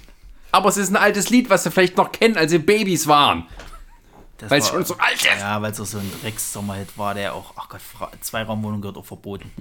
Aber 0.51 0.69
es 0.69 0.77
ist 0.77 0.89
ein 0.89 0.95
altes 0.97 1.29
Lied, 1.29 1.49
was 1.49 1.63
sie 1.63 1.71
vielleicht 1.71 1.97
noch 1.97 2.11
kennen, 2.11 2.37
als 2.37 2.51
sie 2.51 2.59
Babys 2.59 3.07
waren. 3.07 3.45
Das 4.37 4.49
Weil 4.49 4.59
es 4.59 4.65
war- 4.65 4.73
schon 4.73 4.85
so 4.85 4.95
alt 4.97 5.13
ist. 5.15 5.25
Ja, 5.39 5.61
weil 5.61 5.71
es 5.71 5.79
auch 5.79 5.85
so 5.85 5.97
ein 5.99 6.11
Drecks-Sommerhit 6.21 6.97
war, 6.97 7.13
der 7.13 7.35
auch, 7.35 7.53
ach 7.57 7.69
Gott, 7.69 7.81
Zweiraumwohnung 8.21 8.81
gehört 8.81 8.97
auch 8.97 9.05
verboten. 9.05 9.51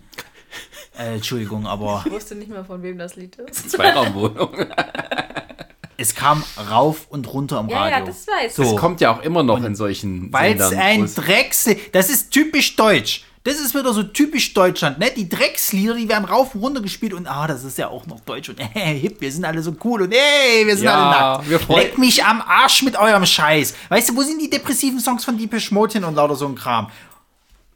Äh, 0.98 1.14
Entschuldigung, 1.16 1.66
aber 1.66 2.02
Ich 2.06 2.10
wusste 2.12 2.34
nicht 2.34 2.50
mehr, 2.50 2.64
von 2.64 2.82
wem 2.82 2.98
das 2.98 3.14
Lied 3.16 3.36
ist. 3.36 3.70
Zweiraumwohnung. 3.70 4.50
es 5.96 6.14
kam 6.14 6.42
rauf 6.70 7.06
und 7.10 7.30
runter 7.32 7.60
im 7.60 7.68
Ja, 7.68 7.82
Radio. 7.82 7.98
ja, 7.98 8.04
das 8.06 8.26
weiß 8.26 8.56
So. 8.56 8.62
ich. 8.62 8.68
Es 8.70 8.76
kommt 8.76 9.00
ja 9.00 9.12
auch 9.14 9.22
immer 9.22 9.42
noch 9.42 9.62
in 9.62 9.74
solchen 9.76 10.32
Weil 10.32 10.58
es 10.60 10.72
ein 10.72 11.00
wo 11.00 11.04
es- 11.04 11.14
Drecks... 11.14 11.68
Das 11.92 12.08
ist 12.10 12.30
typisch 12.30 12.74
deutsch. 12.76 13.24
Das 13.42 13.58
ist 13.58 13.74
wieder 13.74 13.94
so 13.94 14.02
typisch 14.02 14.52
Deutschland, 14.52 14.98
ne? 14.98 15.10
Die 15.16 15.26
Dreckslieder, 15.26 15.94
die 15.94 16.08
werden 16.10 16.26
rauf 16.26 16.54
und 16.54 16.60
runter 16.60 16.82
gespielt 16.82 17.14
und 17.14 17.26
ah, 17.26 17.46
das 17.46 17.64
ist 17.64 17.78
ja 17.78 17.88
auch 17.88 18.06
noch 18.06 18.20
deutsch 18.20 18.50
und 18.50 18.60
äh, 18.74 18.94
hip, 18.94 19.18
wir 19.20 19.32
sind 19.32 19.46
alle 19.46 19.62
so 19.62 19.74
cool 19.82 20.02
und 20.02 20.12
hey, 20.12 20.66
wir 20.66 20.76
sind 20.76 20.84
Ja, 20.84 21.40
alle 21.40 21.48
nackt. 21.48 21.68
Leck 21.70 21.96
mich 21.96 22.22
am 22.22 22.42
Arsch 22.42 22.82
mit 22.82 22.96
eurem 22.98 23.24
Scheiß. 23.24 23.74
Weißt 23.88 24.10
du, 24.10 24.16
wo 24.16 24.22
sind 24.22 24.42
die 24.42 24.50
depressiven 24.50 25.00
Songs 25.00 25.24
von 25.24 25.38
Deepish 25.38 25.70
Mode 25.70 25.94
hin 25.94 26.04
und 26.04 26.16
lauter 26.16 26.36
so 26.36 26.46
ein 26.46 26.54
Kram? 26.54 26.90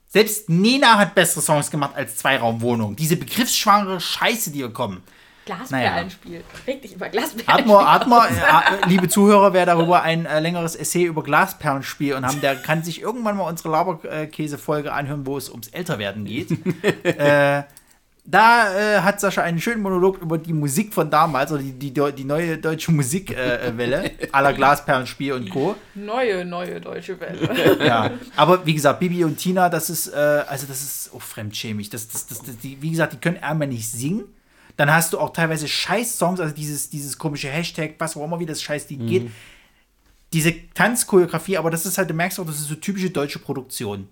Selbst 0.08 0.50
Nena 0.50 0.98
hat 0.98 1.14
bessere 1.14 1.40
Songs 1.40 1.70
gemacht 1.70 1.92
als 1.96 2.18
Zweiraumwohnung. 2.18 2.94
Diese 2.94 3.16
begriffsschwangere 3.16 4.00
Scheiße, 4.00 4.50
die 4.50 4.58
hier 4.58 4.70
kommen. 4.72 5.02
Glasperlenspiel. 5.44 6.42
Reg 6.66 6.82
dich 6.82 6.94
über 6.94 7.08
Glasperlenspiel. 7.08 7.66
man, 7.66 7.92
hat 7.92 8.06
man, 8.06 8.28
äh, 8.28 8.88
liebe 8.88 9.08
Zuhörer, 9.08 9.52
wer 9.52 9.66
darüber 9.66 10.02
ein 10.02 10.26
äh, 10.26 10.40
längeres 10.40 10.76
Essay 10.76 11.04
über 11.04 11.22
Glasperlenspiel 11.22 12.14
und 12.14 12.26
haben, 12.26 12.40
der 12.40 12.56
kann 12.56 12.82
sich 12.82 13.00
irgendwann 13.00 13.36
mal 13.36 13.48
unsere 13.48 13.70
Laberkäse-Folge 13.70 14.92
anhören, 14.92 15.26
wo 15.26 15.36
es 15.36 15.50
ums 15.50 15.68
Älterwerden 15.68 16.24
geht. 16.24 16.50
äh, 17.02 17.62
da 18.26 18.74
äh, 18.74 19.00
hat 19.00 19.20
Sascha 19.20 19.42
einen 19.42 19.60
schönen 19.60 19.82
Monolog 19.82 20.22
über 20.22 20.38
die 20.38 20.54
Musik 20.54 20.94
von 20.94 21.10
damals, 21.10 21.52
oder 21.52 21.62
die, 21.62 21.72
die, 21.72 21.92
die 21.92 22.24
neue 22.24 22.56
deutsche 22.56 22.90
Musikwelle, 22.90 23.60
äh, 23.60 23.76
Welle, 23.76 24.10
aller 24.32 24.54
Glasperlenspiel 24.54 25.34
und 25.34 25.50
Co. 25.50 25.76
Neue, 25.94 26.44
neue 26.44 26.80
deutsche 26.80 27.20
Welle. 27.20 27.76
Ja, 27.84 28.12
aber 28.34 28.64
wie 28.64 28.72
gesagt, 28.72 29.00
Bibi 29.00 29.24
und 29.24 29.36
Tina, 29.36 29.68
das 29.68 29.90
ist, 29.90 30.06
äh, 30.08 30.16
also 30.16 30.66
das 30.66 30.80
ist 30.82 31.14
auch 31.14 31.20
fremdschämig. 31.20 31.90
Das, 31.90 32.08
das, 32.08 32.26
das, 32.26 32.42
das, 32.42 32.56
die, 32.58 32.80
wie 32.80 32.90
gesagt, 32.90 33.12
die 33.12 33.18
können 33.18 33.42
einmal 33.42 33.68
nicht 33.68 33.90
singen. 33.90 34.24
Dann 34.76 34.92
hast 34.92 35.12
du 35.12 35.18
auch 35.18 35.32
teilweise 35.32 35.68
Scheiß-Songs, 35.68 36.40
also 36.40 36.54
dieses, 36.54 36.90
dieses 36.90 37.16
komische 37.16 37.48
Hashtag, 37.48 37.94
was 37.98 38.16
auch 38.16 38.24
immer, 38.24 38.40
wie 38.40 38.46
das 38.46 38.62
Scheißlied 38.62 39.06
geht. 39.06 39.30
Diese 40.32 40.52
Tanzchoreografie, 40.74 41.56
aber 41.56 41.70
das 41.70 41.86
ist 41.86 41.96
halt, 41.96 42.10
du 42.10 42.14
merkst 42.14 42.40
auch, 42.40 42.46
das 42.46 42.56
ist 42.56 42.68
so 42.68 42.74
typische 42.74 43.10
deutsche 43.10 43.38
Produktion. 43.38 44.08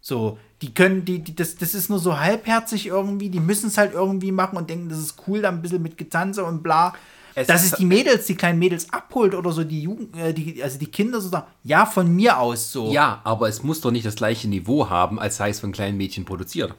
So, 0.00 0.38
die 0.62 0.72
können, 0.72 1.04
die, 1.04 1.18
die, 1.18 1.36
das, 1.36 1.56
das 1.56 1.74
ist 1.74 1.90
nur 1.90 1.98
so 1.98 2.18
halbherzig 2.18 2.86
irgendwie, 2.86 3.28
die 3.28 3.40
müssen 3.40 3.66
es 3.66 3.76
halt 3.76 3.92
irgendwie 3.92 4.32
machen 4.32 4.56
und 4.56 4.70
denken, 4.70 4.88
das 4.88 4.98
ist 4.98 5.16
cool, 5.26 5.42
dann 5.42 5.56
ein 5.56 5.62
bisschen 5.62 5.82
mit 5.82 5.98
Getanze 5.98 6.44
und 6.44 6.62
bla. 6.62 6.94
Dass 7.34 7.64
es 7.64 7.72
die 7.72 7.84
Mädels, 7.84 8.26
die 8.26 8.34
kleinen 8.34 8.58
Mädels 8.58 8.92
abholt 8.92 9.34
oder 9.34 9.52
so, 9.52 9.62
die 9.62 9.82
Jugend, 9.82 10.16
äh, 10.16 10.32
die, 10.32 10.62
also 10.62 10.78
die 10.78 10.86
Kinder 10.86 11.20
so 11.20 11.28
sagen, 11.28 11.46
ja, 11.62 11.86
von 11.86 12.08
mir 12.10 12.38
aus 12.38 12.72
so. 12.72 12.90
Ja, 12.90 13.20
aber 13.22 13.48
es 13.48 13.62
muss 13.62 13.80
doch 13.80 13.90
nicht 13.90 14.06
das 14.06 14.16
gleiche 14.16 14.48
Niveau 14.48 14.88
haben, 14.88 15.20
als 15.20 15.36
sei 15.36 15.50
es 15.50 15.60
von 15.60 15.70
kleinen 15.70 15.96
Mädchen 15.96 16.24
produziert. 16.24 16.74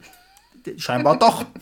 Scheinbar 0.76 1.18
doch. 1.18 1.44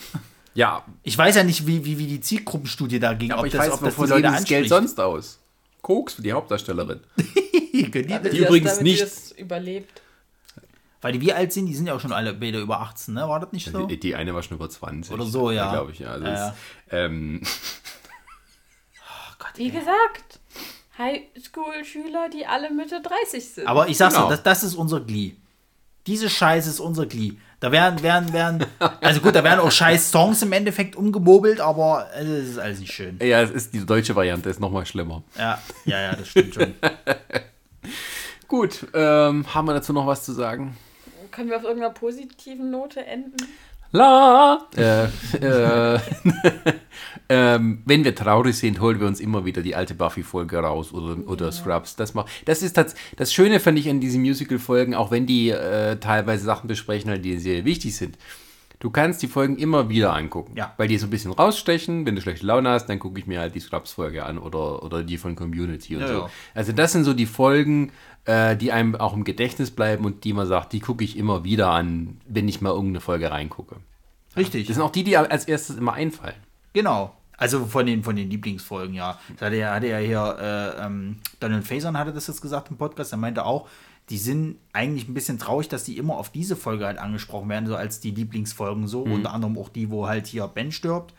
Ja, 0.58 0.84
Ich 1.04 1.16
weiß 1.16 1.36
ja 1.36 1.44
nicht, 1.44 1.68
wie, 1.68 1.84
wie, 1.84 1.98
wie 1.98 2.06
die 2.08 2.20
Zielgruppenstudie 2.20 2.98
da 2.98 3.14
ging, 3.14 3.30
aber 3.30 3.42
ob 3.42 3.46
ich 3.46 3.52
das, 3.52 3.66
weiß, 3.68 3.74
ob 3.74 3.80
das 3.84 3.94
die 3.94 4.06
Leute 4.22 4.42
Geld 4.44 4.68
sonst 4.68 4.98
aus. 4.98 5.38
Koks 5.82 6.14
für 6.14 6.22
die 6.22 6.32
Hauptdarstellerin. 6.32 6.98
Die 7.72 7.88
Die 7.92 8.38
übrigens 8.38 8.80
nicht. 8.80 9.06
überlebt. 9.38 10.02
Weil 11.00 11.12
die 11.12 11.20
wie 11.20 11.32
alt 11.32 11.52
sind, 11.52 11.66
die 11.66 11.76
sind 11.76 11.86
ja 11.86 11.94
auch 11.94 12.00
schon 12.00 12.12
alle 12.12 12.34
beide 12.34 12.58
über 12.60 12.80
18, 12.80 13.14
ne? 13.14 13.28
War 13.28 13.38
das 13.38 13.52
nicht 13.52 13.70
so? 13.70 13.86
Die, 13.86 14.00
die 14.00 14.16
eine 14.16 14.34
war 14.34 14.42
schon 14.42 14.56
über 14.56 14.68
20. 14.68 15.14
Oder 15.14 15.24
so, 15.24 15.52
ja. 15.52 15.70
Glaube 15.70 15.92
ich, 15.92 16.00
ja. 16.00 16.08
Also 16.10 16.26
Ja, 16.26 16.48
es- 16.48 16.54
ähm, 16.90 17.40
Wie 19.54 19.70
gesagt, 19.70 20.40
Highschool-Schüler, 20.98 22.28
die 22.30 22.46
alle 22.46 22.72
Mitte 22.72 23.00
30 23.00 23.48
sind. 23.48 23.66
Aber 23.68 23.88
ich 23.88 23.96
sag's 23.96 24.14
Genau. 24.14 24.26
dir, 24.26 24.32
das, 24.34 24.42
das 24.42 24.64
ist 24.64 24.74
unser 24.74 24.98
Glee. 25.00 25.36
Diese 26.08 26.28
Scheiße 26.28 26.68
ist 26.68 26.80
unser 26.80 27.06
Glee. 27.06 27.34
Da 27.60 27.72
werden, 27.72 28.02
werden, 28.04 28.32
werden, 28.32 28.66
also 29.00 29.20
gut, 29.20 29.34
da 29.34 29.42
werden 29.42 29.58
auch 29.58 29.72
scheiß 29.72 30.12
Songs 30.12 30.42
im 30.42 30.52
Endeffekt 30.52 30.94
umgemobelt, 30.94 31.60
aber 31.60 32.08
äh, 32.14 32.24
das 32.24 32.48
ist 32.48 32.58
alles 32.58 32.78
nicht 32.78 32.92
schön. 32.92 33.18
ja, 33.20 33.42
es 33.42 33.50
ist 33.50 33.74
die 33.74 33.84
deutsche 33.84 34.14
Variante, 34.14 34.48
ist 34.48 34.60
nochmal 34.60 34.86
schlimmer. 34.86 35.24
Ja, 35.36 35.60
ja, 35.84 36.00
ja, 36.00 36.14
das 36.14 36.28
stimmt 36.28 36.54
schon. 36.54 36.74
Gut, 38.48 38.86
ähm, 38.94 39.52
haben 39.52 39.66
wir 39.66 39.74
dazu 39.74 39.92
noch 39.92 40.06
was 40.06 40.24
zu 40.24 40.32
sagen? 40.32 40.76
Können 41.32 41.50
wir 41.50 41.56
auf 41.56 41.64
irgendeiner 41.64 41.92
positiven 41.92 42.70
Note 42.70 43.04
enden? 43.04 43.36
La! 43.90 44.68
Äh, 44.76 45.04
äh, 45.36 45.98
ähm, 47.28 47.82
wenn 47.84 48.04
wir 48.04 48.14
traurig 48.14 48.56
sind, 48.56 48.80
holen 48.80 49.00
wir 49.00 49.06
uns 49.06 49.20
immer 49.20 49.44
wieder 49.44 49.62
die 49.62 49.74
alte 49.74 49.94
Buffy-Folge 49.94 50.58
raus 50.58 50.92
oder, 50.92 51.28
oder 51.28 51.52
Scrubs. 51.52 51.96
Das, 51.96 52.14
macht, 52.14 52.28
das 52.46 52.62
ist 52.62 52.76
das, 52.76 52.94
das 53.16 53.32
Schöne, 53.32 53.60
finde 53.60 53.80
ich, 53.80 53.88
an 53.90 54.00
diesen 54.00 54.22
Musical-Folgen, 54.22 54.94
auch 54.94 55.10
wenn 55.10 55.26
die 55.26 55.50
äh, 55.50 55.96
teilweise 55.96 56.44
Sachen 56.44 56.68
besprechen, 56.68 57.10
halt, 57.10 57.24
die 57.24 57.38
sehr 57.38 57.64
wichtig 57.64 57.96
sind. 57.96 58.16
Du 58.80 58.90
kannst 58.90 59.22
die 59.22 59.26
Folgen 59.26 59.56
immer 59.58 59.88
wieder 59.88 60.14
angucken. 60.14 60.52
Ja. 60.56 60.72
Weil 60.76 60.86
die 60.86 60.98
so 60.98 61.08
ein 61.08 61.10
bisschen 61.10 61.32
rausstechen. 61.32 62.06
Wenn 62.06 62.14
du 62.14 62.22
schlechte 62.22 62.46
Laune 62.46 62.70
hast, 62.70 62.86
dann 62.86 63.00
gucke 63.00 63.18
ich 63.18 63.26
mir 63.26 63.40
halt 63.40 63.54
die 63.56 63.60
Scrubs-Folge 63.60 64.24
an 64.24 64.38
oder, 64.38 64.84
oder 64.84 65.02
die 65.02 65.18
von 65.18 65.34
Community 65.34 65.96
und 65.96 66.02
Ja, 66.02 66.06
so. 66.08 66.14
ja. 66.14 66.30
Also 66.54 66.72
das 66.72 66.92
sind 66.92 67.02
so 67.02 67.12
die 67.12 67.26
Folgen, 67.26 67.90
äh, 68.24 68.56
die 68.56 68.70
einem 68.70 68.94
auch 68.94 69.14
im 69.14 69.24
Gedächtnis 69.24 69.72
bleiben 69.72 70.04
und 70.04 70.22
die 70.22 70.32
man 70.32 70.46
sagt, 70.46 70.72
die 70.72 70.80
gucke 70.80 71.02
ich 71.02 71.16
immer 71.16 71.42
wieder 71.42 71.70
an, 71.70 72.20
wenn 72.28 72.48
ich 72.48 72.60
mal 72.60 72.70
irgendeine 72.70 73.00
Folge 73.00 73.30
reingucke. 73.32 73.76
Richtig. 74.36 74.68
Das 74.68 74.76
sind 74.76 74.84
auch 74.84 74.92
die, 74.92 75.02
die 75.02 75.16
als 75.16 75.46
erstes 75.46 75.76
immer 75.76 75.94
einfallen. 75.94 76.36
Genau. 76.72 77.12
Also 77.38 77.64
von 77.66 77.86
den, 77.86 78.02
von 78.04 78.16
den 78.16 78.28
Lieblingsfolgen, 78.30 78.94
ja. 78.94 79.18
Das 79.34 79.46
hatte 79.46 79.56
ja, 79.56 79.72
hatte 79.74 79.86
ja 79.86 79.98
hier, 79.98 80.36
äh, 80.78 80.84
ähm, 80.84 81.18
Donald 81.40 81.64
Faison 81.66 81.96
hatte 81.96 82.12
das 82.12 82.26
jetzt 82.26 82.42
gesagt 82.42 82.68
im 82.70 82.76
Podcast, 82.76 83.12
er 83.12 83.18
meinte 83.18 83.44
auch, 83.46 83.68
die 84.10 84.18
sind 84.18 84.56
eigentlich 84.72 85.06
ein 85.08 85.14
bisschen 85.14 85.38
traurig, 85.38 85.68
dass 85.68 85.84
die 85.84 85.98
immer 85.98 86.16
auf 86.16 86.30
diese 86.30 86.56
Folge 86.56 86.84
halt 86.86 86.98
angesprochen 86.98 87.48
werden, 87.48 87.66
so 87.66 87.76
als 87.76 88.00
die 88.00 88.10
Lieblingsfolgen 88.10 88.86
so, 88.88 89.02
unter 89.02 89.32
anderem 89.32 89.56
auch 89.56 89.68
die, 89.68 89.90
wo 89.90 90.08
halt 90.08 90.26
hier 90.26 90.48
Ben 90.48 90.72
stirbt. 90.72 91.14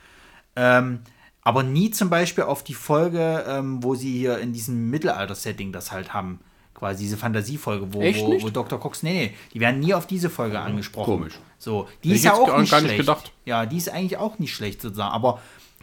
Ähm, 0.55 0.99
aber 1.41 1.63
nie 1.63 1.91
zum 1.91 2.09
Beispiel 2.09 2.43
auf 2.43 2.63
die 2.63 2.73
Folge, 2.73 3.45
ähm, 3.47 3.81
wo 3.83 3.95
sie 3.95 4.11
hier 4.17 4.39
in 4.39 4.51
diesem 4.53 4.89
Mittelalter-Setting 4.89 5.71
das 5.71 5.91
halt 5.91 6.13
haben. 6.13 6.39
Quasi 6.73 7.03
diese 7.03 7.17
Fantasiefolge, 7.17 7.93
wo, 7.93 7.99
wo, 7.99 8.03
nicht? 8.03 8.43
wo 8.43 8.49
Dr. 8.49 8.79
Cox, 8.79 9.03
nee, 9.03 9.13
nee, 9.13 9.33
die 9.53 9.59
werden 9.59 9.79
nie 9.79 9.93
auf 9.93 10.07
diese 10.07 10.29
Folge 10.29 10.59
angesprochen. 10.59 11.05
Komisch. 11.17 11.39
So, 11.57 11.87
die 12.03 12.09
Hätte 12.09 12.17
ist 12.17 12.23
ja 12.25 12.33
auch 12.33 12.47
gar- 12.47 12.61
nicht 12.61 12.71
gar 12.71 12.81
nicht 12.81 12.87
schlecht. 12.91 12.99
gedacht. 13.01 13.31
Ja, 13.45 13.65
die 13.65 13.77
ist 13.77 13.89
eigentlich 13.89 14.17
auch 14.17 14.39
nicht 14.39 14.53
schlecht 14.53 14.81
sozusagen. 14.81 15.13
Aber 15.13 15.39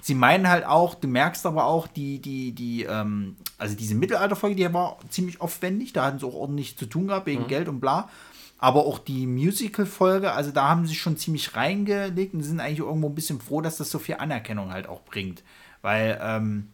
sie 0.06 0.14
meinen 0.14 0.48
halt 0.48 0.64
auch, 0.64 0.94
du 0.94 1.08
merkst 1.08 1.44
aber 1.46 1.64
auch, 1.64 1.88
die, 1.88 2.20
die, 2.20 2.52
die, 2.52 2.84
ähm, 2.84 3.34
also 3.58 3.74
diese 3.74 3.96
Mittelalterfolge, 3.96 4.54
die 4.54 4.72
war 4.72 4.98
ziemlich 5.08 5.40
aufwendig, 5.40 5.92
da 5.92 6.04
hatten 6.04 6.20
sie 6.20 6.26
auch 6.26 6.34
ordentlich 6.34 6.78
zu 6.78 6.86
tun 6.86 7.08
gehabt, 7.08 7.26
wegen 7.26 7.42
Mhm. 7.42 7.48
Geld 7.48 7.68
und 7.68 7.80
bla. 7.80 8.08
Aber 8.58 8.86
auch 8.86 9.00
die 9.00 9.26
Musical-Folge, 9.26 10.30
also 10.30 10.52
da 10.52 10.68
haben 10.68 10.86
sie 10.86 10.94
schon 10.94 11.16
ziemlich 11.16 11.56
reingelegt 11.56 12.34
und 12.34 12.44
sind 12.44 12.60
eigentlich 12.60 12.78
irgendwo 12.78 13.08
ein 13.08 13.16
bisschen 13.16 13.40
froh, 13.40 13.60
dass 13.60 13.78
das 13.78 13.90
so 13.90 13.98
viel 13.98 14.14
Anerkennung 14.18 14.70
halt 14.72 14.88
auch 14.88 15.02
bringt. 15.02 15.42
Weil, 15.82 16.18
ähm, 16.22 16.68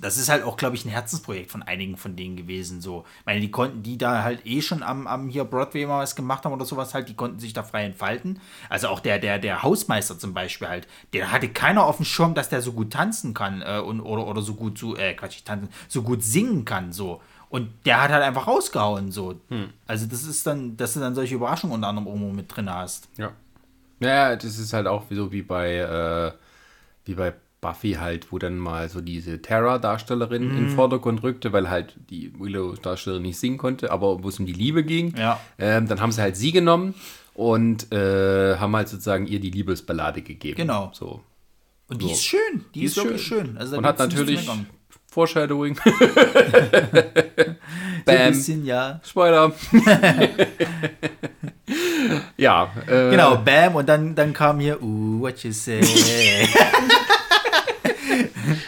das 0.00 0.16
ist 0.16 0.28
halt 0.28 0.44
auch, 0.44 0.56
glaube 0.56 0.76
ich, 0.76 0.84
ein 0.84 0.90
Herzensprojekt 0.90 1.50
von 1.50 1.62
einigen 1.62 1.96
von 1.96 2.16
denen 2.16 2.36
gewesen. 2.36 2.80
So, 2.80 3.04
ich 3.20 3.26
meine, 3.26 3.40
die 3.40 3.50
konnten, 3.50 3.82
die 3.82 3.98
da 3.98 4.22
halt 4.22 4.46
eh 4.46 4.62
schon 4.62 4.82
am, 4.82 5.06
am 5.06 5.28
hier 5.28 5.44
Broadway 5.44 5.86
mal 5.86 6.02
was 6.02 6.16
gemacht 6.16 6.44
haben 6.44 6.52
oder 6.52 6.64
sowas 6.64 6.94
halt, 6.94 7.08
die 7.08 7.14
konnten 7.14 7.38
sich 7.38 7.52
da 7.52 7.62
frei 7.62 7.84
entfalten. 7.84 8.40
Also 8.68 8.88
auch 8.88 9.00
der, 9.00 9.18
der, 9.18 9.38
der 9.38 9.62
Hausmeister 9.62 10.18
zum 10.18 10.32
Beispiel 10.32 10.68
halt, 10.68 10.88
der 11.12 11.32
hatte 11.32 11.48
keiner 11.48 11.84
auf 11.84 11.96
dem 11.96 12.06
Schirm, 12.06 12.34
dass 12.34 12.48
der 12.48 12.62
so 12.62 12.72
gut 12.72 12.92
tanzen 12.92 13.34
kann 13.34 13.62
äh, 13.62 13.78
und, 13.78 14.00
oder, 14.00 14.26
oder 14.26 14.42
so 14.42 14.54
gut 14.54 14.78
so, 14.78 14.96
äh, 14.96 15.14
Quatsch, 15.14 15.44
tanzen, 15.44 15.68
so 15.88 16.02
gut 16.02 16.22
singen 16.22 16.64
kann, 16.64 16.92
so. 16.92 17.20
Und 17.50 17.68
der 17.84 18.00
hat 18.00 18.10
halt 18.10 18.22
einfach 18.22 18.46
rausgehauen, 18.46 19.10
so. 19.10 19.40
Also 19.86 20.06
das 20.06 20.22
ist 20.22 20.46
dann, 20.46 20.76
dass 20.76 20.94
du 20.94 21.00
dann 21.00 21.14
solche 21.14 21.34
Überraschungen 21.34 21.74
unter 21.74 21.88
anderem 21.88 22.06
irgendwo 22.06 22.32
mit 22.32 22.54
drin 22.54 22.72
hast. 22.72 23.08
Ja. 23.16 23.32
Ja, 23.98 24.34
das 24.34 24.58
ist 24.58 24.72
halt 24.72 24.86
auch 24.86 25.04
so 25.10 25.30
wie 25.30 25.42
bei, 25.42 25.74
äh, 25.76 26.32
wie 27.04 27.14
bei 27.14 27.34
Buffy 27.60 27.94
halt, 28.00 28.32
wo 28.32 28.38
dann 28.38 28.58
mal 28.58 28.88
so 28.88 29.00
diese 29.00 29.42
Terra-Darstellerin 29.42 30.42
in 30.42 30.52
Mhm. 30.52 30.56
den 30.56 30.68
Vordergrund 30.70 31.22
rückte, 31.22 31.52
weil 31.52 31.68
halt 31.68 31.94
die 32.08 32.32
Willow-Darstellerin 32.38 33.22
nicht 33.22 33.38
singen 33.38 33.58
konnte, 33.58 33.90
aber 33.92 34.22
wo 34.22 34.28
es 34.28 34.38
um 34.38 34.46
die 34.46 34.52
Liebe 34.54 34.82
ging. 34.84 35.14
Ja. 35.16 35.38
Ähm, 35.58 35.86
dann 35.86 36.00
haben 36.00 36.12
sie 36.12 36.22
halt 36.22 36.36
sie 36.36 36.52
genommen 36.52 36.94
und 37.34 37.92
äh, 37.92 38.56
haben 38.56 38.74
halt 38.74 38.88
sozusagen 38.88 39.26
ihr 39.26 39.40
die 39.40 39.50
Liebesballade 39.50 40.22
gegeben. 40.22 40.56
Genau. 40.56 40.90
So. 40.94 41.22
Und 41.88 42.00
die 42.02 42.06
So. 42.06 42.12
ist 42.12 42.24
schön, 42.24 42.64
die, 42.74 42.84
ist, 42.84 42.96
wirklich 42.96 43.22
schön. 43.22 43.58
Also 43.58 43.72
da 43.72 43.78
und 43.78 43.86
hat 43.86 43.98
natürlich. 43.98 44.48
Foreshadowing. 45.12 45.76
So 48.06 48.12
ein 48.12 48.18
Bam. 48.18 48.28
bisschen, 48.32 48.64
ja. 48.64 48.98
Spoiler. 49.04 49.52
ja. 52.36 52.70
Äh, 52.86 53.10
Genau, 53.10 53.36
bam, 53.36 53.74
und 53.76 53.88
dann, 53.88 54.14
dann 54.14 54.32
kam 54.32 54.60
hier, 54.60 54.82
uh, 54.82 55.20
what 55.20 55.42
you 55.44 55.52
say. 55.52 55.80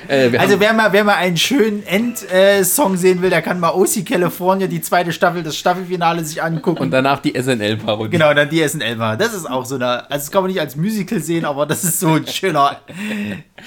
Äh, 0.08 0.36
also 0.36 0.58
wer 0.60 0.72
mal, 0.72 0.92
wer 0.92 1.04
mal 1.04 1.14
einen 1.14 1.36
schönen 1.36 1.82
End-Song 1.86 2.96
sehen 2.96 3.22
will, 3.22 3.30
der 3.30 3.42
kann 3.42 3.60
mal 3.60 3.70
OC 3.70 4.04
California, 4.06 4.66
die 4.66 4.80
zweite 4.80 5.12
Staffel, 5.12 5.42
das 5.42 5.56
Staffelfinale 5.56 6.24
sich 6.24 6.42
angucken. 6.42 6.80
und 6.82 6.90
danach 6.90 7.20
die 7.20 7.32
SNL-Parodie. 7.40 8.10
genau, 8.10 8.32
dann 8.34 8.48
die 8.50 8.66
SNL 8.66 8.98
war. 8.98 9.16
Das 9.16 9.34
ist 9.34 9.48
auch 9.48 9.64
so 9.64 9.76
eine, 9.76 10.10
also 10.10 10.24
das 10.24 10.30
kann 10.30 10.42
man 10.42 10.50
nicht 10.50 10.60
als 10.60 10.76
Musical 10.76 11.20
sehen, 11.20 11.44
aber 11.44 11.66
das 11.66 11.84
ist 11.84 12.00
so 12.00 12.14
ein 12.14 12.26
schöner 12.26 12.80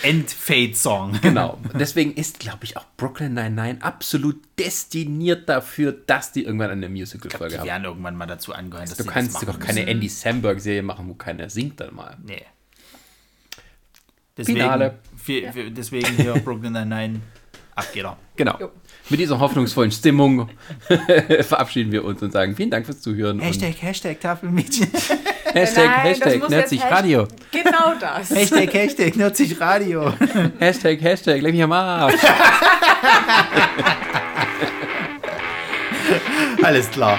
End-Fade-Song. 0.03 1.19
Genau. 1.21 1.57
Deswegen 1.79 2.13
ist, 2.13 2.39
glaube 2.39 2.59
ich, 2.63 2.77
auch 2.77 2.85
Brooklyn 2.97 3.33
99 3.33 3.83
absolut 3.83 4.37
destiniert 4.59 5.49
dafür, 5.49 5.91
dass 6.05 6.31
die 6.31 6.43
irgendwann 6.43 6.71
eine 6.71 6.89
Musical-Folge 6.89 7.53
Die 7.55 7.59
haben. 7.59 7.67
werden 7.67 7.83
irgendwann 7.85 8.15
mal 8.15 8.25
dazu 8.25 8.53
angehört, 8.53 8.89
dass 8.91 8.97
Du 8.97 9.05
kannst 9.05 9.35
doch 9.47 9.59
keine 9.59 9.79
müssen. 9.81 9.87
Andy 9.89 10.09
Samberg-Serie 10.09 10.83
machen, 10.83 11.07
wo 11.09 11.13
keiner 11.13 11.49
singt 11.49 11.79
dann 11.79 11.93
mal. 11.95 12.15
Nee. 12.25 12.41
Deswegen, 14.37 14.59
Finale. 14.59 14.95
Für, 15.25 15.51
für, 15.51 15.71
deswegen 15.71 16.15
hier 16.17 16.33
Brooklyn 16.35 16.73
Nine-Nine, 16.73 17.19
ab 17.73 17.91
geht 17.91 18.03
er. 18.03 18.15
Genau. 18.35 18.57
Jo. 18.59 18.69
Mit 19.09 19.19
dieser 19.19 19.39
hoffnungsvollen 19.39 19.91
Stimmung 19.91 20.49
verabschieden 21.41 21.91
wir 21.91 22.05
uns 22.05 22.21
und 22.21 22.31
sagen 22.31 22.55
vielen 22.55 22.69
Dank 22.69 22.85
fürs 22.85 23.01
Zuhören. 23.01 23.39
Hashtag, 23.39 23.73
Hashtag 23.81 24.19
Tafelmädchen. 24.19 24.87
Hashtag, 25.51 25.85
Nein, 25.85 25.99
Hashtag, 26.01 26.49
jetzt 26.51 26.83
Radio. 26.91 27.27
Genau 27.51 27.95
das. 27.99 28.29
Hashtag, 28.29 28.71
Hashtag, 28.71 29.15
90 29.15 29.59
Radio. 29.59 30.13
Hashtag, 30.59 31.01
Hashtag, 31.01 31.41
leck 31.41 31.53
mich 31.53 31.63
am 31.63 31.71
Arsch. 31.71 32.21
Alles 36.61 36.91
klar. 36.91 37.17